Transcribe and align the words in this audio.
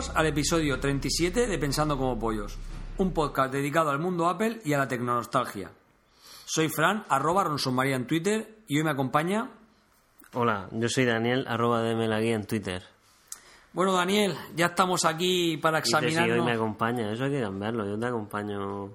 Bienvenidos 0.00 0.18
al 0.18 0.26
episodio 0.28 0.80
37 0.80 1.46
de 1.46 1.58
Pensando 1.58 1.98
como 1.98 2.18
Pollos, 2.18 2.56
un 2.96 3.12
podcast 3.12 3.52
dedicado 3.52 3.90
al 3.90 3.98
mundo 3.98 4.30
Apple 4.30 4.62
y 4.64 4.72
a 4.72 4.78
la 4.78 4.88
tecnonostalgia. 4.88 5.72
Soy 6.46 6.70
Fran, 6.70 7.04
arroba 7.10 7.44
Ronsonmaría 7.44 7.96
en 7.96 8.06
Twitter, 8.06 8.60
y 8.66 8.78
hoy 8.78 8.84
me 8.84 8.92
acompaña... 8.92 9.50
Hola, 10.32 10.70
yo 10.72 10.88
soy 10.88 11.04
Daniel, 11.04 11.44
arroba 11.46 11.82
DM 11.82 12.08
la 12.08 12.18
guía 12.18 12.34
en 12.34 12.46
Twitter. 12.46 12.82
Bueno, 13.74 13.92
Daniel, 13.92 14.34
ya 14.56 14.66
estamos 14.66 15.04
aquí 15.04 15.58
para 15.58 15.82
Dice, 15.82 16.10
si 16.10 16.18
hoy 16.18 16.40
me 16.40 16.52
acompaña, 16.52 17.12
eso 17.12 17.24
hay 17.24 17.32
que 17.32 17.42
cambiarlo, 17.42 17.86
yo 17.86 17.98
te 17.98 18.06
acompaño, 18.06 18.94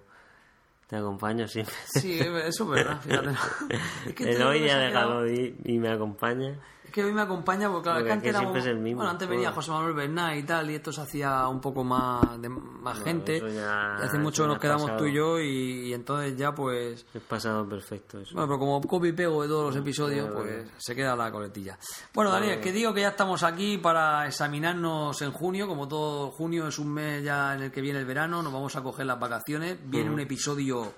te 0.87 0.95
acompaño 0.95 1.47
siempre. 1.47 1.75
Sí, 1.85 2.19
eso 2.19 2.63
es 2.63 2.69
verdad, 2.69 2.99
fíjate. 3.01 3.29
Es 4.07 4.15
que 4.15 4.31
El 4.31 4.41
hoy 4.41 4.65
ya 4.65 4.79
déjalo 4.79 5.31
y, 5.31 5.55
y 5.65 5.77
me 5.77 5.89
acompaña. 5.89 6.59
Que 6.95 7.03
hoy 7.03 7.11
me 7.11 7.23
acompaña 7.23 7.67
porque, 7.69 7.89
claro, 7.89 8.09
antes 8.09 8.37
siempre 8.37 8.61
es 8.61 8.67
el 8.67 8.77
mismo, 8.79 8.99
Bueno, 8.99 9.11
antes 9.11 9.27
venía. 9.27 9.51
José 9.51 9.69
Manuel 9.69 9.93
Bernal 9.95 10.37
y 10.37 10.43
tal, 10.43 10.71
y 10.71 10.75
esto 10.75 10.93
se 10.93 11.01
hacía 11.01 11.45
un 11.49 11.59
poco 11.59 11.83
más 11.83 12.41
de 12.41 12.47
más 12.47 12.99
gente. 13.03 13.41
ya- 13.53 13.95
hace 13.95 14.17
mucho 14.17 14.47
nos 14.47 14.59
quedamos 14.59 14.83
pasado. 14.83 14.99
tú 14.99 15.05
y 15.07 15.13
yo, 15.13 15.37
y, 15.37 15.89
y 15.89 15.93
entonces 15.93 16.37
ya 16.37 16.55
pues... 16.55 17.05
Es 17.13 17.21
pasado 17.23 17.67
perfecto 17.67 18.21
eso. 18.21 18.33
Bueno, 18.33 18.47
pero 18.47 18.59
como 18.59 18.79
copy 18.79 19.09
y 19.09 19.11
pego 19.11 19.41
de 19.41 19.49
todos 19.49 19.75
los 19.75 19.75
episodios, 19.75 20.29
Vale, 20.29 20.35
pues 20.41 20.57
vale. 20.67 20.71
se 20.77 20.95
queda 20.95 21.17
la 21.17 21.29
coletilla. 21.33 21.77
Bueno, 22.13 22.31
Daniel, 22.31 22.61
que 22.61 22.71
digo 22.71 22.93
que 22.93 23.01
ya 23.01 23.09
estamos 23.09 23.43
aquí 23.43 23.77
para 23.77 24.25
examinarnos 24.27 25.21
en 25.21 25.31
junio. 25.33 25.67
Como 25.67 25.89
todo 25.89 26.31
junio 26.31 26.65
es 26.69 26.79
un 26.79 26.93
mes 26.93 27.21
ya 27.25 27.55
en 27.55 27.63
el 27.63 27.71
que 27.73 27.81
viene 27.81 27.99
el 27.99 28.05
verano, 28.05 28.41
nos 28.41 28.53
vamos 28.53 28.73
a 28.77 28.81
coger 28.81 29.05
las 29.05 29.19
vacaciones. 29.19 29.77
Viene 29.83 30.09
un 30.11 30.21
episodio 30.21 30.93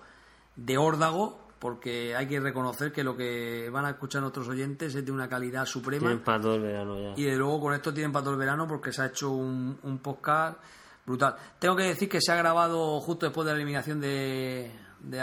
de 0.55 0.77
órdago, 0.77 1.46
porque 1.59 2.15
hay 2.15 2.27
que 2.27 2.39
reconocer 2.39 2.91
que 2.91 3.03
lo 3.03 3.15
que 3.15 3.69
van 3.71 3.85
a 3.85 3.91
escuchar 3.91 4.21
nuestros 4.21 4.47
oyentes 4.47 4.93
es 4.95 5.05
de 5.05 5.11
una 5.11 5.27
calidad 5.27 5.65
suprema. 5.65 6.07
Tienen 6.07 6.23
para 6.23 6.41
todo 6.41 6.55
el 6.55 6.61
verano 6.61 6.99
ya. 6.99 7.13
Y 7.21 7.25
de 7.25 7.35
luego 7.35 7.59
con 7.61 7.73
esto 7.73 7.93
tienen 7.93 8.11
para 8.11 8.23
todo 8.23 8.33
el 8.33 8.39
verano 8.39 8.67
porque 8.67 8.91
se 8.91 9.01
ha 9.01 9.07
hecho 9.07 9.31
un, 9.31 9.77
un 9.83 9.97
podcast 9.99 10.57
brutal. 11.05 11.35
Tengo 11.59 11.75
que 11.75 11.83
decir 11.83 12.09
que 12.09 12.21
se 12.21 12.31
ha 12.31 12.35
grabado 12.35 12.99
justo 12.99 13.25
después 13.25 13.45
de 13.45 13.51
la 13.53 13.57
eliminación 13.57 13.99
de, 14.01 14.71
de, 14.99 15.17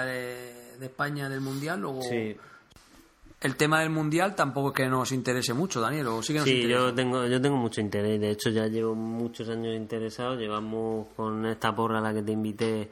de 0.78 0.87
España 0.87 1.28
del 1.28 1.41
Mundial. 1.41 1.81
Luego, 1.81 2.00
Sí, 2.03 2.37
el 3.41 3.56
tema 3.56 3.81
del 3.81 3.91
mundial 3.91 4.34
tampoco 4.34 4.69
es 4.69 4.75
que 4.75 4.89
nos 4.89 5.12
interese 5.12 5.53
mucho, 5.53 5.78
Daniel, 5.78 6.06
o 6.06 6.23
sí 6.23 6.33
que 6.33 6.39
nos 6.39 6.49
sí 6.49 6.62
interesa. 6.62 6.81
yo 6.87 6.94
tengo, 6.94 7.27
yo 7.27 7.41
tengo 7.43 7.56
mucho 7.59 7.83
interés, 7.83 8.19
de 8.19 8.31
hecho 8.31 8.49
ya 8.49 8.67
llevo 8.69 8.94
muchos 8.94 9.47
años 9.50 9.77
interesado, 9.77 10.34
llevamos 10.34 11.09
con 11.15 11.44
esta 11.44 11.75
porra 11.77 11.99
a 11.99 12.00
la 12.00 12.15
que 12.15 12.23
te 12.23 12.33
invité 12.33 12.91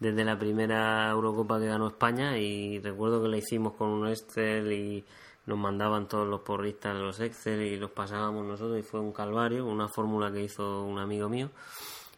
desde 0.00 0.24
la 0.24 0.38
primera 0.38 1.10
Eurocopa 1.10 1.60
que 1.60 1.66
ganó 1.66 1.88
España 1.88 2.38
y 2.38 2.80
recuerdo 2.80 3.22
que 3.22 3.28
la 3.28 3.36
hicimos 3.36 3.74
con 3.74 3.88
un 3.90 4.08
Excel 4.08 4.72
y 4.72 5.04
nos 5.46 5.58
mandaban 5.58 6.08
todos 6.08 6.26
los 6.26 6.40
porristas 6.40 6.96
los 6.96 7.20
Excel 7.20 7.60
y 7.62 7.76
los 7.76 7.90
pasábamos 7.90 8.46
nosotros 8.46 8.78
y 8.78 8.82
fue 8.82 9.00
un 9.00 9.12
calvario, 9.12 9.66
una 9.66 9.88
fórmula 9.88 10.32
que 10.32 10.42
hizo 10.42 10.84
un 10.84 10.98
amigo 10.98 11.28
mío. 11.28 11.50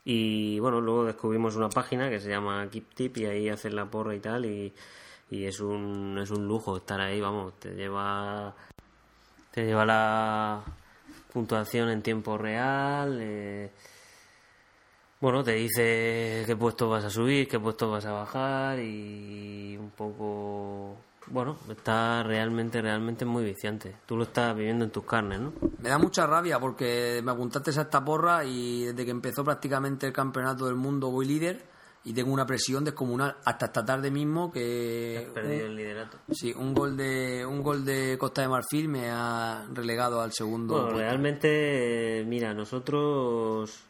Y 0.04 0.58
bueno, 0.60 0.80
luego 0.80 1.04
descubrimos 1.04 1.56
una 1.56 1.68
página 1.68 2.08
que 2.10 2.20
se 2.20 2.30
llama 2.30 2.68
Keep 2.70 2.94
Tip 2.94 3.16
y 3.18 3.26
ahí 3.26 3.48
hacen 3.48 3.76
la 3.76 3.86
porra 3.90 4.14
y 4.14 4.20
tal 4.20 4.46
y, 4.46 4.72
y 5.30 5.44
es 5.44 5.60
un 5.60 6.18
es 6.22 6.30
un 6.30 6.46
lujo 6.46 6.76
estar 6.76 7.00
ahí, 7.00 7.20
vamos, 7.20 7.58
te 7.58 7.74
lleva 7.74 8.54
te 9.50 9.64
lleva 9.66 9.84
la 9.86 10.62
puntuación 11.32 11.88
en 11.90 12.02
tiempo 12.02 12.38
real. 12.38 13.18
eh, 13.20 13.70
bueno, 15.22 15.44
te 15.44 15.52
dice 15.52 16.42
qué 16.44 16.56
puesto 16.58 16.88
vas 16.88 17.04
a 17.04 17.10
subir, 17.10 17.46
qué 17.46 17.60
puesto 17.60 17.88
vas 17.88 18.04
a 18.06 18.12
bajar 18.12 18.80
y 18.80 19.76
un 19.78 19.90
poco... 19.90 20.96
Bueno, 21.28 21.56
está 21.70 22.24
realmente, 22.24 22.82
realmente 22.82 23.24
muy 23.24 23.44
viciante. 23.44 23.94
Tú 24.04 24.16
lo 24.16 24.24
estás 24.24 24.56
viviendo 24.56 24.84
en 24.84 24.90
tus 24.90 25.04
carnes, 25.04 25.38
¿no? 25.38 25.52
Me 25.80 25.90
da 25.90 25.96
mucha 25.96 26.26
rabia 26.26 26.58
porque 26.58 27.20
me 27.22 27.30
apuntaste 27.30 27.70
a 27.70 27.82
esta 27.82 28.04
porra 28.04 28.44
y 28.44 28.86
desde 28.86 29.04
que 29.04 29.12
empezó 29.12 29.44
prácticamente 29.44 30.08
el 30.08 30.12
campeonato 30.12 30.66
del 30.66 30.74
mundo 30.74 31.08
voy 31.12 31.26
líder 31.26 31.62
y 32.02 32.12
tengo 32.12 32.32
una 32.32 32.44
presión 32.44 32.84
descomunal 32.84 33.36
hasta 33.44 33.66
esta 33.66 33.84
tarde 33.84 34.10
mismo 34.10 34.50
que 34.50 35.24
Has 35.28 35.32
perdido 35.32 35.66
el 35.66 35.76
liderato. 35.76 36.18
sí, 36.32 36.52
un 36.52 36.74
gol 36.74 36.96
de 36.96 37.46
un 37.46 37.62
gol 37.62 37.84
de 37.84 38.18
Costa 38.18 38.42
de 38.42 38.48
Marfil 38.48 38.88
me 38.88 39.08
ha 39.08 39.64
relegado 39.72 40.20
al 40.20 40.32
segundo 40.32 40.82
Bueno, 40.82 40.98
realmente, 40.98 42.24
mira, 42.26 42.52
nosotros, 42.54 43.84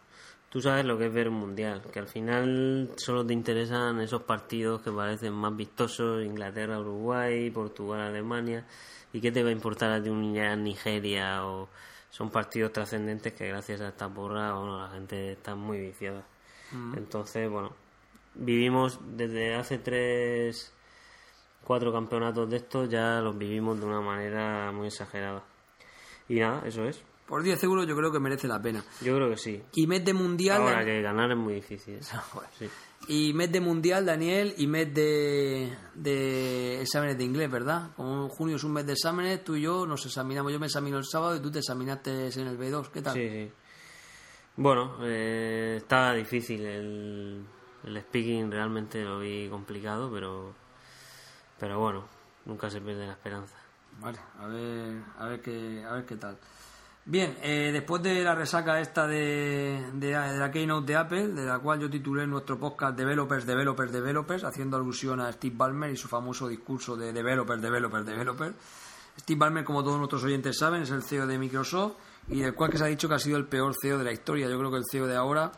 tú 0.52 0.60
sabes 0.60 0.84
lo 0.84 0.98
que 0.98 1.06
es 1.06 1.12
ver 1.12 1.30
un 1.30 1.36
mundial, 1.36 1.80
que 1.90 1.98
al 1.98 2.08
final 2.08 2.90
solo 2.96 3.24
te 3.24 3.32
interesan 3.32 3.98
esos 4.02 4.22
partidos 4.24 4.82
que 4.82 4.92
parecen 4.92 5.32
más 5.32 5.56
vistosos, 5.56 6.22
Inglaterra, 6.22 6.78
Uruguay, 6.78 7.50
Portugal, 7.50 8.02
Alemania, 8.02 8.66
y 9.14 9.20
qué 9.22 9.32
te 9.32 9.42
va 9.42 9.48
a 9.48 9.52
importar 9.52 9.90
a 9.90 10.02
ti 10.02 10.10
un 10.10 10.34
Nigeria, 10.62 11.46
o 11.46 11.70
son 12.10 12.28
partidos 12.28 12.70
trascendentes 12.70 13.32
que 13.32 13.48
gracias 13.48 13.80
a 13.80 13.88
esta 13.88 14.10
porra, 14.10 14.52
bueno, 14.52 14.78
la 14.78 14.90
gente 14.90 15.32
está 15.32 15.54
muy 15.54 15.80
viciada. 15.80 16.22
Entonces, 16.96 17.50
bueno, 17.50 17.72
vivimos 18.34 19.00
desde 19.16 19.54
hace 19.54 19.78
tres, 19.78 20.70
cuatro 21.64 21.90
campeonatos 21.94 22.50
de 22.50 22.58
estos, 22.58 22.90
ya 22.90 23.22
los 23.22 23.38
vivimos 23.38 23.80
de 23.80 23.86
una 23.86 24.02
manera 24.02 24.70
muy 24.70 24.88
exagerada. 24.88 25.42
Y 26.28 26.40
nada, 26.40 26.62
eso 26.66 26.84
es. 26.84 27.02
Por 27.32 27.42
10 27.42 27.64
euros 27.64 27.86
yo 27.86 27.96
creo 27.96 28.12
que 28.12 28.20
merece 28.20 28.46
la 28.46 28.60
pena. 28.60 28.84
Yo 29.00 29.16
creo 29.16 29.30
que 29.30 29.38
sí. 29.38 29.62
Y 29.72 29.86
mes 29.86 30.04
de 30.04 30.12
mundial 30.12 30.60
Ahora 30.60 30.84
que 30.84 31.00
ganar 31.00 31.30
es 31.30 31.38
muy 31.38 31.54
difícil. 31.54 31.98
Sí. 32.58 32.68
y 33.08 33.32
mes 33.32 33.50
de 33.50 33.58
mundial 33.58 34.04
Daniel 34.04 34.54
y 34.58 34.66
mes 34.66 34.92
de, 34.92 35.74
de 35.94 36.82
exámenes 36.82 37.16
de 37.16 37.24
inglés, 37.24 37.50
¿verdad? 37.50 37.92
Como 37.96 38.28
junio 38.28 38.56
es 38.56 38.64
un 38.64 38.74
mes 38.74 38.84
de 38.84 38.92
exámenes, 38.92 39.42
tú 39.42 39.56
y 39.56 39.62
yo 39.62 39.86
nos 39.86 40.04
examinamos. 40.04 40.52
Yo 40.52 40.60
me 40.60 40.66
examino 40.66 40.98
el 40.98 41.06
sábado 41.06 41.34
y 41.34 41.40
tú 41.40 41.50
te 41.50 41.60
examinaste 41.60 42.28
en 42.38 42.48
el 42.48 42.58
B2. 42.58 42.90
¿Qué 42.90 43.00
tal? 43.00 43.14
Sí, 43.14 43.26
sí. 43.26 43.50
Bueno, 44.56 44.98
eh, 45.00 45.76
estaba 45.78 46.12
difícil. 46.12 46.60
El, 46.66 47.46
el 47.84 48.00
speaking 48.02 48.50
realmente 48.50 49.02
lo 49.02 49.20
vi 49.20 49.48
complicado, 49.48 50.12
pero, 50.12 50.54
pero 51.58 51.80
bueno, 51.80 52.06
nunca 52.44 52.68
se 52.68 52.82
pierde 52.82 53.06
la 53.06 53.12
esperanza. 53.12 53.56
Vale, 54.00 54.18
a 54.38 54.46
ver, 54.48 55.02
a 55.18 55.26
ver 55.28 55.40
qué, 55.40 55.82
a 55.82 55.94
ver 55.94 56.04
qué 56.04 56.16
tal. 56.16 56.36
Bien, 57.04 57.36
eh, 57.42 57.70
después 57.72 58.00
de 58.00 58.22
la 58.22 58.36
resaca 58.36 58.80
esta 58.80 59.08
de, 59.08 59.90
de, 59.94 60.06
de 60.06 60.38
la 60.38 60.50
Keynote 60.52 60.86
de 60.86 60.96
Apple, 60.96 61.28
de 61.28 61.44
la 61.44 61.58
cual 61.58 61.80
yo 61.80 61.90
titulé 61.90 62.28
nuestro 62.28 62.60
podcast 62.60 62.96
Developers, 62.96 63.44
Developers, 63.44 63.90
Developers, 63.90 64.44
haciendo 64.44 64.76
alusión 64.76 65.18
a 65.18 65.32
Steve 65.32 65.56
Ballmer 65.56 65.90
y 65.90 65.96
su 65.96 66.06
famoso 66.06 66.46
discurso 66.46 66.96
de 66.96 67.12
Developers, 67.12 67.60
Developers, 67.60 68.06
Developers. 68.06 68.54
Steve 69.18 69.36
Ballmer, 69.36 69.64
como 69.64 69.82
todos 69.82 69.98
nuestros 69.98 70.22
oyentes 70.22 70.56
saben, 70.56 70.82
es 70.82 70.90
el 70.90 71.02
CEO 71.02 71.26
de 71.26 71.38
Microsoft 71.38 71.94
y 72.28 72.40
del 72.40 72.54
cual 72.54 72.70
que 72.70 72.78
se 72.78 72.84
ha 72.84 72.86
dicho 72.86 73.08
que 73.08 73.14
ha 73.14 73.18
sido 73.18 73.36
el 73.36 73.46
peor 73.46 73.74
CEO 73.74 73.98
de 73.98 74.04
la 74.04 74.12
historia. 74.12 74.48
Yo 74.48 74.56
creo 74.56 74.70
que 74.70 74.76
el 74.76 74.84
CEO 74.88 75.08
de 75.08 75.16
ahora 75.16 75.50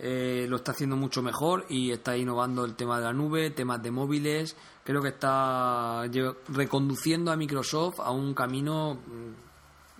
eh, 0.00 0.46
lo 0.48 0.56
está 0.56 0.72
haciendo 0.72 0.96
mucho 0.96 1.22
mejor 1.22 1.66
y 1.68 1.92
está 1.92 2.16
innovando 2.16 2.64
el 2.64 2.74
tema 2.74 2.98
de 2.98 3.04
la 3.04 3.12
nube, 3.12 3.50
temas 3.50 3.80
de 3.80 3.92
móviles. 3.92 4.56
Creo 4.82 5.00
que 5.00 5.10
está 5.10 6.02
reconduciendo 6.48 7.30
a 7.30 7.36
Microsoft 7.36 8.00
a 8.00 8.10
un 8.10 8.34
camino 8.34 8.94
mm, 8.94 9.49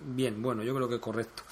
bien, 0.03 0.41
bueno, 0.41 0.63
yo 0.63 0.73
creo 0.75 0.87
que 0.87 0.95
es 0.95 1.01
correcto. 1.01 1.43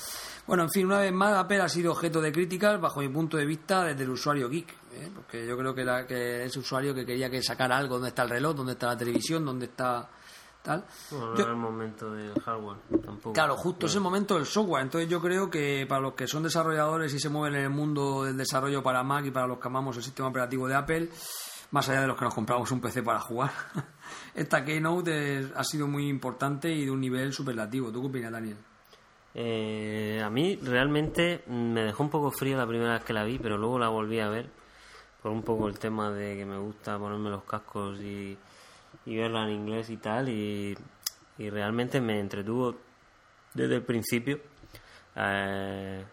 Bueno, 0.48 0.64
en 0.64 0.72
fin, 0.72 0.86
una 0.88 1.00
vez 1.00 1.14
más, 1.14 1.38
Apple 1.38 1.62
ha 1.62 1.70
sido 1.70 1.92
objeto 1.92 2.22
de 2.22 2.32
críticas, 2.32 2.82
bajo 2.82 3.02
mi 3.02 3.10
punto 3.10 3.38
de 3.38 3.46
vista, 3.46 3.84
desde 3.84 4.04
el 4.04 4.10
usuario 4.10 4.50
geek. 4.50 4.70
¿eh? 4.94 5.12
Porque 5.14 5.46
yo 5.46 5.56
creo 5.56 5.76
que, 5.76 5.86
la, 5.86 6.08
que 6.08 6.46
ese 6.46 6.60
usuario 6.60 6.94
que 6.96 7.06
quería 7.06 7.30
que 7.30 7.42
sacara 7.44 7.78
algo, 7.78 7.96
dónde 7.96 8.10
está 8.10 8.24
el 8.24 8.30
reloj, 8.30 8.56
dónde 8.56 8.72
está 8.74 8.88
la 8.88 8.98
televisión, 8.98 9.46
dónde 9.46 9.68
está 9.68 10.10
tal. 10.62 10.86
Bueno, 11.12 11.34
no 11.34 11.40
era 11.40 11.50
el 11.52 11.56
momento 11.56 12.12
del 12.12 12.34
hardware 12.42 12.78
tampoco. 13.04 13.34
Claro, 13.34 13.56
justo 13.58 13.86
es 13.86 13.96
el 13.96 14.02
momento 14.02 14.36
del 14.36 14.46
software. 14.46 14.84
Entonces 14.84 15.10
yo 15.10 15.22
creo 15.22 15.50
que 15.50 15.86
para 15.88 16.02
los 16.02 16.14
que 16.14 16.28
son 16.28 16.44
desarrolladores 16.44 17.14
y 17.14 17.20
se 17.20 17.30
mueven 17.30 17.60
en 17.60 17.66
el 17.66 17.70
mundo 17.70 18.24
del 18.24 18.38
desarrollo 18.38 18.82
para 18.84 19.04
Mac 19.04 19.26
y 19.26 19.32
para 19.32 19.48
los 19.48 19.60
que 19.60 19.68
amamos 19.68 19.98
el 19.98 20.04
sistema 20.04 20.30
operativo 20.30 20.68
de 20.68 20.76
Apple, 20.76 21.10
más 21.72 21.88
allá 21.90 22.02
de 22.02 22.08
los 22.08 22.18
que 22.18 22.26
nos 22.26 22.34
compramos 22.34 22.72
un 22.72 22.82
PC 22.82 23.04
para 23.04 23.20
jugar, 23.20 23.52
esta 24.40 24.64
Keynote 24.64 25.52
ha 25.54 25.64
sido 25.64 25.88
muy 25.88 26.08
importante 26.08 26.72
y 26.72 26.86
de 26.86 26.92
un 26.92 27.02
nivel 27.02 27.34
superlativo. 27.34 27.92
¿Tú 27.92 28.02
qué 28.02 28.08
opinas, 28.08 28.32
Daniel? 28.32 28.58
Eh, 29.36 30.22
a 30.24 30.30
mí 30.30 30.56
realmente 30.64 31.44
me 31.48 31.84
dejó 31.84 32.04
un 32.04 32.10
poco 32.10 32.32
fría 32.32 32.58
la 32.58 32.66
primera 32.66 32.94
vez 32.94 33.04
que 33.04 33.14
la 33.14 33.26
vi, 33.26 33.38
pero 33.38 33.58
luego 33.58 33.78
la 33.78 33.90
volví 33.90 34.20
a 34.20 34.30
ver 34.30 34.50
por 35.22 35.32
un 35.32 35.44
poco 35.44 35.68
el 35.68 35.78
tema 35.78 36.10
de 36.12 36.38
que 36.38 36.46
me 36.46 36.58
gusta 36.58 36.98
ponerme 36.98 37.30
los 37.30 37.44
cascos 37.44 38.00
y, 38.00 38.38
y 39.06 39.18
verla 39.18 39.44
en 39.44 39.52
inglés 39.52 39.90
y 39.90 39.98
tal, 39.98 40.30
y, 40.30 40.78
y 41.38 41.50
realmente 41.50 42.00
me 42.00 42.20
entretuvo 42.20 42.76
desde 43.54 43.76
el 43.76 43.84
principio. 43.84 44.40
Eh, 45.16 46.04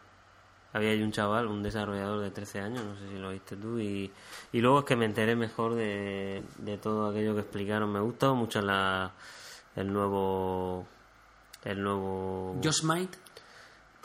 había 0.77 0.91
ahí 0.91 1.03
un 1.03 1.13
chaval, 1.13 1.47
un 1.47 1.63
desarrollador 1.63 2.21
de 2.21 2.31
13 2.31 2.61
años, 2.61 2.85
no 2.85 2.97
sé 2.97 3.09
si 3.09 3.19
lo 3.19 3.31
viste 3.31 3.57
tú, 3.57 3.79
y, 3.79 4.11
y 4.53 4.61
luego 4.61 4.81
es 4.81 4.85
que 4.85 4.97
me 4.97 5.05
enteré 5.07 5.35
mejor 5.37 5.75
de, 5.75 6.43
de 6.59 6.79
todo 6.79 7.09
aquello 7.11 7.35
que 7.35 7.41
explicaron. 7.41 7.91
Me 7.93 8.01
gustó 8.01 8.35
mucho 8.35 8.61
la, 8.61 9.13
el 9.75 9.93
nuevo... 9.93 10.87
El 11.65 11.83
nuevo... 11.83 12.59
Yosemite. 12.61 13.19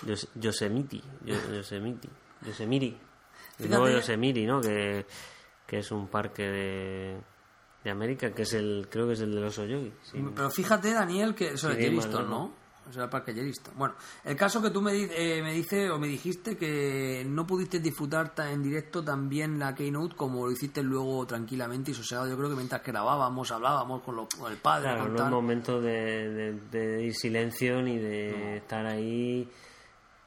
Yos- 0.06 0.30
Yosemite, 0.36 1.02
Yo- 1.24 1.36
Yosemite, 1.54 2.10
Yosemite, 2.46 2.98
el 3.60 3.70
nuevo 3.70 3.88
Yosemite, 3.90 4.46
¿no? 4.48 4.60
Que, 4.60 5.06
que 5.68 5.78
es 5.80 5.92
un 5.92 6.08
parque 6.08 6.42
de, 6.42 7.18
de 7.84 7.92
América, 7.92 8.32
que 8.34 8.42
es 8.42 8.54
el, 8.54 8.88
creo 8.90 9.06
que 9.06 9.14
es 9.14 9.20
el 9.22 9.36
de 9.36 9.42
los 9.42 9.60
Oyogi. 9.60 9.94
sí. 10.02 10.18
Pero 10.36 10.50
fíjate, 10.50 10.92
Daniel, 10.94 11.36
que 11.36 11.50
eso 11.50 11.70
es 11.70 11.76
Sí, 11.78 11.84
Yellowstone, 11.84 12.24
más 12.24 12.30
¿no? 12.30 12.61
Eso 12.92 13.00
era 13.00 13.10
parque 13.10 13.34
Yellowstone. 13.34 13.76
Bueno, 13.78 13.96
el 14.24 14.36
caso 14.36 14.62
que 14.62 14.70
tú 14.70 14.82
me, 14.82 14.92
eh, 14.94 15.42
me 15.42 15.54
dices 15.54 15.90
o 15.90 15.98
me 15.98 16.08
dijiste 16.08 16.58
que 16.58 17.26
no 17.28 17.48
pudiste 17.48 17.80
disfrutar 17.80 18.36
ta- 18.36 18.52
en 18.52 18.62
directo 18.62 19.04
también 19.04 19.58
la 19.58 19.74
Keynote 19.74 20.16
como 20.16 20.46
lo 20.46 20.52
hiciste 20.52 20.84
luego 20.84 21.26
tranquilamente 21.26 21.92
y 21.92 21.94
sosegado. 21.94 22.28
Yo 22.30 22.38
creo 22.38 22.50
que 22.50 22.56
mientras 22.56 22.84
grabábamos, 22.84 23.50
hablábamos 23.52 24.04
con, 24.04 24.16
lo- 24.18 24.28
con 24.38 24.52
el 24.52 24.58
padre. 24.60 24.90
Claro, 24.94 25.08
no 25.10 25.26
es 25.26 25.32
momento 25.32 25.82
de, 25.82 26.30
de, 26.30 26.60
de 26.72 27.04
ir 27.06 27.16
silencio 27.16 27.82
ni 27.82 27.98
de 27.98 28.58
estar 28.58 28.86
ahí 28.86 29.50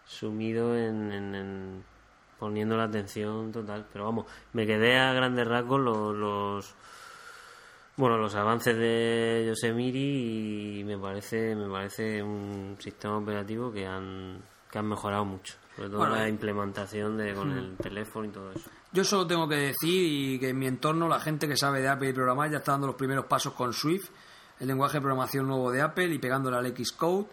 sumido 0.06 0.76
en, 0.76 1.12
en- 1.12 1.34
en 1.34 1.84
poniendo 2.38 2.76
la 2.76 2.84
atención 2.84 3.52
total. 3.52 3.86
Pero 3.92 4.04
vamos, 4.06 4.26
me 4.52 4.66
quedé 4.66 4.98
a 4.98 5.12
grandes 5.12 5.46
rasgos 5.46 5.80
los, 5.80 6.14
los 6.16 6.74
bueno 7.96 8.18
los 8.18 8.34
avances 8.34 8.76
de 8.76 9.44
Yosemite 9.46 9.98
y 9.98 10.84
me 10.84 10.98
parece 10.98 11.54
me 11.54 11.68
parece 11.68 12.22
un 12.22 12.76
sistema 12.78 13.18
operativo 13.18 13.72
que 13.72 13.86
han 13.86 14.42
que 14.70 14.78
han 14.78 14.88
mejorado 14.88 15.24
mucho. 15.24 15.54
Sobre 15.76 15.88
todo 15.88 15.98
Bueno, 15.98 16.16
la 16.16 16.28
implementación 16.28 17.16
de 17.16 17.32
con 17.32 17.52
el 17.52 17.76
teléfono 17.76 18.26
y 18.26 18.30
todo 18.30 18.50
eso. 18.50 18.68
Yo 18.92 19.04
solo 19.04 19.26
tengo 19.26 19.48
que 19.48 19.56
decir 19.56 20.34
y 20.34 20.38
que 20.40 20.48
en 20.48 20.58
mi 20.58 20.66
entorno 20.66 21.08
la 21.08 21.20
gente 21.20 21.46
que 21.46 21.56
sabe 21.56 21.80
de 21.80 21.88
Apple 21.88 22.08
y 22.08 22.12
programar 22.12 22.50
ya 22.50 22.58
está 22.58 22.72
dando 22.72 22.88
los 22.88 22.96
primeros 22.96 23.26
pasos 23.26 23.52
con 23.52 23.72
Swift, 23.72 24.10
el 24.58 24.66
lenguaje 24.66 24.98
de 24.98 25.00
programación 25.02 25.46
nuevo 25.46 25.70
de 25.70 25.80
Apple 25.80 26.12
y 26.12 26.18
pegándole 26.18 26.56
al 26.56 26.74
Xcode. 26.76 27.26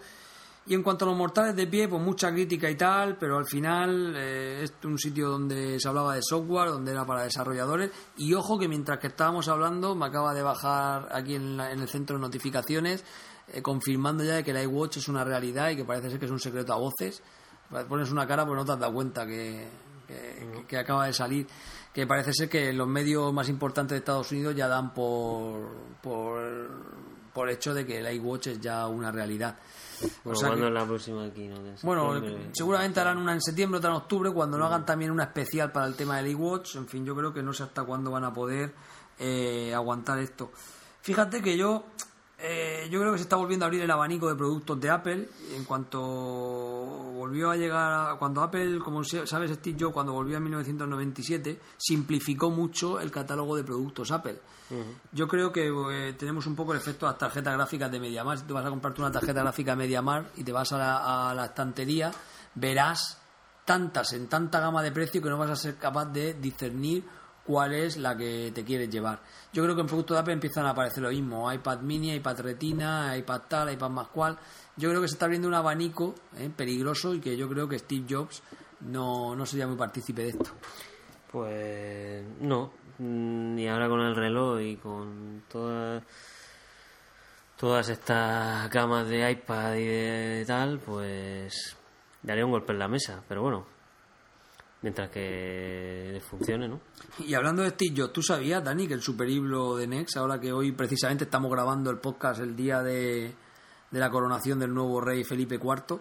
Y 0.68 0.75
en 0.75 0.84
cuanto 0.84 1.06
a 1.06 1.08
los 1.08 1.18
mortales 1.18 1.56
de 1.56 1.66
pie, 1.66 1.88
pues 1.88 2.02
mucha 2.02 2.31
crítica 2.31 2.69
y 2.69 2.75
tal, 2.75 3.18
pero 3.18 3.38
al 3.38 3.46
final 3.46 4.13
eh, 4.16 4.62
es 4.63 4.74
un 4.84 4.98
sitio 5.00 5.30
donde 5.30 5.80
se 5.80 5.88
hablaba 5.88 6.13
de 6.16 6.22
software, 6.22 6.69
donde 6.69 6.92
era 6.92 7.04
para 7.04 7.24
desarrolladores. 7.24 7.90
Y 8.18 8.34
ojo 8.36 8.60
que 8.60 8.68
mientras 8.68 9.00
que 9.00 9.08
estábamos 9.08 9.48
hablando, 9.48 9.96
me 9.96 10.06
acaba 10.06 10.34
de 10.36 10.44
bajar 10.44 11.10
aquí 11.12 11.34
en, 11.36 11.58
la- 11.58 11.72
en 11.72 11.80
el 11.81 11.90
centro 11.90 12.16
de 12.18 12.22
notificaciones, 12.22 13.04
eh, 13.48 13.62
confirmando 13.63 14.24
ya 14.24 14.36
de 14.36 14.44
que 14.44 14.52
el 14.52 14.62
iWatch 14.63 14.98
es 14.98 15.08
una 15.08 15.24
realidad 15.24 15.72
y 15.72 15.78
que 15.78 15.84
parece 15.84 16.12
ser 16.12 16.19
que 16.19 16.25
es 16.25 16.31
un 16.31 16.40
secreto 16.40 16.74
a 16.74 16.78
voces. 16.78 17.24
Pones 17.90 18.12
una 18.12 18.28
cara, 18.28 18.46
pues 18.46 18.56
no 18.58 18.63
te 18.66 18.74
has 18.74 18.80
dado 18.80 18.94
cuenta 18.94 19.25
que, 19.25 19.68
que, 20.08 20.66
que 20.68 20.78
acaba 20.78 21.08
de 21.08 21.13
salir. 21.13 21.48
Que 21.92 22.06
parece 22.06 22.34
ser 22.34 22.50
que 22.50 22.72
los 22.72 22.88
medios 22.88 23.34
más 23.34 23.50
importantes 23.50 23.96
de 23.96 23.98
Estados 24.00 24.31
Unidos 24.31 24.56
ya 24.56 24.68
dan 24.68 24.94
por, 24.94 25.69
por, 26.04 26.69
por 27.34 27.50
hecho 27.50 27.74
de 27.74 27.86
que 27.86 27.98
el 28.00 28.13
iWatch 28.16 28.48
es 28.48 28.60
ya 28.62 28.86
una 28.88 29.12
realidad. 29.12 29.58
O 30.03 30.09
Bueno, 30.25 30.39
sea 30.39 30.48
¿cuándo 30.50 30.65
que- 30.65 30.68
es 30.69 30.74
la 30.74 30.86
próxima 30.86 31.25
aquí? 31.25 31.48
¿no? 31.48 31.56
En 31.57 31.75
bueno, 31.83 32.21
seguramente 32.53 33.00
harán 33.00 33.18
una 33.18 33.33
en 33.33 33.42
septiembre, 33.42 33.77
otra 33.80 33.92
en 33.92 33.98
octubre, 33.98 34.31
cuando 34.31 34.57
no 34.57 34.65
hagan 34.65 34.86
también 34.86 35.12
una 35.12 35.24
especial 35.24 35.71
para 35.71 35.86
el 35.88 35.95
tema 35.95 36.18
del 36.18 36.27
iWatch. 36.31 36.75
En 36.75 36.88
fin, 36.88 37.06
yo 37.06 37.15
creo 37.15 37.33
que 37.33 37.42
no 37.44 37.53
sé 37.53 37.63
hasta 37.63 37.83
cuándo 37.83 38.12
van 38.12 38.24
a 38.24 38.33
poder 38.33 38.74
eh, 39.19 39.74
aguantar 39.75 40.18
esto. 40.19 40.51
Fíjate 41.01 41.42
que 41.42 41.57
yo, 41.57 41.83
eh, 42.41 42.88
yo 42.91 42.99
creo 42.99 43.11
que 43.11 43.17
se 43.19 43.23
está 43.23 43.35
volviendo 43.35 43.65
a 43.65 43.67
abrir 43.67 43.81
el 43.81 43.91
abanico 43.91 44.27
de 44.29 44.35
productos 44.35 44.79
de 44.79 44.89
Apple. 44.89 45.29
En 45.55 45.63
cuanto 45.65 45.99
volvió 46.01 47.49
a 47.51 47.55
llegar, 47.55 47.91
a- 48.11 48.15
cuando 48.17 48.41
Apple, 48.41 48.79
como 48.79 49.03
sabes, 49.03 49.51
Steve 49.51 49.77
Jobs, 49.79 49.93
cuando 49.93 50.13
volvió 50.13 50.38
en 50.38 50.43
1997, 50.43 51.59
simplificó 51.77 52.49
mucho 52.49 52.99
el 52.99 53.11
catálogo 53.11 53.55
de 53.55 53.63
productos 53.63 54.11
Apple. 54.11 54.39
Yo 55.11 55.27
creo 55.27 55.51
que 55.51 55.67
eh, 55.91 56.13
tenemos 56.13 56.45
un 56.47 56.55
poco 56.55 56.71
el 56.71 56.79
efecto 56.79 57.05
de 57.05 57.11
las 57.11 57.19
tarjetas 57.19 57.53
gráficas 57.55 57.91
de 57.91 57.99
MediaMarkt. 57.99 58.41
Si 58.43 58.47
tú 58.47 58.53
vas 58.53 58.65
a 58.65 58.69
comprarte 58.69 59.01
una 59.01 59.11
tarjeta 59.11 59.41
gráfica 59.41 59.75
MediaMarkt 59.75 60.38
y 60.39 60.43
te 60.45 60.51
vas 60.53 60.71
a 60.71 60.77
la, 60.77 61.29
a 61.31 61.33
la 61.35 61.45
estantería, 61.45 62.09
verás 62.55 63.17
tantas 63.65 64.13
en 64.13 64.27
tanta 64.27 64.59
gama 64.61 64.81
de 64.81 64.91
precio 64.93 65.21
que 65.21 65.29
no 65.29 65.38
vas 65.38 65.49
a 65.49 65.55
ser 65.57 65.75
capaz 65.75 66.05
de 66.05 66.33
discernir 66.35 67.03
cuál 67.51 67.74
es 67.74 67.98
la 67.98 68.15
que 68.15 68.51
te 68.53 68.63
quieres 68.63 68.89
llevar. 68.89 69.19
Yo 69.51 69.63
creo 69.63 69.75
que 69.75 69.81
en 69.81 69.88
productos 69.88 70.15
de 70.15 70.21
Apple 70.21 70.33
empiezan 70.33 70.65
a 70.65 70.69
aparecer 70.69 71.03
lo 71.03 71.09
mismo, 71.09 71.51
iPad 71.51 71.81
mini, 71.81 72.13
iPad 72.15 72.39
retina, 72.39 73.18
iPad 73.18 73.42
tal, 73.48 73.74
iPad 73.74 73.89
más 73.89 74.07
cual. 74.07 74.38
Yo 74.77 74.89
creo 74.89 75.01
que 75.01 75.07
se 75.07 75.15
está 75.15 75.25
abriendo 75.25 75.48
un 75.48 75.53
abanico 75.53 76.15
eh, 76.38 76.50
peligroso 76.56 77.13
y 77.13 77.19
que 77.19 77.36
yo 77.36 77.50
creo 77.50 77.68
que 77.68 77.80
Steve 77.80 78.06
Jobs 78.09 78.42
no, 78.81 79.36
no 79.36 79.45
sería 79.45 79.68
muy 79.68 79.77
partícipe 79.77 80.24
de 80.24 80.30
esto. 80.30 80.51
Pues 81.31 82.24
no, 82.42 82.71
Mm, 83.01 83.57
y 83.57 83.68
ahora 83.68 83.89
con 83.89 84.01
el 84.01 84.15
reloj 84.15 84.62
y 84.62 84.75
con 84.77 85.44
todas 85.50 86.03
todas 87.57 87.89
estas 87.89 88.69
gamas 88.69 89.07
de 89.07 89.31
iPad 89.31 89.75
y 89.75 89.86
de 89.86 90.44
tal, 90.45 90.80
pues 90.80 91.75
daría 92.21 92.45
un 92.45 92.51
golpe 92.51 92.74
en 92.74 92.80
la 92.80 92.88
mesa, 92.88 93.24
pero 93.27 93.42
bueno, 93.42 93.65
mientras 94.81 95.10
que 95.10 96.22
funcione, 96.30 96.68
¿no? 96.68 96.80
Y 97.19 97.33
hablando 97.33 97.62
de 97.62 97.69
Steve 97.69 97.94
Jobs, 98.01 98.13
¿tú 98.13 98.22
sabías, 98.24 98.63
Dani, 98.63 98.88
que 98.88 98.94
el 98.94 99.01
superhiblo 99.01 99.75
de 99.75 99.88
Next, 99.88 100.18
ahora 100.18 100.39
que 100.39 100.51
hoy 100.51 100.72
precisamente 100.72 101.25
estamos 101.25 101.51
grabando 101.51 101.89
el 101.91 101.98
podcast 102.00 102.41
el 102.41 102.55
día 102.55 102.82
de, 102.82 103.34
de 103.91 104.00
la 104.00 104.10
coronación 104.10 104.60
del 104.60 104.74
nuevo 104.74 105.01
rey 105.01 105.24
Felipe 105.24 105.55
IV, 105.55 106.00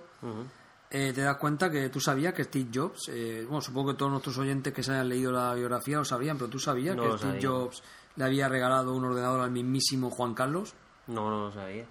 eh, 0.93 1.13
te 1.13 1.21
das 1.21 1.37
cuenta 1.37 1.71
que 1.71 1.89
tú 1.89 2.01
sabías 2.01 2.35
que 2.35 2.45
Steve 2.45 2.69
Jobs, 2.75 3.09
eh, 3.11 3.45
bueno, 3.47 3.61
supongo 3.61 3.93
que 3.93 3.99
todos 3.99 4.11
nuestros 4.11 4.37
oyentes 4.39 4.73
que 4.73 4.83
se 4.83 4.93
hayan 4.93 5.09
leído 5.09 5.31
la 5.31 5.55
biografía 5.55 5.99
lo 5.99 6.05
sabían, 6.05 6.37
pero 6.37 6.51
tú 6.51 6.59
sabías 6.59 6.97
No 6.97 7.03
que 7.03 7.19
Steve 7.19 7.41
sabía. 7.41 7.49
Jobs 7.49 7.83
le 8.17 8.25
había 8.25 8.49
regalado 8.49 8.95
un 8.95 9.05
ordenador 9.05 9.41
al 9.41 9.53
mismísimo 9.53 10.11
Juan 10.11 10.35
Carlos. 10.35 10.75
No, 11.07 11.31
no 11.31 11.45
lo 11.45 11.53
sabía. 11.53 11.87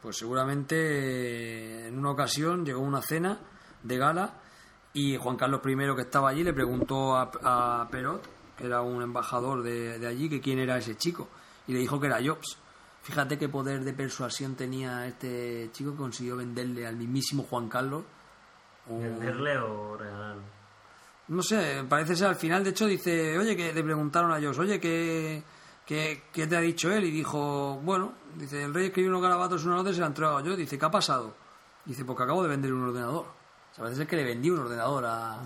Pues 0.00 0.16
seguramente 0.16 0.74
eh, 0.76 1.88
en 1.88 1.98
una 1.98 2.12
ocasión 2.12 2.64
llegó 2.64 2.80
una 2.80 3.02
cena 3.02 3.38
de 3.82 3.98
gala 3.98 4.40
y 4.94 5.16
Juan 5.16 5.36
Carlos 5.36 5.60
I 5.64 5.76
que 5.94 6.02
estaba 6.02 6.30
allí 6.30 6.42
le 6.42 6.52
preguntó 6.52 7.16
a, 7.16 7.30
a 7.42 7.88
Perot, 7.90 8.22
que 8.56 8.66
era 8.66 8.80
un 8.80 9.02
embajador 9.02 9.62
de, 9.62 9.98
de 9.98 10.06
allí, 10.06 10.28
que 10.28 10.40
quién 10.40 10.58
era 10.58 10.78
ese 10.78 10.96
chico 10.96 11.28
y 11.66 11.72
le 11.72 11.80
dijo 11.80 12.00
que 12.00 12.06
era 12.06 12.20
Jobs. 12.24 12.58
Fíjate 13.02 13.36
qué 13.36 13.48
poder 13.48 13.84
de 13.84 13.92
persuasión 13.92 14.54
tenía 14.54 15.06
este 15.06 15.68
chico 15.72 15.92
que 15.92 15.98
consiguió 15.98 16.36
venderle 16.36 16.86
al 16.86 16.96
mismísimo 16.96 17.42
Juan 17.42 17.68
Carlos. 17.68 18.04
¿Venderle 18.88 19.58
o 19.58 19.96
regalarlo? 19.96 20.54
no 21.26 21.42
sé, 21.42 21.84
parece 21.88 22.16
ser 22.16 22.28
al 22.28 22.36
final, 22.36 22.62
de 22.62 22.70
hecho, 22.70 22.86
dice, 22.86 23.38
oye, 23.38 23.56
que 23.56 23.72
le 23.72 23.82
preguntaron 23.82 24.30
a 24.30 24.40
Jobs, 24.40 24.58
oye, 24.58 24.78
¿qué, 24.78 25.42
qué, 25.86 26.24
qué 26.30 26.46
te 26.46 26.56
ha 26.56 26.60
dicho 26.60 26.92
él? 26.92 27.04
Y 27.04 27.10
dijo, 27.10 27.80
bueno, 27.82 28.12
dice, 28.36 28.62
el 28.62 28.74
rey 28.74 28.86
escribió 28.86 29.10
unos 29.10 29.22
garabatos 29.22 29.64
en 29.64 29.70
una 29.70 29.88
y 29.88 29.94
se 29.94 30.00
la 30.00 30.06
ha 30.06 30.08
entregado 30.08 30.40
yo. 30.40 30.54
Dice, 30.54 30.78
¿qué 30.78 30.84
ha 30.84 30.90
pasado? 30.90 31.34
Dice, 31.84 32.04
porque 32.04 32.24
acabo 32.24 32.42
de 32.42 32.50
vender 32.50 32.72
un 32.72 32.88
ordenador. 32.88 33.26
O 33.74 33.76
sea, 33.76 33.82
parece 33.82 34.02
ser 34.02 34.06
que 34.06 34.14
le 34.14 34.22
vendí 34.22 34.50
un 34.50 34.60
ordenador 34.60 35.04
a... 35.04 35.40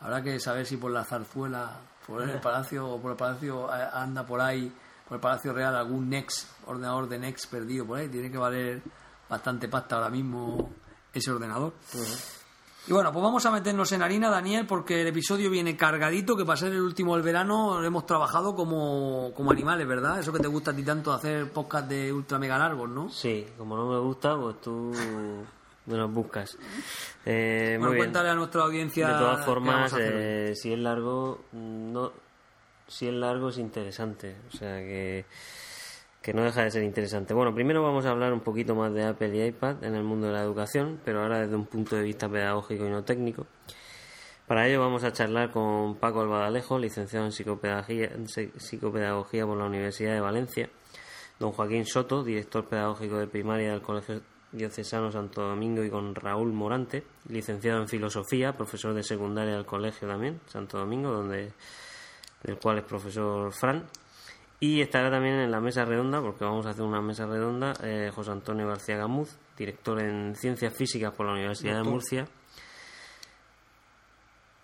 Habrá 0.00 0.22
que 0.22 0.38
saber 0.38 0.66
si 0.66 0.76
por 0.76 0.90
la 0.90 1.02
zarzuela, 1.02 1.80
por 2.06 2.20
el 2.20 2.38
palacio, 2.38 2.86
o 2.86 3.00
por 3.00 3.12
el 3.12 3.16
palacio 3.16 3.74
eh, 3.74 3.88
anda 3.90 4.26
por 4.26 4.38
ahí, 4.38 4.70
por 5.08 5.14
el 5.14 5.20
palacio 5.20 5.54
real, 5.54 5.74
algún 5.74 6.10
Nex, 6.10 6.46
ordenador 6.66 7.08
de 7.08 7.18
Nex 7.18 7.46
perdido 7.46 7.86
por 7.86 7.98
ahí. 7.98 8.08
Tiene 8.10 8.30
que 8.30 8.36
valer 8.36 8.82
bastante 9.30 9.66
pasta 9.68 9.96
ahora 9.96 10.10
mismo 10.10 10.72
ese 11.10 11.30
ordenador. 11.30 11.72
Y 12.86 12.92
bueno, 12.92 13.10
pues 13.14 13.22
vamos 13.22 13.46
a 13.46 13.50
meternos 13.50 13.90
en 13.92 14.02
harina, 14.02 14.28
Daniel, 14.28 14.66
porque 14.66 15.00
el 15.00 15.06
episodio 15.06 15.48
viene 15.48 15.74
cargadito, 15.74 16.36
que 16.36 16.44
para 16.44 16.58
ser 16.58 16.70
el 16.74 16.82
último 16.82 17.14
del 17.14 17.22
verano 17.22 17.80
lo 17.80 17.86
hemos 17.86 18.04
trabajado 18.04 18.54
como, 18.54 19.32
como 19.34 19.52
animales, 19.52 19.88
¿verdad? 19.88 20.18
Eso 20.18 20.34
que 20.34 20.40
te 20.40 20.48
gusta 20.48 20.72
a 20.72 20.76
ti 20.76 20.82
tanto 20.82 21.14
hacer 21.14 21.50
podcast 21.50 21.88
de 21.88 22.12
ultra 22.12 22.38
mega 22.38 22.58
largos, 22.58 22.90
¿no? 22.90 23.08
Sí, 23.08 23.46
como 23.56 23.74
no 23.74 23.88
me 23.88 23.98
gusta, 24.00 24.36
pues 24.36 24.60
tú 24.60 24.92
me 25.86 25.96
los 25.96 26.10
buscas. 26.12 26.56
Eh, 27.26 27.76
Bueno, 27.78 27.86
muy 27.86 27.94
bien. 27.96 28.04
cuéntale 28.06 28.28
a 28.30 28.34
nuestra 28.34 28.62
audiencia. 28.62 29.08
De 29.08 29.14
todas 29.14 29.44
formas, 29.44 29.94
eh, 29.98 30.52
si 30.56 30.72
es 30.72 30.78
largo, 30.78 31.44
no, 31.52 32.12
si 32.86 33.08
es 33.08 33.14
largo 33.14 33.48
es 33.50 33.58
interesante. 33.58 34.36
O 34.52 34.56
sea 34.56 34.78
que, 34.78 35.24
que 36.22 36.32
no 36.32 36.42
deja 36.42 36.62
de 36.64 36.70
ser 36.70 36.82
interesante. 36.82 37.34
Bueno, 37.34 37.54
primero 37.54 37.82
vamos 37.82 38.06
a 38.06 38.10
hablar 38.10 38.32
un 38.32 38.40
poquito 38.40 38.74
más 38.74 38.92
de 38.94 39.04
Apple 39.04 39.36
y 39.36 39.42
iPad 39.48 39.82
en 39.84 39.94
el 39.94 40.02
mundo 40.04 40.26
de 40.28 40.32
la 40.34 40.42
educación, 40.42 41.00
pero 41.04 41.22
ahora 41.22 41.40
desde 41.40 41.56
un 41.56 41.66
punto 41.66 41.96
de 41.96 42.02
vista 42.02 42.28
pedagógico 42.28 42.86
y 42.86 42.90
no 42.90 43.02
técnico. 43.04 43.46
Para 44.46 44.68
ello 44.68 44.80
vamos 44.80 45.04
a 45.04 45.12
charlar 45.12 45.50
con 45.50 45.94
Paco 45.96 46.20
Albadalejo, 46.20 46.78
licenciado 46.78 47.24
en 47.24 47.32
psicopedagogía, 47.32 48.06
en 48.14 48.26
psi- 48.26 48.52
psicopedagogía 48.58 49.46
por 49.46 49.56
la 49.56 49.64
Universidad 49.64 50.12
de 50.12 50.20
Valencia, 50.20 50.68
don 51.38 51.52
Joaquín 51.52 51.86
Soto, 51.86 52.22
director 52.22 52.66
pedagógico 52.68 53.16
de 53.16 53.26
primaria 53.26 53.70
del 53.70 53.80
Colegio 53.80 54.20
Diocesano 54.54 55.10
Santo 55.10 55.42
Domingo 55.42 55.82
y 55.82 55.90
con 55.90 56.14
Raúl 56.14 56.52
Morante, 56.52 57.02
licenciado 57.28 57.80
en 57.80 57.88
filosofía, 57.88 58.56
profesor 58.56 58.94
de 58.94 59.02
secundaria 59.02 59.54
del 59.54 59.66
colegio 59.66 60.06
también, 60.06 60.40
Santo 60.46 60.78
Domingo, 60.78 61.10
donde 61.10 61.52
del 62.44 62.58
cual 62.58 62.78
es 62.78 62.84
profesor 62.84 63.52
Fran. 63.52 63.84
Y 64.60 64.80
estará 64.80 65.10
también 65.10 65.34
en 65.34 65.50
la 65.50 65.60
mesa 65.60 65.84
redonda, 65.84 66.20
porque 66.22 66.44
vamos 66.44 66.64
a 66.66 66.70
hacer 66.70 66.84
una 66.84 67.02
mesa 67.02 67.26
redonda, 67.26 67.74
eh, 67.82 68.10
José 68.14 68.30
Antonio 68.30 68.68
García 68.68 68.96
Gamuz, 68.96 69.36
director 69.58 70.00
en 70.00 70.34
Ciencias 70.36 70.72
Físicas 70.74 71.12
por 71.12 71.26
la 71.26 71.32
Universidad 71.32 71.82
de. 71.82 71.90
Murcia. 71.90 72.26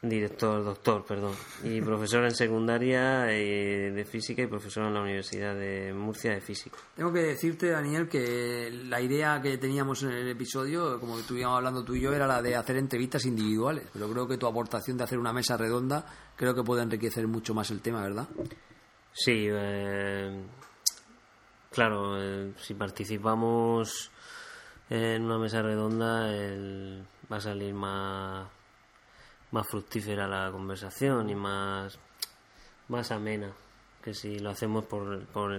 Director, 0.02 0.64
doctor, 0.64 1.04
perdón. 1.04 1.35
Y 1.62 1.83
profesor 1.83 2.25
en 2.25 2.35
secundaria 2.35 3.30
eh, 3.30 3.90
de 3.90 4.04
física 4.07 4.40
y 4.40 4.47
profesor 4.47 4.85
en 4.87 4.95
la 4.95 5.02
Universidad 5.02 5.54
de 5.54 5.92
Murcia 5.92 6.33
de 6.33 6.40
física. 6.40 6.78
Tengo 6.97 7.12
que 7.12 7.21
decirte, 7.21 7.69
Daniel, 7.69 8.09
que 8.09 8.71
la 8.88 8.99
idea 9.02 9.42
que 9.42 9.59
teníamos 9.59 10.02
en 10.04 10.12
el 10.12 10.28
episodio, 10.28 10.99
como 11.00 11.19
estuvimos 11.19 11.54
hablando 11.54 11.85
tú 11.85 11.95
y 11.95 12.00
yo, 12.00 12.14
era 12.14 12.26
la 12.26 12.40
de 12.40 12.57
hacer 12.57 12.76
entrevistas 12.78 13.26
individuales. 13.26 13.85
Pero 13.92 14.09
creo 14.11 14.26
que 14.26 14.38
tu 14.38 14.47
aportación 14.47 14.97
de 14.97 15.04
hacer 15.04 15.19
una 15.19 15.35
mesa 15.35 15.59
redonda 15.59 16.07
creo 16.35 16.54
que 16.54 16.62
puede 16.62 16.83
enriquecer 16.83 17.26
mucho 17.28 17.52
más 17.52 17.71
el 17.71 17.83
tema, 17.83 18.02
¿verdad? 18.02 18.26
Sí, 19.12 19.49
eh, 19.50 20.42
claro, 21.71 22.14
eh, 22.19 22.52
si 22.59 22.73
participamos 22.73 24.11
en 24.88 25.25
una 25.25 25.37
mesa 25.38 25.61
redonda 25.61 26.35
el- 26.35 27.04
va 27.30 27.37
a 27.37 27.40
salir 27.40 27.75
más, 27.75 28.49
más 29.52 29.66
fructífera 29.66 30.26
la 30.26 30.50
conversación 30.50 31.30
y 31.30 31.35
más, 31.35 31.99
más 32.88 33.11
amena 33.11 33.52
que 34.02 34.14
si 34.14 34.38
lo 34.38 34.50
hacemos 34.50 34.85
por, 34.87 35.25
por 35.26 35.52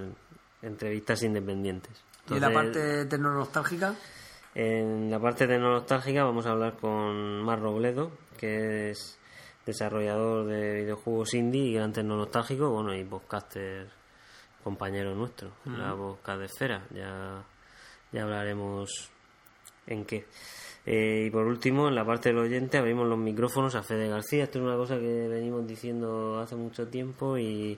entrevistas 0.61 1.23
independientes. 1.23 2.03
y 2.29 2.39
la 2.39 2.47
Entonces, 2.47 2.53
parte 2.53 3.05
tecnonostálgica, 3.05 3.95
en 4.53 5.09
la 5.09 5.19
parte 5.19 5.47
tecnológica 5.47 6.23
vamos 6.23 6.45
a 6.45 6.51
hablar 6.51 6.75
con 6.75 7.41
Mar 7.43 7.61
Robledo, 7.61 8.11
que 8.37 8.89
es 8.89 9.17
desarrollador 9.65 10.47
de 10.47 10.81
videojuegos 10.81 11.33
indie 11.33 11.63
y 11.63 11.73
gran 11.73 11.93
tecnológico, 11.93 12.69
bueno, 12.69 12.93
y 12.93 13.03
podcaster 13.05 13.89
compañero 14.61 15.15
nuestro, 15.15 15.51
la 15.65 15.95
podcast 15.95 16.39
de 16.39 16.45
Esfera. 16.45 16.85
Ya, 16.93 17.43
ya 18.11 18.23
hablaremos 18.23 19.09
en 19.87 20.05
qué. 20.05 20.25
Eh, 20.85 21.25
y 21.27 21.29
por 21.29 21.45
último, 21.45 21.87
en 21.89 21.95
la 21.95 22.03
parte 22.05 22.29
del 22.29 22.39
oyente 22.39 22.77
abrimos 22.77 23.07
los 23.07 23.17
micrófonos 23.19 23.75
a 23.75 23.83
Fede 23.83 24.07
García. 24.09 24.45
Esto 24.45 24.59
es 24.59 24.65
una 24.65 24.75
cosa 24.75 24.97
que 24.99 25.27
venimos 25.27 25.65
diciendo 25.67 26.39
hace 26.39 26.55
mucho 26.55 26.87
tiempo 26.87 27.37
y, 27.37 27.77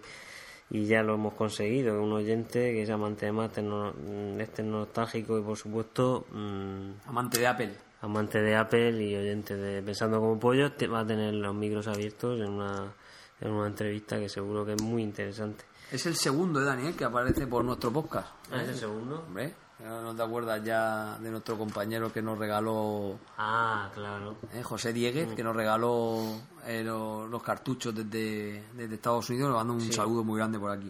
y 0.70 0.86
ya 0.86 1.04
lo 1.04 1.16
hemos 1.16 1.34
conseguido. 1.34 2.02
Un 2.02 2.14
oyente 2.14 2.72
que 2.72 2.84
es 2.84 2.90
amante 2.90 3.26
de 3.26 3.32
más 3.34 3.52
tecno- 3.52 3.94
es 4.40 4.50
tecnológico 4.54 5.38
y 5.38 5.42
por 5.42 5.58
supuesto 5.58 6.26
mm, 6.32 7.10
amante 7.10 7.40
de 7.40 7.48
Apple. 7.48 7.74
amante 8.02 8.42
de 8.42 8.56
Apple 8.56 9.04
y 9.04 9.16
oyente 9.16 9.58
de 9.58 9.82
Pensando 9.84 10.20
como 10.22 10.40
Pollo, 10.40 10.72
te- 10.72 10.88
va 10.88 11.02
a 11.02 11.06
tener 11.06 11.34
los 11.34 11.54
micros 11.54 11.88
abiertos 11.88 12.40
en 12.40 12.50
una, 12.54 12.94
en 13.42 13.52
una 13.52 13.68
entrevista 13.68 14.18
que 14.18 14.30
seguro 14.30 14.66
que 14.66 14.74
es 14.76 14.82
muy 14.82 15.04
interesante. 15.04 15.66
Es 15.92 16.06
el 16.06 16.16
segundo 16.16 16.62
de 16.62 16.66
Daniel 16.68 16.96
que 16.96 17.04
aparece 17.04 17.46
por 17.48 17.64
nuestro 17.66 17.92
podcast. 17.92 18.30
Ah, 18.50 18.64
¿es 18.64 18.70
el 18.70 18.76
segundo? 18.76 19.26
Hombre, 19.28 19.54
¿no 19.80 20.16
te 20.16 20.22
acuerdas 20.24 20.64
ya 20.64 21.18
de 21.20 21.30
nuestro 21.32 21.58
compañero 21.58 22.12
que 22.14 22.22
nos 22.22 22.38
regaló 22.38 23.18
Ah, 23.38 23.90
claro. 23.94 24.38
eh, 24.54 24.64
José 24.64 24.94
Dieguez, 24.94 25.34
que 25.36 25.44
nos 25.44 25.54
regaló 25.56 26.22
eh, 26.66 26.82
los, 26.84 27.30
los 27.30 27.44
cartuchos 27.44 27.94
desde, 27.94 28.64
desde 28.74 28.96
Estados 28.96 29.30
Unidos? 29.30 29.50
Le 29.50 29.56
mando 29.56 29.74
un 29.74 29.92
saludo 29.92 30.24
muy 30.24 30.38
grande 30.38 30.58
por 30.60 30.72
aquí. 30.72 30.90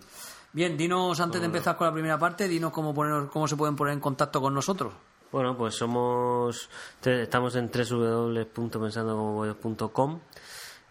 Bien, 0.52 0.78
dinos 0.78 1.20
antes 1.20 1.42
de 1.42 1.48
empezar 1.48 1.76
con 1.76 1.88
la 1.88 1.94
primera 1.94 2.20
parte, 2.20 2.48
dinos 2.48 2.72
cómo, 2.72 2.94
poner, 2.94 3.28
cómo 3.30 3.48
se 3.48 3.56
pueden 3.56 3.76
poner 3.76 3.96
en 3.96 4.00
contacto 4.00 4.40
con 4.40 4.54
nosotros. 4.54 4.94
Bueno, 5.32 5.58
pues 5.58 5.74
somos 5.76 6.70
estamos 7.04 7.56
en 7.56 7.72
www.pensandocomopollos.com 7.72 10.20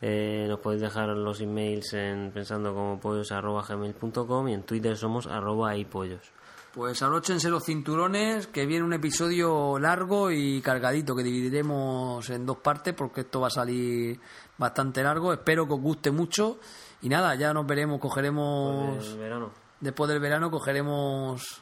eh, 0.04 0.46
nos 0.48 0.58
podéis 0.58 0.82
dejar 0.82 1.10
los 1.10 1.40
emails 1.40 1.92
en 1.92 2.32
pensandocomopollos.gmail.com 2.32 4.48
y 4.48 4.54
en 4.54 4.64
Twitter 4.64 4.96
somos 4.96 5.28
arroba 5.28 5.76
ipollos. 5.76 6.32
Pues 6.72 7.02
abróchense 7.02 7.50
los 7.50 7.64
cinturones, 7.64 8.46
que 8.46 8.64
viene 8.64 8.82
un 8.82 8.94
episodio 8.94 9.78
largo 9.78 10.30
y 10.30 10.62
cargadito, 10.62 11.14
que 11.14 11.22
dividiremos 11.22 12.30
en 12.30 12.46
dos 12.46 12.56
partes, 12.58 12.94
porque 12.94 13.20
esto 13.20 13.40
va 13.40 13.48
a 13.48 13.50
salir 13.50 14.18
bastante 14.56 15.02
largo. 15.02 15.34
Espero 15.34 15.66
que 15.66 15.74
os 15.74 15.80
guste 15.80 16.10
mucho. 16.10 16.58
Y 17.02 17.10
nada, 17.10 17.34
ya 17.34 17.52
nos 17.52 17.66
veremos, 17.66 18.00
cogeremos... 18.00 19.18
Verano. 19.18 19.50
Después 19.80 20.08
del 20.08 20.20
verano 20.20 20.50
cogeremos 20.50 21.60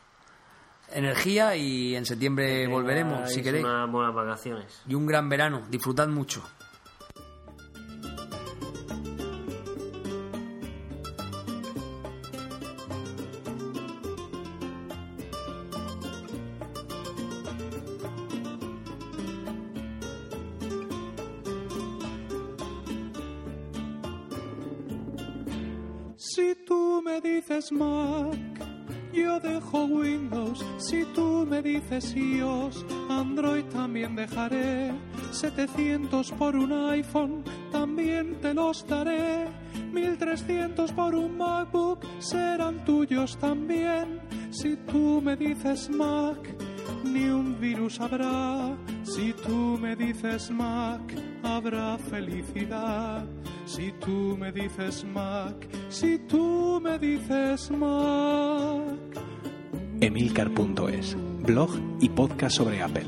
energía 0.93 1.57
y 1.57 1.97
en 1.97 2.07
septiembre 2.07 2.69
volveremos, 2.69 3.33
si 3.33 3.43
queréis. 3.43 3.65
Unas 3.65 3.91
buenas 3.91 4.15
vacaciones. 4.15 4.83
Y 4.87 4.95
un 4.95 5.07
gran 5.07 5.29
verano, 5.29 5.63
disfrutad 5.69 6.07
mucho. 6.07 6.43
Dices 27.51 27.73
Mac, 27.73 28.37
yo 29.13 29.41
dejo 29.41 29.85
Windows. 29.85 30.65
Si 30.79 31.05
tú 31.17 31.45
me 31.49 31.61
dices 31.61 32.15
iOS, 32.15 32.85
Android 33.09 33.65
también 33.65 34.15
dejaré. 34.15 34.93
700 35.33 36.31
por 36.33 36.55
un 36.55 36.73
iPhone, 36.73 37.43
también 37.73 38.41
te 38.41 38.55
los 38.55 38.87
daré. 38.87 39.49
1300 39.93 40.93
por 40.93 41.15
un 41.17 41.39
MacBook, 41.39 42.07
serán 42.21 42.85
tuyos 42.85 43.37
también. 43.39 44.21
Si 44.51 44.77
tú 44.77 45.21
me 45.21 45.37
dices 45.37 45.91
Mac, 45.91 46.39
ni 47.05 47.25
un 47.29 47.59
virus 47.61 48.01
habrá. 48.01 48.77
Si 49.05 49.33
tú 49.33 49.79
me 49.81 49.97
dices 49.97 50.51
Mac, 50.51 51.01
habrá 51.43 51.99
felicidad. 51.99 53.25
Si 53.67 53.93
tú 54.01 54.37
me 54.39 54.51
dices 54.53 55.05
Mac, 55.05 55.55
si 55.89 56.19
tú 56.19 56.81
me 56.83 56.99
dices 56.99 57.71
Mac. 57.71 58.83
Emilcar.es, 60.01 61.17
blog 61.43 61.71
y 62.01 62.09
podcast 62.09 62.57
sobre 62.57 62.83
Apple. 62.83 63.07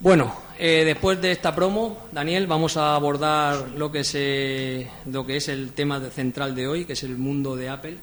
Bueno, 0.00 0.32
eh, 0.58 0.82
después 0.84 1.20
de 1.20 1.32
esta 1.32 1.54
promo, 1.54 1.98
Daniel, 2.12 2.46
vamos 2.46 2.76
a 2.76 2.94
abordar 2.94 3.70
lo 3.76 3.90
que, 3.90 4.04
se, 4.04 4.88
lo 5.06 5.26
que 5.26 5.36
es 5.36 5.48
el 5.48 5.72
tema 5.72 5.98
de- 5.98 6.10
central 6.10 6.54
de 6.54 6.68
hoy, 6.68 6.84
que 6.84 6.92
es 6.92 7.02
el 7.02 7.16
mundo 7.18 7.56
de 7.56 7.68
Apple 7.68 7.96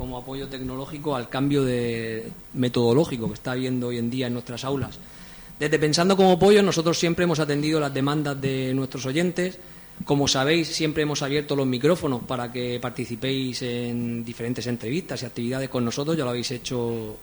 como 0.00 0.16
apoyo 0.16 0.48
tecnológico 0.48 1.14
al 1.14 1.28
cambio 1.28 1.62
de 1.62 2.26
metodológico 2.54 3.28
que 3.28 3.34
está 3.34 3.52
habiendo 3.52 3.88
hoy 3.88 3.98
en 3.98 4.08
día 4.08 4.28
en 4.28 4.32
nuestras 4.32 4.64
aulas. 4.64 4.98
Desde 5.58 5.78
Pensando 5.78 6.16
como 6.16 6.38
Pollo, 6.38 6.62
nosotros 6.62 6.98
siempre 6.98 7.24
hemos 7.24 7.38
atendido 7.38 7.78
las 7.78 7.92
demandas 7.92 8.40
de 8.40 8.72
nuestros 8.72 9.04
oyentes. 9.04 9.58
Como 10.06 10.26
sabéis, 10.26 10.68
siempre 10.68 11.02
hemos 11.02 11.20
abierto 11.20 11.54
los 11.54 11.66
micrófonos 11.66 12.22
para 12.22 12.50
que 12.50 12.78
participéis 12.80 13.60
en 13.60 14.24
diferentes 14.24 14.66
entrevistas 14.66 15.22
y 15.22 15.26
actividades 15.26 15.68
con 15.68 15.84
nosotros. 15.84 16.16
Ya 16.16 16.24
lo 16.24 16.30
habéis 16.30 16.50
hecho 16.50 17.16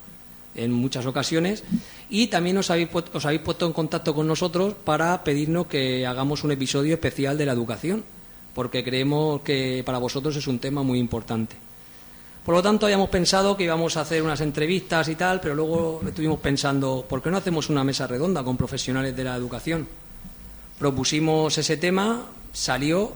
en 0.54 0.72
muchas 0.72 1.08
ocasiones. 1.08 1.64
Y 2.12 2.28
también 2.28 2.60
os 2.60 2.70
habéis, 2.70 2.90
os 2.94 3.26
habéis 3.26 3.42
puesto 3.42 3.66
en 3.66 3.74
contacto 3.74 4.14
con 4.14 4.28
nosotros 4.28 4.76
para 4.86 5.24
pedirnos 5.24 5.66
que 5.66 6.06
hagamos 6.06 6.44
un 6.44 6.52
episodio 6.52 6.94
especial 6.94 7.40
de 7.40 7.48
la 7.48 7.54
educación, 7.54 8.04
porque 8.54 8.84
creemos 8.84 9.42
que 9.42 9.82
para 9.84 9.98
vosotros 9.98 10.36
es 10.36 10.46
un 10.46 10.60
tema 10.60 10.84
muy 10.84 11.00
importante. 11.00 11.67
Por 12.48 12.56
lo 12.56 12.64
tanto, 12.64 12.86
habíamos 12.86 13.10
pensado 13.10 13.58
que 13.58 13.66
íbamos 13.66 13.98
a 13.98 14.02
hacer 14.02 14.24
unas 14.24 14.40
entrevistas 14.40 15.10
y 15.10 15.16
tal, 15.16 15.42
pero 15.42 15.54
luego 15.54 16.00
estuvimos 16.08 16.40
pensando, 16.40 17.04
¿por 17.06 17.22
qué 17.22 17.30
no 17.30 17.36
hacemos 17.36 17.70
una 17.70 17.84
mesa 17.84 18.08
redonda 18.08 18.42
con 18.42 18.56
profesionales 18.56 19.14
de 19.18 19.26
la 19.26 19.36
educación? 19.36 19.86
Propusimos 20.80 21.58
ese 21.58 21.76
tema, 21.76 22.26
salió 22.54 23.12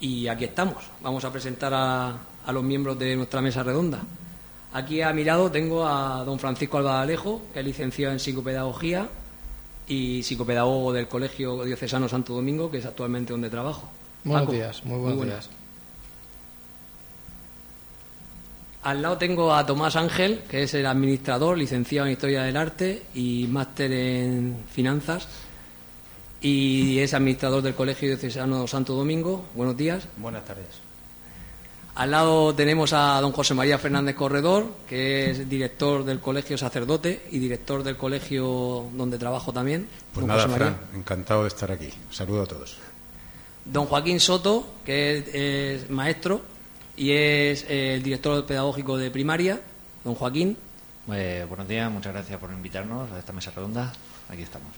y 0.00 0.26
aquí 0.26 0.46
estamos. 0.46 0.82
Vamos 1.00 1.24
a 1.24 1.30
presentar 1.30 1.72
a, 1.74 2.18
a 2.44 2.52
los 2.52 2.64
miembros 2.64 2.98
de 2.98 3.14
nuestra 3.14 3.40
mesa 3.40 3.62
redonda. 3.62 4.00
Aquí 4.72 5.00
a 5.00 5.12
mi 5.12 5.22
lado 5.22 5.48
tengo 5.48 5.86
a 5.86 6.24
don 6.24 6.40
Francisco 6.40 6.78
Albadalejo, 6.78 7.42
que 7.54 7.60
es 7.60 7.64
licenciado 7.64 8.14
en 8.14 8.18
psicopedagogía 8.18 9.06
y 9.86 10.24
psicopedagogo 10.24 10.92
del 10.92 11.06
Colegio 11.06 11.62
Diocesano 11.62 12.08
Santo 12.08 12.34
Domingo, 12.34 12.68
que 12.68 12.78
es 12.78 12.84
actualmente 12.84 13.32
donde 13.32 13.48
trabajo. 13.48 13.88
Buenos 14.24 14.42
Paco, 14.42 14.52
días, 14.54 14.84
muy 14.84 14.98
buenos 14.98 15.24
días. 15.24 15.50
Al 18.86 19.02
lado 19.02 19.18
tengo 19.18 19.52
a 19.52 19.66
Tomás 19.66 19.96
Ángel, 19.96 20.44
que 20.48 20.62
es 20.62 20.72
el 20.74 20.86
administrador, 20.86 21.58
licenciado 21.58 22.06
en 22.06 22.12
Historia 22.12 22.44
del 22.44 22.56
Arte 22.56 23.02
y 23.16 23.48
máster 23.50 23.90
en 23.90 24.58
Finanzas. 24.70 25.26
Y 26.40 27.00
es 27.00 27.12
administrador 27.12 27.62
del 27.62 27.74
Colegio 27.74 28.06
Diocesano 28.06 28.64
Santo 28.68 28.94
Domingo. 28.94 29.46
Buenos 29.54 29.76
días. 29.76 30.06
Buenas 30.18 30.44
tardes. 30.44 30.68
Al 31.96 32.12
lado 32.12 32.54
tenemos 32.54 32.92
a 32.92 33.20
don 33.20 33.32
José 33.32 33.54
María 33.54 33.76
Fernández 33.76 34.14
Corredor, 34.14 34.68
que 34.88 35.32
es 35.32 35.48
director 35.48 36.04
del 36.04 36.20
Colegio 36.20 36.56
Sacerdote 36.56 37.26
y 37.32 37.40
director 37.40 37.82
del 37.82 37.96
colegio 37.96 38.86
donde 38.92 39.18
trabajo 39.18 39.52
también. 39.52 39.88
Pues 40.12 40.24
don 40.24 40.28
nada, 40.28 40.42
José 40.44 40.60
María. 40.60 40.76
Fran, 40.76 41.00
encantado 41.00 41.42
de 41.42 41.48
estar 41.48 41.72
aquí. 41.72 41.88
Saludo 42.12 42.42
a 42.42 42.46
todos. 42.46 42.76
Don 43.64 43.86
Joaquín 43.86 44.20
Soto, 44.20 44.64
que 44.84 45.18
es, 45.18 45.34
es 45.34 45.90
maestro 45.90 46.54
y 46.96 47.10
es 47.12 47.64
eh, 47.68 47.94
el 47.94 48.02
director 48.02 48.44
pedagógico 48.46 48.96
de 48.96 49.10
primaria. 49.10 49.60
Don 50.04 50.14
Joaquín. 50.14 50.56
Eh, 51.12 51.44
buenos 51.48 51.68
días, 51.68 51.90
muchas 51.90 52.12
gracias 52.12 52.38
por 52.40 52.50
invitarnos 52.50 53.10
a 53.12 53.18
esta 53.18 53.32
mesa 53.32 53.50
redonda. 53.54 53.92
Aquí 54.28 54.42
estamos. 54.42 54.68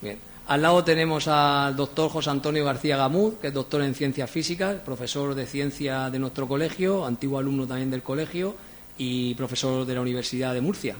Bien. 0.00 0.18
Al 0.48 0.60
lado 0.60 0.82
tenemos 0.82 1.28
al 1.28 1.76
doctor 1.76 2.10
José 2.10 2.30
Antonio 2.30 2.64
García 2.64 2.96
Gamud, 2.96 3.34
que 3.34 3.48
es 3.48 3.54
doctor 3.54 3.82
en 3.82 3.94
ciencias 3.94 4.28
físicas, 4.28 4.80
profesor 4.80 5.34
de 5.34 5.46
ciencia 5.46 6.10
de 6.10 6.18
nuestro 6.18 6.48
colegio, 6.48 7.06
antiguo 7.06 7.38
alumno 7.38 7.66
también 7.66 7.90
del 7.90 8.02
colegio 8.02 8.56
y 8.98 9.34
profesor 9.34 9.86
de 9.86 9.94
la 9.94 10.00
Universidad 10.00 10.52
de 10.52 10.60
Murcia. 10.60 10.96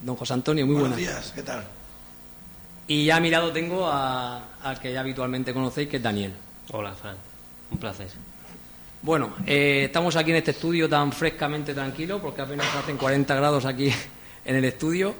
Don 0.00 0.14
José 0.16 0.34
Antonio, 0.34 0.64
muy 0.66 0.76
Buenos 0.76 0.96
buenas. 0.96 1.14
días, 1.14 1.32
¿qué 1.34 1.42
tal? 1.42 1.64
Y 2.86 3.06
ya 3.06 3.16
a 3.16 3.20
mi 3.20 3.30
lado 3.30 3.50
tengo 3.52 3.86
a- 3.86 4.42
al 4.62 4.78
que 4.78 4.92
ya 4.92 5.00
habitualmente 5.00 5.52
conocéis, 5.52 5.88
que 5.88 5.96
es 5.96 6.02
Daniel. 6.02 6.32
Hola, 6.70 6.92
Fran. 6.94 7.16
Un 7.70 7.78
placer. 7.78 8.08
Bueno, 9.04 9.34
eh, 9.44 9.82
estamos 9.84 10.16
aquí 10.16 10.30
en 10.30 10.38
este 10.38 10.52
estudio 10.52 10.88
tan 10.88 11.12
frescamente 11.12 11.74
tranquilo, 11.74 12.22
porque 12.22 12.40
apenas 12.40 12.74
hacen 12.74 12.96
40 12.96 13.34
grados 13.34 13.66
aquí 13.66 13.92
en 14.46 14.56
el 14.56 14.64
estudio. 14.64 15.14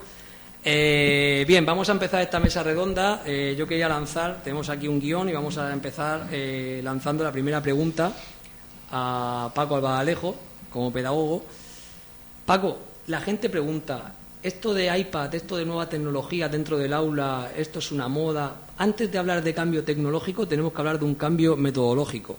Eh, 0.65 1.45
bien, 1.47 1.67
vamos 1.67 1.91
a 1.91 1.93
empezar 1.93 2.23
esta 2.23 2.41
mesa 2.41 2.63
redonda. 2.63 3.21
Eh, 3.27 3.55
yo 3.59 3.67
quería 3.67 3.87
lanzar, 3.87 4.43
tenemos 4.43 4.71
aquí 4.71 4.89
un 4.89 4.99
guion 4.99 5.29
y 5.29 5.35
vamos 5.35 5.59
a 5.59 5.71
empezar 5.71 6.29
eh, 6.33 6.81
lanzando 6.83 7.25
la 7.25 7.31
primera 7.31 7.61
pregunta 7.61 8.11
a 8.91 9.53
Paco 9.55 9.77
Albadalejo, 9.77 10.35
como 10.71 10.91
pedagogo. 10.91 11.45
Paco, 12.47 12.79
la 13.09 13.21
gente 13.21 13.51
pregunta, 13.51 14.15
esto 14.43 14.73
de 14.73 14.99
iPad, 14.99 15.35
esto 15.35 15.59
de 15.59 15.67
nueva 15.67 15.91
tecnología 15.91 16.49
dentro 16.49 16.79
del 16.79 16.95
aula, 16.95 17.53
esto 17.55 17.81
es 17.81 17.93
una 17.93 18.09
moda. 18.09 18.57
Antes 18.79 19.13
de 19.13 19.19
hablar 19.19 19.45
de 19.45 19.53
cambio 19.53 19.85
tecnológico, 19.85 20.49
tenemos 20.49 20.73
que 20.73 20.79
hablar 20.79 20.99
de 20.99 21.05
un 21.05 21.17
cambio 21.17 21.55
metodológico. 21.55 22.39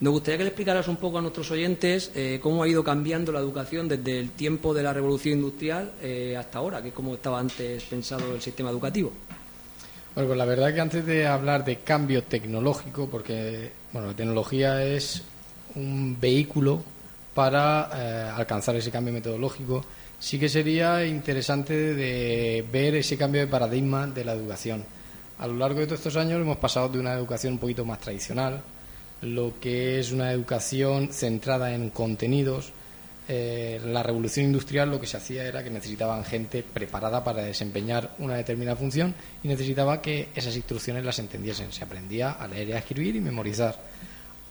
Nos 0.00 0.12
gustaría 0.12 0.38
que 0.38 0.44
le 0.44 0.50
explicaras 0.50 0.86
un 0.86 0.96
poco 0.96 1.18
a 1.18 1.20
nuestros 1.20 1.50
oyentes 1.50 2.12
eh, 2.14 2.38
cómo 2.40 2.62
ha 2.62 2.68
ido 2.68 2.84
cambiando 2.84 3.32
la 3.32 3.40
educación 3.40 3.88
desde 3.88 4.20
el 4.20 4.30
tiempo 4.30 4.72
de 4.72 4.84
la 4.84 4.92
revolución 4.92 5.38
industrial 5.38 5.90
eh, 6.00 6.36
hasta 6.38 6.58
ahora, 6.58 6.80
que 6.80 6.88
es 6.88 6.94
como 6.94 7.14
estaba 7.14 7.40
antes 7.40 7.82
pensado 7.82 8.32
el 8.32 8.40
sistema 8.40 8.70
educativo. 8.70 9.12
Bueno, 10.14 10.28
pues 10.28 10.38
la 10.38 10.44
verdad 10.44 10.72
que 10.72 10.80
antes 10.80 11.04
de 11.04 11.26
hablar 11.26 11.64
de 11.64 11.78
cambio 11.78 12.22
tecnológico, 12.22 13.08
porque 13.10 13.72
bueno, 13.92 14.08
la 14.08 14.14
tecnología 14.14 14.84
es 14.84 15.22
un 15.74 16.16
vehículo 16.20 16.80
para 17.34 17.90
eh, 17.92 18.30
alcanzar 18.36 18.76
ese 18.76 18.92
cambio 18.92 19.12
metodológico, 19.12 19.84
sí 20.20 20.38
que 20.38 20.48
sería 20.48 21.04
interesante 21.06 21.74
de 21.74 22.64
ver 22.70 22.94
ese 22.94 23.16
cambio 23.16 23.40
de 23.40 23.48
paradigma 23.48 24.06
de 24.06 24.24
la 24.24 24.34
educación. 24.34 24.84
A 25.40 25.48
lo 25.48 25.54
largo 25.54 25.80
de 25.80 25.86
todos 25.86 25.98
estos 25.98 26.16
años 26.16 26.40
hemos 26.40 26.58
pasado 26.58 26.88
de 26.88 27.00
una 27.00 27.14
educación 27.14 27.54
un 27.54 27.58
poquito 27.58 27.84
más 27.84 28.00
tradicional, 28.00 28.62
lo 29.22 29.54
que 29.60 29.98
es 29.98 30.12
una 30.12 30.32
educación 30.32 31.12
centrada 31.12 31.74
en 31.74 31.90
contenidos, 31.90 32.72
eh, 33.30 33.78
la 33.84 34.02
revolución 34.02 34.46
industrial 34.46 34.90
lo 34.90 34.98
que 34.98 35.06
se 35.06 35.18
hacía 35.18 35.44
era 35.44 35.62
que 35.62 35.68
necesitaban 35.68 36.24
gente 36.24 36.62
preparada 36.62 37.22
para 37.22 37.42
desempeñar 37.42 38.14
una 38.18 38.36
determinada 38.36 38.76
función 38.76 39.14
y 39.42 39.48
necesitaba 39.48 40.00
que 40.00 40.28
esas 40.34 40.56
instrucciones 40.56 41.04
las 41.04 41.18
entendiesen. 41.18 41.70
Se 41.70 41.84
aprendía 41.84 42.32
a 42.32 42.48
leer 42.48 42.68
y 42.68 42.72
a 42.72 42.78
escribir 42.78 43.16
y 43.16 43.20
memorizar. 43.20 43.78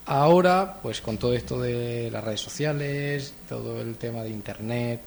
Ahora, 0.05 0.79
pues 0.81 1.01
con 1.01 1.17
todo 1.17 1.33
esto 1.33 1.59
de 1.59 2.11
las 2.11 2.23
redes 2.23 2.39
sociales, 2.39 3.33
todo 3.49 3.81
el 3.81 3.95
tema 3.95 4.21
de 4.21 4.29
Internet, 4.29 5.01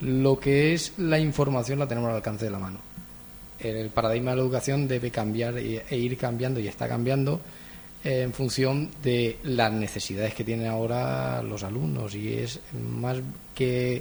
lo 0.00 0.38
que 0.38 0.74
es 0.74 0.92
la 0.98 1.18
información 1.18 1.78
la 1.78 1.88
tenemos 1.88 2.10
al 2.10 2.16
alcance 2.16 2.44
de 2.44 2.50
la 2.50 2.58
mano. 2.58 2.80
El 3.58 3.88
paradigma 3.88 4.32
de 4.32 4.36
la 4.36 4.42
educación 4.42 4.86
debe 4.86 5.10
cambiar 5.10 5.56
e 5.56 5.96
ir 5.96 6.18
cambiando 6.18 6.60
y 6.60 6.68
está 6.68 6.86
cambiando 6.86 7.40
en 8.06 8.32
función 8.32 8.88
de 9.02 9.38
las 9.42 9.72
necesidades 9.72 10.32
que 10.32 10.44
tienen 10.44 10.68
ahora 10.68 11.42
los 11.42 11.64
alumnos 11.64 12.14
y 12.14 12.34
es 12.34 12.60
más 12.72 13.16
que 13.52 14.00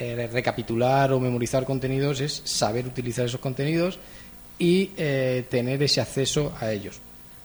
eh, 0.00 0.28
recapitular 0.32 1.12
o 1.12 1.20
memorizar 1.20 1.64
contenidos 1.64 2.20
es 2.20 2.42
saber 2.44 2.84
utilizar 2.86 3.24
esos 3.24 3.40
contenidos 3.40 4.00
y 4.58 4.90
eh, 4.96 5.44
tener 5.48 5.80
ese 5.80 6.00
acceso 6.00 6.52
a 6.58 6.72
ellos. 6.72 6.98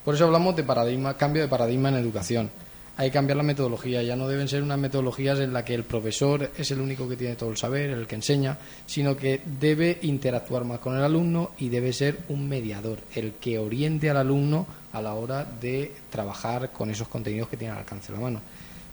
Por 0.04 0.16
eso 0.16 0.26
hablamos 0.26 0.56
de 0.56 0.64
paradigma, 0.64 1.16
cambio 1.16 1.44
de 1.44 1.48
paradigma 1.48 1.90
en 1.90 1.96
educación. 1.96 2.50
Hay 2.98 3.10
que 3.10 3.14
cambiar 3.14 3.38
la 3.38 3.44
metodología, 3.44 4.02
ya 4.02 4.16
no 4.16 4.28
deben 4.28 4.48
ser 4.48 4.64
unas 4.64 4.80
metodologías 4.80 5.40
en 5.40 5.54
las 5.54 5.64
que 5.64 5.76
el 5.76 5.84
profesor 5.84 6.50
es 6.58 6.72
el 6.72 6.82
único 6.82 7.08
que 7.08 7.16
tiene 7.16 7.36
todo 7.36 7.52
el 7.52 7.58
saber, 7.58 7.92
el 7.92 8.08
que 8.08 8.16
enseña, 8.16 8.58
sino 8.88 9.16
que 9.16 9.40
debe 9.46 10.00
interactuar 10.02 10.64
más 10.64 10.80
con 10.80 10.98
el 10.98 11.04
alumno 11.04 11.52
y 11.60 11.70
debe 11.70 11.94
ser 11.94 12.18
un 12.30 12.50
mediador, 12.50 12.98
el 13.14 13.34
que 13.34 13.60
oriente 13.60 14.10
al 14.10 14.18
alumno 14.18 14.66
a 14.94 15.02
la 15.02 15.14
hora 15.14 15.46
de 15.46 15.94
trabajar 16.10 16.72
con 16.72 16.90
esos 16.90 17.08
contenidos 17.08 17.50
que 17.50 17.58
tiene 17.58 17.74
al 17.74 17.80
alcance 17.80 18.12
de 18.12 18.18
la 18.18 18.24
mano. 18.24 18.42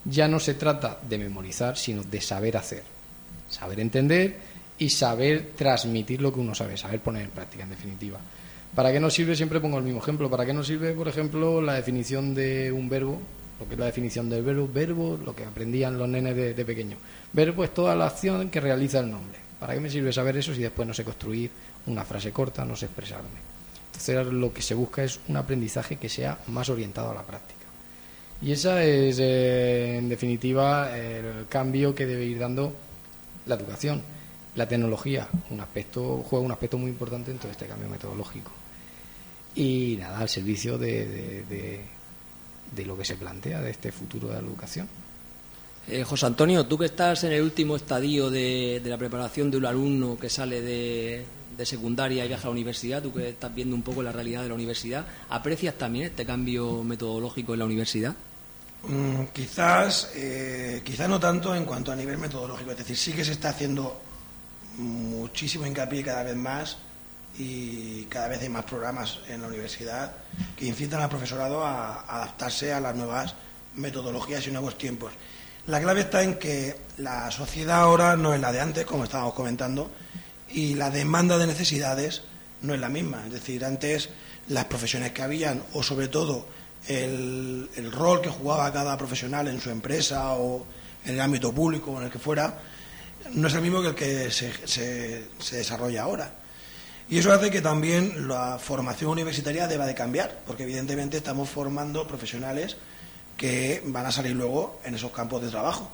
Ya 0.04 0.28
no 0.28 0.38
se 0.38 0.52
trata 0.52 0.98
de 1.08 1.16
memorizar, 1.16 1.78
sino 1.78 2.02
de 2.02 2.20
saber 2.20 2.58
hacer, 2.58 2.82
saber 3.48 3.80
entender 3.80 4.36
y 4.78 4.90
saber 4.90 5.52
transmitir 5.56 6.20
lo 6.20 6.30
que 6.30 6.40
uno 6.40 6.54
sabe, 6.54 6.76
saber 6.76 7.00
poner 7.00 7.22
en 7.22 7.30
práctica, 7.30 7.62
en 7.62 7.70
definitiva. 7.70 8.18
¿Para 8.74 8.92
qué 8.92 9.00
nos 9.00 9.14
sirve? 9.14 9.34
Siempre 9.34 9.60
pongo 9.60 9.78
el 9.78 9.84
mismo 9.84 10.00
ejemplo. 10.00 10.28
¿Para 10.28 10.44
qué 10.44 10.52
nos 10.52 10.66
sirve, 10.66 10.92
por 10.92 11.08
ejemplo, 11.08 11.62
la 11.62 11.74
definición 11.74 12.34
de 12.34 12.70
un 12.70 12.90
verbo? 12.90 13.18
Lo 13.60 13.66
que 13.66 13.74
es 13.74 13.78
la 13.80 13.86
definición 13.86 14.28
del 14.28 14.42
verbo. 14.42 14.68
Verbo, 14.72 15.18
lo 15.24 15.34
que 15.34 15.44
aprendían 15.44 15.96
los 15.98 16.08
nenes 16.08 16.34
de, 16.36 16.54
de 16.54 16.64
pequeño. 16.64 16.96
Verbo 17.32 17.64
es 17.64 17.72
toda 17.72 17.94
la 17.94 18.06
acción 18.06 18.50
que 18.50 18.60
realiza 18.60 19.00
el 19.00 19.10
nombre. 19.10 19.38
¿Para 19.60 19.74
qué 19.74 19.80
me 19.80 19.88
sirve 19.90 20.12
saber 20.12 20.36
eso 20.36 20.52
si 20.54 20.60
después 20.62 20.86
no 20.86 20.92
sé 20.94 21.04
construir 21.04 21.50
una 21.86 22.04
frase 22.04 22.32
corta, 22.32 22.64
no 22.64 22.76
sé 22.76 22.86
expresarme? 22.86 23.28
Entonces 23.86 24.26
lo 24.26 24.52
que 24.52 24.60
se 24.60 24.74
busca 24.74 25.04
es 25.04 25.20
un 25.28 25.36
aprendizaje 25.36 25.96
que 25.96 26.08
sea 26.08 26.38
más 26.48 26.68
orientado 26.68 27.10
a 27.10 27.14
la 27.14 27.22
práctica. 27.22 27.60
Y 28.42 28.50
esa 28.52 28.82
es, 28.82 29.18
eh, 29.20 29.96
en 29.98 30.08
definitiva, 30.08 30.98
el 30.98 31.46
cambio 31.48 31.94
que 31.94 32.04
debe 32.04 32.24
ir 32.24 32.38
dando 32.40 32.72
la 33.46 33.54
educación. 33.54 34.02
La 34.56 34.68
tecnología 34.68 35.28
un 35.50 35.60
aspecto, 35.60 36.24
juega 36.28 36.44
un 36.44 36.52
aspecto 36.52 36.76
muy 36.76 36.90
importante 36.90 37.30
en 37.30 37.38
todo 37.38 37.50
este 37.52 37.66
cambio 37.66 37.88
metodológico. 37.88 38.50
Y 39.54 39.96
nada, 40.00 40.18
al 40.18 40.28
servicio 40.28 40.76
de- 40.76 41.44
de 42.74 42.84
lo 42.84 42.96
que 42.96 43.04
se 43.04 43.16
plantea 43.16 43.60
de 43.60 43.70
este 43.70 43.92
futuro 43.92 44.28
de 44.28 44.34
la 44.34 44.40
educación. 44.40 44.88
Eh, 45.86 46.02
José 46.02 46.26
Antonio, 46.26 46.66
tú 46.66 46.78
que 46.78 46.86
estás 46.86 47.24
en 47.24 47.32
el 47.32 47.42
último 47.42 47.76
estadio 47.76 48.30
de, 48.30 48.80
de 48.82 48.90
la 48.90 48.96
preparación 48.96 49.50
de 49.50 49.58
un 49.58 49.66
alumno 49.66 50.18
que 50.18 50.30
sale 50.30 50.62
de, 50.62 51.24
de 51.56 51.66
secundaria 51.66 52.24
y 52.24 52.28
viaja 52.28 52.44
a 52.44 52.46
la 52.46 52.52
universidad, 52.52 53.02
tú 53.02 53.12
que 53.12 53.30
estás 53.30 53.54
viendo 53.54 53.76
un 53.76 53.82
poco 53.82 54.02
la 54.02 54.12
realidad 54.12 54.42
de 54.42 54.48
la 54.48 54.54
universidad, 54.54 55.06
¿aprecias 55.28 55.74
también 55.74 56.06
este 56.06 56.24
cambio 56.24 56.82
metodológico 56.82 57.52
en 57.52 57.58
la 57.58 57.64
universidad? 57.66 58.14
Mm, 58.88 59.24
quizás, 59.32 60.10
eh, 60.14 60.82
quizás 60.84 61.08
no 61.08 61.20
tanto 61.20 61.54
en 61.54 61.64
cuanto 61.64 61.92
a 61.92 61.96
nivel 61.96 62.18
metodológico, 62.18 62.70
es 62.70 62.78
decir, 62.78 62.96
sí 62.96 63.12
que 63.12 63.24
se 63.24 63.32
está 63.32 63.50
haciendo 63.50 64.00
muchísimo 64.78 65.66
hincapié 65.66 66.02
cada 66.02 66.24
vez 66.24 66.36
más 66.36 66.78
y 67.38 68.04
cada 68.04 68.28
vez 68.28 68.40
hay 68.42 68.48
más 68.48 68.64
programas 68.64 69.18
en 69.28 69.42
la 69.42 69.48
universidad 69.48 70.12
que 70.56 70.66
incitan 70.66 71.00
al 71.02 71.08
profesorado 71.08 71.64
a 71.64 72.02
adaptarse 72.02 72.72
a 72.72 72.80
las 72.80 72.94
nuevas 72.94 73.34
metodologías 73.74 74.46
y 74.46 74.50
nuevos 74.52 74.78
tiempos. 74.78 75.12
La 75.66 75.80
clave 75.80 76.02
está 76.02 76.22
en 76.22 76.38
que 76.38 76.76
la 76.98 77.30
sociedad 77.30 77.80
ahora 77.80 78.16
no 78.16 78.34
es 78.34 78.40
la 78.40 78.52
de 78.52 78.60
antes, 78.60 78.84
como 78.84 79.04
estábamos 79.04 79.34
comentando, 79.34 79.90
y 80.50 80.74
la 80.74 80.90
demanda 80.90 81.38
de 81.38 81.46
necesidades 81.46 82.22
no 82.62 82.74
es 82.74 82.80
la 82.80 82.88
misma. 82.88 83.24
Es 83.26 83.32
decir, 83.32 83.64
antes 83.64 84.10
las 84.48 84.66
profesiones 84.66 85.12
que 85.12 85.22
habían, 85.22 85.62
o 85.72 85.82
sobre 85.82 86.08
todo 86.08 86.46
el, 86.86 87.68
rol 87.92 88.20
que 88.20 88.28
jugaba 88.28 88.72
cada 88.72 88.96
profesional 88.98 89.48
en 89.48 89.60
su 89.60 89.70
empresa 89.70 90.32
o 90.34 90.64
en 91.04 91.14
el 91.14 91.20
ámbito 91.20 91.52
público 91.52 91.92
o 91.92 91.98
en 91.98 92.04
el 92.04 92.10
que 92.12 92.18
fuera, 92.18 92.58
no 93.32 93.48
es 93.48 93.54
el 93.54 93.62
mismo 93.62 93.80
que 93.82 93.88
el 93.88 93.94
que 93.94 94.30
se- 94.30 94.52
se 95.38 95.56
desarrolla 95.56 96.02
ahora. 96.02 96.32
Y 97.08 97.18
eso 97.18 97.32
hace 97.32 97.50
que 97.50 97.60
también 97.60 98.28
la 98.28 98.58
formación 98.58 99.10
universitaria 99.10 99.68
deba 99.68 99.86
de 99.86 99.94
cambiar, 99.94 100.40
porque 100.46 100.62
evidentemente 100.62 101.18
estamos 101.18 101.50
formando 101.50 102.06
profesionales 102.06 102.76
que 103.36 103.82
van 103.86 104.06
a 104.06 104.12
salir 104.12 104.34
luego 104.34 104.80
en 104.84 104.94
esos 104.94 105.12
campos 105.12 105.42
de 105.42 105.48
trabajo. 105.48 105.90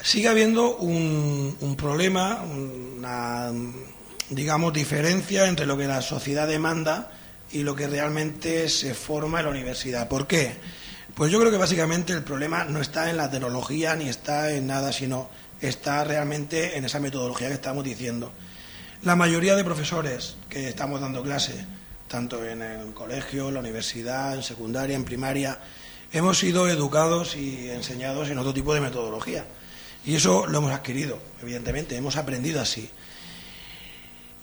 sigue 0.00 0.28
habiendo 0.28 0.76
un, 0.76 1.56
un 1.60 1.76
problema, 1.76 2.42
una, 2.42 3.52
digamos, 4.30 4.72
diferencia 4.72 5.46
entre 5.46 5.66
lo 5.66 5.76
que 5.76 5.86
la 5.86 6.00
sociedad 6.00 6.48
demanda 6.48 7.10
y 7.52 7.62
lo 7.62 7.74
que 7.74 7.86
realmente 7.86 8.68
se 8.68 8.94
forma 8.94 9.40
en 9.40 9.46
la 9.46 9.50
universidad. 9.50 10.08
¿Por 10.08 10.26
qué? 10.26 10.54
Pues 11.14 11.30
yo 11.30 11.38
creo 11.38 11.50
que 11.50 11.58
básicamente 11.58 12.12
el 12.12 12.22
problema 12.22 12.64
no 12.64 12.80
está 12.80 13.10
en 13.10 13.18
la 13.18 13.30
tecnología 13.30 13.94
ni 13.96 14.08
está 14.08 14.52
en 14.52 14.68
nada, 14.68 14.92
sino 14.92 15.28
está 15.60 16.02
realmente 16.04 16.78
en 16.78 16.84
esa 16.84 17.00
metodología 17.00 17.48
que 17.48 17.54
estamos 17.54 17.84
diciendo. 17.84 18.32
La 19.02 19.16
mayoría 19.16 19.56
de 19.56 19.64
profesores 19.64 20.36
que 20.50 20.68
estamos 20.68 21.00
dando 21.00 21.22
clase, 21.22 21.54
tanto 22.06 22.44
en 22.44 22.60
el 22.60 22.92
colegio, 22.92 23.48
en 23.48 23.54
la 23.54 23.60
universidad, 23.60 24.34
en 24.34 24.42
secundaria, 24.42 24.94
en 24.94 25.04
primaria, 25.04 25.58
hemos 26.12 26.38
sido 26.38 26.68
educados 26.68 27.34
y 27.34 27.70
enseñados 27.70 28.28
en 28.28 28.36
otro 28.36 28.52
tipo 28.52 28.74
de 28.74 28.82
metodología. 28.82 29.46
Y 30.04 30.16
eso 30.16 30.46
lo 30.46 30.58
hemos 30.58 30.72
adquirido, 30.72 31.18
evidentemente, 31.40 31.96
hemos 31.96 32.16
aprendido 32.16 32.60
así. 32.60 32.90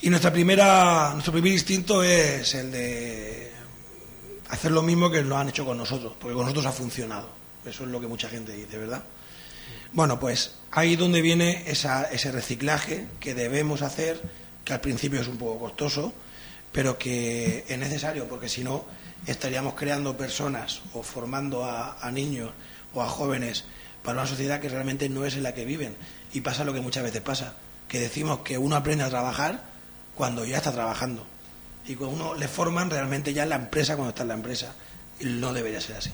Y 0.02 0.10
nuestra 0.10 0.34
primera, 0.34 1.12
nuestro 1.13 1.34
primer 1.34 1.52
instinto 1.54 2.02
es 2.02 2.56
el 2.56 2.72
de 2.72 3.52
hacer 4.50 4.72
lo 4.72 4.82
mismo 4.82 5.12
que 5.12 5.22
lo 5.22 5.38
han 5.38 5.50
hecho 5.50 5.65
con 5.65 5.78
nosotros, 5.78 6.13
porque 6.20 6.34
con 6.34 6.46
nosotros 6.46 6.65
ha 6.65 6.72
funcionado. 6.72 7.30
Eso 7.63 7.84
es 7.84 7.91
lo 7.91 8.02
que 8.02 8.08
mucha 8.08 8.28
gente 8.28 8.54
dice, 8.54 8.80
¿verdad? 8.80 9.04
Bueno, 9.93 10.20
pues 10.20 10.56
ahí 10.72 10.96
donde 10.96 11.22
viene 11.22 11.63
ese 11.67 12.32
reciclaje 12.32 13.06
que 13.20 13.36
debemos 13.36 13.84
hacer, 13.84 14.46
que 14.67 14.73
al 14.73 14.82
principio 14.82 15.21
es 15.21 15.27
un 15.30 15.38
poco 15.38 15.58
costoso, 15.58 16.12
pero 16.73 16.97
que 16.97 17.63
es 17.69 17.80
necesario, 17.80 18.27
porque 18.27 18.49
si 18.49 18.65
no 18.65 18.84
estaríamos 19.25 19.75
creando 19.75 20.17
personas 20.17 20.82
o 20.93 21.03
formando 21.03 21.63
a, 21.63 21.97
a 22.06 22.12
niños 22.12 22.51
o 22.93 23.01
a 23.01 23.08
jóvenes 23.08 23.63
para 24.03 24.19
una 24.19 24.27
sociedad 24.27 24.60
que 24.60 24.67
realmente 24.67 25.08
no 25.08 25.23
es 25.23 25.36
en 25.36 25.43
la 25.43 25.53
que 25.53 25.63
viven. 25.63 25.95
Y 26.34 26.41
pasa 26.41 26.65
lo 26.65 26.73
que 26.73 26.82
muchas 26.82 27.03
veces 27.03 27.21
pasa, 27.21 27.53
que 27.88 28.01
decimos 28.01 28.39
que 28.39 28.58
uno 28.58 28.75
aprende 28.75 29.06
a 29.06 29.10
trabajar 29.10 29.63
cuando 30.15 30.43
ya 30.43 30.58
está 30.58 30.73
trabajando. 30.73 31.25
Y 31.88 31.95
cuando 31.95 32.17
uno 32.17 32.36
le 32.36 32.49
forman 32.49 32.89
realmente 32.89 33.34
ya 33.34 33.43
en 33.43 33.49
la 33.49 33.56
empresa 33.56 33.95
cuando 33.95 34.10
está 34.10 34.23
en 34.23 34.27
la 34.27 34.34
empresa. 34.34 34.75
Y 35.21 35.25
no 35.27 35.53
debería 35.53 35.80
ser 35.80 35.95
así. 35.95 36.12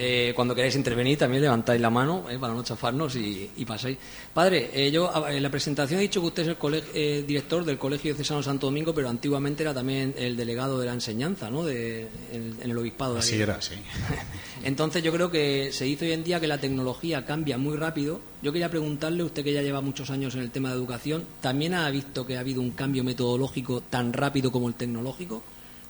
Eh, 0.00 0.32
cuando 0.36 0.54
queráis 0.54 0.76
intervenir 0.76 1.18
también 1.18 1.42
levantáis 1.42 1.80
la 1.80 1.90
mano 1.90 2.30
eh, 2.30 2.38
para 2.38 2.54
no 2.54 2.62
chafarnos 2.62 3.16
y, 3.16 3.50
pasáis. 3.66 3.98
Padre, 4.32 4.70
eh, 4.72 4.92
yo 4.92 5.12
en 5.28 5.42
la 5.42 5.50
presentación 5.50 5.98
he 5.98 6.02
dicho 6.02 6.20
que 6.20 6.26
usted 6.28 6.48
es 6.48 6.84
el 6.94 7.26
director 7.26 7.64
del 7.64 7.78
Colegio 7.78 8.14
Cesano 8.14 8.40
Santo 8.40 8.66
Domingo, 8.66 8.94
pero 8.94 9.08
antiguamente 9.08 9.64
era 9.64 9.74
también 9.74 10.14
el 10.16 10.36
delegado 10.36 10.78
de 10.78 10.86
la 10.86 10.92
enseñanza, 10.92 11.50
¿no? 11.50 11.64
De, 11.64 12.06
en, 12.32 12.58
el 12.62 12.78
obispado. 12.78 13.14
De 13.14 13.20
Así 13.20 13.42
era, 13.42 13.60
sí. 13.60 13.74
Entonces 14.62 15.02
yo 15.02 15.12
creo 15.12 15.32
que 15.32 15.72
se 15.72 15.84
dice 15.84 16.04
hoy 16.04 16.12
en 16.12 16.22
día 16.22 16.38
que 16.38 16.46
la 16.46 16.58
tecnología 16.58 17.24
cambia 17.24 17.58
muy 17.58 17.76
rápido. 17.76 18.20
Yo 18.40 18.52
quería 18.52 18.70
preguntarle, 18.70 19.24
usted 19.24 19.42
que 19.42 19.52
ya 19.52 19.62
lleva 19.62 19.80
muchos 19.80 20.10
años 20.10 20.36
en 20.36 20.42
el 20.42 20.52
tema 20.52 20.68
de 20.68 20.76
educación, 20.76 21.24
¿también 21.40 21.74
ha 21.74 21.90
visto 21.90 22.24
que 22.24 22.36
ha 22.36 22.40
habido 22.40 22.60
un 22.60 22.70
cambio 22.70 23.02
metodológico 23.02 23.80
tan 23.80 24.12
rápido 24.12 24.52
como 24.52 24.68
el 24.68 24.74
tecnológico? 24.74 25.42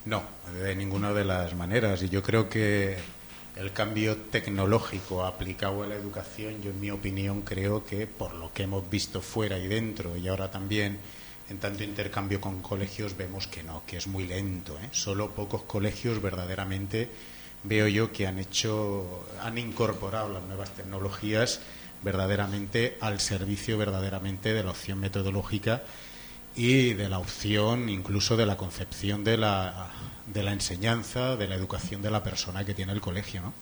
No, 0.06 0.22
de 0.62 0.74
ninguna 0.74 1.12
de 1.12 1.26
las 1.26 1.54
maneras. 1.54 2.02
Y 2.02 2.08
yo 2.08 2.22
creo 2.22 2.48
que 2.48 2.96
el 3.58 3.72
cambio 3.72 4.16
tecnológico 4.16 5.24
aplicado 5.24 5.82
a 5.82 5.86
la 5.86 5.96
educación, 5.96 6.62
yo 6.62 6.70
en 6.70 6.80
mi 6.80 6.90
opinión 6.90 7.42
creo 7.42 7.84
que 7.84 8.06
por 8.06 8.34
lo 8.34 8.52
que 8.52 8.62
hemos 8.62 8.88
visto 8.88 9.20
fuera 9.20 9.58
y 9.58 9.66
dentro 9.66 10.16
y 10.16 10.28
ahora 10.28 10.50
también 10.50 10.98
en 11.50 11.58
tanto 11.58 11.82
intercambio 11.82 12.40
con 12.40 12.62
colegios 12.62 13.16
vemos 13.16 13.46
que 13.46 13.62
no, 13.62 13.82
que 13.86 13.96
es 13.96 14.06
muy 14.06 14.26
lento. 14.26 14.78
¿eh? 14.78 14.88
Solo 14.92 15.30
pocos 15.30 15.62
colegios 15.62 16.22
verdaderamente 16.22 17.10
veo 17.64 17.88
yo 17.88 18.12
que 18.12 18.26
han 18.26 18.38
hecho, 18.38 19.26
han 19.42 19.58
incorporado 19.58 20.32
las 20.32 20.44
nuevas 20.44 20.70
tecnologías 20.70 21.60
verdaderamente 22.02 22.96
al 23.00 23.18
servicio 23.18 23.76
verdaderamente 23.76 24.52
de 24.52 24.62
la 24.62 24.70
opción 24.70 25.00
metodológica 25.00 25.82
y 26.54 26.92
de 26.94 27.08
la 27.08 27.18
opción 27.18 27.88
incluso 27.88 28.36
de 28.36 28.46
la 28.46 28.56
concepción 28.56 29.24
de 29.24 29.36
la 29.36 29.90
de 30.32 30.42
la 30.42 30.52
enseñanza, 30.52 31.36
de 31.36 31.48
la 31.48 31.54
educación 31.54 32.02
de 32.02 32.10
la 32.10 32.22
persona 32.22 32.64
que 32.64 32.74
tiene 32.74 32.92
el 32.92 33.00
colegio. 33.00 33.42
¿no? 33.42 33.54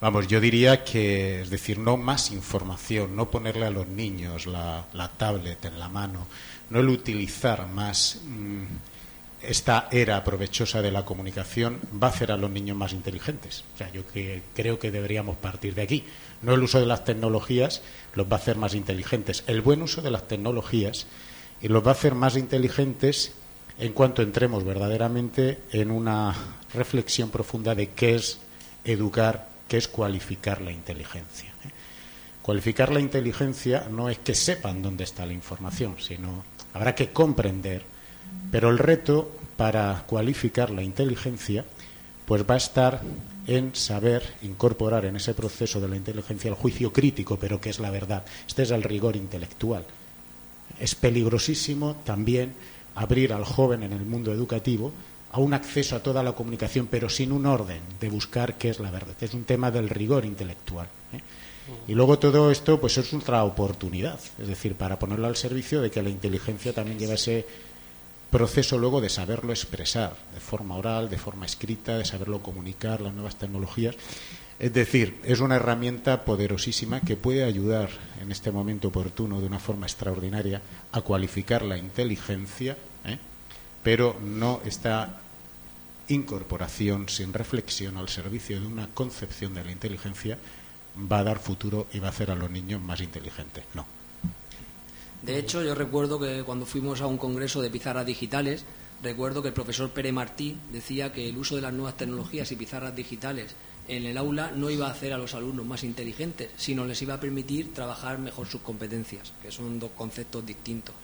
Vamos, 0.00 0.28
yo 0.28 0.40
diría 0.40 0.84
que, 0.84 1.40
es 1.42 1.50
decir, 1.50 1.78
no 1.78 1.96
más 1.96 2.30
información, 2.30 3.16
no 3.16 3.30
ponerle 3.30 3.66
a 3.66 3.70
los 3.70 3.86
niños 3.86 4.46
la, 4.46 4.84
tablet 5.16 5.64
en 5.64 5.78
la 5.78 5.88
mano, 5.88 6.26
no 6.68 6.80
el 6.80 6.88
utilizar 6.88 7.66
más 7.66 8.20
mm, 8.24 8.64
esta 9.40 9.88
era 9.90 10.22
provechosa 10.22 10.82
de 10.82 10.90
la 10.90 11.04
comunicación 11.04 11.80
va 12.02 12.08
a 12.08 12.10
hacer 12.10 12.30
a 12.30 12.36
los 12.36 12.50
niños 12.50 12.76
más 12.76 12.92
inteligentes. 12.92 13.64
O 13.74 13.78
sea, 13.78 13.90
yo 13.92 14.02
creo 14.54 14.78
que 14.78 14.90
deberíamos 14.90 15.36
partir 15.36 15.74
de 15.74 15.82
aquí. 15.82 16.04
No 16.42 16.54
el 16.54 16.62
uso 16.62 16.80
de 16.80 16.86
las 16.86 17.04
tecnologías 17.04 17.82
los 18.14 18.26
va 18.26 18.36
a 18.36 18.40
hacer 18.40 18.56
más 18.56 18.74
inteligentes. 18.74 19.44
El 19.46 19.62
buen 19.62 19.82
uso 19.82 20.02
de 20.02 20.10
las 20.10 20.28
tecnologías 20.28 21.06
y 21.62 21.68
los 21.68 21.84
va 21.84 21.90
a 21.90 21.94
hacer 21.94 22.14
más 22.14 22.36
inteligentes 22.36 23.32
en 23.78 23.92
cuanto 23.92 24.22
entremos 24.22 24.64
verdaderamente 24.64 25.60
en 25.72 25.90
una 25.90 26.34
reflexión 26.72 27.30
profunda 27.30 27.74
de 27.74 27.90
qué 27.90 28.14
es 28.14 28.38
educar, 28.84 29.48
qué 29.68 29.76
es 29.76 29.88
cualificar 29.88 30.62
la 30.62 30.72
inteligencia. 30.72 31.50
¿eh? 31.64 31.70
Cualificar 32.42 32.92
la 32.92 33.00
inteligencia 33.00 33.88
no 33.90 34.08
es 34.08 34.18
que 34.18 34.34
sepan 34.34 34.82
dónde 34.82 35.04
está 35.04 35.26
la 35.26 35.32
información, 35.32 35.96
sino 35.98 36.44
habrá 36.72 36.94
que 36.94 37.10
comprender, 37.10 37.82
pero 38.50 38.70
el 38.70 38.78
reto 38.78 39.30
para 39.56 40.04
cualificar 40.06 40.70
la 40.70 40.82
inteligencia 40.82 41.64
pues 42.26 42.44
va 42.48 42.54
a 42.54 42.58
estar 42.58 43.02
en 43.46 43.74
saber 43.74 44.22
incorporar 44.42 45.04
en 45.04 45.16
ese 45.16 45.32
proceso 45.32 45.80
de 45.80 45.88
la 45.88 45.96
inteligencia 45.96 46.48
el 46.48 46.54
juicio 46.54 46.92
crítico, 46.92 47.38
pero 47.38 47.60
que 47.60 47.70
es 47.70 47.78
la 47.78 47.90
verdad. 47.90 48.24
Este 48.46 48.62
es 48.62 48.72
el 48.72 48.82
rigor 48.82 49.14
intelectual. 49.14 49.84
Es 50.80 50.96
peligrosísimo 50.96 51.96
también 52.04 52.54
abrir 52.96 53.32
al 53.32 53.44
joven 53.44 53.82
en 53.82 53.92
el 53.92 54.04
mundo 54.04 54.32
educativo 54.32 54.92
a 55.30 55.38
un 55.38 55.54
acceso 55.54 55.96
a 55.96 56.02
toda 56.02 56.22
la 56.22 56.32
comunicación, 56.32 56.88
pero 56.90 57.08
sin 57.08 57.30
un 57.30 57.46
orden 57.46 57.80
de 58.00 58.08
buscar 58.08 58.56
qué 58.56 58.70
es 58.70 58.80
la 58.80 58.90
verdad. 58.90 59.14
Es 59.20 59.34
un 59.34 59.44
tema 59.44 59.70
del 59.70 59.88
rigor 59.88 60.24
intelectual. 60.24 60.88
¿eh? 61.12 61.20
Y 61.88 61.94
luego 61.94 62.18
todo 62.18 62.50
esto 62.50 62.80
pues 62.80 62.96
es 62.96 63.12
otra 63.12 63.44
oportunidad, 63.44 64.18
es 64.38 64.48
decir, 64.48 64.74
para 64.74 64.98
ponerlo 64.98 65.26
al 65.26 65.36
servicio 65.36 65.82
de 65.82 65.90
que 65.90 66.02
la 66.02 66.08
inteligencia 66.08 66.72
también 66.72 66.98
lleva 66.98 67.14
ese 67.14 67.44
proceso 68.30 68.78
luego 68.78 69.00
de 69.00 69.08
saberlo 69.08 69.52
expresar 69.52 70.16
de 70.34 70.40
forma 70.40 70.76
oral, 70.76 71.10
de 71.10 71.18
forma 71.18 71.46
escrita, 71.46 71.98
de 71.98 72.04
saberlo 72.04 72.42
comunicar, 72.42 73.00
las 73.00 73.14
nuevas 73.14 73.36
tecnologías. 73.36 73.94
Es 74.58 74.72
decir, 74.72 75.18
es 75.24 75.40
una 75.40 75.56
herramienta 75.56 76.24
poderosísima 76.24 77.00
que 77.00 77.16
puede 77.16 77.44
ayudar 77.44 77.90
en 78.22 78.32
este 78.32 78.50
momento 78.50 78.88
oportuno 78.88 79.40
de 79.40 79.46
una 79.46 79.58
forma 79.58 79.86
extraordinaria 79.86 80.62
a 80.92 81.02
cualificar 81.02 81.62
la 81.62 81.76
inteligencia, 81.76 82.76
¿eh? 83.04 83.18
pero 83.82 84.16
no 84.20 84.62
esta 84.64 85.20
incorporación 86.08 87.08
sin 87.08 87.34
reflexión 87.34 87.98
al 87.98 88.08
servicio 88.08 88.58
de 88.60 88.66
una 88.66 88.86
concepción 88.88 89.52
de 89.54 89.64
la 89.64 89.72
inteligencia 89.72 90.38
va 90.96 91.18
a 91.18 91.24
dar 91.24 91.38
futuro 91.38 91.86
y 91.92 91.98
va 91.98 92.06
a 92.06 92.10
hacer 92.10 92.30
a 92.30 92.34
los 92.34 92.50
niños 92.50 92.80
más 92.80 93.00
inteligentes. 93.00 93.64
No. 93.74 93.84
De 95.22 95.38
hecho, 95.38 95.62
yo 95.62 95.74
recuerdo 95.74 96.18
que 96.18 96.44
cuando 96.44 96.64
fuimos 96.64 97.02
a 97.02 97.06
un 97.06 97.18
congreso 97.18 97.60
de 97.60 97.70
pizarras 97.70 98.06
digitales, 98.06 98.64
recuerdo 99.02 99.42
que 99.42 99.48
el 99.48 99.54
profesor 99.54 99.90
Pere 99.90 100.12
Martí 100.12 100.56
decía 100.72 101.12
que 101.12 101.28
el 101.28 101.36
uso 101.36 101.56
de 101.56 101.62
las 101.62 101.74
nuevas 101.74 101.96
tecnologías 101.96 102.50
y 102.52 102.56
pizarras 102.56 102.94
digitales 102.96 103.54
en 103.88 104.06
el 104.06 104.16
aula 104.16 104.50
no 104.54 104.70
iba 104.70 104.86
a 104.86 104.90
hacer 104.90 105.12
a 105.12 105.18
los 105.18 105.34
alumnos 105.34 105.66
más 105.66 105.84
inteligentes, 105.84 106.50
sino 106.56 106.84
les 106.84 107.00
iba 107.02 107.14
a 107.14 107.20
permitir 107.20 107.72
trabajar 107.72 108.18
mejor 108.18 108.46
sus 108.46 108.60
competencias, 108.60 109.32
que 109.42 109.50
son 109.50 109.78
dos 109.78 109.90
conceptos 109.96 110.44
distintos. 110.44 110.94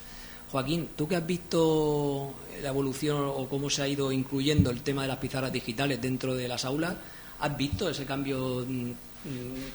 Joaquín, 0.50 0.90
tú 0.94 1.08
que 1.08 1.16
has 1.16 1.26
visto 1.26 2.34
la 2.62 2.68
evolución 2.68 3.24
o 3.24 3.48
cómo 3.48 3.70
se 3.70 3.82
ha 3.82 3.88
ido 3.88 4.12
incluyendo 4.12 4.70
el 4.70 4.82
tema 4.82 5.02
de 5.02 5.08
las 5.08 5.16
pizarras 5.16 5.50
digitales 5.50 6.00
dentro 6.00 6.34
de 6.34 6.46
las 6.46 6.66
aulas, 6.66 6.94
¿has 7.40 7.56
visto 7.56 7.88
ese 7.88 8.04
cambio 8.04 8.62
mm, 8.68 8.90
mm, 8.90 8.94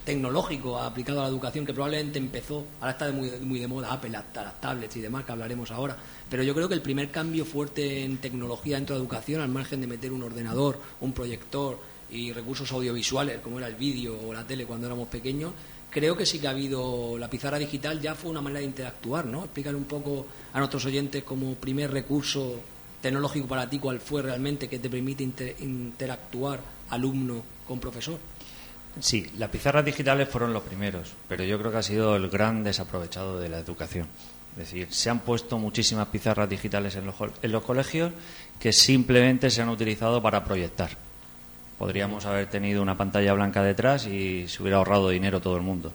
tecnológico 0.05 0.77
aplicado 0.77 1.21
a 1.21 1.23
la 1.23 1.29
educación 1.29 1.65
que 1.65 1.73
probablemente 1.73 2.19
empezó, 2.19 2.63
ahora 2.79 2.91
está 2.91 3.11
muy, 3.11 3.31
muy 3.41 3.59
de 3.59 3.67
moda 3.67 3.91
Apple, 3.91 4.11
las, 4.11 4.25
las 4.35 4.61
tablets 4.61 4.95
y 4.97 5.01
demás, 5.01 5.25
que 5.25 5.31
hablaremos 5.31 5.71
ahora, 5.71 5.97
pero 6.29 6.43
yo 6.43 6.53
creo 6.53 6.69
que 6.69 6.75
el 6.75 6.83
primer 6.83 7.09
cambio 7.09 7.43
fuerte 7.43 8.03
en 8.03 8.17
tecnología 8.17 8.75
dentro 8.75 8.95
de 8.95 8.99
la 8.99 9.03
educación, 9.03 9.41
al 9.41 9.49
margen 9.49 9.81
de 9.81 9.87
meter 9.87 10.11
un 10.11 10.21
ordenador, 10.21 10.79
un 11.01 11.11
proyector, 11.11 11.79
y 12.09 12.31
recursos 12.31 12.71
audiovisuales, 12.71 13.39
como 13.39 13.57
era 13.59 13.67
el 13.67 13.75
vídeo 13.75 14.17
o 14.27 14.33
la 14.33 14.45
tele 14.45 14.65
cuando 14.65 14.87
éramos 14.87 15.07
pequeños, 15.07 15.51
creo 15.89 16.15
que 16.15 16.25
sí 16.25 16.39
que 16.39 16.47
ha 16.47 16.51
habido, 16.51 17.17
la 17.17 17.29
pizarra 17.29 17.57
digital 17.57 18.01
ya 18.01 18.15
fue 18.15 18.31
una 18.31 18.41
manera 18.41 18.59
de 18.59 18.65
interactuar, 18.65 19.25
¿no? 19.25 19.45
Explicar 19.45 19.75
un 19.75 19.85
poco 19.85 20.25
a 20.53 20.59
nuestros 20.59 20.85
oyentes 20.85 21.23
como 21.23 21.55
primer 21.55 21.91
recurso 21.91 22.59
tecnológico 23.01 23.47
para 23.47 23.69
ti 23.69 23.79
cuál 23.79 23.99
fue 23.99 24.21
realmente 24.21 24.67
que 24.67 24.79
te 24.79 24.89
permite 24.89 25.23
interactuar 25.59 26.59
alumno 26.89 27.43
con 27.67 27.79
profesor. 27.79 28.19
Sí, 28.99 29.27
las 29.37 29.49
pizarras 29.49 29.85
digitales 29.85 30.27
fueron 30.27 30.53
los 30.53 30.63
primeros, 30.63 31.13
pero 31.27 31.43
yo 31.43 31.59
creo 31.59 31.71
que 31.71 31.77
ha 31.77 31.83
sido 31.83 32.15
el 32.15 32.29
gran 32.29 32.63
desaprovechado 32.63 33.39
de 33.39 33.49
la 33.49 33.59
educación. 33.59 34.07
Es 34.53 34.71
decir, 34.71 34.87
se 34.89 35.11
han 35.11 35.19
puesto 35.19 35.59
muchísimas 35.59 36.07
pizarras 36.07 36.49
digitales 36.49 36.95
en 36.95 37.05
los, 37.05 37.15
en 37.43 37.51
los 37.51 37.63
colegios 37.63 38.11
que 38.59 38.73
simplemente 38.73 39.51
se 39.51 39.61
han 39.61 39.69
utilizado 39.69 40.19
para 40.21 40.43
proyectar 40.43 40.97
Podríamos 41.77 42.25
haber 42.25 42.47
tenido 42.47 42.81
una 42.81 42.97
pantalla 42.97 43.33
blanca 43.33 43.61
detrás 43.61 44.07
y 44.07 44.47
se 44.47 44.61
hubiera 44.61 44.77
ahorrado 44.77 45.09
dinero 45.09 45.39
todo 45.39 45.55
el 45.55 45.61
mundo. 45.61 45.93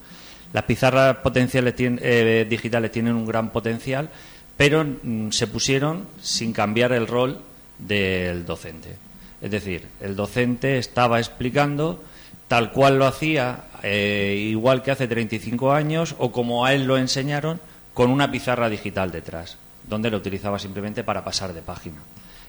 Las 0.53 0.65
pizarras 0.65 1.17
potenciales 1.17 1.75
eh, 1.79 2.47
digitales 2.49 2.93
tienen 2.93 3.15
un 3.15 3.27
gran 3.27 3.51
potencial, 3.51 4.11
pero 4.57 4.85
mm, 4.85 5.31
se 5.31 5.47
pusieron 5.47 6.07
sin 6.21 6.53
cambiar 6.53 6.93
el 6.93 7.07
rol 7.07 7.41
del 7.79 8.45
docente. 8.45 8.97
Es 9.41 9.51
decir, 9.51 9.87
el 10.01 10.15
docente 10.15 10.79
estaba 10.79 11.19
explicando 11.19 12.01
tal 12.47 12.71
cual 12.71 12.99
lo 12.99 13.07
hacía, 13.07 13.65
eh, 13.83 14.37
igual 14.39 14.83
que 14.83 14.91
hace 14.91 15.09
35 15.09 15.73
años, 15.73 16.15
o 16.19 16.31
como 16.31 16.65
a 16.65 16.75
él 16.75 16.85
lo 16.85 16.99
enseñaron, 16.99 17.61
con 17.95 18.11
una 18.11 18.31
pizarra 18.31 18.69
digital 18.69 19.11
detrás, 19.11 19.57
donde 19.89 20.11
lo 20.11 20.19
utilizaba 20.19 20.59
simplemente 20.59 21.03
para 21.03 21.25
pasar 21.25 21.55
de 21.55 21.63
página. 21.63 22.03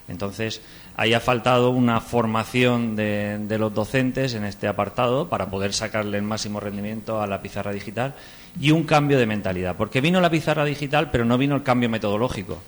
Entonces, 0.08 0.62
ahí 0.98 1.13
ha 1.13 1.20
faltado 1.20 1.70
una 1.70 2.02
formación 2.02 2.96
de, 2.96 3.39
de, 3.39 3.58
los 3.58 3.74
docentes 3.74 4.34
en 4.34 4.44
este 4.44 4.68
apartado 4.68 5.30
para 5.30 5.50
poder 5.50 5.74
sacarle 5.74 6.18
el 6.18 6.24
máximo 6.24 6.60
rendimiento 6.60 7.22
a 7.22 7.28
la 7.28 7.42
pizarra 7.42 7.72
digital 7.72 8.13
y 8.60 8.72
un 8.72 8.84
cambio 8.84 9.18
de 9.18 9.26
mentalidad. 9.26 9.76
Porque 9.78 10.02
vino 10.02 10.20
la 10.20 10.30
pizarra 10.30 10.66
digital, 10.66 11.10
pero 11.10 11.26
no 11.26 11.38
vino 11.38 11.56
el 11.56 11.63
cambio 11.63 11.89
metodológico. 11.89 12.62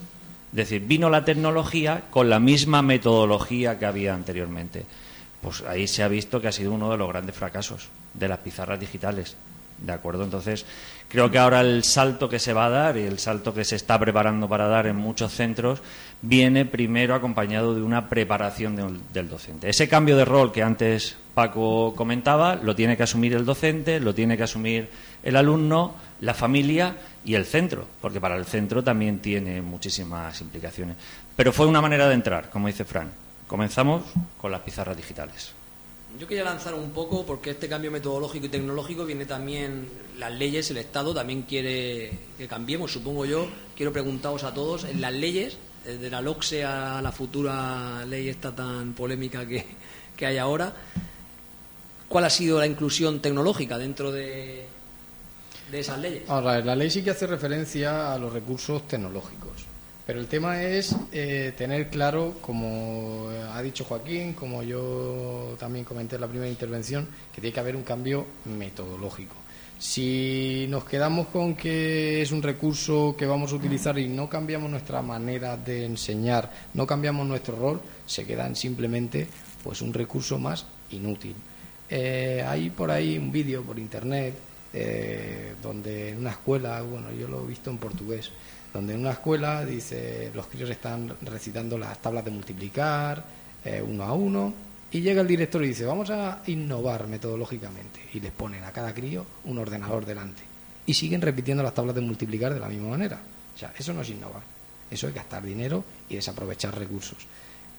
Es 0.52 0.58
decir, 0.70 0.86
vino 0.86 1.10
la 1.10 1.26
tecnología 1.26 2.04
con 2.10 2.30
la 2.30 2.40
misma 2.40 2.82
metodología 2.82 3.78
que 3.78 3.86
había 3.86 4.14
anteriormente. 4.14 4.86
Pues 5.42 5.62
ahí 5.64 5.86
se 5.86 6.02
ha 6.02 6.08
visto 6.08 6.40
que 6.40 6.48
ha 6.48 6.54
sido 6.54 6.72
uno 6.72 6.90
de 6.90 6.98
los 6.98 7.10
grandes 7.10 7.36
fracasos 7.36 7.90
de 8.14 8.30
las 8.30 8.40
pizarras 8.40 8.80
digitales. 8.80 9.36
¿De 9.78 9.92
acuerdo? 9.92 10.24
Entonces, 10.24 10.66
creo 11.16 11.32
que 11.32 11.40
ahora 11.40 11.62
el 11.62 11.84
salto 11.86 12.28
que 12.28 12.40
se 12.40 12.52
va 12.52 12.66
a 12.66 12.70
dar 12.70 12.98
y 12.98 13.04
el 13.04 13.20
salto 13.20 13.54
que 13.54 13.64
se 13.64 13.78
está 13.78 13.98
preparando 13.98 14.50
para 14.50 14.68
dar 14.68 14.86
en 14.86 14.98
muchos 14.98 15.32
centros 15.32 15.82
viene 16.22 16.66
primero 16.66 17.16
acompañado 17.16 17.74
de 17.74 17.82
una 17.82 18.10
preparación 18.10 19.02
del 19.14 19.30
docente. 19.30 19.70
Ese 19.70 19.88
cambio 19.88 20.18
de 20.18 20.26
rol 20.26 20.52
que 20.52 20.62
antes 20.62 21.16
Paco 21.34 21.96
comentaba 21.96 22.56
lo 22.56 22.76
tiene 22.76 22.98
que 22.98 23.04
asumir 23.04 23.34
el 23.34 23.46
docente, 23.46 24.02
lo 24.02 24.14
tiene 24.14 24.36
que 24.36 24.44
asumir 24.44 24.90
el 25.24 25.38
alumno, 25.38 25.96
la 26.20 26.34
familia 26.34 26.98
y 27.24 27.36
el 27.36 27.46
centro, 27.46 27.88
porque 28.02 28.20
para 28.20 28.36
el 28.36 28.46
centro 28.46 28.84
también 28.84 29.20
tiene 29.20 29.62
muchísimas 29.62 30.40
implicaciones. 30.42 30.98
Pero 31.36 31.54
fue 31.54 31.66
una 31.66 31.82
manera 31.82 32.10
de 32.10 32.16
entrar, 32.16 32.50
como 32.50 32.68
dice 32.68 32.84
Fran. 32.84 33.10
Comenzamos 33.48 34.04
con 34.38 34.52
las 34.52 34.62
pizarras 34.62 34.98
digitales. 34.98 35.55
Yo 36.20 36.28
quería 36.28 36.44
lanzar 36.44 36.74
un 36.74 36.92
poco, 36.92 37.26
porque 37.26 37.52
este 37.52 37.68
cambio 37.68 37.92
metodológico 37.92 38.46
y 38.46 38.50
tecnológico 38.50 39.06
viene 39.06 39.26
también, 39.26 39.90
las 40.18 40.32
leyes, 40.34 40.72
el 40.72 40.78
Estado 40.78 41.14
también 41.14 41.42
quiere 41.44 42.12
que 42.38 42.48
cambiemos, 42.48 42.92
supongo 42.92 43.26
yo. 43.26 43.48
Quiero 43.76 43.92
preguntaros 43.92 44.44
a 44.44 44.54
todos, 44.54 44.86
en 44.86 45.02
las 45.02 45.14
leyes, 45.14 45.58
de 45.86 46.10
la 46.10 46.22
LOCSE 46.22 46.64
a 46.64 47.02
la 47.02 47.12
futura 47.12 48.04
ley 48.06 48.30
esta 48.30 48.56
tan 48.56 48.94
polémica 48.94 49.46
que, 49.46 49.66
que 50.16 50.26
hay 50.26 50.38
ahora, 50.38 50.74
¿cuál 52.08 52.26
ha 52.26 52.30
sido 52.30 52.60
la 52.60 52.66
inclusión 52.66 53.22
tecnológica 53.22 53.78
dentro 53.78 54.12
de, 54.12 54.66
de 55.72 55.80
esas 55.80 56.00
leyes? 56.00 56.24
Ahora, 56.30 56.60
la 56.62 56.76
ley 56.76 56.90
sí 56.90 57.04
que 57.04 57.12
hace 57.12 57.28
referencia 57.28 58.14
a 58.14 58.18
los 58.18 58.34
recursos 58.34 58.88
tecnológicos. 58.88 59.55
Pero 60.06 60.20
el 60.20 60.28
tema 60.28 60.62
es 60.62 60.96
eh, 61.12 61.54
tener 61.58 61.90
claro, 61.90 62.36
como 62.42 63.30
ha 63.52 63.62
dicho 63.62 63.86
Joaquín, 63.86 64.34
como 64.34 64.62
yo 64.62 65.56
también 65.60 65.84
comenté 65.84 66.16
en 66.16 66.22
la 66.22 66.28
primera 66.28 66.50
intervención, 66.50 67.08
que 67.34 67.42
tiene 67.42 67.54
que 67.54 67.60
haber 67.60 67.76
un 67.76 67.84
cambio 67.84 68.26
metodológico. 68.46 69.36
Si 69.80 70.68
nos 70.70 70.86
quedamos 70.86 71.28
con 71.28 71.56
que 71.56 72.22
es 72.22 72.32
un 72.32 72.42
recurso 72.42 73.16
que 73.18 73.26
vamos 73.26 73.52
a 73.52 73.56
utilizar 73.56 73.98
y 74.00 74.08
no 74.08 74.30
cambiamos 74.30 74.70
nuestra 74.70 75.02
manera 75.02 75.58
de 75.58 75.86
enseñar, 75.86 76.50
no 76.74 76.88
cambiamos 76.88 77.28
nuestro 77.28 77.58
rol, 77.58 77.82
se 78.06 78.26
quedan 78.26 78.56
simplemente 78.56 79.28
pues 79.64 79.82
un 79.82 79.94
recurso 79.94 80.38
más 80.38 80.66
inútil. 80.92 81.36
Eh, 81.90 82.44
hay 82.48 82.70
por 82.70 82.90
ahí 82.90 83.18
un 83.18 83.32
vídeo 83.32 83.64
por 83.64 83.78
internet 83.78 84.36
eh, 84.74 85.56
donde 85.62 86.10
en 86.10 86.20
una 86.20 86.32
escuela, 86.32 86.82
bueno, 86.82 87.12
yo 87.12 87.28
lo 87.28 87.44
he 87.44 87.48
visto 87.48 87.70
en 87.70 87.78
portugués, 87.78 88.32
donde 88.76 88.94
en 88.94 89.00
una 89.00 89.12
escuela 89.12 89.64
dice 89.64 90.32
los 90.36 90.48
críos 90.48 90.70
están 90.70 91.16
recitando 91.22 91.78
las 91.78 91.98
tablas 92.02 92.26
de 92.26 92.32
multiplicar 92.32 93.24
eh, 93.64 93.82
uno 93.82 94.04
a 94.04 94.14
uno 94.14 94.54
y 94.92 95.00
llega 95.00 95.22
el 95.22 95.28
director 95.28 95.64
y 95.64 95.70
dice 95.70 95.86
vamos 95.86 96.10
a 96.10 96.42
innovar 96.48 97.08
metodológicamente 97.08 98.02
y 98.14 98.20
les 98.20 98.34
ponen 98.34 98.66
a 98.66 98.74
cada 98.74 98.94
crío 98.94 99.26
un 99.46 99.60
ordenador 99.60 100.06
delante 100.06 100.44
y 100.86 100.94
siguen 100.94 101.22
repitiendo 101.22 101.64
las 101.64 101.74
tablas 101.74 101.96
de 101.96 102.02
multiplicar 102.02 102.54
de 102.54 102.60
la 102.60 102.68
misma 102.68 102.90
manera. 102.90 103.18
O 103.56 103.58
sea, 103.58 103.74
eso 103.80 103.94
no 103.94 104.02
es 104.02 104.10
innovar, 104.10 104.44
eso 104.92 105.08
es 105.08 105.16
gastar 105.16 105.42
dinero 105.42 105.84
y 106.10 106.16
desaprovechar 106.16 106.78
recursos. 106.78 107.20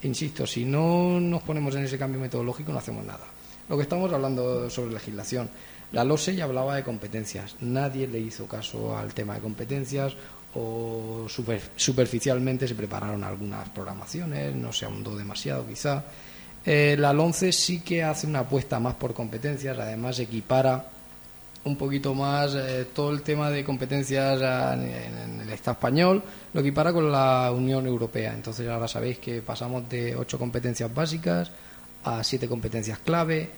Insisto, 0.02 0.46
si 0.46 0.64
no 0.64 1.20
nos 1.20 1.42
ponemos 1.42 1.74
en 1.74 1.84
ese 1.84 1.98
cambio 1.98 2.20
metodológico 2.20 2.72
no 2.72 2.78
hacemos 2.78 3.04
nada. 3.04 3.26
Lo 3.68 3.76
que 3.76 3.82
estamos 3.82 4.10
hablando 4.12 4.70
sobre 4.70 4.94
legislación, 4.94 5.50
la 5.92 6.04
LOSE 6.04 6.34
ya 6.34 6.44
hablaba 6.44 6.74
de 6.74 6.84
competencias, 6.84 7.56
nadie 7.60 8.08
le 8.08 8.18
hizo 8.18 8.46
caso 8.46 8.96
al 8.96 9.12
tema 9.12 9.34
de 9.34 9.40
competencias 9.40 10.14
o 10.58 11.26
superficialmente 11.28 12.66
se 12.66 12.74
prepararon 12.74 13.22
algunas 13.22 13.68
programaciones, 13.68 14.54
no 14.54 14.72
se 14.72 14.86
ahondó 14.86 15.16
demasiado 15.16 15.66
quizá. 15.66 16.04
Eh, 16.64 16.96
la 16.98 17.12
LONCE 17.12 17.52
sí 17.52 17.80
que 17.80 18.02
hace 18.02 18.26
una 18.26 18.40
apuesta 18.40 18.80
más 18.80 18.94
por 18.94 19.12
competencias, 19.12 19.78
además 19.78 20.18
equipara 20.18 20.86
un 21.64 21.76
poquito 21.76 22.14
más 22.14 22.54
eh, 22.54 22.86
todo 22.94 23.10
el 23.10 23.22
tema 23.22 23.50
de 23.50 23.64
competencias 23.64 24.40
en, 24.40 25.40
el 25.40 25.50
Estado 25.50 25.74
español, 25.74 26.22
lo 26.54 26.60
equipara 26.60 26.92
con 26.92 27.10
la 27.12 27.52
Unión 27.52 27.86
Europea. 27.86 28.32
Entonces 28.32 28.68
ahora 28.68 28.88
sabéis 28.88 29.18
que 29.18 29.42
pasamos 29.42 29.88
de 29.88 30.16
ocho 30.16 30.38
competencias 30.38 30.92
básicas 30.92 31.50
a 32.04 32.22
siete 32.24 32.48
competencias 32.48 33.00
clave, 33.00 33.50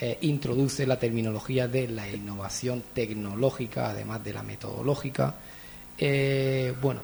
eh, 0.00 0.18
introduce 0.22 0.86
la 0.86 0.98
terminología 0.98 1.68
de 1.68 1.86
la 1.88 2.08
innovación 2.10 2.82
tecnológica, 2.94 3.90
además 3.90 4.24
de 4.24 4.32
la 4.32 4.42
metodológica. 4.42 5.34
Eh, 6.02 6.72
bueno, 6.80 7.00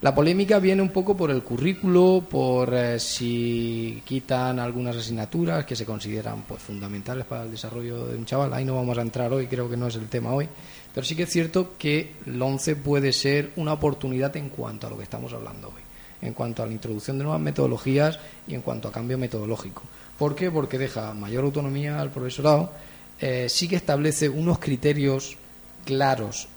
la 0.00 0.12
polémica 0.12 0.58
viene 0.58 0.82
un 0.82 0.88
poco 0.88 1.16
por 1.16 1.30
el 1.30 1.42
currículo, 1.44 2.26
por 2.28 2.74
eh, 2.74 2.98
si 2.98 4.02
quitan 4.04 4.58
algunas 4.58 4.96
asignaturas 4.96 5.64
que 5.64 5.76
se 5.76 5.86
consideran 5.86 6.42
pues 6.42 6.60
fundamentales 6.60 7.24
para 7.26 7.44
el 7.44 7.52
desarrollo 7.52 8.08
de 8.08 8.16
un 8.16 8.24
chaval. 8.24 8.52
Ahí 8.52 8.64
no 8.64 8.74
vamos 8.74 8.98
a 8.98 9.02
entrar 9.02 9.32
hoy, 9.32 9.46
creo 9.46 9.70
que 9.70 9.76
no 9.76 9.86
es 9.86 9.94
el 9.94 10.08
tema 10.08 10.32
hoy. 10.32 10.48
Pero 10.92 11.06
sí 11.06 11.14
que 11.14 11.22
es 11.22 11.30
cierto 11.30 11.74
que 11.78 12.16
el 12.26 12.42
11 12.42 12.76
puede 12.76 13.12
ser 13.12 13.52
una 13.56 13.72
oportunidad 13.72 14.36
en 14.36 14.48
cuanto 14.48 14.88
a 14.88 14.90
lo 14.90 14.96
que 14.96 15.04
estamos 15.04 15.32
hablando 15.32 15.68
hoy, 15.68 15.82
en 16.20 16.34
cuanto 16.34 16.62
a 16.62 16.66
la 16.66 16.72
introducción 16.72 17.16
de 17.16 17.24
nuevas 17.24 17.40
metodologías 17.40 18.18
y 18.48 18.54
en 18.54 18.62
cuanto 18.62 18.88
a 18.88 18.92
cambio 18.92 19.16
metodológico. 19.16 19.82
¿Por 20.18 20.34
qué? 20.34 20.50
Porque 20.50 20.76
deja 20.76 21.14
mayor 21.14 21.44
autonomía 21.44 22.00
al 22.00 22.10
profesorado, 22.10 22.72
eh, 23.20 23.46
sí 23.48 23.68
que 23.68 23.76
establece 23.76 24.28
unos 24.28 24.58
criterios 24.58 25.36
claros 25.84 26.48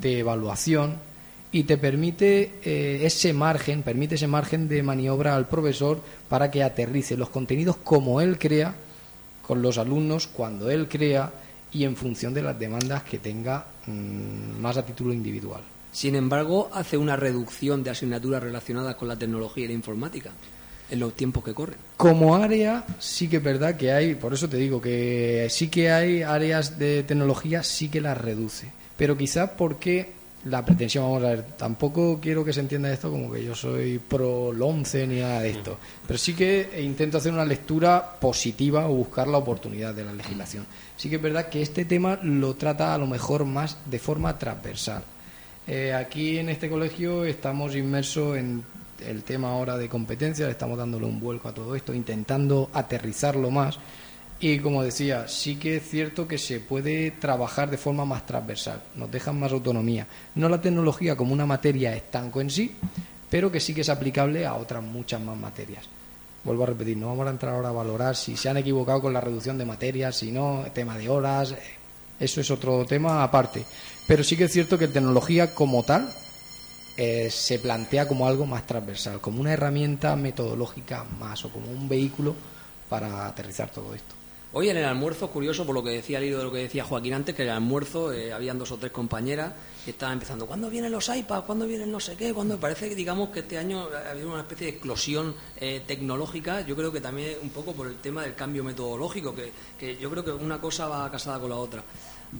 de 0.00 0.18
evaluación 0.18 1.09
y 1.52 1.64
te 1.64 1.78
permite 1.78 2.52
eh, 2.64 3.00
ese 3.02 3.32
margen, 3.32 3.82
permite 3.82 4.14
ese 4.14 4.26
margen 4.26 4.68
de 4.68 4.82
maniobra 4.82 5.34
al 5.34 5.48
profesor 5.48 6.00
para 6.28 6.50
que 6.50 6.62
aterrice 6.62 7.16
los 7.16 7.30
contenidos 7.30 7.76
como 7.76 8.20
él 8.20 8.38
crea, 8.38 8.74
con 9.46 9.62
los 9.62 9.78
alumnos 9.78 10.28
cuando 10.28 10.70
él 10.70 10.88
crea 10.88 11.32
y 11.72 11.84
en 11.84 11.96
función 11.96 12.34
de 12.34 12.42
las 12.42 12.58
demandas 12.58 13.02
que 13.02 13.18
tenga 13.18 13.66
mm, 13.86 14.60
más 14.60 14.76
a 14.76 14.84
título 14.84 15.12
individual. 15.12 15.62
Sin 15.92 16.14
embargo, 16.14 16.70
hace 16.72 16.96
una 16.96 17.16
reducción 17.16 17.82
de 17.82 17.90
asignaturas 17.90 18.42
relacionadas 18.42 18.94
con 18.94 19.08
la 19.08 19.16
tecnología 19.16 19.64
y 19.64 19.68
la 19.68 19.74
informática 19.74 20.30
en 20.88 21.00
los 21.00 21.14
tiempos 21.14 21.44
que 21.44 21.54
corren. 21.54 21.78
Como 21.96 22.36
área, 22.36 22.84
sí 22.98 23.28
que 23.28 23.38
es 23.38 23.42
verdad 23.42 23.76
que 23.76 23.92
hay, 23.92 24.14
por 24.14 24.34
eso 24.34 24.48
te 24.48 24.56
digo 24.56 24.80
que 24.80 25.48
sí 25.50 25.68
que 25.68 25.90
hay 25.90 26.22
áreas 26.22 26.78
de 26.78 27.02
tecnología, 27.02 27.62
sí 27.62 27.88
que 27.88 28.00
las 28.00 28.18
reduce. 28.18 28.70
Pero 28.96 29.16
quizás 29.16 29.50
porque 29.50 30.19
la 30.44 30.64
pretensión, 30.64 31.04
vamos 31.04 31.22
a 31.22 31.28
ver, 31.28 31.42
tampoco 31.56 32.18
quiero 32.20 32.44
que 32.44 32.52
se 32.52 32.60
entienda 32.60 32.90
esto 32.92 33.10
como 33.10 33.30
que 33.30 33.44
yo 33.44 33.54
soy 33.54 33.98
pro 33.98 34.52
LONCE 34.52 35.06
ni 35.06 35.20
nada 35.20 35.42
de 35.42 35.50
esto, 35.50 35.78
pero 36.06 36.18
sí 36.18 36.34
que 36.34 36.80
intento 36.82 37.18
hacer 37.18 37.32
una 37.32 37.44
lectura 37.44 38.16
positiva 38.18 38.86
o 38.86 38.94
buscar 38.94 39.28
la 39.28 39.38
oportunidad 39.38 39.94
de 39.94 40.04
la 40.04 40.14
legislación. 40.14 40.64
Sí 40.96 41.10
que 41.10 41.16
es 41.16 41.22
verdad 41.22 41.48
que 41.48 41.60
este 41.60 41.84
tema 41.84 42.18
lo 42.22 42.54
trata 42.54 42.94
a 42.94 42.98
lo 42.98 43.06
mejor 43.06 43.44
más 43.44 43.76
de 43.84 43.98
forma 43.98 44.38
transversal. 44.38 45.02
Eh, 45.66 45.92
aquí 45.92 46.38
en 46.38 46.48
este 46.48 46.70
colegio 46.70 47.24
estamos 47.24 47.76
inmersos 47.76 48.38
en 48.38 48.64
el 49.06 49.22
tema 49.22 49.50
ahora 49.50 49.76
de 49.76 49.88
competencias, 49.88 50.50
estamos 50.50 50.78
dándole 50.78 51.06
un 51.06 51.20
vuelco 51.20 51.48
a 51.48 51.54
todo 51.54 51.74
esto, 51.74 51.94
intentando 51.94 52.70
aterrizarlo 52.72 53.50
más 53.50 53.78
y 54.42 54.58
como 54.58 54.82
decía, 54.82 55.28
sí 55.28 55.56
que 55.56 55.76
es 55.76 55.88
cierto 55.88 56.26
que 56.26 56.38
se 56.38 56.60
puede 56.60 57.10
trabajar 57.10 57.70
de 57.70 57.76
forma 57.76 58.06
más 58.06 58.24
transversal, 58.24 58.80
nos 58.96 59.10
dejan 59.10 59.38
más 59.38 59.52
autonomía. 59.52 60.06
No 60.34 60.48
la 60.48 60.62
tecnología 60.62 61.14
como 61.14 61.34
una 61.34 61.44
materia 61.44 61.94
estanco 61.94 62.40
en 62.40 62.48
sí, 62.48 62.74
pero 63.28 63.52
que 63.52 63.60
sí 63.60 63.74
que 63.74 63.82
es 63.82 63.90
aplicable 63.90 64.46
a 64.46 64.54
otras 64.54 64.82
muchas 64.82 65.20
más 65.20 65.36
materias. 65.36 65.84
Vuelvo 66.42 66.62
a 66.62 66.68
repetir, 66.68 66.96
no 66.96 67.08
vamos 67.08 67.26
a 67.26 67.30
entrar 67.30 67.54
ahora 67.54 67.68
a 67.68 67.72
valorar 67.72 68.16
si 68.16 68.34
se 68.34 68.48
han 68.48 68.56
equivocado 68.56 69.02
con 69.02 69.12
la 69.12 69.20
reducción 69.20 69.58
de 69.58 69.66
materias, 69.66 70.16
si 70.16 70.32
no, 70.32 70.64
tema 70.72 70.96
de 70.96 71.10
horas, 71.10 71.54
eso 72.18 72.40
es 72.40 72.50
otro 72.50 72.86
tema 72.86 73.22
aparte. 73.22 73.66
Pero 74.08 74.24
sí 74.24 74.38
que 74.38 74.44
es 74.44 74.52
cierto 74.52 74.78
que 74.78 74.88
tecnología 74.88 75.54
como 75.54 75.82
tal 75.82 76.10
eh, 76.96 77.28
se 77.30 77.58
plantea 77.58 78.08
como 78.08 78.26
algo 78.26 78.46
más 78.46 78.66
transversal, 78.66 79.20
como 79.20 79.42
una 79.42 79.52
herramienta 79.52 80.16
metodológica 80.16 81.04
más 81.18 81.44
o 81.44 81.50
como 81.50 81.70
un 81.70 81.90
vehículo 81.90 82.34
para 82.88 83.26
aterrizar 83.26 83.70
todo 83.70 83.94
esto. 83.94 84.19
Hoy 84.52 84.68
en 84.68 84.76
el 84.76 84.84
almuerzo, 84.84 85.30
curioso 85.30 85.64
por 85.64 85.76
lo 85.76 85.84
que 85.84 85.90
decía 85.90 86.18
el 86.18 86.24
hilo 86.24 86.38
de 86.38 86.44
lo 86.44 86.50
que 86.50 86.58
decía 86.58 86.82
Joaquín 86.82 87.14
antes, 87.14 87.36
que 87.36 87.42
en 87.42 87.50
el 87.50 87.54
almuerzo 87.54 88.12
eh, 88.12 88.32
habían 88.32 88.58
dos 88.58 88.72
o 88.72 88.78
tres 88.78 88.90
compañeras 88.90 89.52
que 89.84 89.92
estaban 89.92 90.14
empezando, 90.14 90.44
¿cuándo 90.44 90.68
vienen 90.68 90.90
los 90.90 91.08
iPads? 91.08 91.44
¿Cuándo 91.46 91.68
vienen 91.68 91.92
no 91.92 92.00
sé 92.00 92.16
qué? 92.16 92.34
¿Cuándo? 92.34 92.58
Parece 92.58 92.88
que 92.88 92.96
digamos 92.96 93.28
que 93.28 93.40
este 93.40 93.58
año 93.58 93.86
ha 93.94 94.10
habido 94.10 94.28
una 94.28 94.40
especie 94.40 94.66
de 94.66 94.72
explosión 94.72 95.36
eh, 95.56 95.82
tecnológica, 95.86 96.62
yo 96.62 96.74
creo 96.74 96.90
que 96.90 97.00
también 97.00 97.36
un 97.40 97.50
poco 97.50 97.74
por 97.74 97.86
el 97.86 97.94
tema 97.98 98.22
del 98.22 98.34
cambio 98.34 98.64
metodológico, 98.64 99.32
que, 99.36 99.52
que 99.78 99.96
yo 99.98 100.10
creo 100.10 100.24
que 100.24 100.32
una 100.32 100.60
cosa 100.60 100.88
va 100.88 101.08
casada 101.12 101.38
con 101.38 101.50
la 101.50 101.56
otra. 101.56 101.84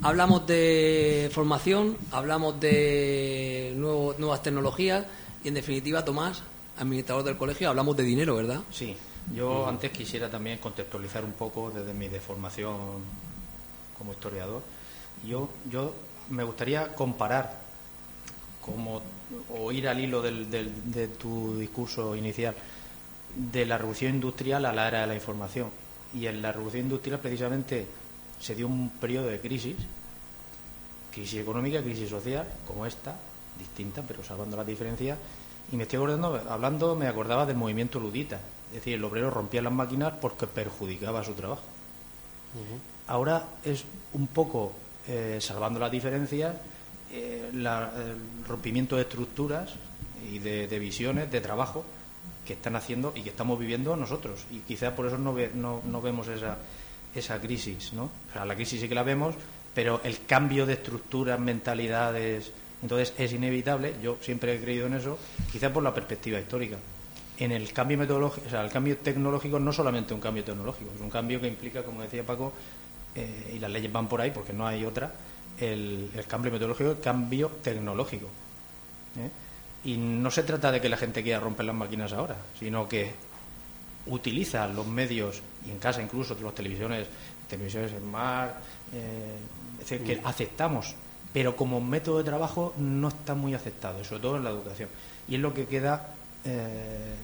Hablamos 0.03 0.45
de 0.49 1.31
formación, 1.33 1.97
hablamos 2.11 2.59
de 2.59 3.73
nuevas 3.77 4.43
tecnologías 4.43 5.07
y 5.45 5.49
en 5.49 5.55
definitiva, 5.55 6.05
Tomás, 6.05 6.43
administrador 6.77 7.23
del 7.23 7.37
colegio, 7.37 7.69
hablamos 7.69 7.97
de 7.97 8.03
dinero, 8.03 8.35
¿verdad? 8.35 8.63
Sí, 8.73 8.97
yo 9.35 9.67
antes 9.69 9.91
quisiera 9.93 10.29
también 10.31 10.59
contextualizar 10.59 11.25
un 11.25 11.33
poco 11.33 11.71
desde 11.71 11.95
mi 11.95 12.09
deformación 12.09 12.77
como 13.97 14.13
historiador. 14.13 14.63
Yo, 15.27 15.49
yo 15.71 15.95
me 16.31 16.43
gustaría 16.45 16.93
comparar 16.95 17.61
como 18.61 19.03
o 19.57 19.71
ir 19.73 19.89
al 19.89 20.01
hilo 20.01 20.21
del- 20.23 20.51
del- 20.51 20.91
de 20.93 21.09
tu 21.09 21.57
discurso 21.59 22.17
inicial 22.17 22.55
de 23.37 23.65
la 23.67 23.79
revolución 23.79 24.15
industrial 24.15 24.65
a 24.67 24.73
la 24.73 24.89
era 24.89 25.01
de 25.03 25.07
la 25.07 25.15
información. 25.15 25.69
Y 26.13 26.27
en 26.27 26.43
la 26.43 26.51
revolución 26.51 26.85
industrial 26.85 27.21
precisamente 27.21 27.87
se 28.41 28.55
dio 28.57 28.67
un 28.67 28.91
periodo 28.91 29.29
de 29.29 29.39
crisis, 29.41 29.77
crisis 31.13 31.41
económica, 31.41 31.81
crisis 31.83 32.09
social, 32.09 32.47
como 32.67 32.87
esta, 32.87 33.17
distinta, 33.59 34.03
pero 34.03 34.25
salvando 34.25 34.57
las 34.57 34.67
diferencias. 34.67 35.19
Y 35.71 35.77
me 35.77 35.85
estoy 35.85 35.99
acordando, 35.99 36.43
hablando, 36.49 36.97
me 36.97 37.07
acordaba 37.07 37.47
del 37.47 37.57
movimiento 37.57 38.01
ludita. 38.01 38.41
Es 38.71 38.77
decir, 38.77 38.95
el 38.95 39.05
obrero 39.05 39.31
rompía 39.31 39.63
las 39.63 39.73
máquinas 39.73 40.13
porque 40.21 40.47
perjudicaba 40.47 41.23
su 41.25 41.33
trabajo. 41.35 41.63
Ahora 43.07 43.45
es 43.65 43.85
un 44.13 44.27
poco, 44.29 44.73
eh, 45.09 45.39
salvando 45.41 45.79
las 45.81 45.91
diferencias, 45.91 46.55
eh, 47.13 47.51
la- 47.55 47.93
el 47.97 48.45
rompimiento 48.47 48.97
de 48.97 49.03
estructuras 49.03 49.71
y 50.31 50.39
de, 50.39 50.67
de 50.69 50.79
visiones 50.79 51.31
de 51.31 51.41
trabajo 51.41 51.85
que 52.47 52.53
están 52.55 52.77
haciendo 52.77 53.13
y 53.17 53.23
que 53.23 53.31
estamos 53.31 53.59
viviendo 53.59 53.97
nosotros. 53.97 54.45
Y 54.51 54.59
quizás 54.61 54.93
por 54.95 55.07
eso 55.07 55.19
no, 55.19 55.33
ve- 55.35 55.51
no, 55.55 55.83
no 55.85 56.01
vemos 56.01 56.29
esa, 56.29 56.59
esa 57.15 57.41
crisis. 57.41 57.93
¿no? 57.93 58.05
O 58.05 58.33
sea, 58.33 58.45
la 58.45 58.55
crisis 58.55 58.81
sí 58.81 58.89
que 58.89 58.95
la 58.95 59.03
vemos, 59.03 59.35
pero 59.75 60.01
el 60.05 60.25
cambio 60.27 60.67
de 60.67 60.75
estructuras, 60.75 61.39
mentalidades, 61.41 62.53
entonces 62.83 63.13
es 63.19 63.33
inevitable. 63.33 63.95
Yo 64.03 64.17
siempre 64.21 64.55
he 64.55 64.61
creído 64.61 64.87
en 64.87 64.95
eso, 64.95 65.19
quizás 65.53 65.71
por 65.73 65.83
la 65.83 65.93
perspectiva 65.95 66.39
histórica. 66.39 66.77
En 67.41 67.53
el 67.53 67.73
cambio 67.73 67.97
metodológico, 67.97 68.47
o 68.47 68.51
sea, 68.51 68.63
el 68.63 68.71
cambio 68.71 68.99
tecnológico 68.99 69.59
no 69.59 69.73
solamente 69.73 70.13
un 70.13 70.21
cambio 70.21 70.45
tecnológico, 70.45 70.91
es 70.95 71.01
un 71.01 71.11
cambio 71.11 71.41
que 71.41 71.49
implica, 71.49 71.83
como 71.83 72.03
decía 72.03 72.25
Paco, 72.25 72.53
eh, 73.15 73.55
y 73.57 73.59
las 73.59 73.71
leyes 73.71 73.91
van 73.91 74.09
por 74.09 74.21
ahí 74.21 74.31
porque 74.31 74.53
no 74.53 74.67
hay 74.67 74.85
otra, 74.85 75.11
el, 75.59 76.11
el 76.15 76.27
cambio 76.27 76.53
metodológico, 76.53 76.91
el 76.91 77.01
cambio 77.01 77.51
tecnológico. 77.63 78.27
¿eh? 79.17 79.31
Y 79.89 79.97
no 79.97 80.31
se 80.31 80.43
trata 80.43 80.71
de 80.71 80.81
que 80.81 80.89
la 80.91 80.99
gente 80.99 81.23
quiera 81.23 81.41
romper 81.41 81.65
las 81.65 81.75
máquinas 81.75 82.13
ahora, 82.13 82.37
sino 82.59 82.87
que 82.87 83.13
utiliza 84.07 84.69
los 84.69 84.87
medios, 84.87 85.41
y 85.67 85.71
en 85.71 85.79
casa 85.79 86.03
incluso, 86.03 86.37
los 86.41 86.55
televisiones, 86.55 87.07
televisiones 87.49 87.93
smart, 87.93 88.55
eh, 88.93 89.37
es 89.81 89.89
decir, 89.89 90.07
que 90.07 90.21
aceptamos, 90.25 90.95
pero 91.33 91.57
como 91.57 91.81
método 91.81 92.19
de 92.19 92.25
trabajo 92.25 92.75
no 92.79 93.09
está 93.09 93.35
muy 93.35 93.55
aceptado, 93.55 94.05
sobre 94.05 94.21
todo 94.21 94.37
en 94.37 94.45
la 94.45 94.51
educación. 94.51 94.89
Y 95.27 95.37
es 95.37 95.41
lo 95.41 95.55
que 95.55 95.67
queda 95.67 96.15
eh, 96.45 97.15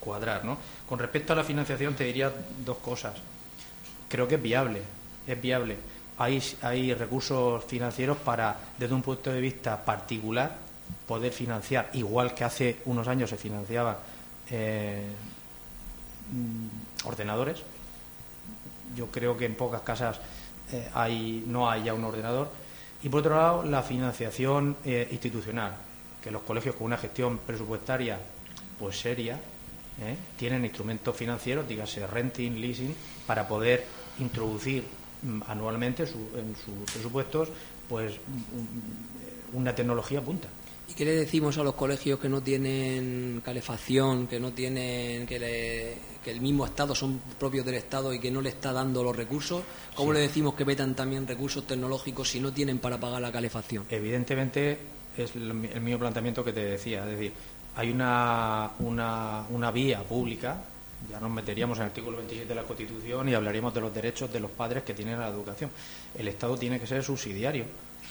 cuadrar, 0.00 0.44
¿no? 0.44 0.58
Con 0.88 0.98
respecto 0.98 1.32
a 1.32 1.36
la 1.36 1.44
financiación 1.44 1.94
te 1.94 2.04
diría 2.04 2.32
dos 2.64 2.78
cosas. 2.78 3.14
Creo 4.08 4.28
que 4.28 4.36
es 4.36 4.42
viable, 4.42 4.80
es 5.26 5.40
viable. 5.40 5.76
Hay, 6.18 6.42
hay 6.62 6.94
recursos 6.94 7.64
financieros 7.64 8.18
para, 8.18 8.56
desde 8.78 8.94
un 8.94 9.02
punto 9.02 9.32
de 9.32 9.40
vista 9.40 9.84
particular, 9.84 10.56
poder 11.06 11.32
financiar, 11.32 11.90
igual 11.94 12.34
que 12.34 12.44
hace 12.44 12.80
unos 12.84 13.08
años 13.08 13.30
se 13.30 13.36
financiaban 13.36 13.96
eh, 14.50 15.06
ordenadores. 17.04 17.62
Yo 18.94 19.08
creo 19.08 19.36
que 19.36 19.46
en 19.46 19.56
pocas 19.56 19.80
casas 19.80 20.20
eh, 20.72 20.88
hay, 20.94 21.44
no 21.46 21.68
hay 21.68 21.84
ya 21.84 21.94
un 21.94 22.04
ordenador. 22.04 22.50
Y 23.02 23.08
por 23.08 23.20
otro 23.20 23.36
lado, 23.36 23.62
la 23.64 23.82
financiación 23.82 24.76
institucional, 24.84 25.74
que 26.22 26.30
los 26.30 26.42
colegios 26.42 26.74
con 26.74 26.86
una 26.86 26.96
gestión 26.96 27.36
presupuestaria 27.36 28.18
pues 28.78 28.98
seria 29.00 29.34
¿eh? 30.02 30.16
tienen 30.36 30.64
instrumentos 30.64 31.14
financieros, 31.16 31.66
dígase 31.68 32.06
renting, 32.06 32.60
leasing, 32.60 32.94
para 33.26 33.46
poder 33.46 33.84
introducir 34.18 34.84
mm, 35.22 35.42
anualmente 35.48 36.06
su- 36.06 36.30
en 36.36 36.54
sus 36.56 36.90
presupuestos 36.92 37.48
pues 37.88 38.14
un- 38.52 39.58
una 39.58 39.74
tecnología 39.74 40.20
punta. 40.20 40.48
¿Y 40.86 40.92
qué 40.92 41.04
le 41.06 41.12
decimos 41.12 41.56
a 41.56 41.62
los 41.62 41.74
colegios 41.74 42.18
que 42.18 42.28
no 42.28 42.42
tienen 42.42 43.40
calefacción, 43.42 44.26
que 44.26 44.38
no 44.38 44.52
tienen, 44.52 45.26
que, 45.26 45.38
le- 45.38 45.96
que 46.22 46.30
el 46.30 46.40
mismo 46.42 46.66
Estado 46.66 46.94
son 46.94 47.20
propios 47.38 47.64
del 47.64 47.76
Estado 47.76 48.12
y 48.12 48.18
que 48.20 48.30
no 48.30 48.42
le 48.42 48.50
está 48.50 48.72
dando 48.72 49.02
los 49.02 49.16
recursos? 49.16 49.62
¿Cómo 49.94 50.10
Sí. 50.12 50.14
le 50.18 50.20
decimos 50.22 50.54
que 50.54 50.64
metan 50.66 50.94
también 50.94 51.26
recursos 51.26 51.66
tecnológicos 51.66 52.28
si 52.28 52.40
no 52.40 52.52
tienen 52.52 52.78
para 52.80 52.98
pagar 53.00 53.22
la 53.22 53.32
calefacción? 53.32 53.86
Evidentemente 53.88 54.78
es 55.16 55.34
el, 55.36 55.50
el 55.72 55.80
mismo 55.80 56.00
planteamiento 56.00 56.44
que 56.44 56.52
te 56.52 56.64
decía, 56.64 57.04
es 57.04 57.10
decir, 57.18 57.32
hay 57.76 57.90
una, 57.90 58.70
una, 58.80 59.44
una 59.50 59.70
vía 59.70 60.02
pública, 60.02 60.62
ya 61.10 61.20
nos 61.20 61.30
meteríamos 61.30 61.78
en 61.78 61.84
el 61.84 61.88
artículo 61.88 62.16
27 62.18 62.48
de 62.48 62.54
la 62.54 62.62
Constitución 62.62 63.28
y 63.28 63.34
hablaríamos 63.34 63.74
de 63.74 63.80
los 63.80 63.92
derechos 63.94 64.32
de 64.32 64.40
los 64.40 64.50
padres 64.50 64.84
que 64.84 64.94
tienen 64.94 65.16
a 65.16 65.22
la 65.22 65.28
educación. 65.28 65.70
El 66.16 66.28
Estado 66.28 66.56
tiene 66.56 66.80
que 66.80 66.86
ser 66.86 67.02
subsidiario, 67.02 67.64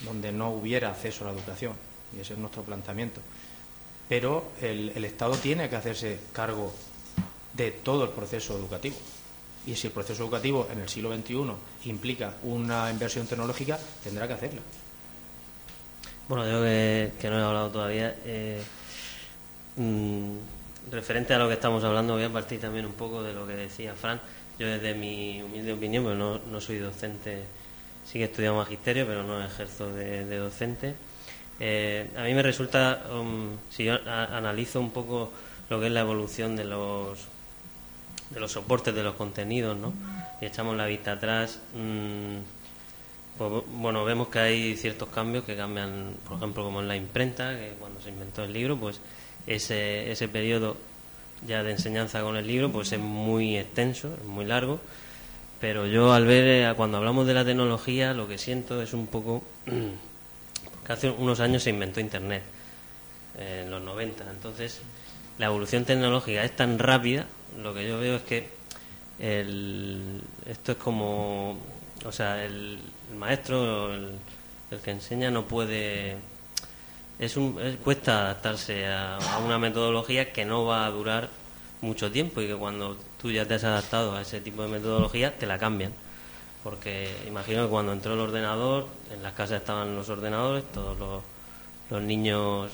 donde 0.04 0.30
no 0.32 0.50
hubiera 0.50 0.90
acceso 0.90 1.24
a 1.24 1.32
la 1.32 1.38
educación, 1.38 1.72
y 2.16 2.20
ese 2.20 2.34
es 2.34 2.38
nuestro 2.38 2.62
planteamiento. 2.62 3.20
Pero 4.08 4.52
el, 4.60 4.92
el 4.94 5.04
Estado 5.06 5.34
tiene 5.36 5.68
que 5.68 5.76
hacerse 5.76 6.20
cargo 6.32 6.72
de 7.54 7.70
todo 7.70 8.04
el 8.04 8.10
proceso 8.10 8.56
educativo. 8.56 8.96
Y 9.66 9.74
si 9.76 9.86
el 9.86 9.92
proceso 9.94 10.22
educativo 10.24 10.68
en 10.70 10.80
el 10.80 10.88
siglo 10.90 11.14
XXI 11.16 11.88
implica 11.88 12.34
una 12.42 12.90
inversión 12.90 13.26
tecnológica, 13.26 13.78
tendrá 14.02 14.28
que 14.28 14.34
hacerla. 14.34 14.60
Bueno, 16.28 16.46
yo 16.46 16.62
que, 16.62 17.12
que 17.18 17.30
no 17.30 17.38
he 17.38 17.42
hablado 17.42 17.70
todavía. 17.70 18.14
eh, 18.24 18.62
mm, 19.76 20.36
referente 20.90 21.34
a 21.34 21.38
lo 21.38 21.48
que 21.48 21.54
estamos 21.54 21.84
hablando, 21.84 22.14
voy 22.14 22.24
a 22.24 22.32
partir 22.32 22.60
también 22.60 22.86
un 22.86 22.92
poco 22.92 23.22
de 23.22 23.32
lo 23.32 23.46
que 23.46 23.54
decía 23.54 23.94
Fran. 23.94 24.20
Yo, 24.58 24.66
desde 24.66 24.94
mi 24.94 25.42
humilde 25.42 25.72
opinión, 25.72 26.04
pues 26.04 26.16
no, 26.16 26.60
soy 26.60 26.78
docente, 26.78 27.42
sí 28.06 28.14
que 28.14 28.22
he 28.22 28.24
estudiado 28.26 28.56
magisterio, 28.56 29.06
pero 29.06 29.24
no 29.24 29.44
ejerzo 29.44 29.92
de, 29.92 30.36
docente. 30.36 30.94
Eh, 31.60 32.08
a 32.16 32.22
mí 32.22 32.34
me 32.34 32.42
resulta, 32.42 33.02
um, 33.12 33.56
si 33.70 33.84
yo 33.84 33.98
analizo 34.06 34.80
un 34.80 34.90
poco 34.90 35.32
lo 35.70 35.80
que 35.80 35.86
es 35.86 35.92
la 35.92 36.00
evolución 36.00 36.56
de 36.56 36.64
los 36.64 37.34
de 38.30 38.40
los 38.40 38.52
soportes 38.52 38.94
de 38.94 39.02
los 39.02 39.14
contenidos, 39.14 39.76
¿no? 39.76 39.92
Y 40.40 40.46
echamos 40.46 40.76
la 40.76 40.86
vista 40.86 41.12
atrás. 41.12 41.60
mm, 41.74 42.38
pues, 43.38 43.64
bueno, 43.66 44.04
vemos 44.04 44.28
que 44.28 44.38
hay 44.38 44.76
ciertos 44.76 45.08
cambios 45.08 45.44
que 45.44 45.56
cambian, 45.56 46.14
por 46.26 46.36
ejemplo, 46.36 46.62
como 46.64 46.80
en 46.80 46.88
la 46.88 46.96
imprenta, 46.96 47.50
que 47.56 47.74
cuando 47.80 48.00
se 48.00 48.10
inventó 48.10 48.44
el 48.44 48.52
libro, 48.52 48.76
pues 48.76 49.00
ese, 49.46 50.10
ese 50.10 50.28
periodo 50.28 50.76
ya 51.46 51.62
de 51.62 51.72
enseñanza 51.72 52.22
con 52.22 52.36
el 52.36 52.46
libro, 52.46 52.70
pues 52.72 52.92
es 52.92 52.98
muy 53.00 53.56
extenso, 53.58 54.14
es 54.20 54.24
muy 54.26 54.44
largo. 54.44 54.80
Pero 55.60 55.86
yo 55.86 56.12
al 56.12 56.26
ver, 56.26 56.44
eh, 56.70 56.74
cuando 56.76 56.98
hablamos 56.98 57.26
de 57.26 57.34
la 57.34 57.44
tecnología, 57.44 58.12
lo 58.14 58.28
que 58.28 58.38
siento 58.38 58.82
es 58.82 58.92
un 58.92 59.06
poco 59.06 59.42
que 60.86 60.92
hace 60.92 61.10
unos 61.10 61.40
años 61.40 61.62
se 61.62 61.70
inventó 61.70 62.00
Internet, 62.00 62.42
en 63.38 63.70
los 63.70 63.82
90. 63.82 64.24
Entonces, 64.30 64.80
la 65.38 65.46
evolución 65.46 65.84
tecnológica 65.84 66.44
es 66.44 66.54
tan 66.54 66.78
rápida, 66.78 67.26
lo 67.62 67.74
que 67.74 67.86
yo 67.88 67.98
veo 67.98 68.16
es 68.16 68.22
que 68.22 68.48
el- 69.18 70.20
esto 70.46 70.72
es 70.72 70.78
como, 70.78 71.58
o 72.04 72.12
sea, 72.12 72.44
el, 72.44 72.78
maestro, 73.16 73.94
el 73.94 74.10
que 74.84 74.90
enseña 74.90 75.30
no 75.30 75.44
puede, 75.44 76.16
es 77.18 77.36
un, 77.36 77.60
es- 77.60 77.76
cuesta 77.76 78.22
adaptarse 78.22 78.86
a, 78.86 79.18
una 79.44 79.58
metodología 79.58 80.32
que 80.32 80.44
no 80.44 80.64
va 80.64 80.86
a 80.86 80.90
durar 80.90 81.28
mucho 81.80 82.10
tiempo 82.10 82.40
y 82.40 82.46
que 82.46 82.56
cuando 82.56 82.96
tú 83.20 83.30
ya 83.30 83.46
te 83.46 83.54
has 83.54 83.64
adaptado 83.64 84.16
a 84.16 84.22
ese 84.22 84.40
tipo 84.40 84.62
de 84.62 84.68
metodología 84.68 85.36
te 85.36 85.46
la 85.46 85.58
cambian. 85.58 85.92
Porque 86.62 87.14
imagino 87.28 87.64
que 87.64 87.70
cuando 87.70 87.92
entró 87.92 88.14
el 88.14 88.20
ordenador, 88.20 88.86
en 89.12 89.22
las 89.22 89.34
casas 89.34 89.60
estaban 89.60 89.94
los 89.94 90.08
ordenadores, 90.08 90.64
todos 90.72 91.22
los, 91.90 92.02
niños, 92.02 92.70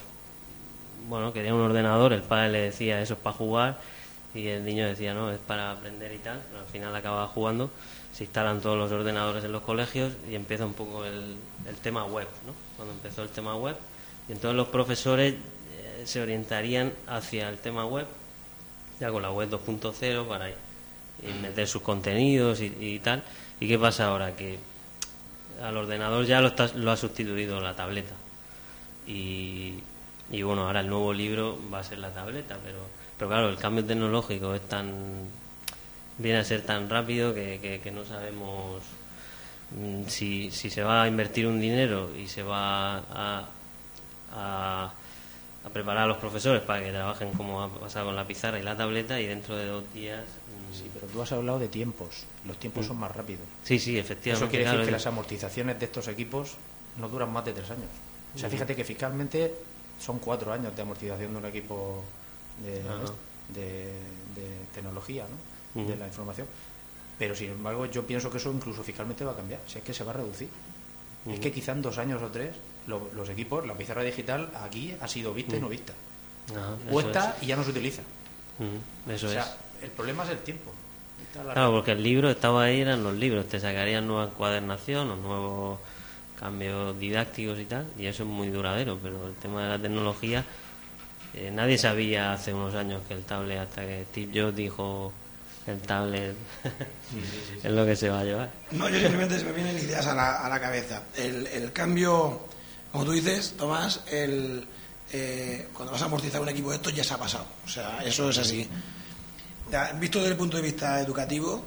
bueno, 1.08 1.32
querían 1.32 1.54
un 1.54 1.62
ordenador, 1.62 2.12
el 2.12 2.22
padre 2.22 2.50
le 2.50 2.58
decía 2.60 3.02
eso 3.02 3.14
es 3.14 3.20
para 3.20 3.36
jugar 3.36 3.78
y 4.32 4.46
el 4.46 4.64
niño 4.64 4.86
decía 4.86 5.12
no, 5.12 5.30
es 5.32 5.38
para 5.38 5.72
aprender 5.72 6.12
y 6.12 6.18
tal, 6.18 6.40
pero 6.48 6.60
al 6.60 6.68
final 6.68 6.94
acababa 6.94 7.26
jugando, 7.26 7.70
se 8.12 8.24
instalan 8.24 8.60
todos 8.60 8.78
los 8.78 8.92
ordenadores 8.92 9.42
en 9.44 9.50
los 9.50 9.62
colegios 9.62 10.12
y 10.30 10.36
empieza 10.36 10.64
un 10.64 10.74
poco 10.74 11.04
el, 11.04 11.36
el 11.68 11.76
tema 11.82 12.04
web, 12.04 12.28
¿no? 12.46 12.52
Cuando 12.76 12.94
empezó 12.94 13.22
el 13.24 13.30
tema 13.30 13.56
web 13.56 13.76
entonces 14.30 14.56
los 14.56 14.68
profesores 14.68 15.34
eh, 15.34 16.02
se 16.04 16.20
orientarían 16.20 16.92
hacia 17.06 17.48
el 17.48 17.58
tema 17.58 17.84
web, 17.86 18.06
ya 18.98 19.10
con 19.10 19.22
la 19.22 19.30
web 19.30 19.50
2.0 19.50 20.26
para 20.28 20.50
y 21.22 21.32
meter 21.42 21.66
sus 21.68 21.82
contenidos 21.82 22.60
y, 22.60 22.74
y 22.80 22.98
tal. 22.98 23.22
¿Y 23.58 23.68
qué 23.68 23.78
pasa 23.78 24.06
ahora? 24.06 24.34
Que 24.34 24.58
al 25.62 25.76
ordenador 25.76 26.24
ya 26.24 26.40
lo, 26.40 26.90
ha 26.90 26.96
sustituido 26.96 27.60
la 27.60 27.74
tableta. 27.74 28.14
Y, 29.06 29.74
y 30.30 30.42
bueno, 30.42 30.66
ahora 30.66 30.80
el 30.80 30.88
nuevo 30.88 31.12
libro 31.12 31.58
va 31.72 31.80
a 31.80 31.84
ser 31.84 31.98
la 31.98 32.10
tableta, 32.10 32.58
pero, 32.64 32.78
pero 33.18 33.28
claro, 33.28 33.48
el 33.48 33.56
cambio 33.56 33.84
tecnológico 33.84 34.54
es 34.54 34.62
tan 34.62 35.28
viene 36.18 36.38
a 36.38 36.44
ser 36.44 36.62
tan 36.62 36.88
rápido 36.88 37.32
que 37.34 37.92
no 37.94 38.04
sabemos 38.04 38.82
mm, 39.70 40.06
si, 40.06 40.50
si 40.50 40.68
se 40.68 40.82
va 40.82 41.02
a 41.02 41.08
invertir 41.08 41.46
un 41.46 41.60
dinero 41.60 42.10
y 42.14 42.28
se 42.28 42.42
va 42.42 42.98
a, 42.98 43.48
a, 44.32 44.90
a 45.64 45.68
preparar 45.70 46.04
a 46.04 46.06
los 46.06 46.16
profesores 46.18 46.62
para 46.62 46.82
que 46.82 46.90
trabajen 46.90 47.32
como 47.32 47.62
ha 47.62 47.68
pasado 47.68 48.06
con 48.06 48.16
la 48.16 48.26
pizarra 48.26 48.58
y 48.58 48.62
la 48.62 48.76
tableta 48.76 49.20
y 49.20 49.26
dentro 49.26 49.56
de 49.56 49.66
dos 49.66 49.84
días 49.92 50.22
mm, 50.24 50.74
Sí, 50.74 50.90
pero 50.94 51.06
tú 51.08 51.20
has 51.20 51.32
hablado 51.32 51.58
de 51.58 51.68
tiempos. 51.68 52.24
Los 52.46 52.56
tiempos 52.58 52.84
Mm. 52.84 52.88
son 52.88 52.98
más 52.98 53.14
rápidos. 53.14 53.44
Sí, 53.64 53.78
sí, 53.78 53.98
efectivamente, 53.98 54.44
Eso 54.44 54.50
quiere 54.50 54.64
claro, 54.64 54.78
decir 54.78 54.88
que 54.88 54.92
las 54.92 55.06
amortizaciones 55.06 55.78
de 55.80 55.84
estos 55.86 56.06
equipos 56.08 56.52
no 56.96 57.08
duran 57.08 57.32
más 57.32 57.44
de 57.44 57.52
tres 57.52 57.70
años. 57.70 57.88
O 58.34 58.38
sea, 58.38 58.48
Ujú. 58.48 58.56
fíjate 58.56 58.76
que 58.76 58.84
fiscalmente 58.84 59.52
son 60.00 60.18
cuatro 60.20 60.52
años 60.52 60.74
de 60.76 60.82
amortización 60.82 61.32
de 61.32 61.38
un 61.38 61.44
equipo 61.46 62.04
de, 62.64 62.80
Ajá. 62.88 63.12
de, 63.52 63.86
de 64.36 64.56
tecnología, 64.72 65.24
¿no? 65.74 65.84
De 65.86 65.96
la 65.96 66.06
información. 66.06 66.46
Pero 67.18 67.34
sin 67.34 67.50
embargo, 67.50 67.84
yo 67.86 68.06
pienso 68.06 68.30
que 68.30 68.38
eso 68.38 68.50
incluso 68.52 68.82
fiscalmente 68.82 69.24
va 69.24 69.32
a 69.32 69.36
cambiar. 69.36 69.60
Si 69.66 69.78
es 69.78 69.84
que 69.84 69.92
se 69.92 70.04
va 70.04 70.12
a 70.12 70.14
reducir. 70.14 70.48
Es 71.28 71.38
que 71.40 71.52
quizá 71.52 71.72
en 71.72 71.82
dos 71.82 71.98
años 71.98 72.22
o 72.22 72.28
tres 72.28 72.54
lo- 72.86 73.10
los 73.14 73.28
equipos, 73.28 73.66
la 73.66 73.74
pizarra 73.74 74.02
digital 74.02 74.50
aquí 74.62 74.94
ha 75.00 75.06
sido 75.08 75.32
vista 75.34 75.56
y 75.56 75.60
no 75.60 75.66
Ujú. 75.66 75.70
vista. 75.72 75.92
Puesta 76.90 77.34
es. 77.36 77.42
y 77.44 77.46
ya 77.46 77.56
no 77.56 77.64
se 77.64 77.70
utiliza. 77.70 78.02
Ujú, 78.58 79.12
eso 79.12 79.26
o 79.26 79.30
sea, 79.30 79.42
es. 79.42 79.84
el 79.84 79.90
problema 79.90 80.24
es 80.24 80.30
el 80.30 80.38
tiempo. 80.38 80.72
Claro, 81.32 81.70
porque 81.70 81.92
el 81.92 82.02
libro 82.02 82.28
estaba 82.30 82.64
ahí, 82.64 82.80
eran 82.80 83.04
los 83.04 83.14
libros, 83.14 83.46
te 83.46 83.60
sacarían 83.60 84.06
nueva 84.06 84.24
encuadernación 84.24 85.10
o 85.10 85.16
nuevos 85.16 85.78
cambios 86.38 86.98
didácticos 86.98 87.58
y 87.60 87.66
tal, 87.66 87.86
y 87.98 88.06
eso 88.06 88.22
es 88.24 88.28
muy 88.28 88.48
duradero, 88.48 88.98
pero 89.00 89.28
el 89.28 89.34
tema 89.34 89.62
de 89.62 89.68
la 89.68 89.78
tecnología, 89.78 90.44
eh, 91.34 91.50
nadie 91.54 91.78
sabía 91.78 92.32
hace 92.32 92.52
unos 92.52 92.74
años 92.74 93.02
que 93.06 93.14
el 93.14 93.22
tablet, 93.24 93.58
hasta 93.60 93.82
que 93.82 94.06
Steve 94.10 94.40
Jobs 94.40 94.56
dijo 94.56 95.12
el 95.66 95.80
tablet 95.82 96.34
es 97.62 97.70
lo 97.70 97.84
que 97.86 97.94
se 97.94 98.08
va 98.08 98.20
a 98.20 98.24
llevar. 98.24 98.50
No, 98.72 98.88
yo 98.88 98.98
simplemente 98.98 99.38
se 99.38 99.44
me 99.44 99.52
vienen 99.52 99.76
ideas 99.76 100.06
a 100.06 100.14
la, 100.14 100.44
a 100.44 100.48
la 100.48 100.60
cabeza. 100.60 101.02
El, 101.16 101.46
el 101.48 101.72
cambio, 101.72 102.40
como 102.92 103.04
tú 103.04 103.12
dices, 103.12 103.54
Tomás, 103.56 104.00
el, 104.10 104.66
eh, 105.12 105.68
cuando 105.72 105.92
vas 105.92 106.02
a 106.02 106.06
amortizar 106.06 106.40
un 106.40 106.48
equipo 106.48 106.70
de 106.70 106.76
estos 106.76 106.94
ya 106.94 107.04
se 107.04 107.14
ha 107.14 107.18
pasado. 107.18 107.46
O 107.64 107.68
sea, 107.68 108.00
eso 108.04 108.30
es 108.30 108.38
así. 108.38 108.68
Ya, 109.70 109.92
visto 109.92 110.18
desde 110.18 110.32
el 110.32 110.38
punto 110.38 110.56
de 110.56 110.62
vista 110.62 111.00
educativo, 111.00 111.64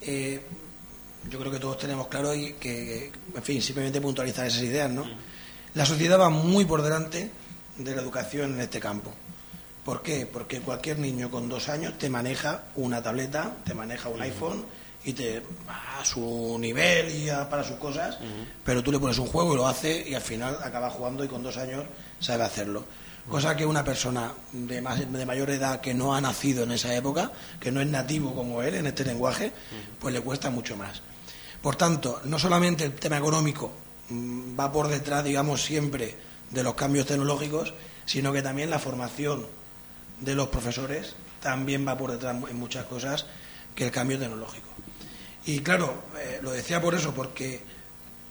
eh, 0.00 0.40
yo 1.30 1.38
creo 1.38 1.52
que 1.52 1.58
todos 1.58 1.78
tenemos 1.78 2.08
claro 2.08 2.34
y 2.34 2.54
que, 2.54 3.12
en 3.34 3.42
fin, 3.42 3.60
simplemente 3.62 4.00
puntualizar 4.00 4.46
esas 4.46 4.62
ideas, 4.62 4.90
¿no? 4.90 5.04
La 5.74 5.84
sociedad 5.84 6.18
va 6.18 6.30
muy 6.30 6.64
por 6.64 6.82
delante 6.82 7.30
de 7.78 7.94
la 7.94 8.02
educación 8.02 8.54
en 8.54 8.60
este 8.60 8.80
campo. 8.80 9.12
¿Por 9.84 10.02
qué? 10.02 10.26
Porque 10.26 10.60
cualquier 10.60 10.98
niño 10.98 11.30
con 11.30 11.48
dos 11.48 11.68
años 11.68 11.98
te 11.98 12.08
maneja 12.08 12.64
una 12.76 13.02
tableta, 13.02 13.56
te 13.64 13.74
maneja 13.74 14.08
un 14.08 14.22
iPhone 14.22 14.64
y 15.04 15.12
te 15.12 15.42
a 15.68 16.04
su 16.04 16.56
nivel 16.58 17.14
y 17.14 17.28
para 17.50 17.62
sus 17.62 17.76
cosas, 17.76 18.18
pero 18.64 18.82
tú 18.82 18.90
le 18.90 18.98
pones 18.98 19.18
un 19.18 19.26
juego 19.26 19.54
y 19.54 19.56
lo 19.56 19.68
hace 19.68 20.08
y 20.08 20.14
al 20.14 20.22
final 20.22 20.58
acaba 20.62 20.90
jugando 20.90 21.24
y 21.24 21.28
con 21.28 21.42
dos 21.42 21.56
años 21.56 21.84
sabe 22.20 22.44
hacerlo. 22.44 22.84
Cosa 23.28 23.56
que 23.56 23.64
una 23.64 23.82
persona 23.82 24.32
de, 24.52 24.82
más, 24.82 25.10
de 25.10 25.26
mayor 25.26 25.48
edad 25.48 25.80
que 25.80 25.94
no 25.94 26.14
ha 26.14 26.20
nacido 26.20 26.64
en 26.64 26.72
esa 26.72 26.94
época, 26.94 27.32
que 27.58 27.70
no 27.70 27.80
es 27.80 27.86
nativo 27.86 28.34
como 28.34 28.62
él 28.62 28.74
en 28.74 28.86
este 28.86 29.04
lenguaje, 29.04 29.52
pues 29.98 30.12
le 30.12 30.20
cuesta 30.20 30.50
mucho 30.50 30.76
más. 30.76 31.00
Por 31.62 31.76
tanto, 31.76 32.20
no 32.24 32.38
solamente 32.38 32.84
el 32.84 32.92
tema 32.92 33.16
económico 33.16 33.72
mm, 34.10 34.58
va 34.58 34.70
por 34.70 34.88
detrás, 34.88 35.24
digamos, 35.24 35.62
siempre 35.62 36.14
de 36.50 36.62
los 36.62 36.74
cambios 36.74 37.06
tecnológicos, 37.06 37.72
sino 38.04 38.30
que 38.30 38.42
también 38.42 38.68
la 38.68 38.78
formación 38.78 39.46
de 40.20 40.34
los 40.34 40.48
profesores 40.48 41.14
también 41.40 41.88
va 41.88 41.96
por 41.96 42.12
detrás 42.12 42.36
en 42.50 42.58
muchas 42.58 42.84
cosas 42.84 43.24
que 43.74 43.84
el 43.84 43.90
cambio 43.90 44.18
tecnológico. 44.18 44.73
Y 45.46 45.60
claro, 45.60 46.04
eh, 46.18 46.38
lo 46.42 46.50
decía 46.52 46.80
por 46.80 46.94
eso, 46.94 47.12
porque 47.14 47.60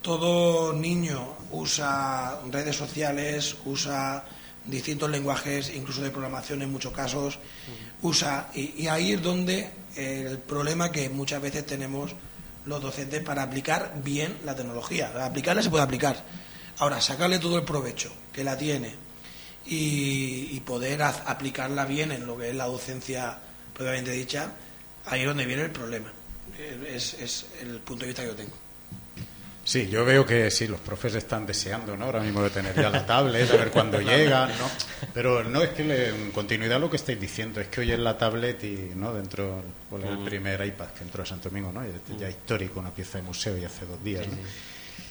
todo 0.02 0.74
niño 0.74 1.36
usa 1.52 2.40
redes 2.52 2.76
sociales, 2.76 3.56
usa 3.66 4.26
distintos 4.66 5.10
lenguajes, 5.10 5.72
incluso 5.76 6.02
de 6.02 6.10
programación 6.10 6.62
en 6.62 6.72
muchos 6.72 6.94
casos, 6.94 7.38
usa, 8.02 8.50
y, 8.54 8.84
y 8.84 8.88
ahí 8.88 9.14
es 9.14 9.22
donde 9.22 9.70
el 9.96 10.40
problema 10.40 10.92
que 10.92 11.10
muchas 11.10 11.42
veces 11.42 11.66
tenemos 11.66 12.16
los 12.66 12.82
docentes 12.82 13.22
para 13.22 13.44
aplicar 13.44 13.94
bien 14.04 14.38
la 14.44 14.56
tecnología. 14.56 15.12
Aplicarla 15.24 15.62
se 15.62 15.70
puede 15.70 15.84
aplicar. 15.84 16.24
Ahora, 16.80 17.02
sacarle 17.02 17.40
todo 17.40 17.58
el 17.58 17.64
provecho 17.64 18.12
que 18.32 18.44
la 18.44 18.58
tiene 18.58 18.96
y, 19.66 20.50
y 20.52 20.60
poder 20.62 21.04
aplicarla 21.04 21.86
bien 21.86 22.12
en 22.12 22.26
lo 22.26 22.38
que 22.38 22.50
es 22.50 22.56
la 22.56 22.66
docencia 22.66 23.38
propiamente 23.74 24.12
dicha, 24.12 24.52
ahí 25.06 25.22
es 25.22 25.28
donde 25.28 25.46
viene 25.46 25.64
el 25.64 25.72
problema. 25.72 26.12
Es, 26.88 27.14
es 27.16 27.46
el 27.62 27.80
punto 27.80 28.02
de 28.02 28.08
vista 28.08 28.22
que 28.24 28.30
yo 28.30 28.36
tengo. 28.36 28.52
Sí, 29.66 29.88
yo 29.88 30.04
veo 30.04 30.26
que 30.26 30.52
sí, 30.52 30.68
los 30.68 30.82
profes 30.82 31.16
están 31.16 31.46
deseando, 31.46 31.96
¿no? 31.96 32.04
Ahora 32.06 32.20
mismo 32.20 32.44
de 32.44 32.50
tener 32.50 32.76
ya 32.76 32.90
la 32.90 33.06
tablet, 33.06 33.50
a 33.50 33.56
ver 33.56 33.72
cuándo 33.72 34.02
llega, 34.02 34.48
¿no? 34.48 34.70
Pero 35.14 35.44
no 35.46 35.62
es 35.64 35.70
que 35.70 35.86
le, 35.86 36.10
en 36.10 36.32
continuidad 36.32 36.82
lo 36.82 36.90
que 36.90 36.98
estáis 36.98 37.20
diciendo 37.20 37.62
es 37.62 37.68
que 37.70 37.80
hoy 37.80 37.92
es 37.94 38.00
la 38.00 38.18
tablet 38.18 38.62
y, 38.66 38.92
¿no? 38.96 39.14
Dentro, 39.14 39.64
¿cuál 39.90 40.04
es 40.04 40.10
el 40.10 40.18
Mm. 40.18 40.26
primer 40.26 40.66
iPad 40.68 40.88
que 40.90 41.04
entró 41.06 41.24
a 41.24 41.26
Santo 41.26 41.48
Domingo, 41.50 41.72
¿no? 41.72 41.82
Ya, 41.82 41.92
ya 42.20 42.28
Mm. 42.28 42.30
histórico, 42.32 42.80
una 42.82 42.92
pieza 42.94 43.20
de 43.20 43.24
museo 43.24 43.58
y 43.58 43.64
hace 43.64 43.86
dos 43.86 44.04
días. 44.04 44.26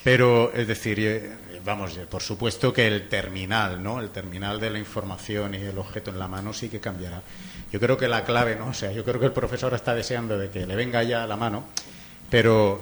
Pero, 0.05 0.53
es 0.53 0.67
decir, 0.67 0.99
eh, 1.01 1.31
vamos, 1.65 1.97
eh, 1.97 2.07
por 2.11 2.23
supuesto 2.23 2.73
que 2.75 2.87
el 2.89 3.09
terminal, 3.09 3.83
¿no? 3.83 4.01
El 4.01 4.11
terminal 4.11 4.61
de 4.61 4.69
la 4.69 4.79
información 4.79 5.55
y 5.55 5.59
el 5.59 5.79
objeto 5.79 6.11
en 6.11 6.19
la 6.19 6.29
mano 6.29 6.53
sí 6.53 6.69
que 6.69 6.79
cambiará. 6.81 7.23
Yo 7.73 7.81
creo 7.81 7.97
que 7.97 8.07
la 8.07 8.25
clave, 8.25 8.55
¿no? 8.55 8.69
O 8.69 8.75
sea, 8.75 8.93
yo 8.93 9.05
creo 9.05 9.19
que 9.19 9.27
el 9.27 9.33
profesor 9.33 9.73
está 9.75 9.95
deseando 9.95 10.39
de 10.39 10.51
que 10.51 10.67
le 10.67 10.77
venga 10.77 11.03
ya 11.03 11.27
la 11.27 11.37
mano, 11.37 11.65
pero, 12.33 12.81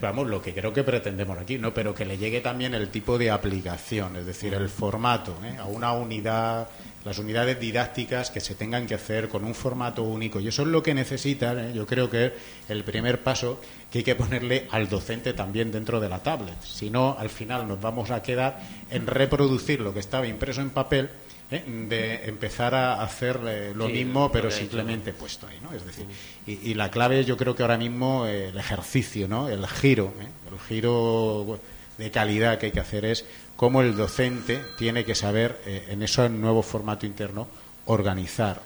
vamos, 0.00 0.26
lo 0.26 0.42
que 0.42 0.52
creo 0.52 0.72
que 0.72 0.82
pretendemos 0.82 1.38
aquí, 1.38 1.56
¿no? 1.56 1.72
Pero 1.72 1.94
que 1.94 2.04
le 2.04 2.18
llegue 2.18 2.40
también 2.40 2.74
el 2.74 2.88
tipo 2.88 3.16
de 3.16 3.30
aplicación, 3.30 4.16
es 4.16 4.26
decir, 4.26 4.54
el 4.54 4.68
formato, 4.68 5.36
¿eh? 5.44 5.56
A 5.56 5.66
una 5.66 5.92
unidad, 5.92 6.66
las 7.04 7.18
unidades 7.18 7.60
didácticas 7.60 8.30
que 8.30 8.40
se 8.40 8.54
tengan 8.54 8.86
que 8.86 8.94
hacer 8.94 9.28
con 9.28 9.44
un 9.44 9.54
formato 9.54 10.02
único. 10.02 10.40
Y 10.40 10.48
eso 10.48 10.62
es 10.62 10.68
lo 10.68 10.82
que 10.82 10.94
necesitan, 10.94 11.58
¿eh? 11.58 11.72
yo 11.72 11.86
creo 11.86 12.10
que 12.10 12.26
es 12.26 12.32
el 12.68 12.82
primer 12.84 13.22
paso 13.22 13.60
que 13.90 13.98
hay 13.98 14.04
que 14.04 14.14
ponerle 14.14 14.66
al 14.70 14.88
docente 14.88 15.32
también 15.32 15.70
dentro 15.70 16.00
de 16.00 16.08
la 16.08 16.18
tablet. 16.18 16.60
Si 16.62 16.90
no, 16.90 17.16
al 17.18 17.30
final 17.30 17.68
nos 17.68 17.80
vamos 17.80 18.10
a 18.10 18.22
quedar 18.22 18.60
en 18.90 19.06
reproducir 19.06 19.80
lo 19.80 19.94
que 19.94 20.00
estaba 20.00 20.26
impreso 20.26 20.60
en 20.60 20.70
papel, 20.70 21.08
¿eh? 21.50 21.64
de 21.66 22.28
empezar 22.28 22.74
a 22.74 23.02
hacer 23.02 23.40
eh, 23.46 23.72
lo 23.74 23.86
Sí, 23.86 23.92
mismo, 23.92 24.30
pero 24.30 24.48
hecho, 24.48 24.58
simplemente 24.58 25.12
puesto 25.12 25.46
ahí, 25.46 25.58
¿no? 25.62 25.72
Es 25.74 25.84
decir, 25.84 26.06
y, 26.46 26.70
y 26.70 26.74
la 26.74 26.90
clave 26.90 27.24
yo 27.24 27.36
creo 27.36 27.54
que 27.54 27.62
ahora 27.62 27.78
mismo 27.78 28.26
eh, 28.26 28.48
el 28.48 28.58
ejercicio, 28.58 29.28
¿no? 29.28 29.48
El 29.48 29.66
giro, 29.66 30.12
el 30.50 30.58
giro 30.68 31.58
de 31.96 32.10
calidad 32.10 32.58
que 32.58 32.66
hay 32.66 32.72
que 32.72 32.80
hacer 32.80 33.04
es 33.04 33.24
cómo 33.56 33.80
el 33.82 33.96
docente 33.96 34.60
tiene 34.78 35.04
que 35.04 35.14
saber 35.14 35.60
en 35.66 36.00
ese 36.02 36.28
nuevo 36.28 36.62
formato 36.62 37.06
interno 37.06 37.48
organizar 37.86 38.62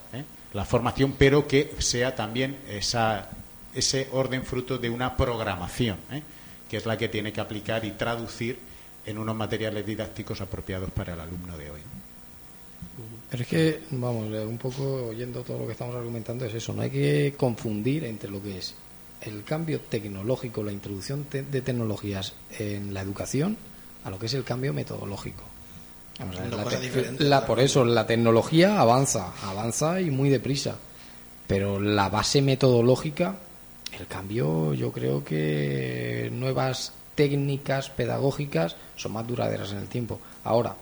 la 0.52 0.64
formación, 0.66 1.14
pero 1.16 1.48
que 1.48 1.74
sea 1.78 2.14
también 2.14 2.58
esa, 2.68 3.30
ese 3.74 4.08
orden 4.12 4.44
fruto 4.44 4.76
de 4.76 4.90
una 4.90 5.16
programación, 5.16 5.96
que 6.68 6.76
es 6.76 6.84
la 6.84 6.98
que 6.98 7.08
tiene 7.08 7.32
que 7.32 7.40
aplicar 7.40 7.86
y 7.86 7.92
traducir 7.92 8.58
en 9.06 9.18
unos 9.18 9.34
materiales 9.34 9.86
didácticos 9.86 10.40
apropiados 10.40 10.90
para 10.90 11.14
el 11.14 11.20
alumno 11.20 11.56
de 11.56 11.70
hoy. 11.70 11.80
Pero 13.32 13.42
es 13.44 13.48
que, 13.48 13.80
vamos, 13.92 14.30
eh, 14.32 14.44
un 14.44 14.58
poco 14.58 15.06
oyendo 15.08 15.40
todo 15.42 15.58
lo 15.58 15.66
que 15.66 15.72
estamos 15.72 15.96
argumentando 15.96 16.44
es 16.44 16.52
eso, 16.54 16.72
no 16.74 16.82
hay 16.82 16.90
que 16.90 17.34
confundir 17.36 18.04
entre 18.04 18.30
lo 18.30 18.40
que 18.42 18.58
es 18.58 18.74
el 19.22 19.42
cambio 19.42 19.80
tecnológico, 19.80 20.62
la 20.62 20.70
introducción 20.70 21.26
de 21.30 21.60
tecnologías 21.62 22.34
en 22.58 22.92
la 22.92 23.00
educación, 23.00 23.56
a 24.04 24.10
lo 24.10 24.18
que 24.18 24.26
es 24.26 24.34
el 24.34 24.44
cambio 24.44 24.72
metodológico. 24.74 25.42
Vamos, 26.18 26.36
Son 26.36 26.50
dos 26.50 26.60
la 26.72 26.78
te- 26.78 27.24
la- 27.24 27.46
por 27.46 27.58
eso, 27.58 27.84
la 27.86 28.06
tecnología 28.06 28.78
avanza, 28.78 29.32
avanza 29.42 30.00
y 30.00 30.10
muy 30.10 30.28
deprisa. 30.28 30.76
Pero 31.46 31.80
la 31.80 32.08
base 32.10 32.42
metodológica, 32.42 33.36
el 33.98 34.06
cambio, 34.08 34.74
yo 34.74 34.92
creo 34.92 35.24
que 35.24 36.28
nuevas 36.34 36.92
técnicas 37.14 37.88
pedagógicas 37.90 38.76
son 38.96 39.12
más 39.12 39.26
duraderas 39.26 39.72
en 39.72 39.78
el 39.78 39.88
tiempo. 39.88 40.18
Ahora, 40.44 40.74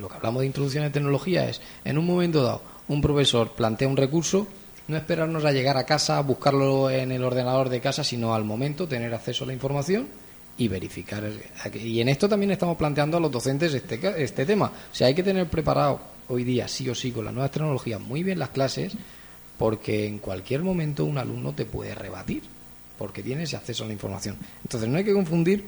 lo 0.00 0.08
que 0.08 0.16
hablamos 0.16 0.40
de 0.40 0.46
introducción 0.46 0.84
de 0.84 0.90
tecnología 0.90 1.48
es, 1.48 1.60
en 1.84 1.98
un 1.98 2.06
momento 2.06 2.42
dado, 2.42 2.62
un 2.88 3.00
profesor 3.00 3.52
plantea 3.52 3.88
un 3.88 3.96
recurso, 3.96 4.46
no 4.88 4.96
esperarnos 4.96 5.44
a 5.44 5.52
llegar 5.52 5.76
a 5.76 5.84
casa, 5.84 6.20
buscarlo 6.20 6.90
en 6.90 7.12
el 7.12 7.22
ordenador 7.22 7.68
de 7.68 7.80
casa, 7.80 8.02
sino 8.02 8.34
al 8.34 8.44
momento 8.44 8.88
tener 8.88 9.14
acceso 9.14 9.44
a 9.44 9.46
la 9.46 9.52
información 9.52 10.08
y 10.58 10.68
verificar. 10.68 11.22
Y 11.74 12.00
en 12.00 12.08
esto 12.08 12.28
también 12.28 12.50
estamos 12.50 12.76
planteando 12.76 13.16
a 13.16 13.20
los 13.20 13.30
docentes 13.30 13.72
este, 13.72 14.00
este 14.22 14.44
tema. 14.44 14.66
O 14.66 14.94
sea, 14.94 15.06
hay 15.06 15.14
que 15.14 15.22
tener 15.22 15.46
preparado 15.48 16.00
hoy 16.28 16.44
día, 16.44 16.66
sí 16.66 16.88
o 16.88 16.94
sí, 16.94 17.12
con 17.12 17.24
las 17.24 17.32
nuevas 17.32 17.52
tecnologías, 17.52 18.00
muy 18.00 18.22
bien 18.22 18.38
las 18.38 18.50
clases 18.50 18.96
porque 19.60 20.06
en 20.06 20.20
cualquier 20.20 20.62
momento 20.62 21.04
un 21.04 21.18
alumno 21.18 21.52
te 21.52 21.66
puede 21.66 21.94
rebatir, 21.94 22.42
porque 22.96 23.22
tiene 23.22 23.42
ese 23.42 23.56
acceso 23.58 23.84
a 23.84 23.88
la 23.88 23.92
información. 23.92 24.38
Entonces 24.62 24.88
no 24.88 24.96
hay 24.96 25.04
que 25.04 25.12
confundir 25.12 25.66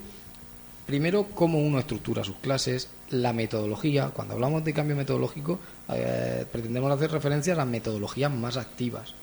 primero 0.87 1.24
cómo 1.35 1.59
uno 1.59 1.78
estructura 1.78 2.24
sus 2.24 2.37
clases, 2.37 2.89
la 3.11 3.33
metodología. 3.33 4.09
Cuando 4.09 4.35
hablamos 4.35 4.64
de 4.64 4.72
cambio 4.72 4.97
metodológico, 4.97 5.59
eh, 5.93 6.45
pretendemos 6.51 6.91
hacer 6.93 7.11
referencia 7.11 7.53
a 7.55 7.57
las 7.57 7.66
metodologías 7.66 8.33
más 8.33 8.57
activas. 8.57 9.14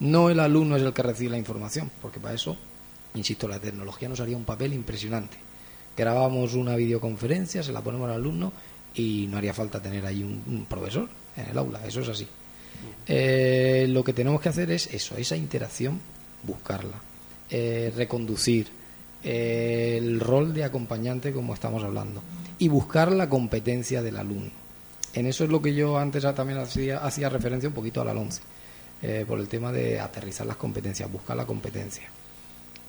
No 0.00 0.28
el 0.28 0.40
alumno 0.40 0.76
es 0.76 0.82
el 0.82 0.92
que 0.92 1.02
recibe 1.02 1.30
la 1.30 1.38
información, 1.38 1.90
porque 2.02 2.20
para 2.20 2.34
eso, 2.34 2.56
insisto, 3.14 3.48
la 3.48 3.58
tecnología 3.58 4.08
nos 4.08 4.20
haría 4.20 4.36
un 4.36 4.44
papel 4.44 4.74
impresionante. 4.74 5.38
Grabamos 5.96 6.54
una 6.54 6.76
videoconferencia, 6.76 7.62
se 7.62 7.72
la 7.72 7.80
ponemos 7.80 8.10
al 8.10 8.16
alumno 8.16 8.52
y 8.94 9.26
no 9.28 9.38
haría 9.38 9.54
falta 9.54 9.80
tener 9.80 10.04
ahí 10.04 10.22
un, 10.22 10.66
profesor 10.68 11.08
en 11.36 11.48
el 11.48 11.58
aula, 11.58 11.86
eso 11.86 12.00
es 12.00 12.08
así. 12.08 12.26
Eh, 13.06 13.86
lo 13.88 14.04
que 14.04 14.12
tenemos 14.12 14.40
que 14.40 14.50
hacer 14.50 14.70
es 14.70 14.92
eso, 14.92 15.16
esa 15.16 15.36
interacción, 15.36 15.98
buscarla, 16.42 17.00
eh, 17.48 17.90
reconducir, 17.96 18.68
el 19.22 20.20
rol 20.20 20.54
de 20.54 20.64
acompañante 20.64 21.32
como 21.32 21.54
estamos 21.54 21.82
hablando 21.82 22.22
y 22.58 22.68
buscar 22.68 23.12
la 23.12 23.28
competencia 23.28 24.02
del 24.02 24.16
alumno. 24.16 24.50
En 25.14 25.26
eso 25.26 25.44
es 25.44 25.50
lo 25.50 25.62
que 25.62 25.74
yo 25.74 25.98
antes 25.98 26.22
también 26.34 26.58
hacía, 26.58 26.98
hacía 26.98 27.28
referencia 27.28 27.68
un 27.68 27.74
poquito 27.74 28.00
a 28.00 28.04
la 28.04 28.12
11, 28.12 28.42
eh, 29.02 29.24
por 29.26 29.40
el 29.40 29.48
tema 29.48 29.72
de 29.72 29.98
aterrizar 29.98 30.46
las 30.46 30.56
competencias, 30.56 31.10
buscar 31.10 31.36
la 31.36 31.46
competencia. 31.46 32.08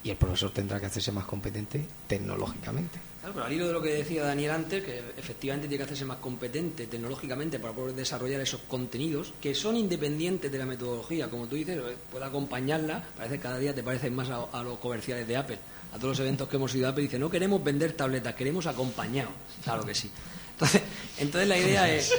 Y 0.04 0.10
el 0.10 0.18
profesor 0.18 0.52
tendrá 0.52 0.80
que 0.80 0.86
hacerse 0.86 1.12
más 1.12 1.26
competente 1.26 1.84
tecnológicamente. 2.08 3.00
Claro, 3.20 3.34
pero 3.34 3.46
al 3.46 3.54
hilo 3.54 3.68
de 3.68 3.74
lo 3.74 3.82
que 3.82 3.90
decía 3.90 4.24
Daniel 4.24 4.52
antes, 4.52 4.84
que 4.84 5.00
efectivamente 5.18 5.68
tiene 5.68 5.80
que 5.80 5.86
hacerse 5.86 6.06
más 6.06 6.18
competente 6.18 6.88
tecnológicamente 6.88 7.60
para 7.60 7.74
poder 7.74 7.96
desarrollar 7.96 8.40
esos 8.40 8.62
contenidos 8.62 9.34
que 9.42 9.56
son 9.56 9.76
independientes 9.76 10.52
de 10.52 10.58
la 10.58 10.66
metodología, 10.66 11.30
como 11.30 11.48
tú 11.48 11.56
dices, 11.56 11.78
eh, 11.78 11.96
puede 12.12 12.26
acompañarla, 12.26 13.04
parece 13.18 13.40
cada 13.40 13.58
día 13.58 13.74
te 13.74 13.84
parecen 13.84 14.16
más 14.16 14.30
a 14.30 14.64
los 14.64 14.78
comerciales 14.78 15.28
de 15.28 15.36
Apple 15.36 15.60
a 15.98 16.00
todos 16.00 16.18
los 16.18 16.20
eventos 16.20 16.48
que 16.48 16.56
hemos 16.56 16.74
ido 16.76 16.88
a 16.88 16.92
Apple, 16.92 17.04
dice, 17.04 17.20
no 17.20 17.30
queremos 17.30 17.64
vender 17.64 17.94
tabletas, 17.94 18.36
queremos 18.36 18.66
acompañado. 18.68 19.30
Claro 19.64 19.86
que 19.86 19.94
sí. 19.94 20.10
Entonces, 20.52 20.82
entonces 21.18 21.48
la 21.48 21.58
idea 21.58 21.94
es, 21.94 22.12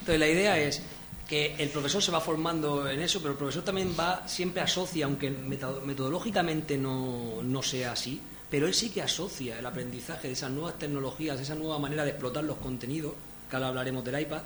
entonces 0.00 0.18
la 0.18 0.28
idea 0.28 0.58
es 0.58 0.82
que 1.28 1.54
el 1.58 1.68
profesor 1.68 2.02
se 2.02 2.10
va 2.10 2.20
formando 2.20 2.88
en 2.88 3.00
eso, 3.00 3.20
pero 3.20 3.32
el 3.32 3.38
profesor 3.38 3.62
también 3.62 3.94
va, 3.98 4.26
siempre 4.26 4.62
asocia, 4.62 5.04
aunque 5.04 5.30
metodológicamente 5.30 6.78
no, 6.78 7.42
no 7.42 7.62
sea 7.62 7.92
así, 7.92 8.20
pero 8.50 8.66
él 8.66 8.72
sí 8.72 8.90
que 8.90 9.02
asocia 9.02 9.58
el 9.58 9.66
aprendizaje 9.66 10.28
de 10.28 10.32
esas 10.32 10.50
nuevas 10.50 10.78
tecnologías, 10.78 11.36
de 11.36 11.42
esa 11.42 11.54
nueva 11.54 11.78
manera 11.78 12.04
de 12.04 12.10
explotar 12.10 12.44
los 12.44 12.56
contenidos, 12.56 13.12
que 13.48 13.56
ahora 13.56 13.68
hablaremos 13.68 14.04
del 14.04 14.20
iPad, 14.22 14.40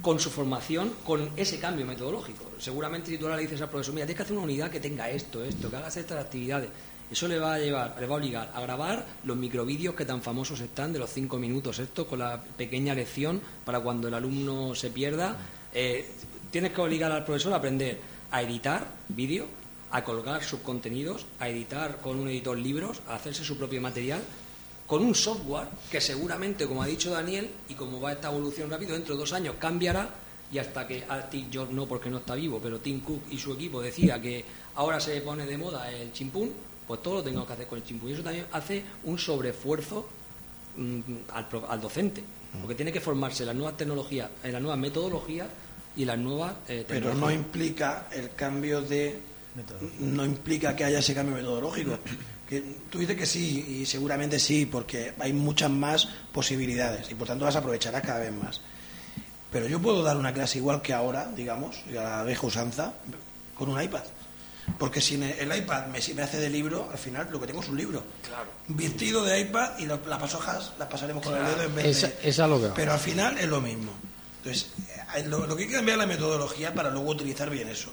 con 0.00 0.18
su 0.18 0.30
formación, 0.30 0.92
con 1.04 1.30
ese 1.36 1.58
cambio 1.58 1.84
metodológico. 1.84 2.44
Seguramente 2.58 3.10
si 3.10 3.18
tú 3.18 3.24
ahora 3.24 3.36
le 3.36 3.42
dices 3.42 3.60
al 3.60 3.68
profesor, 3.68 3.94
mira, 3.94 4.06
tienes 4.06 4.16
que 4.16 4.22
hacer 4.22 4.36
una 4.36 4.44
unidad 4.44 4.70
que 4.70 4.80
tenga 4.80 5.10
esto, 5.10 5.44
esto, 5.44 5.68
que 5.68 5.76
hagas 5.76 5.96
estas 5.96 6.24
actividades, 6.24 6.70
eso 7.10 7.28
le 7.28 7.38
va 7.38 7.54
a 7.54 7.58
llevar, 7.58 7.96
le 7.98 8.06
va 8.06 8.14
a 8.14 8.18
obligar 8.18 8.52
a 8.54 8.60
grabar 8.60 9.06
los 9.24 9.36
microvídeos 9.36 9.94
que 9.94 10.04
tan 10.04 10.22
famosos 10.22 10.60
están 10.60 10.92
de 10.92 10.98
los 10.98 11.10
cinco 11.10 11.38
minutos, 11.38 11.78
esto 11.78 12.06
con 12.06 12.18
la 12.18 12.42
pequeña 12.42 12.94
lección 12.94 13.40
para 13.64 13.80
cuando 13.80 14.08
el 14.08 14.14
alumno 14.14 14.74
se 14.74 14.90
pierda. 14.90 15.36
Eh, 15.72 16.08
tienes 16.50 16.72
que 16.72 16.80
obligar 16.80 17.10
al 17.12 17.24
profesor 17.24 17.52
a 17.52 17.56
aprender 17.56 17.98
a 18.30 18.42
editar 18.42 18.86
vídeo, 19.08 19.46
a 19.90 20.04
colgar 20.04 20.42
sus 20.42 20.60
contenidos, 20.60 21.24
a 21.38 21.48
editar 21.48 22.00
con 22.00 22.18
un 22.18 22.28
editor 22.28 22.58
libros, 22.58 23.00
a 23.08 23.14
hacerse 23.14 23.44
su 23.44 23.56
propio 23.56 23.80
material, 23.80 24.20
con 24.86 25.02
un 25.02 25.14
software 25.14 25.68
que 25.90 26.00
seguramente, 26.00 26.66
como 26.66 26.82
ha 26.82 26.86
dicho 26.86 27.10
Daniel, 27.10 27.50
y 27.68 27.74
como 27.74 28.00
va 28.00 28.12
esta 28.12 28.28
evolución 28.28 28.70
rápido, 28.70 28.94
dentro 28.94 29.14
de 29.14 29.20
dos 29.20 29.32
años 29.32 29.54
cambiará 29.58 30.08
y 30.50 30.58
hasta 30.58 30.86
que 30.86 31.04
Tim 31.30 31.50
George 31.50 31.74
no 31.74 31.86
porque 31.86 32.08
no 32.08 32.18
está 32.18 32.34
vivo, 32.34 32.58
pero 32.62 32.78
Tim 32.78 33.00
Cook 33.00 33.22
y 33.30 33.38
su 33.38 33.52
equipo 33.52 33.82
decida 33.82 34.20
que 34.20 34.44
ahora 34.76 34.98
se 34.98 35.20
pone 35.20 35.46
de 35.46 35.58
moda 35.58 35.90
el 35.90 36.12
chimpún, 36.12 36.52
pues 36.88 37.02
todo 37.02 37.16
lo 37.16 37.22
tengo 37.22 37.46
que 37.46 37.52
hacer 37.52 37.66
con 37.66 37.78
el 37.78 37.84
chimpú. 37.84 38.08
Y 38.08 38.14
eso 38.14 38.22
también 38.22 38.46
hace 38.50 38.82
un 39.04 39.18
sobreesfuerzo 39.18 40.08
mm, 40.76 41.00
al, 41.68 41.80
docente, 41.80 42.24
porque 42.60 42.74
tiene 42.74 42.90
que 42.90 43.00
formarse 43.00 43.42
en 43.42 43.48
las 43.48 43.56
nuevas 43.56 43.76
tecnologías, 43.76 44.30
en 44.42 44.52
las 44.52 44.62
nuevas 44.62 44.80
metodologías 44.80 45.48
y 45.96 46.06
las 46.06 46.18
nuevas 46.18 46.54
eh, 46.66 46.84
Pero 46.88 47.14
no 47.14 47.30
implica 47.30 48.08
el 48.10 48.34
cambio 48.34 48.80
de... 48.80 49.20
No 49.98 50.24
implica 50.24 50.74
que 50.74 50.84
haya 50.84 51.00
ese 51.00 51.14
cambio 51.14 51.34
metodológico. 51.34 51.98
Que 52.48 52.62
tú 52.88 53.00
dices 53.00 53.16
que 53.16 53.26
sí, 53.26 53.80
y 53.80 53.86
seguramente 53.86 54.38
sí, 54.38 54.64
porque 54.64 55.12
hay 55.18 55.34
muchas 55.34 55.70
más 55.70 56.08
posibilidades 56.32 57.10
y 57.10 57.14
por 57.14 57.26
tanto 57.26 57.44
las 57.44 57.56
aprovecharás 57.56 58.00
cada 58.00 58.20
vez 58.20 58.32
más. 58.32 58.62
Pero 59.52 59.66
yo 59.66 59.80
puedo 59.80 60.02
dar 60.02 60.16
una 60.16 60.32
clase 60.32 60.58
igual 60.58 60.80
que 60.80 60.94
ahora, 60.94 61.30
digamos, 61.34 61.82
y 61.92 61.96
a 61.96 62.02
la 62.02 62.24
vieja 62.24 62.46
usanza, 62.46 62.94
con 63.54 63.68
un 63.68 63.82
iPad. 63.82 64.04
Porque 64.76 65.00
si 65.00 65.14
el 65.14 65.56
iPad 65.56 65.86
me, 65.86 66.00
me 66.14 66.22
hace 66.22 66.38
de 66.38 66.50
libro, 66.50 66.88
al 66.90 66.98
final 66.98 67.28
lo 67.30 67.40
que 67.40 67.46
tengo 67.46 67.62
es 67.62 67.68
un 67.68 67.76
libro. 67.76 68.02
Claro. 68.26 68.50
Virtido 68.68 69.24
de 69.24 69.40
iPad 69.40 69.78
y 69.78 69.86
las 69.86 69.98
pasojas 69.98 70.72
las 70.78 70.88
pasaremos 70.88 71.24
con 71.24 71.36
el 71.36 71.44
dedo 71.44 71.62
en 71.62 71.74
vez 71.74 71.84
de... 71.84 72.08
Pero 72.74 72.92
al 72.92 72.98
final 72.98 73.38
es 73.38 73.48
lo 73.48 73.60
mismo. 73.60 73.92
Entonces, 74.38 74.70
eh, 75.16 75.24
lo, 75.26 75.46
que 75.56 75.62
hay 75.62 75.68
que 75.68 75.74
cambiar 75.74 75.98
es 75.98 76.00
la 76.00 76.06
metodología 76.06 76.74
para 76.74 76.90
luego 76.90 77.10
utilizar 77.10 77.50
bien 77.50 77.68
eso. 77.68 77.90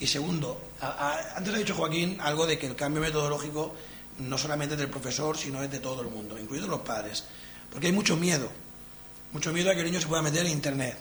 Y 0.00 0.06
segundo, 0.06 0.60
antes 0.80 1.54
ha 1.54 1.58
dicho 1.58 1.74
Joaquín 1.74 2.18
algo 2.20 2.46
de 2.46 2.58
que 2.58 2.66
el 2.66 2.76
cambio 2.76 3.02
metodológico 3.02 3.74
no 4.18 4.38
solamente 4.38 4.74
es 4.74 4.80
del 4.80 4.90
profesor, 4.90 5.36
sino 5.36 5.62
es 5.62 5.70
de 5.70 5.80
todo 5.80 6.02
el 6.02 6.08
mundo, 6.08 6.38
incluidos 6.38 6.68
los 6.68 6.80
padres. 6.80 7.24
Porque 7.70 7.88
hay 7.88 7.92
mucho 7.92 8.16
miedo. 8.16 8.48
Mucho 9.32 9.52
miedo 9.52 9.70
a 9.70 9.74
que 9.74 9.80
el 9.80 9.86
niño 9.86 10.00
se 10.00 10.06
pueda 10.06 10.22
meter 10.22 10.46
en 10.46 10.52
Internet, 10.52 10.96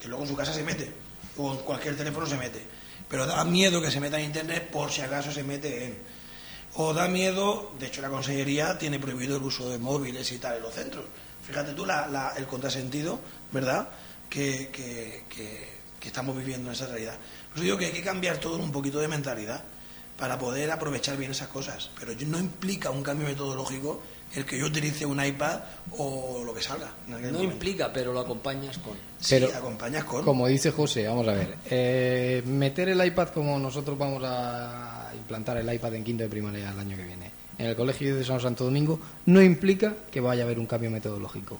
que 0.00 0.08
luego 0.08 0.24
en 0.24 0.28
su 0.28 0.36
casa 0.36 0.52
se 0.52 0.62
mete, 0.62 0.92
o 1.36 1.52
en 1.52 1.58
cualquier 1.58 1.96
teléfono 1.96 2.26
se 2.26 2.36
mete 2.36 2.79
pero 3.10 3.26
da 3.26 3.44
miedo 3.44 3.82
que 3.82 3.90
se 3.90 3.98
meta 3.98 4.18
en 4.18 4.26
Internet 4.26 4.70
por 4.70 4.90
si 4.90 5.02
acaso 5.02 5.32
se 5.32 5.42
mete 5.42 5.84
en... 5.84 5.98
O 6.74 6.94
da 6.94 7.08
miedo, 7.08 7.74
de 7.80 7.88
hecho 7.88 8.00
la 8.00 8.08
Consellería 8.08 8.78
tiene 8.78 9.00
prohibido 9.00 9.36
el 9.36 9.42
uso 9.42 9.68
de 9.68 9.78
móviles 9.78 10.30
y 10.30 10.38
tal 10.38 10.56
en 10.56 10.62
los 10.62 10.72
centros. 10.72 11.04
Fíjate 11.44 11.72
tú 11.72 11.84
la, 11.84 12.32
el 12.36 12.46
contrasentido, 12.46 13.18
¿verdad?, 13.50 13.88
que, 14.28 14.70
que, 14.70 15.24
que, 15.28 16.08
estamos 16.08 16.36
viviendo 16.36 16.68
en 16.68 16.74
esa 16.74 16.86
realidad. 16.86 17.18
Por 17.52 17.60
digo 17.60 17.76
que 17.76 17.86
hay 17.86 17.92
que 17.92 18.02
cambiar 18.02 18.38
todo 18.38 18.56
un 18.58 18.70
poquito 18.70 19.00
de 19.00 19.08
mentalidad 19.08 19.64
para 20.16 20.38
poder 20.38 20.70
aprovechar 20.70 21.16
bien 21.16 21.32
esas 21.32 21.48
cosas. 21.48 21.90
Pero 21.98 22.12
no 22.26 22.38
implica 22.38 22.90
un 22.90 23.02
cambio 23.02 23.26
metodológico 23.26 24.00
el 24.34 24.44
que 24.44 24.58
yo 24.58 24.66
utilice 24.66 25.04
un 25.04 25.24
iPad 25.24 25.60
o 25.98 26.42
lo 26.44 26.54
que 26.54 26.62
salga. 26.62 26.90
No 27.08 27.42
implica, 27.42 27.92
pero 27.92 28.12
lo 28.12 28.20
acompañas 28.20 28.78
con. 28.78 28.94
Pero, 29.28 29.48
sí, 29.48 29.52
acompañas 29.54 30.04
con. 30.04 30.24
Como 30.24 30.46
dice 30.46 30.70
José, 30.70 31.06
vamos 31.06 31.26
a 31.28 31.32
ver. 31.32 31.56
Eh, 31.68 32.42
meter 32.46 32.88
el 32.90 33.04
iPad 33.04 33.28
como 33.28 33.58
nosotros 33.58 33.98
vamos 33.98 34.22
a 34.24 35.10
implantar 35.16 35.56
el 35.58 35.72
iPad 35.72 35.94
en 35.94 36.04
quinto 36.04 36.22
de 36.22 36.28
primaria 36.28 36.70
el 36.70 36.78
año 36.78 36.96
que 36.96 37.04
viene 37.04 37.40
en 37.60 37.66
el 37.66 37.76
colegio 37.76 38.16
de 38.16 38.24
San 38.24 38.40
Santo 38.40 38.64
Domingo 38.64 38.98
no 39.26 39.42
implica 39.42 39.94
que 40.10 40.20
vaya 40.20 40.42
a 40.42 40.46
haber 40.46 40.58
un 40.58 40.64
cambio 40.64 40.90
metodológico. 40.90 41.58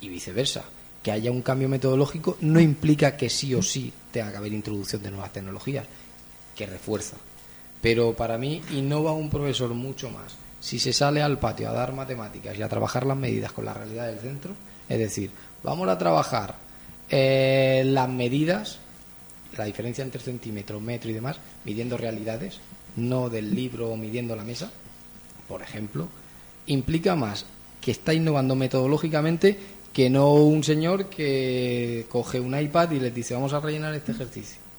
Y 0.00 0.08
viceversa. 0.08 0.62
Que 1.02 1.10
haya 1.10 1.32
un 1.32 1.42
cambio 1.42 1.68
metodológico 1.68 2.36
no 2.42 2.60
implica 2.60 3.16
que 3.16 3.28
sí 3.28 3.52
o 3.54 3.60
sí 3.60 3.92
tenga 4.12 4.30
que 4.30 4.36
haber 4.36 4.52
introducción 4.52 5.02
de 5.02 5.10
nuevas 5.10 5.32
tecnologías, 5.32 5.86
que 6.54 6.66
refuerza. 6.66 7.16
Pero 7.82 8.14
para 8.14 8.38
mí 8.38 8.62
innova 8.70 9.12
un 9.12 9.28
profesor 9.28 9.70
mucho 9.70 10.08
más 10.10 10.36
si 10.60 10.78
se 10.78 10.92
sale 10.92 11.22
al 11.22 11.38
patio 11.38 11.70
a 11.70 11.72
dar 11.72 11.92
matemáticas 11.92 12.56
y 12.56 12.62
a 12.62 12.68
trabajar 12.68 13.06
las 13.06 13.16
medidas 13.16 13.52
con 13.52 13.64
la 13.64 13.74
realidad 13.74 14.06
del 14.06 14.18
centro, 14.18 14.52
es 14.88 14.98
decir, 14.98 15.30
vamos 15.62 15.88
a 15.88 15.98
trabajar 15.98 16.54
eh, 17.08 17.82
las 17.86 18.08
medidas, 18.08 18.78
la 19.56 19.64
diferencia 19.64 20.04
entre 20.04 20.20
centímetro, 20.20 20.80
metro 20.80 21.10
y 21.10 21.14
demás, 21.14 21.38
midiendo 21.64 21.96
realidades, 21.96 22.60
no 22.96 23.30
del 23.30 23.54
libro 23.54 23.90
o 23.90 23.96
midiendo 23.96 24.36
la 24.36 24.44
mesa, 24.44 24.70
por 25.48 25.62
ejemplo, 25.62 26.08
implica 26.66 27.16
más 27.16 27.46
que 27.80 27.90
está 27.90 28.12
innovando 28.12 28.54
metodológicamente 28.54 29.58
que 29.92 30.10
no 30.10 30.34
un 30.34 30.62
señor 30.62 31.06
que 31.06 32.06
coge 32.08 32.38
un 32.38 32.58
iPad 32.58 32.92
y 32.92 33.00
les 33.00 33.14
dice 33.14 33.34
vamos 33.34 33.52
a 33.52 33.60
rellenar 33.60 33.94
este 33.94 34.12
ejercicio 34.12 34.69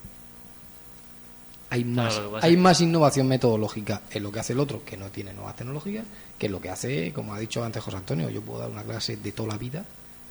hay 1.72 1.86
más, 1.86 2.22
hay 2.42 2.58
más 2.58 2.82
innovación 2.82 3.30
metodológica 3.30 4.02
en 4.12 4.24
lo 4.24 4.32
que 4.32 4.42
hace 4.42 4.52
el 4.52 4.60
otro, 4.60 4.84
que 4.84 4.98
no 4.98 5.10
tiene 5.10 5.34
nuevas 5.34 5.56
tecnologías, 5.56 6.04
que 6.38 6.48
en 6.48 6.52
lo 6.52 6.60
que 6.60 6.70
hace, 6.70 7.14
como 7.14 7.34
ha 7.34 7.40
dicho 7.40 7.64
antes 7.64 7.82
José 7.82 7.96
Antonio, 7.96 8.30
yo 8.30 8.42
puedo 8.42 8.60
dar 8.60 8.70
una 8.70 8.84
clase 8.84 9.16
de 9.16 9.32
toda 9.32 9.54
la 9.54 9.58
vida 9.58 9.86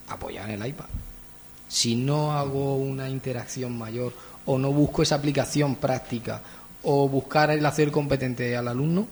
apoyada 0.09 0.53
en 0.53 0.61
el 0.61 0.69
iPad. 0.69 0.85
Si 1.67 1.97
no 1.97 2.35
hago 2.35 2.77
una 2.77 3.09
interacción 3.09 3.79
mayor 3.79 4.13
o 4.45 4.59
no 4.59 4.71
busco 4.71 5.03
esa 5.03 5.15
aplicación 5.15 5.77
práctica 5.77 6.43
o 6.83 7.09
buscar 7.09 7.51
el 7.51 7.65
hacer 7.65 7.91
competente 7.91 8.55
al 8.55 8.69
alumno, 8.69 9.09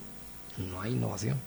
no 0.59 0.83
hay 0.83 0.93
innovación. 0.93 1.39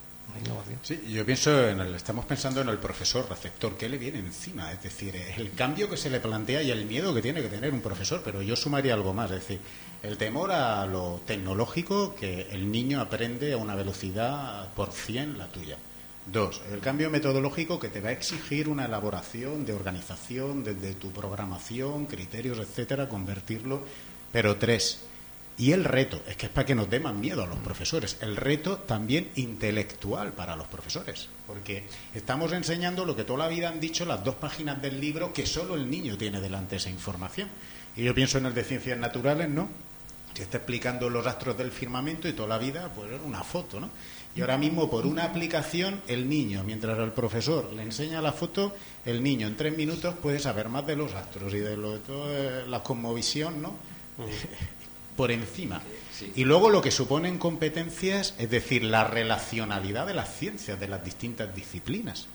Sí, 0.81 0.99
yo 1.09 1.25
pienso, 1.25 1.67
en 1.67 1.79
el, 1.79 1.93
estamos 1.93 2.25
pensando 2.25 2.61
en 2.61 2.69
el 2.69 2.77
profesor 2.77 3.29
receptor, 3.29 3.77
¿qué 3.77 3.89
le 3.89 3.97
viene 3.97 4.19
encima? 4.19 4.71
Es 4.71 4.81
decir, 4.81 5.15
el 5.37 5.51
cambio 5.51 5.89
que 5.89 5.97
se 5.97 6.09
le 6.09 6.19
plantea 6.19 6.63
y 6.63 6.71
el 6.71 6.85
miedo 6.85 7.13
que 7.13 7.21
tiene 7.21 7.41
que 7.41 7.49
tener 7.49 7.73
un 7.73 7.81
profesor, 7.81 8.21
pero 8.23 8.41
yo 8.41 8.55
sumaría 8.55 8.93
algo 8.93 9.13
más, 9.13 9.29
es 9.31 9.41
decir, 9.41 9.59
el 10.03 10.17
temor 10.17 10.51
a 10.51 10.85
lo 10.85 11.21
tecnológico, 11.25 12.15
que 12.15 12.47
el 12.51 12.71
niño 12.71 13.01
aprende 13.01 13.53
a 13.53 13.57
una 13.57 13.75
velocidad 13.75 14.69
por 14.73 14.91
100 14.91 15.37
la 15.37 15.47
tuya. 15.47 15.77
Dos, 16.25 16.61
el 16.71 16.79
cambio 16.79 17.09
metodológico 17.09 17.79
que 17.79 17.89
te 17.89 18.01
va 18.01 18.09
a 18.09 18.13
exigir 18.13 18.69
una 18.69 18.85
elaboración 18.85 19.65
de 19.65 19.73
organización, 19.73 20.63
desde 20.63 20.93
tu 20.93 21.11
programación, 21.11 22.05
criterios, 22.05 22.59
etcétera, 22.59 23.09
convertirlo. 23.09 23.81
Pero 24.31 24.57
tres, 24.57 25.01
Y 25.57 25.73
el 25.73 25.83
reto, 25.83 26.21
es 26.27 26.37
que 26.37 26.47
es 26.47 26.51
para 26.51 26.65
que 26.65 26.73
nos 26.73 26.89
dé 26.89 26.99
miedo 26.99 27.43
a 27.43 27.45
los 27.45 27.59
profesores, 27.59 28.17
el 28.21 28.35
reto 28.35 28.77
también 28.77 29.29
intelectual 29.35 30.31
para 30.31 30.55
los 30.55 30.65
profesores, 30.67 31.27
porque 31.45 31.83
estamos 32.15 32.51
enseñando 32.53 33.05
lo 33.05 33.15
que 33.15 33.25
toda 33.25 33.39
la 33.39 33.47
vida 33.47 33.69
han 33.69 33.79
dicho 33.79 34.05
las 34.05 34.23
dos 34.23 34.35
páginas 34.35 34.81
del 34.81 34.99
libro, 34.99 35.33
que 35.33 35.45
solo 35.45 35.75
el 35.75 35.89
niño 35.91 36.17
tiene 36.17 36.41
delante 36.41 36.77
esa 36.77 36.89
información. 36.89 37.49
Y 37.95 38.03
yo 38.03 38.15
pienso 38.15 38.37
en 38.37 38.45
el 38.47 38.55
de 38.55 38.63
ciencias 38.63 38.97
naturales, 38.97 39.49
¿no? 39.49 39.69
Se 40.33 40.43
está 40.43 40.57
explicando 40.57 41.09
los 41.09 41.23
rastros 41.23 41.57
del 41.57 41.71
firmamento 41.71 42.27
y 42.27 42.33
toda 42.33 42.47
la 42.49 42.57
vida, 42.57 42.89
pues 42.95 43.09
una 43.25 43.43
foto, 43.43 43.79
¿no? 43.79 43.89
Y 44.33 44.41
ahora 44.41 44.57
mismo, 44.57 44.89
por 44.89 45.05
una 45.05 45.25
aplicación, 45.25 46.01
el 46.07 46.29
niño, 46.29 46.63
mientras 46.63 46.97
el 46.99 47.11
profesor 47.11 47.73
le 47.73 47.83
enseña 47.83 48.21
la 48.21 48.31
foto, 48.31 48.73
el 49.05 49.21
niño 49.21 49.45
en 49.47 49.57
tres 49.57 49.75
minutos 49.75 50.15
puede 50.21 50.39
saber 50.39 50.69
más 50.69 50.87
de 50.87 50.95
los 50.95 51.13
astros 51.13 51.53
y 51.53 51.59
de, 51.59 51.75
lo, 51.75 51.93
de 51.93 51.99
toda 51.99 52.65
la 52.65 52.81
cosmovisión, 52.81 53.61
¿no? 53.61 53.75
por 55.17 55.31
encima. 55.31 55.81
Y 56.35 56.45
luego 56.45 56.69
lo 56.69 56.81
que 56.81 56.91
suponen 56.91 57.37
competencias, 57.37 58.35
es 58.37 58.49
decir, 58.49 58.83
la 58.83 59.03
relacionalidad 59.03 60.07
de 60.07 60.13
las 60.13 60.35
ciencias, 60.37 60.79
de 60.79 60.87
las 60.87 61.03
distintas 61.03 61.53
disciplinas. 61.53 62.27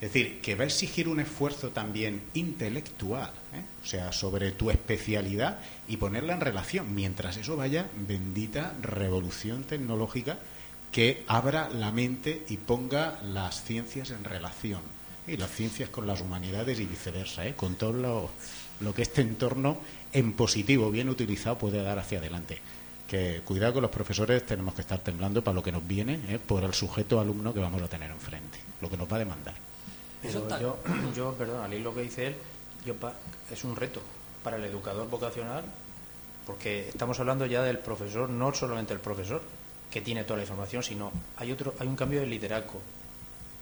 Es 0.00 0.12
decir, 0.12 0.42
que 0.42 0.54
va 0.54 0.64
a 0.64 0.66
exigir 0.66 1.08
un 1.08 1.20
esfuerzo 1.20 1.70
también 1.70 2.20
intelectual, 2.34 3.30
¿eh? 3.54 3.62
o 3.82 3.86
sea, 3.86 4.12
sobre 4.12 4.52
tu 4.52 4.70
especialidad 4.70 5.58
y 5.88 5.96
ponerla 5.96 6.34
en 6.34 6.42
relación. 6.42 6.94
Mientras 6.94 7.38
eso 7.38 7.56
vaya, 7.56 7.88
bendita 8.06 8.74
revolución 8.82 9.64
tecnológica 9.64 10.38
que 10.92 11.24
abra 11.26 11.70
la 11.70 11.92
mente 11.92 12.44
y 12.48 12.58
ponga 12.58 13.18
las 13.22 13.64
ciencias 13.64 14.10
en 14.10 14.24
relación. 14.24 14.80
Y 15.26 15.38
las 15.38 15.50
ciencias 15.50 15.88
con 15.88 16.06
las 16.06 16.20
humanidades 16.20 16.78
y 16.78 16.84
viceversa, 16.84 17.46
¿eh? 17.46 17.54
con 17.54 17.76
todo 17.76 18.30
lo, 18.80 18.94
que 18.94 19.02
este 19.02 19.22
entorno 19.22 19.78
en 20.12 20.34
positivo, 20.34 20.90
bien 20.90 21.08
utilizado, 21.08 21.56
puede 21.56 21.82
dar 21.82 21.98
hacia 21.98 22.18
adelante. 22.18 22.58
Que 23.08 23.40
cuidado 23.44 23.74
con 23.74 23.82
los 23.82 23.90
profesores, 23.90 24.44
tenemos 24.44 24.74
que 24.74 24.82
estar 24.82 24.98
temblando 24.98 25.42
para 25.42 25.54
lo 25.54 25.62
que 25.62 25.72
nos 25.72 25.86
viene, 25.86 26.20
¿eh? 26.28 26.38
por 26.38 26.64
el 26.64 26.74
sujeto 26.74 27.18
alumno 27.18 27.54
que 27.54 27.60
vamos 27.60 27.82
a 27.82 27.88
tener 27.88 28.10
enfrente, 28.10 28.58
lo 28.82 28.90
que 28.90 28.96
nos 28.96 29.10
va 29.10 29.16
a 29.16 29.20
demandar. 29.20 29.54
Yo, 30.22 30.78
yo, 31.16 31.32
perdón, 31.34 31.64
al 31.64 31.82
lo 31.82 31.94
que 31.94 32.02
dice 32.02 32.28
él, 32.28 32.36
yo 32.84 32.94
es 33.50 33.64
un 33.64 33.76
reto 33.76 34.00
para 34.42 34.56
el 34.56 34.64
educador 34.64 35.08
vocacional, 35.08 35.64
porque 36.46 36.88
estamos 36.88 37.18
hablando 37.18 37.46
ya 37.46 37.62
del 37.62 37.78
profesor, 37.78 38.28
no 38.28 38.54
solamente 38.54 38.92
el 38.92 39.00
profesor, 39.00 39.42
que 39.90 40.00
tiene 40.00 40.24
toda 40.24 40.38
la 40.38 40.42
información, 40.42 40.82
sino 40.82 41.12
hay 41.36 41.52
otro, 41.52 41.74
hay 41.78 41.86
un 41.86 41.96
cambio 41.96 42.20
de 42.20 42.26
liderazgo. 42.26 42.80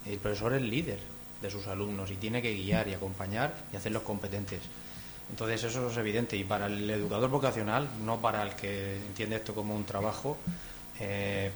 El 0.05 0.19
profesor 0.19 0.53
es 0.53 0.61
líder 0.61 0.99
de 1.41 1.49
sus 1.49 1.67
alumnos 1.67 2.11
y 2.11 2.15
tiene 2.15 2.41
que 2.41 2.53
guiar 2.53 2.87
y 2.87 2.93
acompañar 2.93 3.53
y 3.73 3.75
hacerlos 3.75 4.03
competentes. 4.03 4.61
Entonces 5.29 5.63
eso 5.63 5.89
es 5.89 5.97
evidente 5.97 6.37
y 6.37 6.43
para 6.43 6.67
el 6.67 6.89
educador 6.89 7.29
vocacional, 7.29 7.87
no 8.03 8.21
para 8.21 8.43
el 8.43 8.55
que 8.55 8.97
entiende 8.97 9.37
esto 9.37 9.55
como 9.55 9.75
un 9.75 9.85
trabajo, 9.85 10.37
eh, 10.99 11.51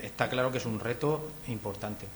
está 0.00 0.28
claro 0.28 0.52
que 0.52 0.58
es 0.58 0.66
un 0.66 0.78
reto 0.78 1.30
importante. 1.48 2.06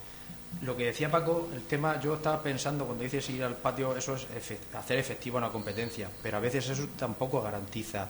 Lo 0.63 0.77
que 0.77 0.87
decía 0.87 1.11
Paco, 1.11 1.49
el 1.53 1.63
tema, 1.63 2.01
yo 2.01 2.15
estaba 2.15 2.43
pensando 2.43 2.87
cuando 2.87 3.05
dices 3.05 3.29
ir 3.31 3.43
al 3.45 3.57
patio, 3.57 3.97
eso 3.97 4.15
es 4.15 4.27
hacer 4.75 4.99
efectiva 4.99 5.39
una 5.39 5.51
competencia, 5.51 6.09
pero 6.23 6.37
a 6.37 6.41
veces 6.41 6.69
eso 6.69 6.89
tampoco 6.97 7.43
garantiza 7.43 8.09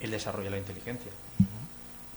el 0.00 0.10
desarrollo 0.10 0.46
de 0.46 0.50
la 0.50 0.58
inteligencia. 0.58 1.12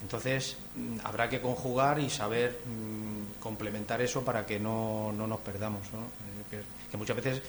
Entonces 0.02 0.58
mm, 0.76 1.00
habrá 1.04 1.30
que 1.30 1.42
conjugar 1.42 2.00
y 2.00 2.10
saber 2.10 2.62
mm, 2.66 3.40
complementar 3.40 4.02
eso 4.02 4.24
para 4.24 4.46
que 4.46 4.60
no, 4.60 5.12
no 5.12 5.28
nos 5.28 5.40
perdamos. 5.40 5.82
¿no? 5.94 6.00
Eh, 6.00 6.64
que 6.90 6.98
muchas 6.98 7.16
veces 7.16 7.42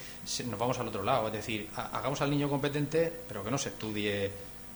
nos 0.47 0.59
vamos 0.59 0.79
al 0.79 0.89
otro 0.89 1.03
lado, 1.03 1.29
es 1.29 1.33
decir, 1.33 1.69
hagamos 1.75 2.21
al 2.21 2.31
niño 2.31 2.49
competente, 2.49 3.13
pero 3.27 3.43
que 3.43 3.51
no 3.51 3.57
se 3.57 3.71
estudie 3.71 4.31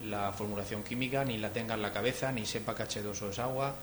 la 0.05 0.31
formulación 0.31 0.83
química, 0.83 1.23
ni 1.23 1.37
la 1.37 1.51
tenga 1.51 1.75
en 1.75 1.81
la 1.81 1.93
cabeza, 1.93 2.31
ni 2.31 2.45
sepa 2.45 2.75
que 2.75 2.83
H2O 2.83 3.29
es 3.29 3.39
agua, 3.39 3.75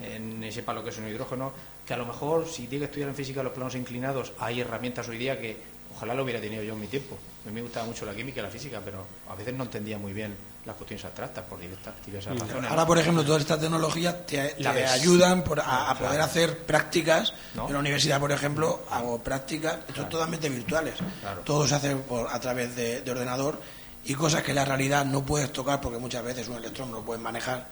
eh, 0.00 0.18
ni 0.18 0.50
sepa 0.52 0.72
lo 0.72 0.82
que 0.82 0.90
es 0.90 0.98
un 0.98 1.08
hidrógeno, 1.08 1.52
que 1.86 1.94
a 1.94 1.96
lo 1.96 2.06
mejor 2.06 2.46
si 2.46 2.66
tiene 2.66 2.80
que 2.80 2.84
estudiar 2.86 3.08
en 3.08 3.14
física 3.14 3.42
los 3.42 3.52
planos 3.52 3.74
inclinados, 3.74 4.32
hay 4.38 4.60
herramientas 4.60 5.08
hoy 5.08 5.18
día 5.18 5.40
que 5.40 5.56
ojalá 5.94 6.14
lo 6.14 6.22
hubiera 6.22 6.40
tenido 6.40 6.62
yo 6.62 6.74
en 6.74 6.80
mi 6.80 6.86
tiempo. 6.86 7.16
A 7.44 7.48
mí 7.48 7.54
me 7.54 7.62
gustaba 7.62 7.86
mucho 7.86 8.04
la 8.04 8.14
química 8.14 8.40
y 8.40 8.42
la 8.42 8.50
física, 8.50 8.80
pero 8.84 9.04
a 9.28 9.34
veces 9.34 9.54
no 9.54 9.64
entendía 9.64 9.98
muy 9.98 10.12
bien 10.12 10.36
las 10.64 10.76
cuestiones 10.76 11.04
abstractas 11.06 11.44
por 11.44 11.58
diversas, 11.58 11.94
mm. 12.06 12.38
razones. 12.38 12.70
Ahora, 12.70 12.86
por 12.86 12.98
ejemplo, 12.98 13.24
todas 13.24 13.40
estas 13.40 13.58
tecnologías 13.58 14.26
te, 14.26 14.54
ayudan 14.86 15.42
a, 15.64 15.94
poder 15.98 16.20
hacer 16.20 16.58
prácticas. 16.58 17.32
En 17.54 17.72
la 17.72 17.78
universidad, 17.78 18.20
por 18.20 18.32
ejemplo, 18.32 18.84
hago 18.90 19.18
prácticas, 19.22 19.78
son 19.96 20.08
totalmente 20.08 20.48
virtuales. 20.48 20.94
Todo 21.44 21.66
se 21.66 21.74
hace 21.74 21.96
a 22.30 22.40
través 22.40 22.76
de, 22.76 23.02
ordenador 23.10 23.60
y 24.04 24.14
cosas 24.14 24.42
que 24.42 24.52
en 24.52 24.56
la 24.56 24.64
realidad 24.64 25.04
no 25.04 25.24
puedes 25.24 25.52
tocar 25.52 25.80
porque 25.80 25.98
muchas 25.98 26.22
veces 26.22 26.48
un 26.48 26.56
electrón 26.56 26.90
no 26.90 26.98
lo 26.98 27.04
puedes 27.04 27.22
manejar. 27.22 27.66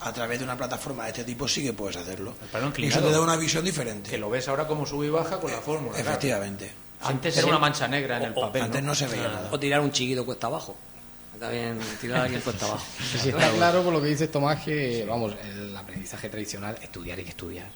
A 0.00 0.12
través 0.12 0.38
de 0.38 0.44
una 0.44 0.56
plataforma 0.56 1.04
de 1.04 1.10
este 1.10 1.24
tipo 1.24 1.48
sí 1.48 1.62
que 1.62 1.72
puedes 1.72 1.96
hacerlo. 1.96 2.34
Y 2.76 2.86
eso 2.86 3.00
te 3.00 3.10
da 3.10 3.20
una 3.20 3.36
visión 3.36 3.64
diferente. 3.64 4.10
Que 4.10 4.18
lo 4.18 4.28
ves 4.28 4.46
ahora 4.48 4.66
como 4.66 4.84
sube 4.84 5.06
y 5.06 5.10
baja 5.10 5.40
con 5.40 5.50
la 5.50 5.60
fórmula. 5.60 5.98
Efectivamente. 5.98 6.70
Antes 7.00 7.36
era 7.36 7.46
una 7.46 7.58
mancha 7.58 7.88
negra 7.88 8.18
en 8.18 8.24
el 8.24 8.34
papel. 8.34 8.62
Antes 8.62 8.82
no, 8.82 8.94
se 8.94 9.06
veía 9.06 9.28
nada. 9.28 9.48
O 9.50 9.58
tirar 9.58 9.80
un 9.80 9.90
chiquito 9.90 10.24
cuesta 10.24 10.46
abajo. 10.48 10.76
Está 11.34 11.50
bien 11.50 11.78
tirar 12.00 12.26
aquí 12.26 12.36
cuesta 12.36 12.64
abajo. 12.64 12.86
está 13.14 13.50
claro 13.50 13.82
por 13.82 13.92
lo 13.92 14.00
que 14.00 14.08
dice 14.08 14.28
Tomás 14.28 14.64
que, 14.64 15.04
vamos, 15.06 15.34
el 15.44 15.76
aprendizaje 15.76 16.30
tradicional, 16.30 16.78
estudiar 16.82 17.18
y 17.20 17.24
que 17.24 17.30
estudiar. 17.30 17.66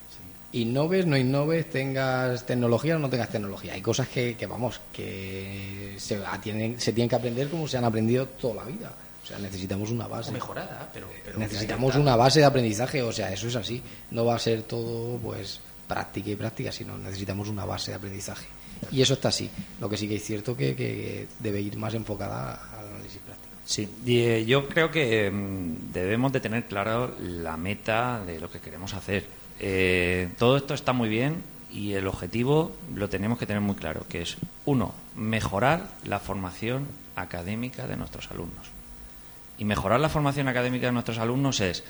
Innoves, 0.53 1.07
no 1.07 1.17
innoves, 1.17 1.69
tengas 1.69 2.45
tecnología 2.45 2.97
o 2.97 2.99
no 2.99 3.11
tengas 3.11 3.29
tecnología. 3.29 3.75
Hay 3.75 3.83
cosas 3.83 4.09
que, 4.09 4.35
que 4.37 4.47
vamos, 4.47 4.81
que 4.93 5.95
se, 5.99 6.19
tienen, 6.43 6.81
se 6.81 6.93
tienen 6.93 7.09
que 7.09 7.17
aprender 7.17 7.49
como 7.49 7.69
se 7.69 7.77
han 7.77 7.85
aprendido 7.85 8.27
toda 8.27 8.57
la 8.57 8.65
vida. 8.65 8.93
O 9.31 9.33
sea, 9.33 9.39
necesitamos 9.39 9.91
una 9.91 10.09
base. 10.09 10.33
mejorada, 10.33 10.91
pero, 10.93 11.09
pero 11.25 11.39
necesitamos 11.39 11.95
una 11.95 12.17
base 12.17 12.41
de 12.41 12.47
aprendizaje. 12.47 13.01
O 13.03 13.13
sea, 13.13 13.33
eso 13.33 13.47
es 13.47 13.55
así. 13.55 13.81
No 14.11 14.25
va 14.25 14.35
a 14.35 14.39
ser 14.41 14.63
todo, 14.65 15.19
pues, 15.19 15.61
práctica 15.87 16.31
y 16.31 16.35
práctica, 16.35 16.73
sino 16.73 16.99
necesitamos 16.99 17.49
una 17.49 17.65
base 17.65 17.93
de 17.93 17.97
aprendizaje. 17.97 18.47
Y 18.91 19.03
eso 19.03 19.15
está 19.15 19.29
así. 19.29 19.49
Lo 19.81 19.89
que 19.89 19.97
sí 19.97 20.09
que 20.09 20.17
es 20.17 20.25
cierto 20.25 20.57
que, 20.57 20.75
que 20.75 21.29
debe 21.39 21.61
ir 21.61 21.77
más 21.77 21.95
enfocada 21.95 22.55
al 22.77 22.89
análisis 22.89 23.21
práctico. 23.21 23.55
Sí, 23.65 23.89
eh, 24.05 24.45
yo 24.49 24.69
creo 24.69 24.91
que 24.91 25.31
mm, 25.31 25.93
debemos 25.93 26.33
de 26.33 26.41
tener 26.41 26.65
claro 26.65 27.15
la 27.21 27.57
meta 27.57 28.25
de 28.25 28.41
lo 28.41 28.51
que 28.51 28.59
queremos 28.59 28.95
hacer. 28.95 29.25
Eh, 29.61 30.31
todo 30.39 30.57
esto 30.57 30.75
está 30.75 30.93
muy 30.93 31.09
bien 31.09 31.37
y 31.71 31.93
el 31.93 32.09
objetivo 32.09 32.73
lo 32.95 33.09
tenemos 33.09 33.39
que 33.39 33.47
tener 33.47 33.63
muy 33.63 33.77
claro, 33.77 34.07
que 34.09 34.23
es, 34.23 34.39
uno, 34.65 34.95
mejorar 35.15 35.87
la 36.05 36.19
formación 36.19 36.89
académica 37.15 37.87
de 37.87 37.97
nuestros 37.97 38.31
alumnos. 38.31 38.80
Y 39.61 39.65
mejorar 39.65 40.01
la 40.01 40.09
formación 40.09 40.49
académica 40.49 40.87
de 40.87 40.93
nuestros 40.93 41.19
alumnos 41.19 41.61
es, 41.61 41.85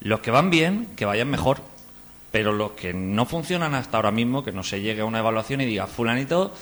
los 0.00 0.20
que 0.20 0.30
van 0.30 0.50
bien, 0.50 0.86
que 0.96 1.06
vayan 1.06 1.28
mejor, 1.28 1.62
pero 2.30 2.52
los 2.52 2.72
que 2.72 2.92
no 2.92 3.24
funcionan 3.24 3.74
hasta 3.74 3.96
ahora 3.96 4.10
mismo, 4.10 4.44
que 4.44 4.52
no 4.52 4.62
se 4.62 4.82
llegue 4.82 5.00
a 5.00 5.06
una 5.06 5.20
evaluación 5.20 5.62
y 5.62 5.64
diga, 5.64 5.86
fulanito, 5.86 6.52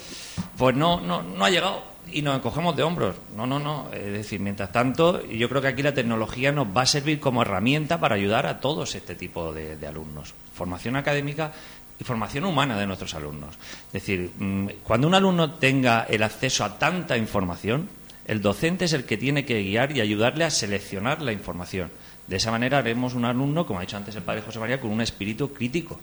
pues 0.57 0.77
no, 0.77 1.01
no, 1.01 1.23
no 1.23 1.45
ha 1.45 1.51
llegado 1.51 1.83
y 2.13 2.23
nos 2.23 2.37
encogemos 2.37 2.77
de 2.77 2.85
hombros. 2.85 3.17
No, 3.37 3.49
no, 3.49 3.59
no. 3.59 3.89
Es 3.93 4.13
decir, 4.13 4.39
mientras 4.39 4.71
tanto, 4.71 5.27
yo 5.27 5.49
creo 5.49 5.61
que 5.61 5.67
aquí 5.67 5.83
la 5.83 5.93
tecnología 5.93 6.53
nos 6.53 6.69
va 6.69 6.83
a 6.83 6.87
servir 6.87 7.19
como 7.19 7.43
herramienta 7.43 7.99
para 7.99 8.15
ayudar 8.15 8.47
a 8.47 8.61
todos 8.61 8.95
este 8.95 9.17
tipo 9.17 9.53
de, 9.53 9.85
alumnos. 9.85 10.35
Formación 10.55 10.95
académica 10.95 11.53
y 11.99 12.05
formación 12.05 12.45
humana 12.45 12.79
de 12.79 12.87
nuestros 12.87 13.13
alumnos. 13.15 13.57
Es 13.89 13.93
decir, 13.95 14.31
mm, 14.39 14.69
cuando 14.85 15.09
un 15.09 15.15
alumno 15.15 15.55
tenga 15.55 16.05
el 16.09 16.23
acceso 16.23 16.65
a 16.65 16.79
tanta 16.79 17.17
información, 17.17 17.89
el 18.27 18.41
docente 18.41 18.87
es 18.87 18.93
el 18.93 19.05
que 19.05 19.17
tiene 19.17 19.45
que 19.45 19.63
guiar 19.63 19.97
y 19.97 20.01
ayudarle 20.01 20.45
a 20.45 20.51
seleccionar 20.51 21.21
la 21.21 21.33
información. 21.33 21.91
De 22.27 22.37
esa 22.37 22.51
manera 22.51 22.79
haremos 22.79 23.15
un 23.15 23.25
alumno, 23.25 23.67
como 23.67 23.81
ha 23.81 23.83
dicho 23.83 23.97
antes 23.97 24.17
el 24.17 24.23
padre 24.23 24.43
José 24.43 24.59
María, 24.59 24.81
con 24.81 24.91
un 24.91 25.03
espíritu 25.03 25.53
crítico, 25.53 26.01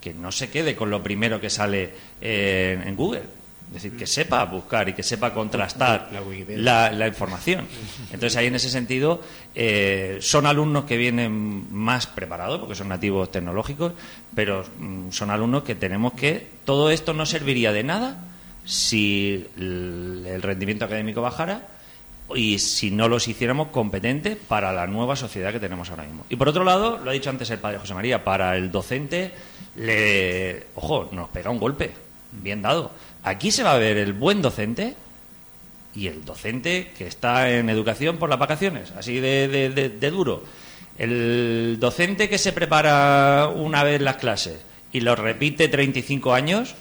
que 0.00 0.14
no 0.14 0.32
se 0.32 0.48
quede 0.48 0.74
con 0.74 0.90
lo 0.90 1.02
primero 1.02 1.40
que 1.40 1.50
sale 1.50 1.90
eh, 2.20 2.82
en 2.84 2.96
Google. 2.96 3.22
Es 3.66 3.74
decir, 3.74 3.96
que 3.96 4.06
sepa 4.06 4.44
buscar 4.46 4.88
y 4.88 4.94
que 4.94 5.04
sepa 5.04 5.32
contrastar 5.32 6.10
la, 6.48 7.06
información. 7.06 7.68
Entonces, 8.12 8.36
ahí 8.36 8.48
en 8.48 8.56
ese 8.56 8.68
sentido, 8.68 9.20
eh, 9.54 10.18
son 10.20 10.46
alumnos 10.46 10.86
que 10.86 10.96
vienen 10.96 11.72
más 11.72 12.08
preparados, 12.08 12.58
porque 12.58 12.74
son 12.74 12.88
nativos 12.88 13.30
tecnológicos, 13.30 13.92
pero 14.34 14.64
mm, 14.76 15.10
son 15.12 15.30
alumnos 15.30 15.62
que 15.62 15.76
tenemos 15.76 16.14
que. 16.14 16.48
Todo 16.64 16.90
esto 16.90 17.14
no 17.14 17.26
serviría 17.26 17.70
de 17.70 17.84
nada 17.84 18.29
si 18.70 19.48
el 19.58 20.40
rendimiento 20.42 20.84
académico 20.84 21.20
bajara 21.20 21.66
y 22.36 22.60
si 22.60 22.92
no 22.92 23.08
los 23.08 23.26
hiciéramos 23.26 23.68
competentes 23.68 24.36
para 24.36 24.72
la 24.72 24.86
nueva 24.86 25.16
sociedad 25.16 25.50
que 25.50 25.58
tenemos 25.58 25.90
ahora 25.90 26.04
mismo. 26.04 26.24
Y 26.28 26.36
por 26.36 26.48
otro 26.48 26.62
lado, 26.62 26.96
lo 26.98 27.10
ha 27.10 27.12
dicho 27.12 27.30
antes 27.30 27.50
el 27.50 27.58
padre 27.58 27.78
José 27.78 27.94
María, 27.94 28.22
para 28.22 28.56
el 28.56 28.70
docente, 28.70 29.32
le, 29.74 30.66
ojo, 30.76 31.08
nos 31.10 31.30
pega 31.30 31.50
un 31.50 31.58
golpe, 31.58 31.90
bien 32.30 32.62
dado. 32.62 32.92
Aquí 33.24 33.50
se 33.50 33.64
va 33.64 33.72
a 33.72 33.78
ver 33.78 33.96
el 33.96 34.12
buen 34.12 34.40
docente 34.40 34.94
y 35.92 36.06
el 36.06 36.24
docente 36.24 36.92
que 36.96 37.08
está 37.08 37.50
en 37.50 37.70
educación 37.70 38.18
por 38.18 38.30
las 38.30 38.38
vacaciones, 38.38 38.92
así 38.96 39.18
de, 39.18 39.48
de 39.98 40.10
duro. 40.12 40.44
El 40.96 41.78
docente 41.80 42.28
que 42.28 42.38
se 42.38 42.52
prepara 42.52 43.48
una 43.52 43.82
vez 43.82 44.00
las 44.00 44.18
clases 44.18 44.60
y 44.92 45.00
lo 45.00 45.16
repite 45.16 45.66
35 45.66 46.34
años, 46.34 46.76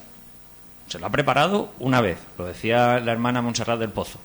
se 0.89 0.99
lo 0.99 1.05
ha 1.05 1.09
preparado 1.09 1.71
una 1.79 2.01
vez, 2.01 2.17
lo 2.37 2.45
decía 2.45 2.99
la 2.99 3.11
hermana 3.11 3.41
Montserrat 3.41 3.79
del 3.79 3.91
Pozo. 3.91 4.19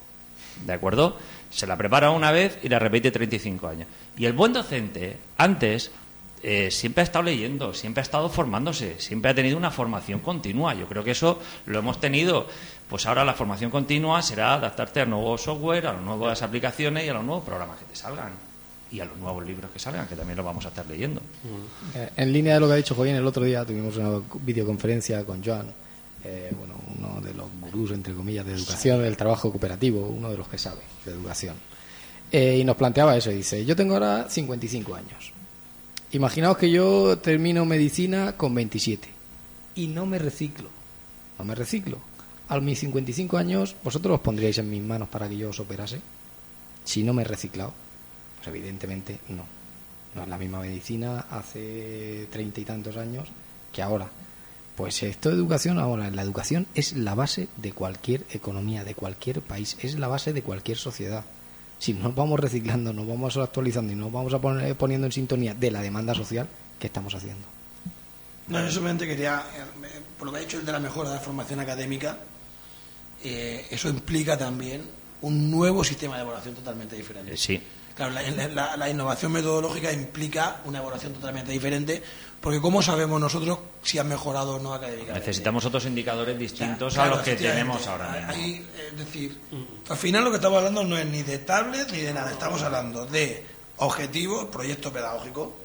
¿De 0.66 0.72
acuerdo? 0.72 1.16
Se 1.50 1.66
la 1.66 1.76
prepara 1.76 2.10
una 2.10 2.32
vez 2.32 2.58
y 2.62 2.68
la 2.68 2.78
repite 2.78 3.10
35 3.10 3.68
años. 3.68 3.88
Y 4.16 4.24
el 4.24 4.32
buen 4.32 4.52
docente, 4.52 5.16
antes, 5.36 5.90
eh, 6.42 6.70
siempre 6.70 7.02
ha 7.02 7.04
estado 7.04 7.24
leyendo, 7.24 7.72
siempre 7.74 8.00
ha 8.00 8.02
estado 8.02 8.28
formándose, 8.28 9.00
siempre 9.00 9.30
ha 9.30 9.34
tenido 9.34 9.56
una 9.56 9.70
formación 9.70 10.20
continua. 10.20 10.74
Yo 10.74 10.86
creo 10.86 11.02
que 11.04 11.12
eso 11.12 11.40
lo 11.66 11.78
hemos 11.78 12.00
tenido. 12.00 12.46
Pues 12.88 13.06
ahora 13.06 13.24
la 13.24 13.34
formación 13.34 13.70
continua 13.70 14.20
será 14.22 14.54
adaptarte 14.54 15.00
al 15.00 15.10
nuevo 15.10 15.36
software, 15.38 15.86
a 15.86 15.92
las 15.94 16.02
nuevas 16.02 16.42
aplicaciones 16.42 17.04
y 17.04 17.08
a 17.08 17.14
los 17.14 17.24
nuevos 17.24 17.44
programas 17.44 17.78
que 17.78 17.84
te 17.86 17.96
salgan. 17.96 18.30
Y 18.92 19.00
a 19.00 19.06
los 19.06 19.16
nuevos 19.16 19.44
libros 19.44 19.70
que 19.72 19.78
salgan, 19.78 20.06
que 20.06 20.14
también 20.14 20.36
los 20.36 20.46
vamos 20.46 20.64
a 20.66 20.68
estar 20.68 20.86
leyendo. 20.86 21.20
Eh, 21.94 22.10
En 22.16 22.32
línea 22.32 22.54
de 22.54 22.60
lo 22.60 22.66
que 22.68 22.74
ha 22.74 22.76
dicho 22.76 22.94
Joaquín, 22.94 23.16
el 23.16 23.26
otro 23.26 23.42
día 23.42 23.64
tuvimos 23.64 23.96
una 23.96 24.20
videoconferencia 24.42 25.24
con 25.24 25.42
Joan, 25.42 25.66
eh, 26.24 26.52
bueno, 26.58 26.74
uno 26.98 27.20
de 27.20 27.34
los 27.34 27.46
gurús, 27.60 27.90
entre 27.92 28.14
comillas, 28.14 28.46
de 28.46 28.54
educación, 28.54 29.02
del 29.02 29.16
trabajo 29.16 29.50
cooperativo, 29.50 30.06
uno 30.08 30.30
de 30.30 30.38
los 30.38 30.48
que 30.48 30.58
sabe 30.58 30.80
de 31.04 31.12
educación. 31.12 31.56
Eh, 32.32 32.58
y 32.58 32.64
nos 32.64 32.76
planteaba 32.76 33.16
eso, 33.16 33.30
dice, 33.30 33.64
yo 33.64 33.76
tengo 33.76 33.94
ahora 33.94 34.28
55 34.28 34.94
años. 34.94 35.32
Imaginaos 36.12 36.56
que 36.56 36.70
yo 36.70 37.18
termino 37.18 37.64
medicina 37.64 38.36
con 38.36 38.54
27 38.54 39.08
y 39.74 39.88
no 39.88 40.06
me 40.06 40.18
reciclo. 40.18 40.68
No 41.38 41.44
me 41.44 41.54
reciclo. 41.54 41.98
A 42.48 42.60
mis 42.60 42.78
55 42.80 43.36
años, 43.36 43.74
¿vosotros 43.82 44.16
os 44.16 44.20
pondríais 44.20 44.58
en 44.58 44.70
mis 44.70 44.82
manos 44.82 45.08
para 45.08 45.28
que 45.28 45.36
yo 45.36 45.50
os 45.50 45.60
operase? 45.60 46.00
Si 46.84 47.02
no 47.02 47.12
me 47.12 47.22
he 47.22 47.24
reciclado. 47.24 47.72
Pues 48.36 48.48
evidentemente 48.48 49.18
no. 49.28 49.44
No 50.14 50.22
es 50.22 50.28
la 50.28 50.38
misma 50.38 50.60
medicina 50.60 51.26
hace 51.30 52.28
treinta 52.30 52.60
y 52.60 52.64
tantos 52.64 52.96
años 52.96 53.28
que 53.72 53.82
ahora. 53.82 54.08
Pues 54.76 55.02
esto 55.04 55.28
de 55.28 55.36
educación 55.36 55.78
ahora, 55.78 56.10
la 56.10 56.22
educación 56.22 56.66
es 56.74 56.94
la 56.94 57.14
base 57.14 57.48
de 57.58 57.72
cualquier 57.72 58.24
economía, 58.30 58.82
de 58.82 58.94
cualquier 58.94 59.40
país, 59.40 59.76
es 59.80 59.98
la 59.98 60.08
base 60.08 60.32
de 60.32 60.42
cualquier 60.42 60.76
sociedad. 60.78 61.24
Si 61.78 61.92
nos 61.92 62.14
vamos 62.14 62.40
reciclando, 62.40 62.92
nos 62.92 63.06
vamos 63.06 63.36
actualizando 63.36 63.92
y 63.92 63.96
nos 63.96 64.10
vamos 64.10 64.34
a 64.34 64.40
poner, 64.40 64.74
poniendo 64.76 65.06
en 65.06 65.12
sintonía 65.12 65.54
de 65.54 65.70
la 65.70 65.80
demanda 65.80 66.14
social, 66.14 66.48
¿qué 66.80 66.88
estamos 66.88 67.14
haciendo? 67.14 67.46
No, 68.48 68.62
yo 68.64 68.70
solamente 68.70 69.06
quería, 69.06 69.42
eh, 69.56 70.00
por 70.18 70.26
lo 70.26 70.32
que 70.32 70.38
ha 70.38 70.42
dicho 70.42 70.58
el 70.58 70.66
de 70.66 70.72
la 70.72 70.80
mejora 70.80 71.08
de 71.10 71.16
la 71.16 71.20
formación 71.20 71.60
académica, 71.60 72.18
eh, 73.22 73.66
eso 73.70 73.88
implica 73.88 74.36
también 74.36 74.82
un 75.22 75.50
nuevo 75.50 75.84
sistema 75.84 76.16
de 76.16 76.22
evaluación 76.22 76.54
totalmente 76.54 76.96
diferente. 76.96 77.32
Eh, 77.32 77.36
sí. 77.36 77.60
Claro, 77.94 78.12
la, 78.12 78.22
la- 78.48 78.76
la 78.76 78.90
innovación 78.90 79.30
metodológica 79.32 79.92
implica 79.92 80.60
una 80.64 80.78
evaluación 80.80 81.12
totalmente 81.14 81.52
diferente, 81.52 82.02
porque 82.45 82.61
¿cómo 82.61 82.82
sabemos 82.82 83.18
nosotros 83.18 83.59
si 83.82 83.99
han 83.99 84.07
mejorado 84.07 84.57
o 84.57 84.59
no 84.59 84.74
académicamente? 84.74 85.18
Necesitamos 85.18 85.64
otros 85.64 85.86
indicadores 85.86 86.38
distintos 86.38 86.92
Claro, 86.92 87.14
a 87.14 87.16
los 87.16 87.24
que 87.24 87.36
tenemos 87.36 87.86
ahora 87.86 88.11
mismo. 88.11 88.32
Ahí, 88.32 88.70
es 88.92 88.99
decir, 88.99 89.40
al 89.88 89.97
final 89.97 90.24
lo 90.24 90.30
que 90.30 90.36
estamos 90.36 90.59
hablando 90.59 90.84
no 90.84 90.99
es 90.99 91.07
ni 91.07 91.22
de 91.22 91.38
tablet 91.38 91.90
ni 91.90 92.03
de 92.03 92.12
nada, 92.12 92.30
estamos 92.30 92.61
hablando 92.61 93.07
de 93.07 93.47
objetivos, 93.78 94.45
proyecto 94.53 94.92
pedagógico, 94.92 95.57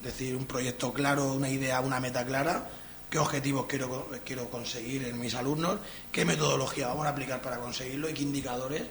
es 0.00 0.08
decir, 0.08 0.36
un 0.36 0.44
proyecto 0.44 0.92
claro, 0.92 1.32
una 1.32 1.48
idea, 1.48 1.80
una 1.80 2.00
meta 2.00 2.22
clara, 2.26 2.68
qué 3.08 3.18
objetivos 3.18 3.64
quiero, 3.66 4.10
quiero 4.22 4.50
conseguir 4.50 5.04
en 5.04 5.18
mis 5.18 5.34
alumnos, 5.34 5.78
qué 6.12 6.26
metodología 6.26 6.88
vamos 6.88 7.06
a 7.06 7.08
aplicar 7.08 7.40
para 7.40 7.56
conseguirlo 7.60 8.10
y 8.10 8.12
qué 8.12 8.20
indicadores 8.20 8.82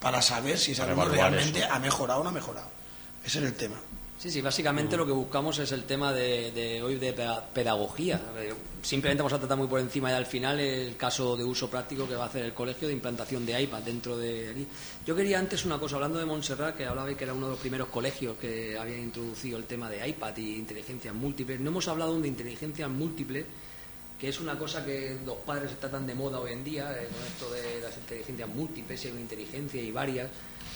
para 0.00 0.20
saber 0.20 0.58
si 0.58 0.72
ese 0.72 0.82
alumno 0.82 1.06
realmente 1.06 1.60
eso. 1.60 1.72
ha 1.72 1.78
mejorado 1.78 2.20
o 2.20 2.24
no 2.24 2.28
ha 2.28 2.32
mejorado. 2.32 2.68
Ese 3.24 3.38
es 3.38 3.44
el 3.46 3.54
tema. 3.54 3.76
Sí, 4.20 4.30
sí, 4.30 4.42
básicamente 4.42 4.98
lo 4.98 5.06
que 5.06 5.12
buscamos 5.12 5.58
es 5.60 5.72
el 5.72 5.84
tema 5.84 6.12
de, 6.12 6.50
de 6.50 6.82
hoy 6.82 6.96
de 6.96 7.14
peda- 7.14 7.42
pedagogía. 7.54 8.20
Simplemente 8.82 9.22
vamos 9.22 9.32
a 9.32 9.38
tratar 9.38 9.56
muy 9.56 9.66
por 9.66 9.80
encima 9.80 10.10
y 10.10 10.12
al 10.12 10.26
final 10.26 10.60
el 10.60 10.94
caso 10.98 11.38
de 11.38 11.44
uso 11.44 11.70
práctico 11.70 12.06
que 12.06 12.16
va 12.16 12.24
a 12.24 12.26
hacer 12.26 12.44
el 12.44 12.52
colegio 12.52 12.86
de 12.86 12.92
implantación 12.92 13.46
de 13.46 13.62
iPad 13.62 13.80
dentro 13.80 14.18
de 14.18 14.50
aquí. 14.50 14.66
Yo 15.06 15.16
quería 15.16 15.38
antes 15.38 15.64
una 15.64 15.78
cosa, 15.78 15.94
hablando 15.96 16.18
de 16.18 16.26
Montserrat, 16.26 16.76
que 16.76 16.84
hablaba 16.84 17.14
que 17.14 17.24
era 17.24 17.32
uno 17.32 17.46
de 17.46 17.52
los 17.52 17.60
primeros 17.60 17.88
colegios 17.88 18.36
que 18.36 18.76
habían 18.78 19.00
introducido 19.00 19.56
el 19.56 19.64
tema 19.64 19.88
de 19.88 20.06
iPad 20.06 20.36
y 20.36 20.56
inteligencias 20.56 21.14
múltiples. 21.14 21.58
No 21.58 21.70
hemos 21.70 21.88
hablado 21.88 22.12
aún 22.12 22.20
de 22.20 22.28
inteligencias 22.28 22.90
múltiples, 22.90 23.46
que 24.20 24.28
es 24.28 24.38
una 24.38 24.58
cosa 24.58 24.84
que 24.84 25.16
los 25.24 25.36
padres 25.38 25.72
está 25.72 25.90
tan 25.90 26.06
de 26.06 26.14
moda 26.14 26.40
hoy 26.40 26.52
en 26.52 26.62
día, 26.62 26.92
eh, 26.92 27.08
con 27.10 27.26
esto 27.26 27.50
de 27.54 27.80
las 27.80 27.96
inteligencias 27.96 28.48
múltiples, 28.50 29.02
una 29.06 29.20
inteligencia 29.20 29.80
y 29.80 29.90
varias. 29.90 30.28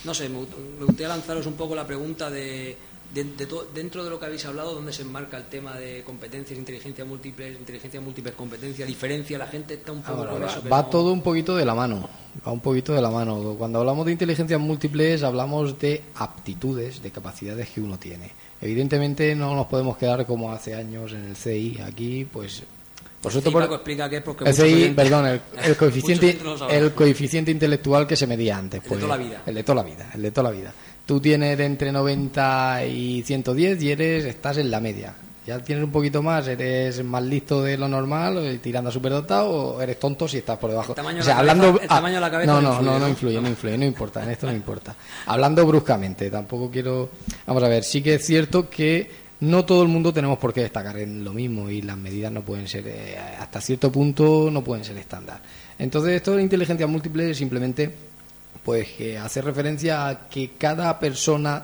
No 0.05 0.15
sé, 0.15 0.31
me 0.31 0.39
gustaría 0.39 1.09
lanzaros 1.09 1.45
un 1.47 1.55
poco 1.55 1.75
la 1.75 1.87
pregunta 1.87 2.31
de, 2.31 2.75
de- 3.15 3.25
de 3.25 3.47
to- 3.47 3.67
dentro 3.73 4.03
de 4.05 4.11
lo 4.11 4.19
que 4.19 4.27
habéis 4.27 4.45
hablado, 4.45 4.75
¿dónde 4.75 4.93
se 4.93 5.03
enmarca 5.03 5.37
el 5.37 5.45
tema 5.45 5.77
de 5.79 6.03
competencias, 6.03 6.59
inteligencia 6.59 7.05
múltiples, 7.05 7.57
inteligencia 7.59 8.01
múltiples, 8.01 8.35
competencia, 8.35 8.85
diferencia? 8.85 9.39
La 9.39 9.47
gente 9.47 9.75
está 9.75 9.93
un 9.93 10.03
poco 10.03 10.19
Ahora, 10.19 10.33
con 10.33 10.43
va, 10.43 10.47
eso. 10.47 10.63
va 10.71 10.83
no- 10.83 10.89
todo 10.89 11.13
un 11.13 11.23
poquito 11.23 11.57
de 11.57 11.65
la 11.65 11.75
mano, 11.75 12.09
va 12.47 12.53
un 12.53 12.61
poquito 12.61 12.93
de 12.93 13.01
la 13.01 13.11
mano. 13.11 13.55
Cuando 13.57 13.79
hablamos 13.79 14.05
de 14.07 14.13
inteligencias 14.13 14.61
múltiples 14.61 15.23
hablamos 15.23 15.79
de 15.79 16.03
aptitudes, 16.17 17.03
de 17.03 17.11
capacidades 17.11 17.71
que 17.71 17.81
uno 17.81 17.99
tiene. 17.99 18.31
Evidentemente 18.61 19.35
no 19.35 19.55
nos 19.55 19.67
podemos 19.67 19.97
quedar 19.97 20.27
como 20.27 20.51
hace 20.53 20.75
años 20.75 21.13
en 21.13 21.25
el 21.27 21.37
CI. 21.37 21.81
Aquí, 21.87 22.25
pues, 22.25 22.63
vosotros 23.25 23.45
Sí, 23.45 23.51
por- 23.51 23.63
Paco, 23.63 23.75
explica 23.75 24.09
qué 24.09 24.17
es 24.19 24.23
porque 24.23 24.45
el 24.49 24.95
perdón, 24.95 25.27
el, 25.27 25.41
el 25.65 25.77
coeficiente, 25.77 27.51
el 27.51 27.55
intelectual 27.57 28.07
que 28.07 28.17
se 28.17 28.27
medía 28.27 28.57
antes. 28.57 28.83
de 28.83 28.89
Pues, 28.89 29.01
toda 29.01 29.17
la 29.17 29.23
vida. 29.25 29.43
El 29.47 29.55
de 29.55 29.63
toda 29.65 29.77
la 29.77 29.83
vida, 29.83 30.11
el 30.15 30.23
de 30.23 30.31
toda 30.31 30.51
la 30.51 30.57
vida. 30.57 30.73
Tú 31.07 31.21
tienes 31.21 31.59
de 31.59 31.65
entre 31.67 31.93
90 31.93 32.87
y 32.87 33.23
110 33.23 33.83
y 33.83 33.91
eres, 33.91 34.25
estás 34.25 34.57
en 34.59 34.71
la 34.71 34.81
media. 34.81 35.15
Ya 35.47 35.59
tienes 35.59 35.85
un 35.85 35.93
poquito 35.93 36.23
más, 36.23 36.49
eres 36.49 37.05
más 37.05 37.23
listo 37.23 37.63
de 37.63 37.77
lo 37.77 37.87
normal, 37.87 38.39
eh, 38.39 38.59
tirando 38.63 38.89
a 38.89 38.93
superdotado, 38.93 39.51
o 39.51 39.81
eres 39.83 39.99
tonto 40.01 40.27
si 40.27 40.39
estás 40.39 40.57
por 40.57 40.71
debajo. 40.71 40.93
El 40.93 40.97
tamaño 40.97 41.21
o 41.21 41.23
de 41.23 41.29
la 41.29 41.37
cabeza- 41.55 41.83
el 41.83 41.89
tamaño 41.89 42.15
de 42.15 42.21
la 42.23 42.31
cabeza 42.31 42.53
no, 42.55 42.61
no 42.63 42.69
no, 42.71 42.71
influye, 42.79 42.87
no, 42.87 42.93
no 42.93 42.99
¿no? 43.01 43.09
influye, 43.11 43.41
no 43.43 43.49
influye, 43.49 43.77
no 43.79 43.85
importa, 43.85 44.23
en 44.25 44.31
esto 44.31 44.47
no 44.47 44.55
importa. 44.55 44.95
Hablando 45.27 45.67
bruscamente, 45.67 46.31
tampoco 46.31 46.71
quiero, 46.71 47.11
vamos 47.47 47.63
a 47.63 47.69
ver, 47.69 47.85
sí 47.85 48.01
que 48.01 48.15
es 48.15 48.25
cierto 48.25 48.71
que 48.71 49.24
no 49.41 49.65
todo 49.65 49.83
el 49.83 49.89
mundo 49.89 50.13
tenemos 50.13 50.39
por 50.39 50.53
qué 50.53 50.63
destacar 50.63 50.99
en 50.99 51.25
lo 51.25 51.33
mismo 51.33 51.69
y 51.71 51.83
las 51.83 51.97
medidas 51.97 52.33
no 52.33 52.43
pueden 52.43 52.69
ser, 52.69 52.85
eh, 52.87 53.17
hasta 53.39 53.61
cierto 53.61 53.91
punto, 53.91 54.49
no 54.51 54.63
pueden 54.63 54.85
ser 54.85 54.97
estándar. 54.97 55.41
Entonces, 55.79 56.13
esto 56.13 56.37
de 56.37 56.43
inteligencia 56.43 56.87
múltiple 56.87 57.31
es 57.31 57.37
simplemente, 57.37 57.91
pues, 58.63 58.89
que 58.93 59.19
hace 59.19 59.43
referencia 59.43 60.09
a 60.09 60.29
que 60.29 60.53
cada 60.57 60.99
persona, 60.99 61.63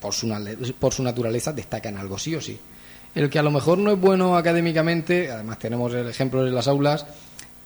por 0.00 0.14
su, 0.14 0.28
por 0.78 0.92
su 0.92 1.02
naturaleza, 1.02 1.52
destaca 1.52 1.88
en 1.88 1.98
algo, 1.98 2.18
sí 2.18 2.34
o 2.34 2.40
sí. 2.40 2.58
El 3.14 3.30
que 3.30 3.38
a 3.38 3.42
lo 3.42 3.50
mejor 3.50 3.78
no 3.78 3.90
es 3.90 4.00
bueno 4.00 4.36
académicamente, 4.36 5.30
además 5.30 5.58
tenemos 5.58 5.92
el 5.94 6.08
ejemplo 6.08 6.46
en 6.46 6.54
las 6.54 6.68
aulas, 6.68 7.06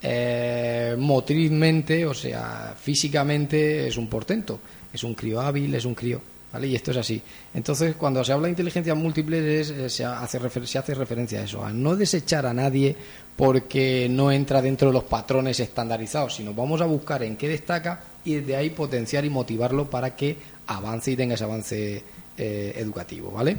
eh, 0.02 0.96
motrizmente, 0.98 2.06
o 2.06 2.14
sea, 2.14 2.74
físicamente 2.80 3.86
es 3.86 3.96
un 3.96 4.08
portento, 4.08 4.60
es 4.92 5.04
un 5.04 5.14
crío 5.14 5.40
hábil, 5.40 5.74
es 5.74 5.84
un 5.84 5.94
crío, 5.94 6.22
¿vale? 6.52 6.66
Y 6.68 6.74
esto 6.74 6.90
es 6.90 6.96
así. 6.98 7.20
Entonces, 7.54 7.96
cuando 7.96 8.22
se 8.24 8.32
habla 8.32 8.46
de 8.46 8.50
inteligencia 8.52 8.94
múltiple, 8.94 9.60
es, 9.60 9.70
eh, 9.70 9.88
se, 9.90 10.04
hace 10.04 10.38
se 10.66 10.78
hace 10.78 10.94
referencia 10.94 11.40
a 11.40 11.44
eso, 11.44 11.64
a 11.64 11.72
no 11.72 11.96
desechar 11.96 12.46
a 12.46 12.54
nadie 12.54 12.96
porque 13.36 14.08
no 14.10 14.30
entra 14.30 14.60
dentro 14.60 14.88
de 14.88 14.94
los 14.94 15.04
patrones 15.04 15.60
estandarizados, 15.60 16.34
sino 16.34 16.52
vamos 16.54 16.80
a 16.80 16.86
buscar 16.86 17.22
en 17.22 17.36
qué 17.36 17.48
destaca 17.48 18.02
y 18.24 18.34
desde 18.34 18.56
ahí 18.56 18.70
potenciar 18.70 19.24
y 19.24 19.30
motivarlo 19.30 19.88
para 19.88 20.14
que 20.14 20.36
avance 20.66 21.10
y 21.12 21.16
tenga 21.16 21.34
ese 21.34 21.44
avance 21.44 22.02
eh, 22.36 22.72
educativo, 22.76 23.30
¿vale? 23.30 23.56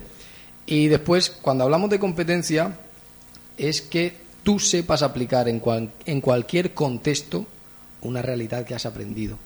Y 0.68 0.88
después, 0.88 1.30
cuando 1.32 1.64
hablamos 1.64 1.89
de 1.89 2.00
competencia, 2.00 2.78
es 3.58 3.82
que 3.82 4.14
tú 4.44 4.60
sepas 4.60 5.02
aplicar 5.02 5.48
en, 5.50 5.60
cual- 5.60 5.92
en 6.06 6.22
cualquier 6.22 6.74
contexto 6.74 7.46
una 8.02 8.22
realidad 8.22 8.66
que 8.66 8.76
has 8.76 8.86
aprendido. 8.86 9.38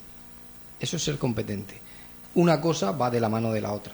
Eso 0.79 0.97
es 0.97 1.03
ser 1.03 1.17
competente. 1.17 1.75
Una 2.35 2.59
cosa 2.59 2.91
va 2.91 3.09
de 3.09 3.19
la 3.19 3.29
mano 3.29 3.51
de 3.51 3.61
la 3.61 3.71
otra. 3.71 3.93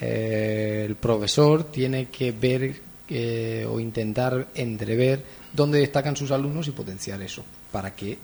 Eh, 0.00 0.84
el 0.86 0.96
profesor 0.96 1.64
tiene 1.64 2.08
que 2.08 2.32
ver 2.32 2.80
eh, 3.08 3.66
o 3.68 3.80
intentar 3.80 4.48
entrever 4.54 5.24
dónde 5.52 5.80
destacan 5.80 6.14
sus 6.14 6.30
alumnos 6.30 6.68
y 6.68 6.72
potenciar 6.72 7.20
eso 7.22 7.42
para 7.72 7.94
que 7.94 8.18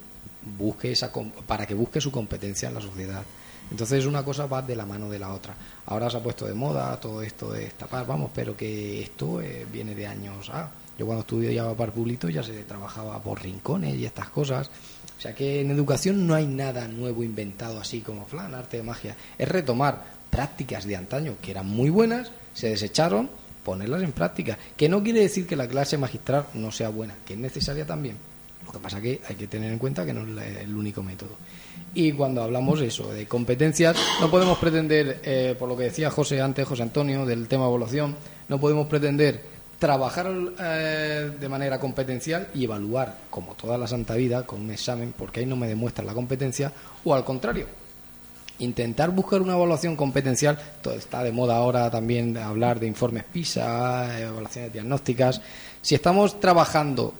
busque 0.58 0.92
esa 0.92 1.10
para 1.46 1.66
que 1.66 1.74
busque 1.74 2.00
su 2.00 2.12
competencia 2.12 2.68
en 2.68 2.74
la 2.74 2.80
sociedad. 2.80 3.22
Entonces 3.70 4.04
una 4.04 4.22
cosa 4.22 4.46
va 4.46 4.60
de 4.62 4.76
la 4.76 4.84
mano 4.84 5.08
de 5.08 5.18
la 5.18 5.32
otra. 5.32 5.54
Ahora 5.86 6.10
se 6.10 6.18
ha 6.18 6.22
puesto 6.22 6.46
de 6.46 6.54
moda 6.54 7.00
todo 7.00 7.22
esto 7.22 7.50
de 7.50 7.64
estapar, 7.64 8.06
vamos, 8.06 8.30
pero 8.34 8.56
que 8.56 9.02
esto 9.02 9.40
eh, 9.40 9.66
viene 9.70 9.94
de 9.94 10.06
años. 10.06 10.50
Ah, 10.52 10.70
yo 10.98 11.06
cuando 11.06 11.22
estudiaba 11.22 11.74
para 11.74 11.92
público 11.92 12.28
ya 12.28 12.42
se 12.42 12.52
trabajaba 12.64 13.20
por 13.22 13.42
rincones 13.42 13.94
y 13.94 14.04
estas 14.04 14.28
cosas. 14.28 14.70
Sea 15.24 15.34
que 15.34 15.62
en 15.62 15.70
educación 15.70 16.26
no 16.26 16.34
hay 16.34 16.46
nada 16.46 16.86
nuevo 16.86 17.24
inventado 17.24 17.80
así 17.80 18.02
como 18.02 18.26
flan, 18.26 18.54
arte 18.54 18.76
de 18.76 18.82
magia. 18.82 19.16
Es 19.38 19.48
retomar 19.48 20.04
prácticas 20.28 20.84
de 20.84 20.96
antaño 20.96 21.36
que 21.40 21.50
eran 21.50 21.66
muy 21.66 21.88
buenas, 21.88 22.30
se 22.52 22.68
desecharon, 22.68 23.30
ponerlas 23.64 24.02
en 24.02 24.12
práctica. 24.12 24.58
Que 24.76 24.86
no 24.86 25.02
quiere 25.02 25.20
decir 25.20 25.46
que 25.46 25.56
la 25.56 25.66
clase 25.66 25.96
magistral 25.96 26.48
no 26.52 26.70
sea 26.70 26.90
buena, 26.90 27.14
que 27.24 27.32
es 27.32 27.38
necesaria 27.38 27.86
también. 27.86 28.18
Lo 28.66 28.72
que 28.72 28.78
pasa 28.78 29.00
que 29.00 29.22
hay 29.26 29.34
que 29.34 29.46
tener 29.46 29.72
en 29.72 29.78
cuenta 29.78 30.04
que 30.04 30.12
no 30.12 30.42
es 30.42 30.58
el 30.58 30.76
único 30.76 31.02
método. 31.02 31.38
Y 31.94 32.12
cuando 32.12 32.42
hablamos 32.42 32.82
eso 32.82 33.10
de 33.10 33.26
competencias, 33.26 33.96
no 34.20 34.30
podemos 34.30 34.58
pretender, 34.58 35.22
eh, 35.24 35.56
por 35.58 35.70
lo 35.70 35.76
que 35.78 35.84
decía 35.84 36.10
José 36.10 36.42
antes, 36.42 36.68
José 36.68 36.82
Antonio, 36.82 37.24
del 37.24 37.48
tema 37.48 37.64
evaluación, 37.64 38.14
no 38.50 38.60
podemos 38.60 38.88
pretender 38.88 39.53
trabajar 39.84 40.32
eh, 40.60 41.30
de 41.38 41.46
manera 41.46 41.78
competencial 41.78 42.48
y 42.54 42.64
evaluar, 42.64 43.18
como 43.28 43.52
toda 43.54 43.76
la 43.76 43.86
santa 43.86 44.14
vida, 44.14 44.44
con 44.44 44.62
un 44.62 44.70
examen, 44.70 45.12
porque 45.14 45.40
ahí 45.40 45.46
no 45.46 45.56
me 45.56 45.68
demuestra 45.68 46.02
la 46.02 46.14
competencia, 46.14 46.72
o 47.04 47.14
al 47.14 47.22
contrario, 47.22 47.66
intentar 48.60 49.10
buscar 49.10 49.42
una 49.42 49.52
evaluación 49.52 49.94
competencial, 49.94 50.58
está 50.96 51.22
de 51.22 51.32
moda 51.32 51.56
ahora 51.56 51.90
también 51.90 52.34
hablar 52.38 52.80
de 52.80 52.86
informes 52.86 53.24
PISA, 53.24 54.20
evaluaciones 54.20 54.72
diagnósticas. 54.72 55.42
Si 55.82 55.94
estamos 55.94 56.40
trabajando 56.40 57.12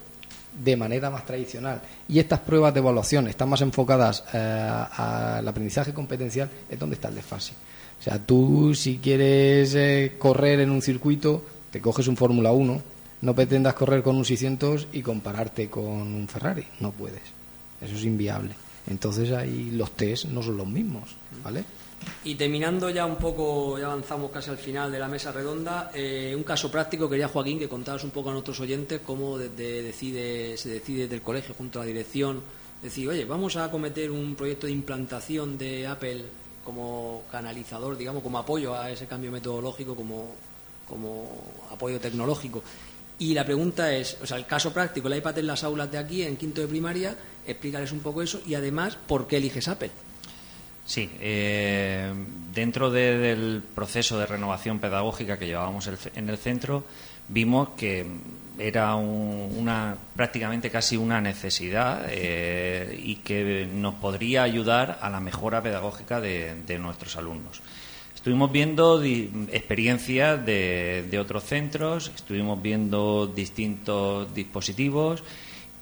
de 0.59 0.75
manera 0.75 1.11
más 1.11 1.27
tradicional 1.27 1.83
y 2.09 2.19
estas 2.19 2.41
pruebas 2.41 2.73
de 2.73 2.81
evaluación 2.81 3.29
están 3.29 3.51
más 3.51 3.61
enfocadas 3.61 4.25
eh, 4.33 4.39
al 4.39 5.47
aprendizaje 5.47 5.93
competencial, 5.93 6.49
es 6.71 6.79
donde 6.79 6.95
está 6.95 7.09
el 7.09 7.17
desfase. 7.17 7.53
O 8.01 8.03
sea, 8.03 8.19
tú 8.19 8.75
si 8.75 9.01
quieres 9.03 9.75
eh, 9.75 10.15
correr 10.19 10.61
en 10.61 10.71
un 10.71 10.81
circuito, 10.81 11.43
te 11.75 11.81
coges 11.81 12.07
un 12.07 12.17
Fórmula 12.17 12.53
1, 12.53 12.83
no 13.23 13.35
pretendas 13.35 13.75
correr 13.75 14.01
con 14.01 14.15
un 14.15 14.25
600 14.25 14.87
y 14.93 15.03
compararte 15.03 15.69
con 15.69 15.83
un 15.83 16.29
Ferrari, 16.29 16.65
no 16.79 16.93
puedes. 16.93 17.23
Eso 17.81 17.97
es 17.97 18.05
inviable. 18.05 18.55
Entonces 18.87 19.33
ahí 19.33 19.73
los 19.73 19.91
test 19.91 20.27
no 20.27 20.41
son 20.41 20.57
los 20.57 20.69
mismos, 20.69 21.17
¿vale? 21.43 21.65
Y 22.23 22.37
terminando 22.37 22.91
ya 22.91 23.05
un 23.05 23.17
poco, 23.17 23.77
ya 23.77 23.87
avanzamos 23.87 24.31
casi 24.31 24.51
al 24.51 24.57
final 24.57 24.93
de 24.93 25.01
la 25.01 25.09
mesa 25.09 25.33
redonda, 25.33 25.91
eh, 25.93 26.33
un 26.37 26.45
caso 26.45 26.71
práctico 26.71 27.11
quería 27.11 27.27
Joaquín 27.27 27.59
que 27.59 27.69
contaras 27.69 28.05
un 28.05 28.11
poco 28.11 28.31
a 28.31 28.35
nuestros 28.35 28.61
oyentes 28.61 29.01
cómo 29.05 29.37
decide, 29.37 30.57
se 30.57 30.69
decide 30.69 31.09
del 31.09 31.23
colegio 31.23 31.57
junto 31.59 31.81
a 31.81 31.83
la 31.83 31.89
dirección 31.89 32.41
decir, 32.81 33.09
oye, 33.09 33.25
vamos 33.25 33.57
a 33.57 33.69
cometer 33.69 34.13
un 34.13 34.37
proyecto 34.37 34.69
de 34.69 34.73
implantación 34.75 35.59
de 35.59 35.89
Apple 35.89 36.25
como 36.65 37.25
canalizador, 37.33 37.97
digamos, 37.99 38.23
como 38.23 38.39
apoyo 38.39 38.79
a 38.79 38.93
ese 38.93 39.09
cambio 39.09 39.33
metodológico, 39.33 39.97
como, 39.97 40.37
como 40.89 41.29
apoyo 41.71 42.01
tecnológico. 42.01 42.63
Y 43.19 43.35
la 43.35 43.45
pregunta 43.45 43.93
es, 43.93 44.19
o 44.23 44.27
sea, 44.27 44.37
el 44.37 44.47
caso 44.47 44.73
práctico, 44.73 45.09
el 45.09 45.17
iPad 45.19 45.39
en 45.39 45.47
las 45.47 45.63
aulas 45.65 45.91
de 45.91 45.99
aquí, 45.99 46.23
en 46.23 46.37
quinto 46.37 46.61
de 46.61 46.67
primaria, 46.67 47.17
explícales 47.47 47.93
un 47.93 48.01
poco 48.01 48.23
eso 48.23 48.41
y 48.47 48.55
además, 48.55 48.97
¿por 49.07 49.27
qué 49.27 49.37
eliges 49.37 49.69
Apple? 49.69 49.91
Sí, 50.85 51.11
eh, 51.21 52.13
dentro 52.53 52.91
del 52.91 53.63
proceso 53.75 54.19
de 54.19 54.27
renovación 54.27 54.81
pedagógica 54.81 55.39
que 55.39 55.47
llevábamos 55.47 55.89
en 56.15 56.29
el 56.29 56.37
centro, 56.37 56.85
vimos 57.29 57.71
que 57.71 58.05
era 58.59 58.95
una 58.95 59.97
prácticamente 60.15 60.71
casi 60.71 60.97
una 60.97 61.21
necesidad 61.21 62.07
eh, 62.09 63.01
y 63.03 63.17
que 63.17 63.69
nos 63.73 63.95
podría 63.95 64.43
ayudar 64.45 64.99
a 65.01 65.11
la 65.11 65.21
mejora 65.21 65.63
pedagógica 65.63 66.21
de, 66.21 66.79
nuestros 66.79 67.17
alumnos. 67.17 67.63
Estuvimos 68.25 68.53
viendo 68.53 69.05
experiencias 69.05 70.47
de 70.47 71.19
otros 71.21 71.45
centros, 71.45 72.11
estuvimos 72.17 72.63
viendo 72.63 73.27
distintos 73.27 74.33
dispositivos 74.33 75.23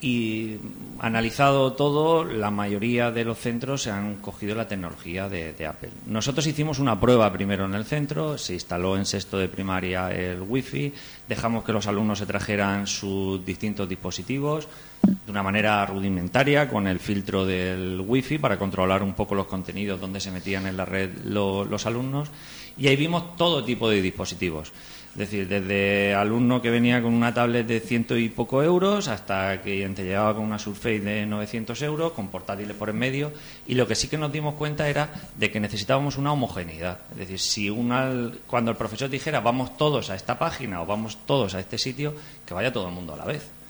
y 0.00 0.56
analizado 0.98 1.74
todo, 1.74 2.24
la 2.24 2.50
mayoría 2.50 3.12
de 3.12 3.24
los 3.24 3.38
centros 3.38 3.82
se 3.82 3.92
han 3.92 4.16
cogido 4.16 4.56
la 4.56 4.66
tecnología 4.66 5.28
de, 5.28 5.64
Apple. 5.64 5.90
Nosotros 6.06 6.44
hicimos 6.48 6.80
una 6.80 6.98
prueba 6.98 7.32
primero 7.32 7.64
en 7.64 7.74
el 7.74 7.84
centro, 7.84 8.36
se 8.36 8.54
instaló 8.54 8.96
en 8.96 9.06
sexto 9.06 9.38
de 9.38 9.48
primaria 9.48 10.10
el 10.10 10.42
Wi-Fi, 10.42 10.92
dejamos 11.28 11.62
que 11.62 11.72
los 11.72 11.86
alumnos 11.86 12.18
se 12.18 12.26
trajeran 12.26 12.88
sus 12.88 13.46
distintos 13.46 13.88
dispositivos 13.88 14.66
de 15.02 15.30
una 15.30 15.42
manera 15.42 15.84
rudimentaria 15.86 16.68
con 16.68 16.86
el 16.86 16.98
filtro 16.98 17.44
del 17.44 18.02
Wi-Fi 18.06 18.38
para 18.38 18.58
controlar 18.58 19.02
un 19.02 19.14
poco 19.14 19.34
los 19.34 19.46
contenidos 19.46 20.00
donde 20.00 20.20
se 20.20 20.30
metían 20.30 20.66
en 20.66 20.76
la 20.76 20.84
red 20.84 21.10
los 21.24 21.86
alumnos 21.86 22.30
y 22.78 22.88
ahí 22.88 22.96
vimos 22.96 23.36
todo 23.36 23.64
tipo 23.64 23.88
de 23.88 24.00
dispositivos 24.00 24.72
es 25.12 25.18
decir, 25.18 25.46
desde 25.46 26.14
alumno 26.14 26.62
que 26.62 26.70
venía 26.70 27.02
con 27.02 27.12
una 27.12 27.34
tablet 27.34 27.66
de 27.66 27.80
ciento 27.80 28.16
y 28.16 28.30
poco 28.30 28.62
euros 28.62 29.08
hasta 29.08 29.60
que 29.60 29.86
te 29.94 30.04
llegaba 30.04 30.34
con 30.34 30.42
una 30.42 30.58
Surface 30.58 31.00
de 31.00 31.26
900 31.26 31.82
euros, 31.82 32.12
con 32.12 32.28
portátiles 32.28 32.74
por 32.74 32.88
en 32.88 32.96
medio. 32.96 33.30
Y 33.66 33.74
lo 33.74 33.86
que 33.86 33.94
sí 33.94 34.08
que 34.08 34.16
nos 34.16 34.32
dimos 34.32 34.54
cuenta 34.54 34.88
era 34.88 35.12
de 35.36 35.50
que 35.50 35.60
necesitábamos 35.60 36.16
una 36.16 36.32
homogeneidad. 36.32 37.00
Es 37.10 37.18
decir, 37.18 37.38
si 37.38 37.68
una, 37.68 38.10
cuando 38.46 38.70
el 38.70 38.78
profesor 38.78 39.10
dijera 39.10 39.40
vamos 39.40 39.76
todos 39.76 40.08
a 40.08 40.14
esta 40.14 40.38
página 40.38 40.80
o 40.80 40.86
vamos 40.86 41.18
todos 41.26 41.54
a 41.54 41.60
este 41.60 41.76
sitio, 41.76 42.14
que 42.46 42.54
vaya 42.54 42.72
todo 42.72 42.88
el 42.88 42.94
mundo 42.94 43.12
a 43.12 43.18
la 43.18 43.26
vez 43.26 43.61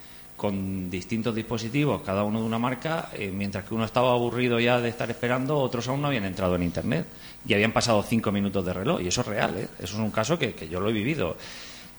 con 0.43 0.91
distintos 0.91 1.37
dispositivos, 1.37 2.03
cada 2.03 2.25
uno 2.25 2.41
de 2.41 2.47
una 2.47 2.59
marca, 2.59 3.11
eh, 3.13 3.31
mientras 3.33 3.65
que 3.65 3.75
uno 3.75 3.85
estaba 3.85 4.11
aburrido 4.11 4.59
ya 4.59 4.81
de 4.81 4.89
estar 4.89 5.09
esperando, 5.09 5.57
otros 5.57 5.87
aún 5.87 6.03
no 6.03 6.09
habían 6.09 6.25
entrado 6.25 6.57
en 6.57 6.65
Internet 6.65 7.07
y 7.47 7.55
habían 7.55 7.71
pasado 7.71 8.03
cinco 8.03 8.33
minutos 8.33 8.67
de 8.67 8.73
reloj. 8.73 9.01
Y 9.03 9.07
eso 9.07 9.21
es 9.21 9.29
real, 9.29 9.55
¿eh? 9.57 9.69
eso 9.79 9.95
es 9.95 10.01
un 10.01 10.11
caso 10.11 10.41
que, 10.41 10.69
yo 10.69 10.81
lo 10.81 10.89
he 10.89 10.93
vivido. 10.93 11.37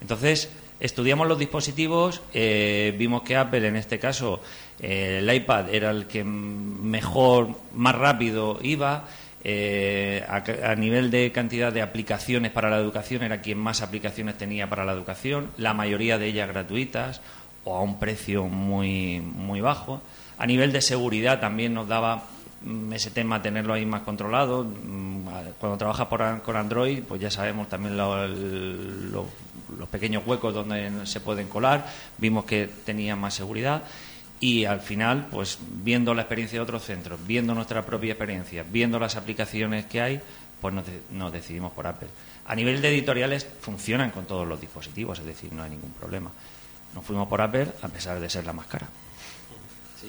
Entonces, 0.01 0.49
estudiamos 0.81 1.25
los 1.25 1.39
dispositivos, 1.39 2.21
eh, 2.33 2.93
vimos 2.97 3.21
que 3.21 3.37
Apple, 3.37 3.65
en 3.65 3.77
este 3.77 3.97
caso, 3.97 4.41
el 4.77 5.33
iPad 5.33 5.73
era 5.73 5.91
el 5.91 6.05
que 6.05 6.25
mejor, 6.25 7.47
más 7.73 7.95
rápido 7.95 8.59
iba. 8.61 9.07
a, 9.45 10.43
a, 10.71 10.75
nivel 10.75 11.11
de 11.11 11.31
cantidad 11.33 11.71
de 11.71 11.81
aplicaciones 11.81 12.51
para 12.51 12.69
la 12.69 12.77
educación, 12.77 13.23
era 13.23 13.41
quien 13.41 13.57
más 13.57 13.81
aplicaciones 13.81 14.37
tenía 14.37 14.69
para 14.69 14.85
la 14.85 14.93
educación, 14.93 15.51
la 15.57 15.73
mayoría 15.73 16.17
de 16.17 16.27
ellas 16.27 16.47
gratuitas 16.47 17.21
o 17.65 17.75
a 17.75 17.81
un 17.81 17.99
precio 17.99 18.45
muy, 18.45 19.19
muy 19.19 19.61
bajo. 19.61 20.01
A 20.37 20.45
nivel 20.45 20.71
de 20.71 20.81
seguridad 20.81 21.39
también 21.39 21.73
nos 21.73 21.87
daba 21.87 22.23
mm, 22.61 22.93
ese 22.93 23.11
tema 23.11 23.41
tenerlo 23.41 23.73
ahí 23.73 23.85
más 23.85 24.01
controlado. 24.01 24.63
Mm, 24.63 25.27
cuando 25.59 25.77
trabajas 25.77 26.07
con 26.43 26.55
Android, 26.55 27.03
pues 27.03 27.21
ya 27.21 27.31
sabemos 27.31 27.69
también 27.69 27.97
los 27.97 29.27
pequeños 29.89 30.23
huecos 30.25 30.53
donde 30.53 31.05
se 31.05 31.19
pueden 31.19 31.47
colar. 31.47 31.87
Vimos 32.17 32.45
que 32.45 32.69
tenía 32.85 33.15
más 33.15 33.33
seguridad 33.33 33.83
y 34.39 34.65
al 34.65 34.81
final, 34.81 35.27
pues 35.31 35.57
viendo 35.61 36.13
la 36.13 36.23
experiencia 36.23 36.59
de 36.59 36.63
otros 36.63 36.83
centros, 36.83 37.19
viendo 37.25 37.55
nuestra 37.55 37.85
propia 37.85 38.11
experiencia, 38.11 38.65
viendo 38.69 38.99
las 38.99 39.15
aplicaciones 39.15 39.85
que 39.85 40.01
hay, 40.01 40.21
pues 40.59 40.73
nos, 40.73 40.85
nos 41.11 41.31
decidimos 41.31 41.71
por 41.71 41.87
Apple. 41.87 42.09
A 42.45 42.55
nivel 42.55 42.81
de 42.81 42.89
editoriales 42.89 43.47
funcionan 43.61 44.11
con 44.11 44.25
todos 44.25 44.45
los 44.45 44.59
dispositivos, 44.59 45.19
es 45.19 45.25
decir, 45.25 45.53
no 45.53 45.63
hay 45.63 45.69
ningún 45.69 45.91
problema. 45.91 46.29
Nos 46.93 47.05
fuimos 47.05 47.27
por 47.27 47.41
Apple 47.41 47.67
a 47.81 47.87
pesar 47.87 48.19
de 48.19 48.29
ser 48.29 48.45
la 48.45 48.53
más 48.53 48.67
cara. 48.67 48.87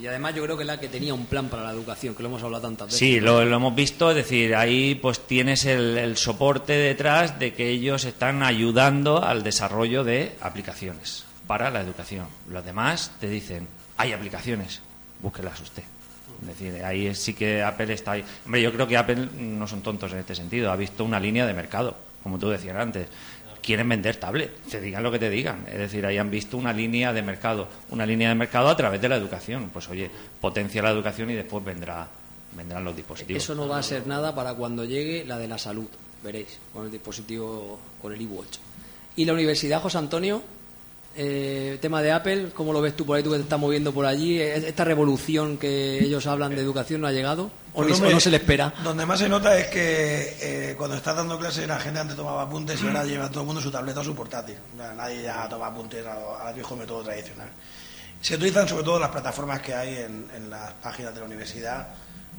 y 0.01 0.07
además 0.07 0.35
yo 0.35 0.43
creo 0.43 0.57
que 0.57 0.65
es 0.65 0.67
la 0.67 0.79
que 0.79 0.89
tenía 0.89 1.15
un 1.15 1.27
plan 1.27 1.49
para 1.49 1.63
la 1.63 1.71
educación, 1.71 2.15
que 2.15 2.23
lo 2.23 2.29
hemos 2.29 2.43
hablado 2.43 2.63
tantas 2.63 2.89
veces. 2.89 2.99
Sí, 2.99 3.21
lo, 3.21 3.41
hemos 3.41 3.75
visto, 3.75 4.11
es 4.11 4.17
decir, 4.17 4.55
ahí 4.55 4.95
pues 4.97 5.27
tienes 5.27 5.65
el, 5.65 6.17
soporte 6.17 6.73
detrás 6.73 7.39
de 7.39 7.55
que 7.55 7.69
ellos 7.69 8.05
están 8.05 8.43
ayudando 8.43 9.23
al 9.23 9.43
desarrollo 9.43 10.05
de 10.05 10.37
aplicaciones 10.41 11.25
para 11.47 11.71
la 11.71 11.81
educación. 11.81 12.27
Los 12.51 12.65
demás 12.65 13.13
te 13.21 13.29
dicen, 13.29 13.69
hay 13.97 14.13
aplicaciones, 14.13 14.81
búsquelas 15.21 15.61
usted. 15.61 15.85
Es 16.43 16.49
decir, 16.49 16.85
ahí 16.85 17.15
sí 17.15 17.33
que 17.33 17.63
Apple 17.63 17.93
está 17.93 18.13
ahí. 18.13 18.25
Hombre, 18.45 18.61
yo 18.61 18.73
creo 18.73 18.87
que 18.87 18.97
Apple 18.97 19.29
no 19.39 19.67
son 19.67 19.83
tontos 19.83 20.13
en 20.13 20.19
este 20.19 20.35
sentido, 20.35 20.71
ha 20.71 20.77
visto 20.77 21.05
una 21.05 21.21
línea 21.21 21.47
de 21.47 21.55
mercado, 21.55 21.97
como 22.23 22.39
tú 22.39 22.51
decías 22.51 22.77
antes 22.77 23.07
quieren 23.65 23.89
vender 23.89 24.17
tablet, 24.17 24.51
te 24.71 24.81
digan 24.81 25.03
lo 25.03 25.11
que 25.11 25.19
te 25.19 25.31
digan. 25.31 25.65
Es 25.67 25.79
decir, 25.79 26.05
ahí 26.05 26.19
han 26.19 26.31
visto 26.31 26.57
una 26.57 26.73
línea 26.73 27.13
de 27.13 27.23
mercado, 27.23 27.67
una 27.91 28.05
línea 28.05 28.29
de 28.29 28.35
mercado 28.35 28.69
a 28.69 28.77
través 28.77 29.01
de 29.01 29.09
la 29.09 29.17
educación. 29.17 29.71
Pues 29.73 29.89
oye, 29.89 30.11
potencia 30.41 30.83
la 30.83 30.91
educación 30.91 31.31
y 31.31 31.35
después 31.35 31.65
vendrá, 31.65 32.07
vendrán 32.55 32.85
los 32.85 32.95
dispositivos. 32.95 33.43
Eso 33.43 33.55
no 33.55 33.67
va 33.67 33.79
a 33.79 33.83
ser 33.83 34.07
nada 34.07 34.35
para 34.35 34.55
cuando 34.55 34.85
llegue 34.85 35.25
la 35.25 35.39
de 35.39 35.49
la 35.49 35.59
salud, 35.59 35.87
veréis, 36.23 36.59
con 36.73 36.85
el 36.85 36.93
dispositivo, 36.93 37.79
con 38.01 38.13
el 38.13 38.21
iWatch. 38.21 38.59
¿Y 39.17 39.25
la 39.25 39.33
Universidad 39.33 39.81
José 39.81 39.99
Antonio? 39.99 40.43
Eh, 41.17 41.79
tema 41.81 42.03
de 42.03 42.11
Apple, 42.11 42.51
¿cómo 42.55 42.73
lo 42.73 42.81
ves 42.81 42.97
tú 42.97 43.07
por 43.07 43.17
ahí, 43.17 43.23
tú 43.23 43.31
que 43.31 43.37
te 43.37 43.43
estás 43.43 43.59
moviendo 43.59 43.93
por 43.93 44.05
allí? 44.05 44.41
¿Esta 44.41 44.85
revolución 44.85 45.59
que 45.59 46.03
ellos 46.03 46.27
hablan 46.27 46.57
de 46.57 46.63
educación 46.63 47.01
no 47.01 47.07
ha 47.07 47.13
llegado? 47.13 47.51
¿O, 47.73 47.83
pues 47.85 48.01
no 48.01 48.19
se 48.19 48.31
le 48.31 48.39
espera? 48.39 48.75
Donde 48.83 49.07
más 49.07 49.21
se 49.21 49.29
nota 49.29 49.57
es 49.57 49.69
que 49.69 50.37
eh, 50.41 50.75
cuando 50.77 50.97
estás 50.97 51.15
dando 51.15 51.39
clases 51.39 51.69
la 51.69 51.79
gente 51.79 52.01
antes 52.01 52.17
tomaba 52.17 52.43
apuntes 52.43 52.83
y 52.83 52.87
ahora 52.87 53.05
lleva 53.05 53.29
todo 53.29 53.41
el 53.41 53.47
mundo 53.47 53.61
su 53.61 53.71
tableta 53.71 54.01
o 54.01 54.05
su 54.05 54.15
portátil. 54.15 54.57
Nadie 54.77 55.23
ya 55.23 55.49
toma 55.49 55.69
apuntes 55.69 56.05
al 56.05 56.55
viejo 56.55 56.75
método 56.75 57.05
tradicional. 57.05 57.49
Se 58.21 58.35
utilizan 58.35 58.67
sobre 58.67 58.83
todo 58.83 58.99
las 58.99 59.11
plataformas 59.11 59.61
que 59.61 59.75
hay 59.75 59.97
en, 59.99 60.29
en 60.35 60.51
las 60.51 60.73
páginas 60.75 61.15
de 61.15 61.21
la 61.21 61.27
universidad, 61.27 61.89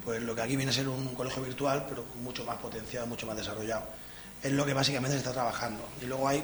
pues 0.04 0.22
lo 0.22 0.34
que 0.34 0.42
aquí 0.42 0.56
viene 0.56 0.70
a 0.70 0.74
ser 0.74 0.88
un 0.88 1.14
colegio 1.14 1.42
virtual, 1.42 1.86
pero 1.88 2.04
mucho 2.22 2.44
más 2.44 2.56
potenciado, 2.56 3.06
mucho 3.06 3.26
más 3.26 3.36
desarrollado. 3.36 3.84
Es 4.42 4.52
lo 4.52 4.66
que 4.66 4.74
básicamente 4.74 5.14
se 5.14 5.18
está 5.18 5.32
trabajando. 5.32 5.82
Y 6.02 6.06
luego 6.06 6.28
hay 6.28 6.42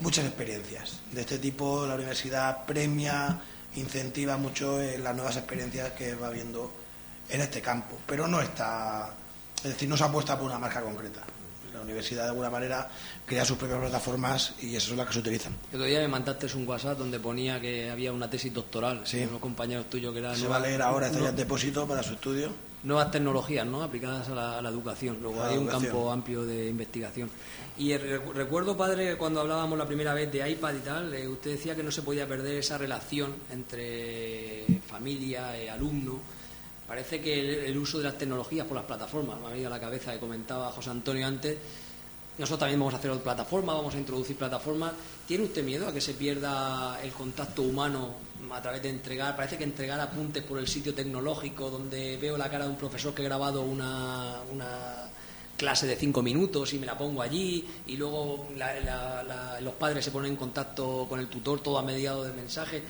muchas 0.00 0.24
experiencias 0.26 1.00
de 1.12 1.20
este 1.22 1.38
tipo. 1.38 1.86
La 1.86 1.94
universidad 1.94 2.64
premia, 2.66 3.40
incentiva 3.76 4.36
mucho 4.36 4.80
eh, 4.80 4.98
las 4.98 5.14
nuevas 5.14 5.36
experiencias 5.36 5.92
que 5.92 6.14
va 6.14 6.30
viendo 6.30 6.72
en 7.28 7.40
este 7.40 7.60
campo, 7.60 7.96
pero 8.06 8.26
no 8.26 8.40
está, 8.40 9.10
es 9.58 9.70
decir, 9.70 9.88
no 9.88 9.96
se 9.96 10.04
apuesta 10.04 10.36
por 10.36 10.46
una 10.46 10.58
marca 10.58 10.80
concreta. 10.80 11.22
La 11.72 11.82
universidad 11.82 12.24
de 12.24 12.28
alguna 12.30 12.50
manera 12.50 12.88
crea 13.24 13.44
sus 13.44 13.56
propias 13.56 13.78
plataformas 13.78 14.54
y 14.60 14.74
esas 14.74 14.88
son 14.88 14.98
las 14.98 15.06
que 15.06 15.14
se 15.14 15.18
utilizan. 15.20 15.54
El 15.70 15.76
otro 15.76 15.86
día 15.86 16.00
me 16.00 16.08
mandaste 16.08 16.46
un 16.54 16.68
WhatsApp 16.68 16.98
donde 16.98 17.18
ponía 17.20 17.60
que 17.60 17.88
había 17.88 18.12
una 18.12 18.28
tesis 18.28 18.52
doctoral 18.52 19.02
sí. 19.04 19.22
unos 19.22 19.40
compañeros 19.40 19.88
tuyos 19.88 20.12
que 20.12 20.18
era... 20.18 20.34
Se 20.34 20.48
va 20.48 20.56
a 20.56 20.60
leer 20.60 20.82
ahora, 20.82 21.06
está 21.06 21.20
ya 21.20 21.28
en 21.30 21.36
depósito 21.36 21.86
para 21.86 22.02
su 22.02 22.14
estudio. 22.14 22.52
Nuevas 22.82 23.10
tecnologías 23.10 23.66
¿no? 23.66 23.82
aplicadas 23.82 24.28
a 24.30 24.60
la, 24.62 24.68
educación. 24.68 25.18
Luego 25.20 25.42
hay 25.42 25.58
un 25.58 25.66
campo 25.66 26.10
amplio 26.10 26.44
de 26.44 26.68
investigación. 26.68 27.30
Y 27.76 27.96
recuerdo, 27.96 28.76
padre, 28.76 29.16
cuando 29.16 29.40
hablábamos 29.40 29.78
la 29.78 29.86
primera 29.86 30.14
vez 30.14 30.32
de 30.32 30.48
iPad 30.50 30.74
y 30.74 30.80
tal, 30.80 31.14
eh, 31.14 31.28
usted 31.28 31.52
decía 31.52 31.76
que 31.76 31.82
no 31.82 31.90
se 31.90 32.02
podía 32.02 32.26
perder 32.26 32.56
esa 32.56 32.78
relación 32.78 33.34
entre 33.50 34.64
familia 34.86 35.62
y 35.62 35.68
alumno 35.68 36.20
parece 36.86 37.20
que 37.20 37.38
el, 37.38 37.50
el 37.66 37.78
uso 37.78 37.98
de 37.98 38.04
las 38.04 38.18
tecnologías 38.18 38.66
por 38.66 38.76
las 38.76 38.84
plataformas, 38.84 39.38
me 39.38 39.46
ha 39.46 39.50
venido 39.50 39.68
a 39.68 39.70
la 39.70 39.78
cabeza 39.78 40.12
que 40.12 40.18
comentaba 40.18 40.72
José 40.72 40.90
Antonio 40.90 41.24
antes, 41.24 41.56
nosotros 42.40 42.60
también 42.60 42.80
vamos 42.80 42.94
a 42.94 42.96
hacer 42.96 43.12
plataformas, 43.18 43.76
vamos 43.76 43.94
a 43.94 43.98
introducir 43.98 44.34
plataformas. 44.34 44.92
¿Tiene 45.30 45.44
usted 45.44 45.62
miedo 45.62 45.86
a 45.86 45.94
que 45.94 46.00
se 46.00 46.14
pierda 46.14 46.98
el 47.04 47.12
contacto 47.12 47.62
humano 47.62 48.16
a 48.52 48.60
través 48.60 48.82
de 48.82 48.88
entregar? 48.88 49.36
Parece 49.36 49.56
que 49.56 49.62
entregar 49.62 50.00
apuntes 50.00 50.42
por 50.42 50.58
el 50.58 50.66
sitio 50.66 50.92
tecnológico, 50.92 51.70
donde 51.70 52.16
veo 52.16 52.36
la 52.36 52.50
cara 52.50 52.64
de 52.64 52.70
un 52.70 52.76
profesor 52.76 53.14
que 53.14 53.22
ha 53.22 53.26
grabado 53.26 53.62
una, 53.62 54.38
una 54.52 54.66
clase 55.56 55.86
de 55.86 55.94
cinco 55.94 56.20
minutos 56.20 56.74
y 56.74 56.80
me 56.80 56.86
la 56.86 56.98
pongo 56.98 57.22
allí, 57.22 57.64
y 57.86 57.96
luego 57.96 58.48
la- 58.56 58.74
la- 58.80 59.22
la- 59.22 59.60
los 59.60 59.74
padres 59.74 60.04
se 60.04 60.10
ponen 60.10 60.32
en 60.32 60.36
contacto 60.36 61.06
con 61.08 61.20
el 61.20 61.28
tutor 61.28 61.60
todo 61.60 61.78
a 61.78 61.82
mediado 61.84 62.24
del 62.24 62.34
mensaje. 62.34 62.82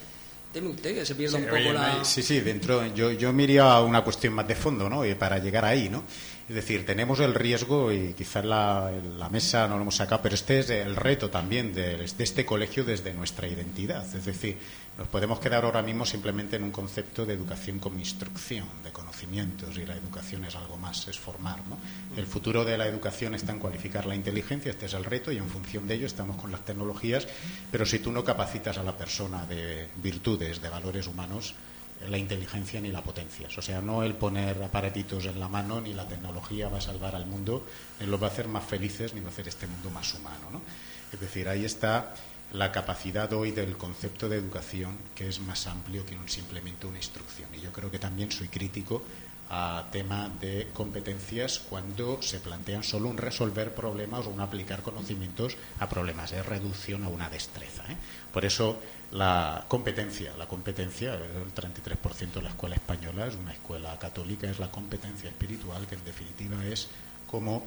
¿Teme 0.51 0.69
usted 0.71 0.95
que 0.95 1.05
se 1.05 1.15
pierda 1.15 1.37
Sí, 1.37 1.43
un 1.45 1.49
poco 1.51 1.61
oye, 1.61 1.73
la.? 1.75 2.05
sí, 2.07 2.23
sí, 2.23 2.41
dentro, 2.41 2.87
yo, 2.95 3.13
yo 3.13 3.35
me 3.35 3.43
iría 3.43 3.71
a 3.71 3.83
una 3.83 4.03
cuestión 4.03 4.33
más 4.33 4.49
de 4.49 4.55
fondo, 4.57 4.89
¿no? 4.89 5.05
Y 5.05 5.15
para 5.15 5.37
llegar 5.39 5.65
ahí, 5.67 5.91
¿no? 5.91 6.03
Es 6.51 6.57
decir, 6.57 6.85
tenemos 6.85 7.21
el 7.21 7.33
riesgo, 7.33 7.93
y 7.93 8.13
quizás 8.13 8.45
la, 8.45 8.91
mesa 9.31 9.69
no 9.69 9.77
lo 9.77 9.83
hemos 9.83 9.95
sacado, 9.95 10.21
pero 10.21 10.35
este 10.35 10.59
es 10.59 10.69
el 10.71 10.97
reto 10.97 11.31
también 11.31 11.73
de, 11.73 12.05
este 12.19 12.45
colegio 12.45 12.83
desde 12.83 13.15
nuestra 13.15 13.47
identidad. 13.47 14.05
Es 14.17 14.25
decir, 14.25 14.59
nos 14.99 15.07
podemos 15.07 15.39
quedar 15.39 15.65
ahora 15.65 15.81
mismo 15.81 16.05
simplemente 16.05 16.57
en 16.57 16.65
un 16.65 16.73
concepto 16.73 17.25
de 17.25 17.35
educación 17.35 17.79
como 17.79 18.01
instrucción, 18.01 18.67
de 18.83 18.91
conocimientos, 18.91 19.79
y 19.79 19.87
la 19.87 19.95
educación 19.95 20.45
es 20.45 20.57
algo 20.57 20.77
más, 20.77 21.07
es 21.07 21.21
formar. 21.21 21.61
El 22.17 22.27
futuro 22.27 22.65
de 22.65 22.77
la 22.77 22.89
educación 22.89 23.37
está 23.37 23.53
en 23.53 23.61
cualificar 23.61 24.07
la 24.07 24.17
inteligencia, 24.17 24.73
este 24.73 24.87
es 24.87 24.95
el 24.95 25.05
reto, 25.05 25.31
y 25.31 25.37
en 25.37 25.49
función 25.49 25.87
de 25.87 25.95
ello 25.95 26.07
estamos 26.07 26.37
con 26.37 26.51
las 26.51 26.65
tecnologías, 26.65 27.29
pero 27.71 27.87
si 27.87 28.01
tú 28.01 28.11
no 28.11 28.25
capacitas 28.25 28.77
a 28.77 28.83
la 28.83 28.99
persona 28.99 29.47
de 29.47 29.87
virtudes, 30.03 30.61
de 30.61 30.69
valores 30.69 31.07
humanos, 31.07 31.55
la 32.09 32.19
inteligencia 32.19 32.81
ni 32.81 32.91
la 32.91 33.03
potencias. 33.03 33.57
O 33.59 33.63
sea, 33.63 33.81
no 33.81 34.03
el 34.03 34.15
poner 34.15 34.63
aparatitos 34.63 35.27
en 35.27 35.39
la 35.39 35.49
mano 35.49 35.81
ni 35.81 35.93
la 35.93 36.09
tecnología 36.09 36.69
va 36.69 36.79
a 36.79 36.81
salvar 36.81 37.15
al 37.15 37.27
mundo, 37.27 37.67
ni 38.01 38.07
los 38.07 38.21
va 38.21 38.29
a 38.29 38.31
hacer 38.31 38.49
más 38.49 38.65
felices 38.65 39.15
ni 39.15 39.21
va 39.21 39.29
a 39.29 39.31
hacer 39.31 39.49
este 39.49 39.67
mundo 39.67 39.91
más 39.91 40.15
humano. 40.15 40.51
¿no? 40.51 40.61
Es 41.13 41.21
decir, 41.21 41.49
ahí 41.49 41.65
está 41.65 42.15
la 42.53 42.73
capacidad 42.73 43.33
hoy 43.33 43.53
del 43.53 43.77
concepto 43.77 44.29
de 44.29 44.37
educación 44.37 44.97
que 45.15 45.29
es 45.29 45.41
más 45.41 45.67
amplio 45.67 46.05
que 46.05 46.17
simplemente 46.27 46.87
una 46.87 46.99
instrucción. 46.99 47.49
Y 47.55 47.61
yo 47.61 47.73
creo 47.73 47.91
que 47.91 47.99
también 47.99 48.33
soy 48.33 48.49
crítico 48.49 49.03
a 49.53 49.87
tema 49.91 50.31
de 50.41 50.69
competencias 50.73 51.59
cuando 51.59 52.23
se 52.23 52.39
plantean 52.39 52.85
solo 52.85 53.09
un 53.09 53.17
resolver 53.19 53.75
problemas 53.75 54.27
o 54.27 54.31
un 54.31 54.41
aplicar 54.41 54.83
conocimientos 54.83 55.57
a 55.81 55.89
problemas, 55.89 56.31
es 56.33 56.47
reducción 56.47 57.03
a 57.03 57.09
una 57.09 57.29
destreza. 57.29 57.83
¿eh? 57.91 57.97
Por 58.33 58.45
eso 58.45 58.79
la 59.11 59.65
competencia, 59.67 60.37
la 60.39 60.47
competencia, 60.47 61.15
el 61.15 61.53
33% 61.53 62.33
de 62.35 62.43
la 62.43 62.51
escuela 62.51 62.77
española 62.77 63.27
es 63.27 63.35
una 63.35 63.53
escuela 63.53 63.99
católica, 63.99 64.49
es 64.49 64.61
la 64.61 64.71
competencia 64.71 65.29
espiritual 65.29 65.85
que 65.89 65.97
en 65.97 66.05
definitiva 66.05 66.65
es 66.67 66.87
como 67.29 67.67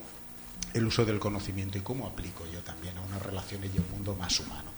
el 0.74 0.86
uso 0.86 1.04
del 1.04 1.20
conocimiento 1.20 1.78
y 1.78 1.82
cómo 1.82 2.08
aplico 2.08 2.46
yo 2.52 2.60
también 2.62 2.98
a 2.98 3.02
unas 3.02 3.22
relaciones 3.22 3.72
y 3.76 3.78
a 3.78 3.82
un 3.82 3.92
mundo 3.92 4.16
más 4.16 4.40
humano. 4.40 4.72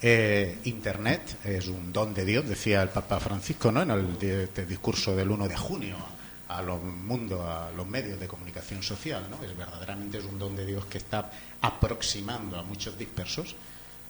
Eh, 0.00 0.58
Internet 0.64 1.38
es 1.44 1.68
un 1.68 1.92
don 1.92 2.14
de 2.14 2.24
Dios, 2.24 2.48
decía 2.48 2.82
el 2.82 2.88
Papa 2.90 3.18
Francisco 3.20 3.70
¿no? 3.72 3.82
en 3.82 3.90
el 3.90 4.18
di- 4.18 4.28
este 4.28 4.64
discurso 4.66 5.14
del 5.16 5.30
1 5.30 5.48
de 5.48 5.56
junio 5.56 5.96
a 6.48 6.62
los 6.62 6.82
mundo, 6.82 7.42
a 7.42 7.70
los 7.72 7.86
medios 7.86 8.20
de 8.20 8.28
comunicación 8.28 8.82
social. 8.82 9.26
¿no? 9.30 9.42
Es 9.44 9.56
verdaderamente 9.56 10.18
es 10.18 10.24
un 10.24 10.38
don 10.38 10.56
de 10.56 10.66
Dios 10.66 10.86
que 10.86 10.98
está 10.98 11.30
aproximando 11.60 12.58
a 12.58 12.62
muchos 12.62 12.98
dispersos, 12.98 13.56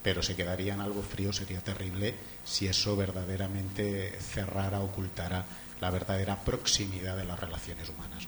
pero 0.02 0.22
se 0.22 0.36
quedarían 0.36 0.80
algo 0.80 1.02
frío, 1.02 1.32
sería 1.32 1.60
terrible 1.60 2.14
si 2.44 2.66
eso 2.66 2.96
verdaderamente 2.96 4.16
cerrara, 4.20 4.80
ocultara 4.80 5.44
la 5.80 5.90
verdadera 5.90 6.36
proximidad 6.36 7.16
de 7.16 7.24
las 7.24 7.40
relaciones 7.40 7.88
humanas. 7.88 8.26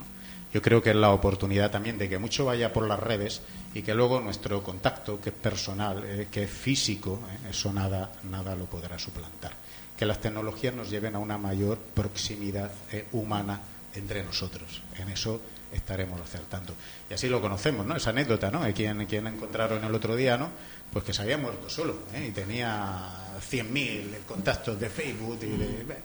Yo 0.53 0.63
creo 0.63 0.83
que 0.83 0.91
es 0.91 0.97
la 0.97 1.11
oportunidad 1.11 1.71
también 1.71 1.99
de 1.99 2.09
que 2.09 2.19
mucho 2.19 2.47
vaya 2.47 2.73
por 2.73 2.89
las 2.89 2.99
redes 2.99 3.43
y 3.75 3.83
que 3.83 3.95
luego 3.95 4.21
nuestro 4.21 4.63
contacto, 4.63 5.21
que 5.21 5.29
es 5.29 5.35
personal, 5.35 6.03
eh, 6.05 6.29
que 6.31 6.45
es 6.45 6.51
físico, 6.51 7.21
eh, 7.31 7.51
eso 7.51 7.73
nada, 7.73 8.11
nada 8.25 8.57
lo 8.57 8.65
podrá 8.65 8.99
suplantar. 8.99 9.53
Que 9.97 10.07
las 10.07 10.21
tecnologías 10.21 10.75
nos 10.75 10.89
lleven 10.89 11.15
a 11.15 11.19
una 11.19 11.37
mayor 11.37 11.79
proximidad 11.79 12.73
eh, 12.93 13.07
humana 13.13 13.61
entre 13.99 14.22
nosotros. 14.22 14.82
En 14.99 15.09
eso 15.11 15.40
estaremos 15.72 16.20
acertando. 16.20 16.74
Y 17.11 17.14
así 17.14 17.28
lo 17.28 17.40
conocemos, 17.40 17.84
¿no? 17.86 17.96
Esa 17.96 18.11
anécdota, 18.11 18.51
¿no? 18.51 18.62
Quien, 18.72 19.05
quien 19.07 19.26
encontraron 19.26 19.84
el 19.84 19.94
otro 19.94 20.16
día, 20.16 20.36
¿no? 20.38 20.51
Pues 20.92 21.05
que 21.05 21.12
se 21.12 21.20
había 21.22 21.36
muerto 21.36 21.68
solo 21.68 21.99
¿eh? 22.14 22.28
y 22.28 22.32
tenía 22.32 23.11
100.000 23.51 24.24
contactos 24.26 24.80
de 24.80 24.88
Facebook 24.88 25.38
y, 25.42 25.46
de- 25.46 26.03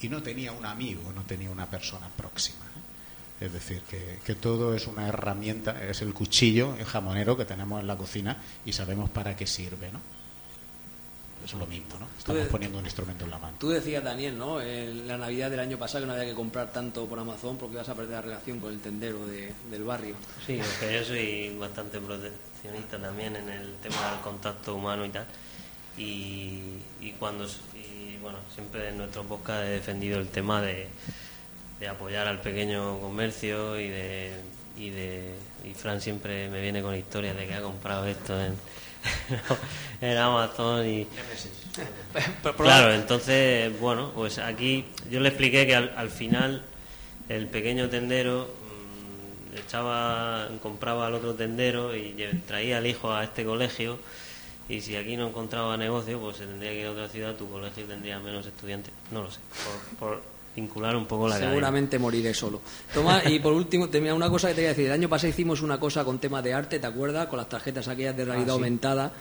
y 0.00 0.08
no 0.08 0.22
tenía 0.22 0.50
un 0.52 0.66
amigo, 0.66 1.12
no 1.14 1.22
tenía 1.22 1.50
una 1.50 1.66
persona 1.70 2.08
próxima. 2.08 2.64
¿eh? 2.64 3.44
Es 3.46 3.52
decir, 3.52 3.82
que, 3.88 4.18
que 4.24 4.34
todo 4.34 4.74
es 4.74 4.86
una 4.88 5.06
herramienta, 5.08 5.80
es 5.84 6.02
el 6.02 6.12
cuchillo, 6.12 6.74
el 6.78 6.84
jamonero 6.84 7.36
que 7.36 7.44
tenemos 7.44 7.80
en 7.80 7.86
la 7.86 7.96
cocina 7.96 8.36
y 8.66 8.72
sabemos 8.72 9.10
para 9.10 9.36
qué 9.36 9.46
sirve, 9.46 9.92
¿no? 9.92 10.00
Es 11.44 11.52
lo 11.52 11.66
mismo, 11.66 11.98
¿no? 12.00 12.06
Estamos 12.18 12.44
Tú- 12.44 12.48
poniendo 12.52 12.78
un 12.78 12.84
instrumento 12.86 13.24
en 13.24 13.30
la 13.30 13.38
mano. 13.38 13.56
Tú 13.60 13.68
decías, 13.68 14.02
Daniel, 14.02 14.38
¿no? 14.38 14.60
En 14.62 15.06
la 15.06 15.18
Navidad 15.18 15.50
del 15.50 15.60
año 15.60 15.76
pasado 15.78 16.00
que 16.04 16.06
no 16.06 16.12
había 16.14 16.24
que 16.24 16.34
comprar 16.34 16.72
tanto 16.72 17.06
por 17.06 17.18
Amazon 17.18 17.58
porque 17.58 17.74
ibas 17.74 17.88
a 17.88 17.94
perder 17.94 18.12
la 18.14 18.22
relación 18.22 18.60
con 18.60 18.72
el 18.72 18.80
tendero 18.80 19.26
de- 19.26 19.52
del 19.70 19.84
barrio. 19.84 20.14
Sí, 20.46 20.58
aunque 20.58 20.94
yo 20.98 21.04
soy 21.04 21.54
bastante 21.58 21.98
proteccionista 22.00 22.98
también 22.98 23.36
en 23.36 23.48
el 23.50 23.74
tema 23.82 24.10
del 24.12 24.20
contacto 24.20 24.74
humano 24.74 25.04
y 25.04 25.10
tal. 25.10 25.26
Y, 25.96 26.60
y 27.00 27.14
cuando 27.18 27.44
y 27.74 28.16
bueno, 28.22 28.38
siempre 28.52 28.88
en 28.88 28.98
nuestro 28.98 29.22
podcast 29.24 29.64
he 29.64 29.68
defendido 29.70 30.18
el 30.18 30.28
tema 30.28 30.60
de, 30.62 30.88
de 31.78 31.88
apoyar 31.88 32.26
al 32.26 32.40
pequeño 32.40 32.98
comercio 33.00 33.78
y 33.78 33.88
de 33.88 34.32
y 34.76 34.90
de 34.90 35.34
y 35.64 35.72
Fran 35.74 36.00
siempre 36.00 36.48
me 36.48 36.60
viene 36.60 36.82
con 36.82 36.96
historias 36.96 37.36
de 37.36 37.46
que 37.46 37.54
ha 37.54 37.62
comprado 37.62 38.06
esto 38.06 38.40
en, 38.44 38.54
en 40.00 40.16
Amazon 40.16 40.86
y 40.86 41.06
claro 42.56 42.92
entonces 42.92 43.78
bueno 43.80 44.12
pues 44.14 44.38
aquí 44.38 44.84
yo 45.10 45.20
le 45.20 45.28
expliqué 45.28 45.66
que 45.66 45.74
al, 45.74 45.92
al 45.96 46.10
final 46.10 46.62
el 47.28 47.46
pequeño 47.46 47.88
tendero 47.88 48.48
mm, 49.52 49.56
echaba 49.58 50.48
compraba 50.62 51.06
al 51.06 51.14
otro 51.14 51.34
tendero 51.34 51.96
y 51.96 52.14
traía 52.46 52.78
al 52.78 52.86
hijo 52.86 53.12
a 53.12 53.24
este 53.24 53.44
colegio 53.44 53.98
y 54.68 54.80
si 54.80 54.96
aquí 54.96 55.16
no 55.16 55.28
encontraba 55.28 55.76
negocio 55.76 56.20
pues 56.20 56.38
se 56.38 56.46
tendría 56.46 56.70
que 56.70 56.80
ir 56.80 56.86
a 56.86 56.92
otra 56.92 57.08
ciudad 57.08 57.34
tu 57.34 57.48
colegio 57.50 57.84
tendría 57.84 58.18
menos 58.20 58.46
estudiantes 58.46 58.92
no 59.10 59.22
lo 59.22 59.30
sé 59.30 59.40
por, 59.98 60.18
por 60.18 60.33
vincular 60.54 60.94
un 60.96 61.06
poco 61.06 61.26
la 61.28 61.34
cadena. 61.34 61.50
Seguramente 61.50 61.98
moriré 61.98 62.32
solo. 62.34 62.60
Tomás, 62.92 63.26
y 63.26 63.38
por 63.40 63.52
último, 63.52 63.88
te- 63.88 64.00
mira, 64.00 64.14
una 64.14 64.30
cosa 64.30 64.48
que 64.48 64.54
te 64.54 64.56
quería 64.60 64.68
decir. 64.70 64.86
El 64.86 64.92
año 64.92 65.08
pasado 65.08 65.28
hicimos 65.30 65.62
una 65.62 65.78
cosa 65.80 66.04
con 66.04 66.18
temas 66.18 66.42
de 66.44 66.54
arte, 66.54 66.78
¿te 66.78 66.86
acuerdas? 66.86 67.26
Con 67.28 67.38
las 67.38 67.48
tarjetas 67.48 67.88
aquellas 67.88 68.16
de 68.16 68.24
realidad 68.24 68.48
Ah, 68.50 68.52
sí. 68.52 68.62
aumentada. 68.62 69.12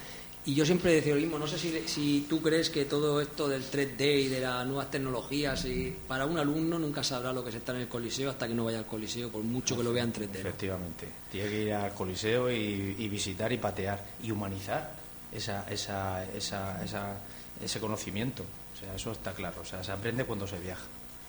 Y 0.46 0.56
yo 0.56 0.66
siempre 0.66 0.92
decía 0.92 1.16
lo 1.16 1.22
mismo, 1.22 1.40
no 1.40 1.48
sé 1.48 1.58
si, 1.58 1.88
si 1.88 2.26
tú 2.30 2.42
crees 2.42 2.70
que 2.70 2.84
todo 2.84 3.22
esto 3.22 3.48
del 3.48 3.64
3D 3.64 4.24
y 4.24 4.28
de 4.28 4.42
las 4.42 4.68
nuevas 4.68 4.92
tecnologías, 4.92 5.64
y 5.64 5.96
para 6.06 6.26
un 6.26 6.38
alumno 6.38 6.78
nunca 6.78 7.02
sabrá 7.02 7.32
lo 7.32 7.46
que 7.46 7.52
se 7.54 7.60
está 7.60 7.72
en 7.72 7.80
el 7.80 7.88
coliseo 7.88 8.30
hasta 8.30 8.46
que 8.46 8.54
no 8.54 8.66
vaya 8.66 8.80
al 8.80 8.86
coliseo, 8.86 9.30
por 9.30 9.42
mucho 9.42 9.78
que 9.78 9.84
lo 9.84 9.94
vea 9.94 10.04
en 10.04 10.12
3D. 10.12 10.34
¿no? 10.34 10.40
Efectivamente. 10.50 11.08
Tiene 11.32 11.50
que 11.50 11.62
ir 11.64 11.74
al 11.74 11.94
coliseo 11.94 12.52
y, 12.52 12.96
y 13.00 13.08
visitar 13.08 13.54
y 13.54 13.58
patear 13.58 14.04
y 14.22 14.32
humanizar 14.32 14.92
esa, 15.32 15.66
esa, 15.72 16.26
esa, 16.36 16.84
esa- 16.84 17.18
ese 17.64 17.80
conocimiento. 17.80 18.44
O 18.76 18.78
sea, 18.78 18.94
eso 18.96 19.14
está 19.14 19.32
claro. 19.32 19.62
O 19.62 19.66
sea, 19.66 19.82
se 19.82 19.94
aprende 19.94 20.26
cuando 20.26 20.46
se 20.46 20.60
viaja. 20.60 20.84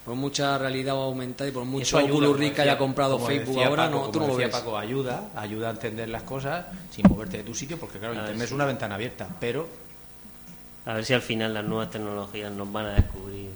Por 0.04 0.14
mucha 0.16 0.58
realidad 0.58 0.94
aumentada 0.96 1.48
y 1.48 1.52
por 1.52 1.64
mucho 1.64 1.96
que 1.96 2.02
decía- 2.58 2.72
haya 2.72 2.78
comprado 2.78 3.14
como 3.14 3.26
Facebook 3.26 3.54
decía 3.54 3.66
ahora, 3.68 3.84
Paco, 3.86 3.96
no, 3.96 4.06
tú 4.06 4.12
como 4.12 4.26
no 4.26 4.26
lo 4.32 4.38
decía 4.38 4.46
ves. 4.48 4.56
Paco, 4.56 4.76
ayuda, 4.78 5.30
ayuda 5.34 5.68
a 5.68 5.70
entender 5.70 6.08
las 6.10 6.22
cosas 6.24 6.66
sin 6.90 7.06
moverte 7.08 7.38
de 7.38 7.42
tu 7.44 7.54
sitio, 7.54 7.78
porque 7.78 7.98
claro, 7.98 8.14
Ah, 8.14 8.18
Internet 8.18 8.42
es 8.42 8.48
sí. 8.50 8.54
una 8.54 8.66
ventana 8.66 8.94
abierta, 8.96 9.26
pero 9.40 9.66
A 10.86 10.92
ver 10.92 11.04
si 11.06 11.14
al 11.14 11.22
final 11.22 11.54
las 11.54 11.64
nuevas 11.64 11.88
tecnologías 11.90 12.52
nos 12.52 12.70
van 12.70 12.84
a 12.84 12.92
descubrir 12.92 13.48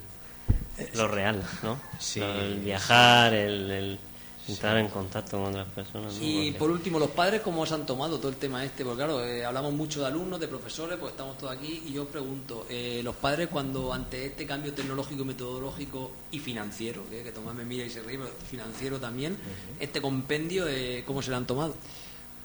lo 0.94 1.08
real, 1.08 1.42
¿no? 1.62 1.78
Sí. 1.98 2.20
Lo- 2.20 2.40
el 2.40 2.60
viajar, 2.60 3.34
el, 3.34 3.70
el 3.70 3.98
entrar 4.48 4.76
en 4.78 4.88
contacto 4.88 5.38
con 5.38 5.48
otras 5.50 5.66
personas. 5.68 6.14
¿no? 6.14 6.22
Y 6.24 6.34
Porque- 6.46 6.58
por 6.58 6.70
último, 6.70 6.98
los 6.98 7.10
padres, 7.10 7.40
¿cómo 7.42 7.64
se 7.66 7.74
han 7.74 7.84
tomado 7.86 8.18
todo 8.18 8.28
el 8.30 8.36
tema 8.36 8.64
este? 8.64 8.84
Porque 8.84 8.98
claro, 8.98 9.24
eh, 9.24 9.44
hablamos 9.44 9.72
mucho 9.72 10.00
de 10.00 10.06
alumnos, 10.06 10.40
de 10.40 10.48
profesores, 10.48 10.96
pues 10.98 11.12
estamos 11.12 11.36
todos 11.38 11.52
aquí 11.52 11.82
y 11.86 11.92
yo 11.92 12.06
pregunto, 12.06 12.66
eh, 12.70 13.00
los 13.04 13.14
padres 13.16 13.48
cuando 13.48 13.92
ante 13.92 14.26
este 14.26 14.46
cambio 14.46 14.72
tecnológico 14.74 15.24
metodológico 15.24 16.12
y 16.30 16.38
financiero, 16.38 17.02
que, 17.10 17.22
que 17.22 17.32
Tomás 17.32 17.54
me 17.54 17.64
mira 17.64 17.84
y 17.84 17.90
se 17.90 18.02
ríe, 18.02 18.18
pero 18.18 18.30
financiero 18.50 18.98
también, 18.98 19.36
este 19.80 20.00
compendio, 20.00 20.66
eh, 20.68 21.02
¿cómo 21.06 21.22
se 21.22 21.30
lo 21.30 21.36
han 21.36 21.46
tomado? 21.46 21.74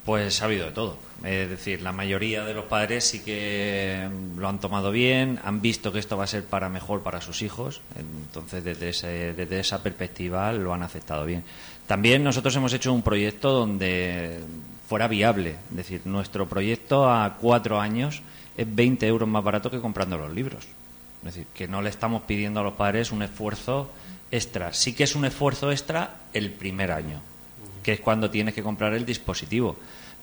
Pues 0.04 0.42
ha 0.42 0.44
habido 0.44 0.66
de 0.66 0.72
todo. 0.72 0.98
Es 1.24 1.48
decir, 1.48 1.80
la 1.80 1.90
mayoría 1.90 2.44
de 2.44 2.52
los 2.52 2.66
padres 2.66 3.04
sí 3.04 3.20
que 3.24 4.06
lo 4.36 4.48
han 4.50 4.60
tomado 4.60 4.90
bien, 4.90 5.40
han 5.42 5.62
visto 5.62 5.92
que 5.92 5.98
esto 5.98 6.18
va 6.18 6.24
a 6.24 6.26
ser 6.26 6.44
para 6.44 6.68
mejor 6.68 7.02
para 7.02 7.22
sus 7.22 7.40
hijos, 7.40 7.80
entonces 7.98 8.62
desde, 8.62 8.90
ese- 8.90 9.32
desde 9.32 9.60
esa 9.60 9.82
perspectiva 9.82 10.52
lo 10.52 10.74
han 10.74 10.82
aceptado 10.82 11.24
bien. 11.24 11.42
También 11.86 12.24
nosotros 12.24 12.54
hemos 12.56 12.72
hecho 12.72 12.92
un 12.92 13.02
proyecto 13.02 13.50
donde 13.52 14.40
fuera 14.88 15.08
viable, 15.08 15.56
es 15.70 15.76
decir, 15.76 16.02
nuestro 16.04 16.48
proyecto 16.48 17.10
a 17.10 17.36
cuatro 17.40 17.80
años 17.80 18.22
es 18.56 18.72
20 18.74 19.06
euros 19.06 19.28
más 19.28 19.44
barato 19.44 19.70
que 19.70 19.80
comprando 19.80 20.16
los 20.16 20.32
libros. 20.32 20.64
Es 21.18 21.34
decir, 21.34 21.46
que 21.54 21.68
no 21.68 21.82
le 21.82 21.90
estamos 21.90 22.22
pidiendo 22.22 22.60
a 22.60 22.62
los 22.62 22.74
padres 22.74 23.10
un 23.10 23.22
esfuerzo 23.22 23.90
extra. 24.30 24.72
Sí 24.72 24.94
que 24.94 25.04
es 25.04 25.14
un 25.14 25.24
esfuerzo 25.24 25.70
extra 25.70 26.16
el 26.32 26.50
primer 26.50 26.92
año, 26.92 27.20
que 27.82 27.94
es 27.94 28.00
cuando 28.00 28.30
tienes 28.30 28.54
que 28.54 28.62
comprar 28.62 28.94
el 28.94 29.06
dispositivo, 29.06 29.76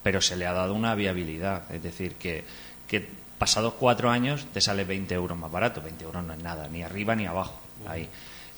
pero 0.03 0.21
se 0.21 0.35
le 0.35 0.45
ha 0.45 0.53
dado 0.53 0.73
una 0.73 0.95
viabilidad. 0.95 1.63
Es 1.73 1.81
decir, 1.81 2.13
que, 2.15 2.43
que 2.87 3.07
pasados 3.37 3.73
cuatro 3.79 4.09
años 4.11 4.45
te 4.53 4.61
sale 4.61 4.83
20 4.83 5.13
euros 5.15 5.37
más 5.37 5.51
barato. 5.51 5.81
20 5.81 6.03
euros 6.03 6.23
no 6.23 6.33
es 6.33 6.43
nada, 6.43 6.67
ni 6.67 6.83
arriba 6.83 7.15
ni 7.15 7.25
abajo. 7.25 7.59
Ahí. 7.87 8.07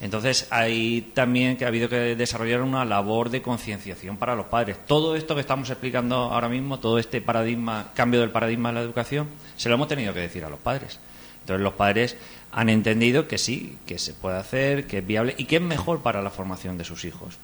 Entonces, 0.02 0.48
hay 0.50 1.12
también 1.14 1.56
que 1.56 1.66
ha 1.66 1.70
habido 1.70 1.88
que 1.88 2.16
desarrollar 2.16 2.62
una 2.62 2.84
labor 2.84 3.30
de 3.30 3.41
concienciación 3.41 4.18
para 4.18 4.36
los 4.36 4.48
padres. 4.48 4.78
Todo 4.86 5.16
esto 5.16 5.36
que 5.36 5.41
estamos 5.41 5.70
explicando 5.70 6.16
ahora 6.16 6.50
mismo, 6.50 6.80
todo 6.80 7.00
este 7.00 7.22
paradigma, 7.22 7.91
cambio 7.94 8.20
del 8.20 8.32
paradigma 8.32 8.70
de 8.70 8.76
la 8.76 8.82
educación, 8.82 9.28
se 9.56 9.70
lo 9.70 9.76
hemos 9.76 9.88
tenido 9.88 10.14
que 10.14 10.20
decir 10.20 10.44
a 10.44 10.50
los 10.50 10.60
padres. 10.60 11.00
Entonces, 11.41 11.64
los 11.64 11.74
padres 11.74 12.18
han 12.52 12.70
entendido 12.70 13.28
que 13.28 13.38
sí, 13.38 13.78
que 13.86 13.98
se 13.98 14.14
puede 14.14 14.38
hacer, 14.38 14.88
que 14.88 15.00
es 15.00 15.08
viable 15.08 15.36
y 15.38 15.46
que 15.46 15.58
es 15.58 15.62
mejor 15.62 16.02
para 16.02 16.22
la 16.22 16.30
formación 16.30 16.78
de 16.78 16.84
sus 16.84 17.06
hijos. 17.06 17.38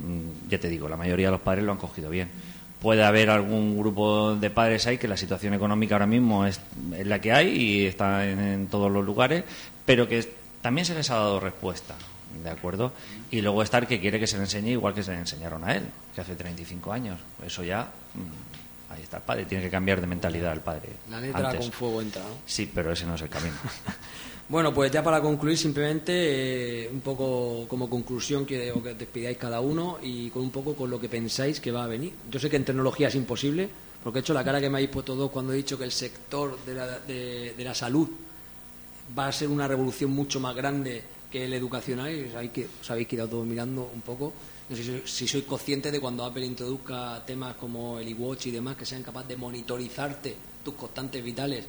Mm, 0.00 0.48
ya 0.48 0.58
te 0.58 0.68
digo, 0.68 0.88
la 0.88 0.96
mayoría 0.96 1.26
de 1.26 1.32
los 1.32 1.40
padres 1.40 1.64
lo 1.64 1.72
han 1.72 1.78
cogido 1.78 2.10
bien. 2.10 2.28
Puede 2.80 3.04
haber 3.04 3.30
algún 3.30 3.78
grupo 3.78 4.34
de 4.34 4.50
padres 4.50 4.86
ahí 4.86 4.98
que 4.98 5.08
la 5.08 5.16
situación 5.16 5.54
económica 5.54 5.94
ahora 5.94 6.06
mismo 6.06 6.46
es, 6.46 6.60
la 7.04 7.20
que 7.20 7.32
hay 7.32 7.48
y 7.48 7.86
está 7.86 8.26
en 8.28 8.66
todos 8.68 8.90
los 8.90 9.04
lugares, 9.04 9.44
pero 9.84 10.06
que 10.08 10.18
también 10.66 10.84
se 10.84 10.96
les 10.96 11.08
ha 11.12 11.14
dado 11.14 11.38
respuesta, 11.38 11.94
¿de 12.42 12.50
acuerdo? 12.50 12.90
Y 13.30 13.40
luego 13.40 13.62
estar 13.62 13.86
que 13.86 14.00
quiere 14.00 14.18
que 14.18 14.26
se 14.26 14.36
le 14.36 14.42
enseñe 14.42 14.70
igual 14.70 14.94
que 14.94 15.04
se 15.04 15.12
le 15.12 15.18
enseñaron 15.18 15.62
a 15.62 15.76
él, 15.76 15.84
que 16.12 16.20
hace 16.20 16.34
35 16.34 16.92
años. 16.92 17.20
Eso 17.46 17.62
ya, 17.62 17.82
mm, 17.82 18.92
ahí 18.92 19.00
está 19.00 19.18
el 19.18 19.22
padre, 19.22 19.44
tiene 19.44 19.62
que 19.62 19.70
cambiar 19.70 20.00
de 20.00 20.08
mentalidad 20.08 20.52
el 20.52 20.62
padre. 20.62 20.88
La 21.08 21.20
letra 21.20 21.56
con 21.56 21.70
fuego 21.70 22.02
entra, 22.02 22.20
¿no? 22.22 22.30
Sí, 22.46 22.68
pero 22.74 22.90
ese 22.90 23.06
no 23.06 23.14
es 23.14 23.22
el 23.22 23.28
camino. 23.28 23.54
bueno, 24.48 24.74
pues 24.74 24.90
ya 24.90 25.04
para 25.04 25.20
concluir, 25.20 25.56
simplemente 25.56 26.82
eh, 26.82 26.90
un 26.92 27.00
poco 27.00 27.68
como 27.68 27.88
conclusión 27.88 28.44
quiero 28.44 28.82
que 28.82 28.94
despidáis 28.94 29.38
cada 29.38 29.60
uno 29.60 29.98
y 30.02 30.30
con 30.30 30.42
un 30.42 30.50
poco 30.50 30.74
con 30.74 30.90
lo 30.90 30.98
que 31.00 31.08
pensáis 31.08 31.60
que 31.60 31.70
va 31.70 31.84
a 31.84 31.86
venir. 31.86 32.12
Yo 32.28 32.40
sé 32.40 32.50
que 32.50 32.56
en 32.56 32.64
tecnología 32.64 33.06
es 33.06 33.14
imposible, 33.14 33.68
porque 34.02 34.18
he 34.18 34.22
hecho 34.22 34.34
la 34.34 34.42
cara 34.42 34.60
que 34.60 34.68
me 34.68 34.78
habéis 34.78 34.90
puesto 34.90 35.14
todos 35.14 35.30
cuando 35.30 35.52
he 35.52 35.56
dicho 35.56 35.78
que 35.78 35.84
el 35.84 35.92
sector 35.92 36.58
de 36.66 36.74
la, 36.74 36.98
de 36.98 37.54
la 37.56 37.72
salud 37.72 38.25
va 39.16 39.28
a 39.28 39.32
ser 39.32 39.48
una 39.48 39.68
revolución 39.68 40.10
mucho 40.10 40.40
más 40.40 40.54
grande 40.54 41.02
que 41.30 41.44
el 41.44 41.52
educacional. 41.52 42.10
Que 42.52 42.68
os 42.80 42.90
habéis 42.90 43.08
quedado 43.08 43.28
todos 43.28 43.46
mirando 43.46 43.90
un 43.92 44.00
poco. 44.00 44.32
No 44.68 44.74
sé 44.74 45.02
si, 45.06 45.28
sois 45.28 45.44
conscientes 45.44 45.92
de 45.92 46.00
cuando 46.00 46.24
Apple 46.24 46.44
introduzca 46.44 47.22
temas 47.24 47.54
como 47.54 48.00
el 48.00 48.08
iWatch 48.08 48.46
y 48.46 48.50
demás, 48.50 48.76
que 48.76 48.84
sean 48.84 49.02
capaces 49.02 49.28
de 49.28 49.36
monitorizarte 49.36 50.34
tus 50.64 50.74
constantes 50.74 51.22
vitales 51.22 51.64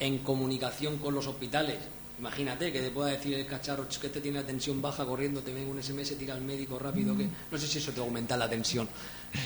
en 0.00 0.18
comunicación 0.18 0.96
con 0.96 1.14
los 1.14 1.26
hospitales. 1.26 1.76
Imagínate 2.18 2.72
que 2.72 2.80
te 2.80 2.90
pueda 2.90 3.10
decir 3.10 3.34
el 3.34 3.46
cacharro 3.46 3.86
que 3.88 4.08
este 4.08 4.20
tiene 4.20 4.40
la 4.40 4.46
tensión 4.46 4.82
baja 4.82 5.04
corriendo, 5.04 5.40
te 5.40 5.52
ven 5.52 5.68
un 5.68 5.80
SMS, 5.80 6.16
tira 6.18 6.34
al 6.34 6.42
médico 6.42 6.76
rápido, 6.76 7.16
que 7.16 7.28
no 7.50 7.58
sé 7.58 7.68
si 7.68 7.78
eso 7.78 7.92
te 7.92 8.00
aumenta 8.00 8.36
la 8.36 8.50
tensión. 8.50 8.88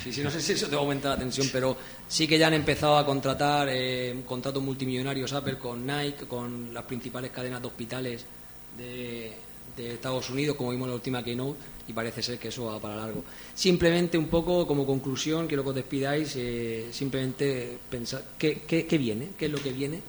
Sí, 0.03 0.13
sí, 0.13 0.23
no 0.23 0.31
sé 0.31 0.41
si 0.41 0.53
eso 0.53 0.69
te 0.69 0.77
aumenta 0.77 1.11
la 1.11 1.19
tensión, 1.19 1.49
pero 1.53 1.77
sí 2.09 2.27
que 2.27 2.39
ya 2.39 2.47
han 2.47 2.55
empezado 2.55 2.97
a 2.97 3.05
contratar 3.05 3.69
eh, 3.71 4.23
contratos 4.25 4.63
multimillonarios 4.63 5.33
Apple 5.35 5.59
con 5.59 5.87
Nike, 5.87 6.27
con 6.27 6.73
las 6.73 6.85
principales 6.85 7.31
cadenas 7.31 7.61
de 7.61 7.67
hospitales 7.67 8.25
de, 8.79 9.37
Estados 9.77 10.29
Unidos, 10.31 10.57
como 10.57 10.71
vimos 10.71 10.87
en 10.87 10.91
la 10.91 10.95
última 10.97 11.25
keynote, 11.25 11.59
y 11.89 11.93
parece 11.93 12.23
ser 12.23 12.39
que 12.39 12.49
eso 12.49 12.67
va 12.67 12.79
para 12.79 12.97
largo. 12.97 13.25
Simplemente 13.55 14.17
un 14.17 14.29
poco 14.29 14.67
como 14.67 14.87
conclusión, 14.87 15.47
quiero 15.47 15.63
que 15.63 15.71
os 15.71 15.75
despidáis, 15.75 16.35
eh, 16.37 16.89
simplemente 16.91 17.79
pensar 17.91 18.23
¿qué, 18.39 18.63
qué, 18.67 18.99
viene, 18.99 19.31
qué 19.37 19.47
es 19.47 19.51
lo 19.51 19.63
que 19.63 19.73
viene 19.73 20.01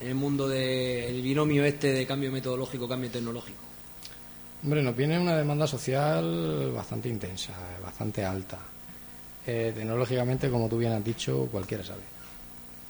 en 0.00 0.08
el 0.08 0.14
mundo 0.14 0.48
del 0.48 1.20
binomio 1.22 1.64
este 1.64 1.92
de 1.92 2.06
cambio 2.06 2.30
metodológico, 2.30 2.88
cambio 2.88 3.10
tecnológico. 3.10 3.58
Hombre, 4.62 4.82
nos 4.82 4.96
viene 4.96 5.18
una 5.18 5.36
demanda 5.36 5.66
social 5.66 6.72
bastante 6.72 7.08
intensa, 7.08 7.52
bastante 7.82 8.24
alta. 8.24 8.58
Eh, 9.46 9.72
tecnológicamente, 9.74 10.50
como 10.50 10.68
tú 10.68 10.78
bien 10.78 10.92
has 10.92 11.04
dicho, 11.04 11.48
cualquiera 11.50 11.84
sabe. 11.84 12.02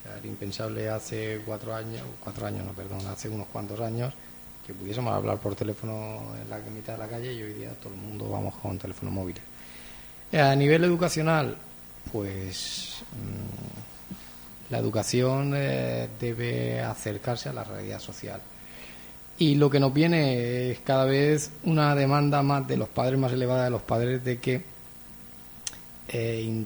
Era 0.04 0.26
impensable 0.26 0.88
hace 0.88 1.42
cuatro 1.44 1.74
años, 1.74 2.02
cuatro 2.24 2.46
años, 2.46 2.64
no, 2.64 2.72
perdón, 2.72 3.06
hace 3.06 3.28
unos 3.28 3.46
cuantos 3.48 3.78
años 3.80 4.14
que 4.66 4.72
pudiésemos 4.74 5.14
hablar 5.14 5.38
por 5.38 5.54
teléfono 5.54 6.34
en 6.42 6.48
la 6.48 6.59
mitad 6.59 6.94
de 6.94 6.98
la 6.98 7.09
calle 7.09 7.32
y 7.32 7.42
hoy 7.42 7.52
día 7.54 7.70
todo 7.80 7.92
el 7.92 8.00
mundo 8.00 8.28
vamos 8.28 8.54
con 8.56 8.78
teléfono 8.78 9.11
móvil. 9.11 9.36
Eh, 10.32 10.40
a 10.40 10.54
nivel 10.54 10.84
educacional, 10.84 11.56
pues 12.12 13.02
mm, 13.12 13.88
la 14.70 14.78
educación 14.78 15.52
eh, 15.56 16.08
debe 16.20 16.80
acercarse 16.80 17.48
a 17.48 17.52
la 17.52 17.64
realidad 17.64 18.00
social. 18.00 18.40
Y 19.38 19.54
lo 19.54 19.70
que 19.70 19.80
nos 19.80 19.94
viene 19.94 20.70
es 20.70 20.80
cada 20.80 21.04
vez 21.04 21.50
una 21.62 21.94
demanda 21.94 22.42
más 22.42 22.66
de 22.66 22.76
los 22.76 22.88
padres, 22.88 23.18
más 23.18 23.32
elevada 23.32 23.64
de 23.64 23.70
los 23.70 23.82
padres, 23.82 24.24
de 24.24 24.38
que 24.38 24.62
eh, 26.10 26.64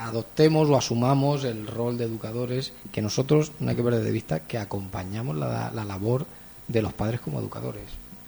adoptemos 0.00 0.68
o 0.68 0.76
asumamos 0.76 1.44
el 1.44 1.68
rol 1.68 1.96
de 1.96 2.06
educadores 2.06 2.72
que 2.90 3.00
nosotros 3.00 3.52
no 3.60 3.70
hay 3.70 3.76
que 3.76 3.84
perder 3.84 4.02
de 4.02 4.10
vista 4.10 4.40
que 4.40 4.58
acompañamos 4.58 5.36
la, 5.36 5.70
labor 5.70 6.26
de 6.66 6.82
los 6.82 6.92
padres 6.92 7.20
como 7.20 7.38
educadores 7.38 7.84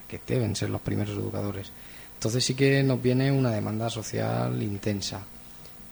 que 0.06 0.20
deben 0.24 0.54
ser 0.54 0.70
los 0.70 0.80
primeros 0.80 1.16
educadores 1.16 1.72
entonces 2.14 2.44
sí 2.44 2.54
que 2.54 2.80
nos 2.84 3.02
viene 3.02 3.32
una 3.32 3.50
demanda 3.50 3.90
social 3.90 4.62
intensa 4.62 5.22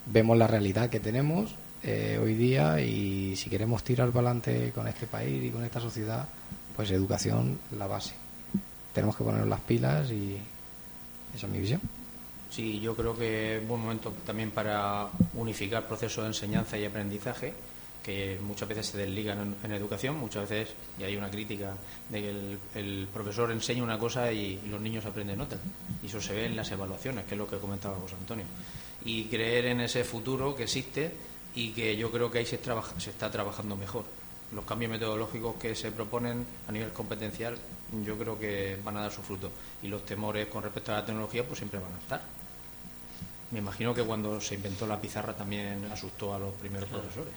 vemos 0.06 0.38
la 0.38 0.46
realidad 0.46 0.88
que 0.88 1.00
tenemos 1.00 1.56
eh, 1.82 2.18
hoy 2.22 2.34
día 2.34 2.80
y 2.80 3.36
si 3.36 3.48
queremos 3.50 3.82
tirar 3.82 4.10
para 4.10 4.28
adelante 4.28 4.72
con 4.74 4.86
este 4.88 5.06
país 5.06 5.44
y 5.44 5.50
con 5.50 5.64
esta 5.64 5.80
sociedad 5.80 6.28
pues 6.76 6.90
educación 6.90 7.58
la 7.76 7.86
base 7.86 8.14
tenemos 8.92 9.16
que 9.16 9.24
poner 9.24 9.46
las 9.46 9.60
pilas 9.60 10.10
y 10.10 10.36
esa 11.34 11.46
es 11.46 11.52
mi 11.52 11.58
visión 11.58 11.80
Sí, 12.50 12.80
yo 12.80 12.96
creo 12.96 13.16
que 13.16 13.58
es 13.58 13.68
buen 13.68 13.80
momento 13.80 14.12
también 14.26 14.50
para 14.50 15.08
unificar 15.34 15.86
procesos 15.86 16.24
de 16.24 16.28
enseñanza 16.30 16.76
y 16.76 16.84
aprendizaje 16.84 17.54
que 18.02 18.38
muchas 18.42 18.68
veces 18.68 18.86
se 18.86 18.98
desligan 18.98 19.56
en, 19.62 19.72
educación, 19.72 20.16
muchas 20.18 20.48
veces, 20.48 20.74
y 20.98 21.04
hay 21.04 21.16
una 21.16 21.30
crítica 21.30 21.76
de 22.08 22.20
que 22.20 22.80
el, 22.80 23.08
profesor 23.12 23.52
enseña 23.52 23.82
una 23.82 23.98
cosa 23.98 24.32
y, 24.32 24.60
los 24.68 24.80
niños 24.80 25.04
aprenden 25.04 25.40
otra. 25.40 25.58
Y 26.02 26.06
eso 26.06 26.20
se 26.20 26.34
ve 26.34 26.46
en 26.46 26.56
las 26.56 26.70
evaluaciones, 26.72 27.24
que 27.26 27.34
es 27.34 27.38
lo 27.38 27.46
que 27.46 27.58
comentaba 27.58 27.98
José 27.98 28.16
Antonio. 28.18 28.46
Y 29.04 29.24
creer 29.24 29.66
en 29.66 29.82
ese 29.82 30.02
futuro 30.02 30.56
que 30.56 30.64
existe 30.64 31.12
y 31.54 31.70
que 31.70 31.96
yo 31.96 32.10
creo 32.10 32.30
que 32.30 32.38
ahí 32.38 32.46
se, 32.46 32.58
trabaja, 32.58 32.98
se 33.00 33.10
está 33.10 33.30
trabajando 33.30 33.76
mejor. 33.76 34.04
Los 34.52 34.64
cambios 34.64 34.90
metodológicos 34.90 35.56
que 35.56 35.74
se 35.74 35.92
proponen 35.92 36.44
a 36.68 36.72
nivel 36.72 36.90
competencial 36.90 37.56
yo 38.04 38.16
creo 38.18 38.38
que 38.38 38.78
van 38.84 38.96
a 38.96 39.02
dar 39.02 39.12
su 39.12 39.22
fruto. 39.22 39.50
Y 39.82 39.88
los 39.88 40.04
temores 40.04 40.48
con 40.48 40.62
respecto 40.62 40.92
a 40.92 40.96
la 40.96 41.06
tecnología 41.06 41.44
pues 41.44 41.58
siempre 41.58 41.78
van 41.78 41.92
a 41.94 41.98
estar 41.98 42.20
me 43.50 43.58
imagino 43.58 43.94
que 43.94 44.02
cuando 44.02 44.40
se 44.40 44.54
inventó 44.54 44.86
la 44.86 45.00
pizarra 45.00 45.34
también 45.34 45.84
asustó 45.92 46.34
a 46.34 46.38
los 46.38 46.54
primeros 46.54 46.88
profesores. 46.88 47.32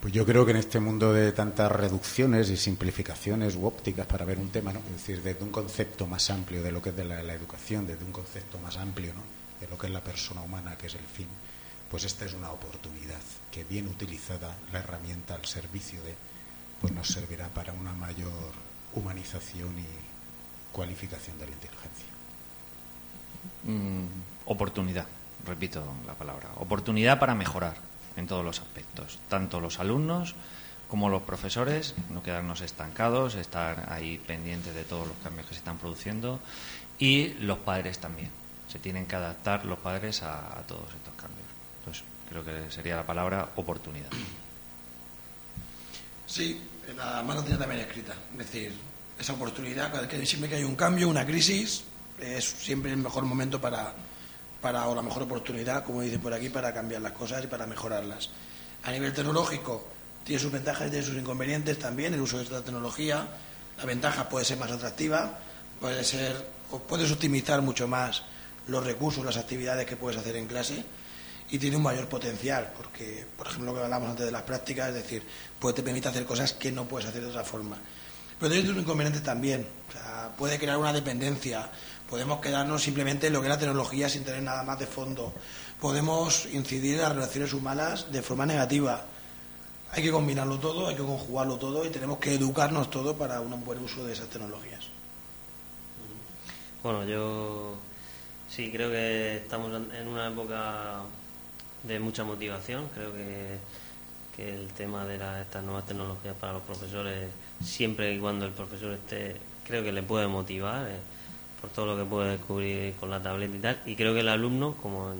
Pues 0.00 0.12
yo 0.12 0.26
creo 0.26 0.44
que 0.44 0.50
en 0.50 0.56
este 0.56 0.80
mundo 0.80 1.12
de 1.12 1.30
tantas 1.30 1.70
reducciones 1.70 2.50
y 2.50 2.56
simplificaciones 2.56 3.54
u 3.54 3.66
ópticas 3.66 4.04
para 4.06 4.24
ver 4.24 4.38
un 4.38 4.50
tema, 4.50 4.72
¿no? 4.72 4.80
es 4.80 4.92
decir, 4.92 5.22
desde 5.22 5.44
un 5.44 5.50
concepto 5.50 6.08
más 6.08 6.28
amplio 6.30 6.60
de 6.60 6.72
lo 6.72 6.82
que 6.82 6.88
es 6.88 6.96
de 6.96 7.04
la, 7.04 7.20
educación, 7.32 7.86
desde 7.86 8.04
un 8.04 8.10
concepto 8.10 8.58
más 8.58 8.76
amplio 8.78 9.14
¿no? 9.14 9.20
de 9.60 9.68
lo 9.68 9.78
que 9.78 9.86
es 9.86 9.92
la 9.92 10.02
persona 10.02 10.42
humana, 10.42 10.76
que 10.76 10.88
es 10.88 10.94
el 10.94 11.06
fin, 11.06 11.28
pues 11.92 12.04
esta 12.04 12.24
es 12.24 12.32
una 12.32 12.50
oportunidad 12.50 13.20
que 13.50 13.64
bien 13.64 13.86
utilizada 13.86 14.56
la 14.72 14.78
herramienta 14.78 15.34
al 15.34 15.44
servicio 15.44 16.02
de, 16.02 16.14
pues 16.80 16.90
nos 16.94 17.06
servirá 17.06 17.48
para 17.48 17.74
una 17.74 17.92
mayor 17.92 18.32
humanización 18.94 19.78
y 19.78 19.84
cualificación 20.72 21.38
de 21.38 21.44
la 21.44 21.52
inteligencia. 21.52 22.06
Mm, 23.64 24.06
oportunidad, 24.46 25.06
repito 25.44 25.84
la 26.06 26.14
palabra, 26.14 26.48
oportunidad 26.56 27.18
para 27.18 27.34
mejorar 27.34 27.76
en 28.16 28.26
todos 28.26 28.42
los 28.42 28.60
aspectos, 28.60 29.18
tanto 29.28 29.60
los 29.60 29.78
alumnos 29.78 30.34
como 30.88 31.10
los 31.10 31.20
profesores, 31.22 31.94
no 32.08 32.22
quedarnos 32.22 32.62
estancados, 32.62 33.34
estar 33.34 33.92
ahí 33.92 34.16
pendientes 34.16 34.74
de 34.74 34.84
todos 34.84 35.08
los 35.08 35.16
cambios 35.18 35.46
que 35.46 35.52
se 35.52 35.58
están 35.58 35.76
produciendo 35.76 36.40
y 36.98 37.34
los 37.34 37.58
padres 37.58 37.98
también. 37.98 38.30
Se 38.68 38.78
tienen 38.78 39.04
que 39.04 39.16
adaptar 39.16 39.66
los 39.66 39.78
padres 39.78 40.22
a, 40.22 40.62
todos 40.66 40.88
estos 40.94 41.12
cambios. 41.16 41.41
Entonces, 41.82 42.04
creo 42.28 42.44
que 42.44 42.70
sería 42.70 42.96
la 42.96 43.06
palabra 43.06 43.48
oportunidad. 43.56 44.10
Sí, 46.26 46.62
la 46.96 47.22
mano 47.22 47.42
tiene 47.42 47.58
también 47.58 47.80
escrita. 47.80 48.14
Es 48.32 48.38
decir, 48.38 48.72
esa 49.18 49.32
oportunidad, 49.32 50.08
que 50.08 50.24
siempre 50.24 50.48
que 50.48 50.56
hay 50.56 50.64
un 50.64 50.76
cambio, 50.76 51.08
una 51.08 51.26
crisis, 51.26 51.82
es 52.20 52.44
siempre 52.44 52.92
el 52.92 52.98
mejor 52.98 53.24
momento 53.24 53.60
para, 53.60 53.92
para, 54.60 54.86
o 54.86 54.94
la 54.94 55.02
mejor 55.02 55.24
oportunidad, 55.24 55.84
como 55.84 56.02
dice 56.02 56.20
por 56.20 56.32
aquí, 56.32 56.48
para 56.48 56.72
cambiar 56.72 57.02
las 57.02 57.12
cosas 57.12 57.42
y 57.42 57.48
para 57.48 57.66
mejorarlas. 57.66 58.30
A 58.84 58.92
nivel 58.92 59.12
tecnológico, 59.12 59.88
tiene 60.24 60.40
sus 60.40 60.52
ventajas 60.52 60.86
y 60.86 60.90
tiene 60.90 61.04
sus 61.04 61.16
inconvenientes 61.16 61.80
también 61.80 62.14
el 62.14 62.20
uso 62.20 62.38
de 62.38 62.44
esta 62.44 62.62
tecnología. 62.62 63.26
La 63.78 63.84
ventaja 63.84 64.28
puede 64.28 64.44
ser 64.44 64.58
más 64.58 64.70
atractiva, 64.70 65.40
puede 65.80 66.04
ser, 66.04 66.48
o 66.70 66.78
puedes 66.78 67.10
optimizar 67.10 67.60
mucho 67.62 67.88
más 67.88 68.22
los 68.68 68.84
recursos, 68.86 69.24
las 69.24 69.36
actividades 69.36 69.86
que 69.86 69.96
puedes 69.96 70.20
hacer 70.20 70.36
en 70.36 70.46
clase 70.46 70.84
y 71.52 71.58
tiene 71.58 71.76
un 71.76 71.82
mayor 71.82 72.08
potencial, 72.08 72.72
porque, 72.74 73.26
por 73.36 73.46
ejemplo, 73.46 73.72
lo 73.72 73.78
que 73.78 73.84
hablamos 73.84 74.08
antes 74.08 74.24
de 74.24 74.32
las 74.32 74.40
prácticas, 74.40 74.88
es 74.88 74.94
decir, 74.94 75.22
puede 75.60 75.74
te 75.74 75.82
permite 75.82 76.08
hacer 76.08 76.24
cosas 76.24 76.54
que 76.54 76.72
no 76.72 76.86
puedes 76.86 77.06
hacer 77.06 77.20
de 77.20 77.28
otra 77.28 77.44
forma. 77.44 77.76
pero 78.40 78.50
tiene 78.54 78.66
sus 78.66 78.78
inconvenientes 78.78 79.22
también. 79.22 79.68
O 79.88 79.92
sea, 79.92 80.30
puede 80.36 80.58
crear 80.58 80.78
una 80.78 80.94
dependencia. 80.94 81.68
Podemos 82.08 82.40
quedarnos 82.40 82.82
simplemente 82.82 83.26
en 83.26 83.34
lo 83.34 83.40
que 83.40 83.48
es 83.48 83.52
la 83.52 83.58
tecnología 83.58 84.08
sin 84.08 84.24
tener 84.24 84.42
nada 84.42 84.62
más 84.62 84.78
de 84.78 84.86
fondo. 84.86 85.34
Podemos 85.78 86.46
incidir 86.46 86.94
en 86.94 87.02
las 87.02 87.14
relaciones 87.14 87.52
humanas 87.52 88.10
de 88.10 88.22
forma 88.22 88.46
negativa. 88.46 89.04
Hay 89.90 90.02
que 90.02 90.10
combinarlo 90.10 90.58
todo, 90.58 90.88
hay 90.88 90.96
que 90.96 91.02
conjugarlo 91.02 91.58
todo 91.58 91.84
y 91.84 91.90
tenemos 91.90 92.16
que 92.16 92.34
educarnos 92.34 92.88
todo 92.90 93.14
para 93.14 93.42
un 93.42 93.62
buen 93.62 93.78
uso 93.78 94.06
de 94.06 94.14
esas 94.14 94.28
tecnologías. 94.28 94.86
Bueno, 96.82 97.04
yo 97.04 97.76
sí 98.48 98.72
creo 98.72 98.90
que 98.90 99.36
estamos 99.36 99.70
en 99.92 100.08
una 100.08 100.28
época 100.28 101.02
de 101.82 101.98
mucha 102.00 102.24
motivación. 102.24 102.88
Creo 102.94 103.12
que, 103.12 103.58
que 104.36 104.54
el 104.54 104.68
tema 104.68 105.04
de 105.06 105.16
estas 105.40 105.64
nuevas 105.64 105.86
tecnologías 105.86 106.36
para 106.36 106.54
los 106.54 106.62
profesores, 106.62 107.30
siempre 107.62 108.14
y 108.14 108.18
cuando 108.18 108.46
el 108.46 108.52
profesor 108.52 108.92
esté, 108.92 109.36
creo 109.66 109.82
que 109.82 109.92
le 109.92 110.02
puede 110.02 110.26
motivar 110.26 110.88
eh, 110.88 110.98
por 111.60 111.70
todo 111.70 111.86
lo 111.86 111.96
que 111.96 112.08
puede 112.08 112.32
descubrir 112.32 112.94
con 112.94 113.10
la 113.10 113.22
tableta 113.22 113.56
y 113.56 113.60
tal. 113.60 113.80
Y 113.86 113.96
creo 113.96 114.14
que 114.14 114.20
el 114.20 114.28
alumno, 114.28 114.74
como 114.80 115.12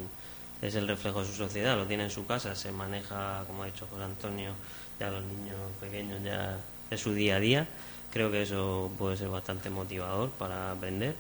es 0.61 0.75
el 0.75 0.89
reflejo 0.89 1.21
de 1.21 1.27
su 1.27 1.35
sociedad, 1.35 1.77
lo 1.77 1.87
tiene 1.87 2.05
en 2.05 2.11
su 2.11 2.27
casa, 2.27 2.55
se 2.55 2.73
maneja, 2.73 3.45
como 3.47 3.63
ha 3.63 3.67
dicho 3.67 3.87
José 3.91 4.05
Antonio, 4.05 4.53
ya 4.99 5.11
los 5.11 5.25
niños 5.25 5.57
pequeños 5.81 6.23
ya 6.23 6.59
es 6.91 7.01
su 7.01 7.13
día 7.13 7.37
a 7.37 7.41
día. 7.41 7.69
Creo 8.13 8.31
que 8.31 8.43
eso 8.43 8.91
puede 8.99 9.17
ser 9.17 9.29
bastante 9.29 9.71
motivador 9.71 10.31
para 10.31 10.73
aprender 10.73 11.15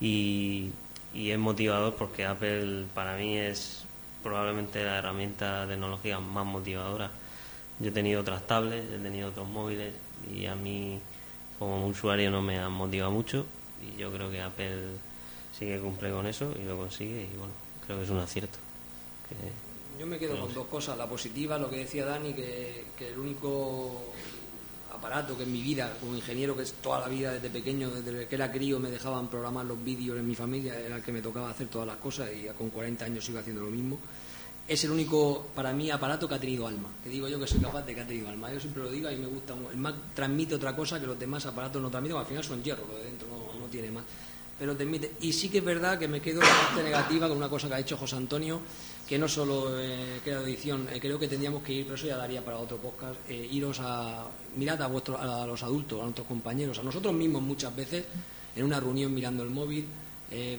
y 0.00 0.70
es 1.12 1.38
motivador 1.38 1.96
porque 1.96 2.24
Apple 2.24 2.84
para 2.94 3.16
mí 3.16 3.36
es 3.36 3.84
probablemente 4.22 4.84
la 4.84 4.98
herramienta 4.98 5.66
tecnológica 5.66 6.20
más 6.20 6.46
motivadora. 6.46 7.10
Yo 7.78 7.88
he 7.88 7.92
tenido 7.92 8.20
otras 8.20 8.46
tablets, 8.46 8.92
he 8.92 8.98
tenido 8.98 9.28
otros 9.28 9.48
móviles 9.48 9.94
y 10.34 10.46
a 10.46 10.54
mí 10.54 11.00
como 11.58 11.86
usuario 11.86 12.30
no 12.30 12.42
me 12.42 12.58
han 12.58 12.72
motivado 12.72 13.10
mucho 13.10 13.46
y 13.82 13.98
yo 13.98 14.12
creo 14.12 14.30
que 14.30 14.40
Apple 14.40 14.88
sí 15.58 15.66
que 15.66 15.78
cumple 15.78 16.10
con 16.10 16.26
eso 16.26 16.52
y 16.58 16.64
lo 16.64 16.76
consigue 16.76 17.28
y 17.32 17.36
bueno, 17.36 17.52
creo 17.86 17.98
que 17.98 18.04
es 18.04 18.10
un 18.10 18.18
acierto. 18.18 18.58
yo 19.98 20.06
me 20.06 20.18
quedo 20.18 20.38
con 20.38 20.52
dos 20.52 20.66
cosas, 20.66 20.96
la 20.98 21.06
positiva, 21.06 21.58
lo 21.58 21.70
que 21.70 21.78
decía 21.78 22.04
Dani, 22.04 22.34
que, 22.34 22.86
que 22.96 23.08
el 23.08 23.18
único 23.18 24.12
aparato 24.92 25.36
que 25.36 25.44
en 25.44 25.52
mi 25.52 25.62
vida, 25.62 25.96
como 26.00 26.14
ingeniero, 26.14 26.56
que 26.56 26.62
es 26.62 26.72
toda 26.74 27.00
la 27.00 27.08
vida 27.08 27.32
desde 27.32 27.50
pequeño, 27.50 27.90
desde 27.90 28.26
que 28.26 28.34
era 28.34 28.50
crío, 28.50 28.78
me 28.78 28.90
dejaban 28.90 29.28
programar 29.28 29.66
los 29.66 29.82
vídeos 29.82 30.18
en 30.18 30.26
mi 30.26 30.34
familia, 30.34 30.78
era 30.78 30.96
el 30.96 31.02
que 31.02 31.12
me 31.12 31.22
tocaba 31.22 31.50
hacer 31.50 31.68
todas 31.68 31.86
las 31.86 31.96
cosas 31.96 32.30
y 32.34 32.46
con 32.56 32.70
40 32.70 33.04
años 33.04 33.24
sigo 33.24 33.38
haciendo 33.38 33.62
lo 33.62 33.70
mismo. 33.70 33.98
Es 34.68 34.84
el 34.84 34.92
único, 34.92 35.48
para 35.54 35.72
mí, 35.72 35.90
aparato 35.90 36.28
que 36.28 36.34
ha 36.36 36.38
tenido 36.38 36.66
alma. 36.66 36.88
Que 37.02 37.08
digo 37.08 37.26
yo 37.26 37.40
que 37.40 37.46
soy 37.46 37.58
capaz 37.60 37.82
de 37.82 37.94
que 37.94 38.02
ha 38.02 38.06
tenido 38.06 38.28
alma. 38.28 38.52
Yo 38.52 38.60
siempre 38.60 38.82
lo 38.82 38.90
digo 38.90 39.10
y 39.10 39.16
me 39.16 39.26
gusta. 39.26 39.54
El 39.72 39.78
Mac 39.78 39.96
transmite 40.14 40.54
otra 40.54 40.76
cosa 40.76 41.00
que 41.00 41.06
los 41.06 41.18
demás 41.18 41.44
aparatos 41.46 41.82
no 41.82 41.90
transmiten, 41.90 42.18
al 42.18 42.26
final 42.26 42.44
son 42.44 42.62
hierro, 42.62 42.86
lo 42.86 42.96
de 42.98 43.04
dentro 43.04 43.26
no, 43.28 43.66
tiene 43.66 43.90
más. 43.90 44.04
Pero 44.58 44.76
transmite. 44.76 45.14
Y 45.22 45.32
sí 45.32 45.48
que 45.48 45.58
es 45.58 45.64
verdad 45.64 45.98
que 45.98 46.06
me 46.06 46.20
quedo 46.20 46.40
la 46.40 46.46
parte 46.46 46.84
negativa 46.84 47.26
con 47.28 47.36
una 47.36 47.48
cosa 47.48 47.66
que 47.66 47.74
ha 47.74 47.80
hecho 47.80 47.96
José 47.96 48.14
Antonio, 48.14 48.60
que 49.10 49.18
no 49.18 49.26
solo 49.26 49.76
eh, 49.76 50.20
queda 50.24 50.38
de 50.38 50.52
edición, 50.52 50.86
eh, 50.92 51.00
creo 51.00 51.18
que 51.18 51.26
tendríamos 51.26 51.64
que 51.64 51.72
ir, 51.72 51.82
pero 51.82 51.96
eso 51.96 52.06
ya 52.06 52.16
daría 52.16 52.44
para 52.44 52.58
otro 52.58 52.76
podcast, 52.76 53.18
eh, 53.28 53.48
iros 53.50 53.80
a, 53.80 54.24
mirad 54.54 54.80
a, 54.80 54.86
vuestro, 54.86 55.18
a 55.18 55.44
los 55.48 55.60
adultos, 55.64 55.98
a 55.98 56.04
nuestros 56.04 56.28
compañeros, 56.28 56.78
a 56.78 56.84
nosotros 56.84 57.12
mismos 57.12 57.42
muchas 57.42 57.74
veces, 57.74 58.04
en 58.54 58.64
una 58.64 58.78
reunión 58.78 59.12
mirando 59.12 59.42
el 59.42 59.50
móvil, 59.50 59.84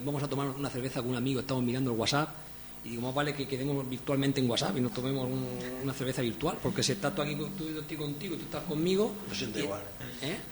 vamos 0.03 0.22
a 0.22 0.28
tomar 0.28 0.49
una 0.49 0.69
cerveza 0.69 0.99
con 0.99 1.11
un 1.11 1.15
amigo, 1.15 1.40
estamos 1.40 1.64
mirando 1.64 1.94
el 1.94 1.98
WhatsApp, 1.98 2.28
y 2.84 2.90
digo, 2.90 3.03
más 3.03 3.15
vale 3.15 3.34
que 3.34 3.48
quedemos 3.48 3.88
virtualmente 3.88 4.41
en 4.41 4.49
WhatsApp 4.49 4.76
y 4.76 4.82
nos 4.82 4.91
tomemos 4.91 5.30
una 5.82 5.94
cerveza 5.94 6.22
virtual, 6.22 6.57
porque 6.61 6.84
si 6.84 6.91
estás 6.91 7.15
tú 7.15 7.22
aquí 7.22 7.36
tú, 7.36 7.48
estoy 7.80 7.95
contigo, 7.95 8.36
tú 8.36 8.41
estás 8.41 8.64
conmigo... 8.64 9.14
No 9.30 9.36
siente 9.36 9.60
igual. 9.61 9.82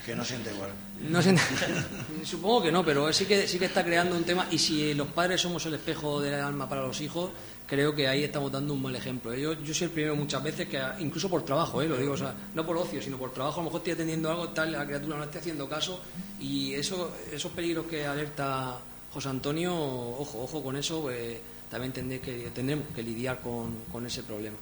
Que 0.06 0.16
no 0.16 0.24
siente 0.24 0.52
igual. 0.54 0.70
No 1.10 1.20
supongo 2.24 2.62
que 2.64 2.72
no, 2.72 2.86
pero 2.86 3.12
sí 3.12 3.26
que, 3.26 3.46
sí 3.46 3.60
que 3.60 3.66
está 3.66 3.84
creando 3.84 4.16
un 4.16 4.24
tema, 4.24 4.48
y 4.52 4.58
si 4.58 4.94
los 4.94 5.10
padres 5.10 5.42
somos 5.42 5.66
el 5.66 5.74
espejo 5.74 6.22
del 6.22 6.36
alma 6.36 6.70
para 6.70 6.84
los 6.84 7.02
hijos, 7.02 7.32
creo 7.70 7.96
que 7.96 8.08
ahí 8.08 8.24
estamos 8.24 8.52
dando 8.52 8.74
un 8.74 8.82
mal 8.82 8.96
ejemplo. 8.96 9.32
¿eh? 9.32 9.42
Yo, 9.42 9.54
yo 9.54 9.74
soy 9.74 9.86
el 9.86 9.92
primero 9.92 10.16
muchas 10.16 10.42
veces 10.42 10.68
que, 10.68 10.82
incluso 11.00 11.30
por 11.30 11.46
trabajo, 11.46 11.82
¿eh? 11.82 11.88
lo 11.88 11.98
digo, 11.98 12.16
no 12.56 12.66
por 12.66 12.76
ocio, 12.78 13.02
sino 13.02 13.18
por 13.18 13.32
trabajo, 13.32 13.62
a 13.62 13.64
lo 13.64 13.70
mejor 13.70 13.80
estoy 13.82 13.94
atendiendo 13.94 14.30
algo, 14.32 14.50
tal, 14.50 14.72
la 14.72 14.86
criatura 14.86 15.18
no 15.18 15.24
esté 15.24 15.38
haciendo 15.38 15.70
caso 15.70 16.02
y 16.40 16.74
eso, 16.74 17.16
esos 17.32 17.52
peligros 17.52 17.86
que 17.86 18.06
alerta 18.06 18.78
José 19.14 19.30
Antonio, 19.30 19.74
ojo, 19.74 20.42
ojo 20.44 20.64
con 20.64 20.76
eso, 20.76 21.02
pues, 21.02 21.38
también 21.70 21.94
tendré 21.94 22.20
que, 22.20 22.50
tendremos 22.54 22.88
que 22.96 23.04
lidiar 23.04 23.40
con, 23.40 23.84
con 23.92 24.06
ese 24.06 24.24
problema. 24.24 24.58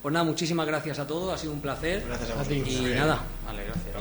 Pues 0.00 0.12
nada, 0.12 0.24
muchísimas 0.24 0.66
gracias 0.66 0.98
a 0.98 1.06
todos, 1.06 1.32
ha 1.32 1.38
sido 1.38 1.52
un 1.52 1.60
placer. 1.60 2.04
Gracias 2.06 2.30
a 2.30 2.34
vosotros. 2.34 2.68
Y 2.68 2.82
nada. 2.94 3.24
Vale, 3.46 3.64
gracias. 3.64 3.94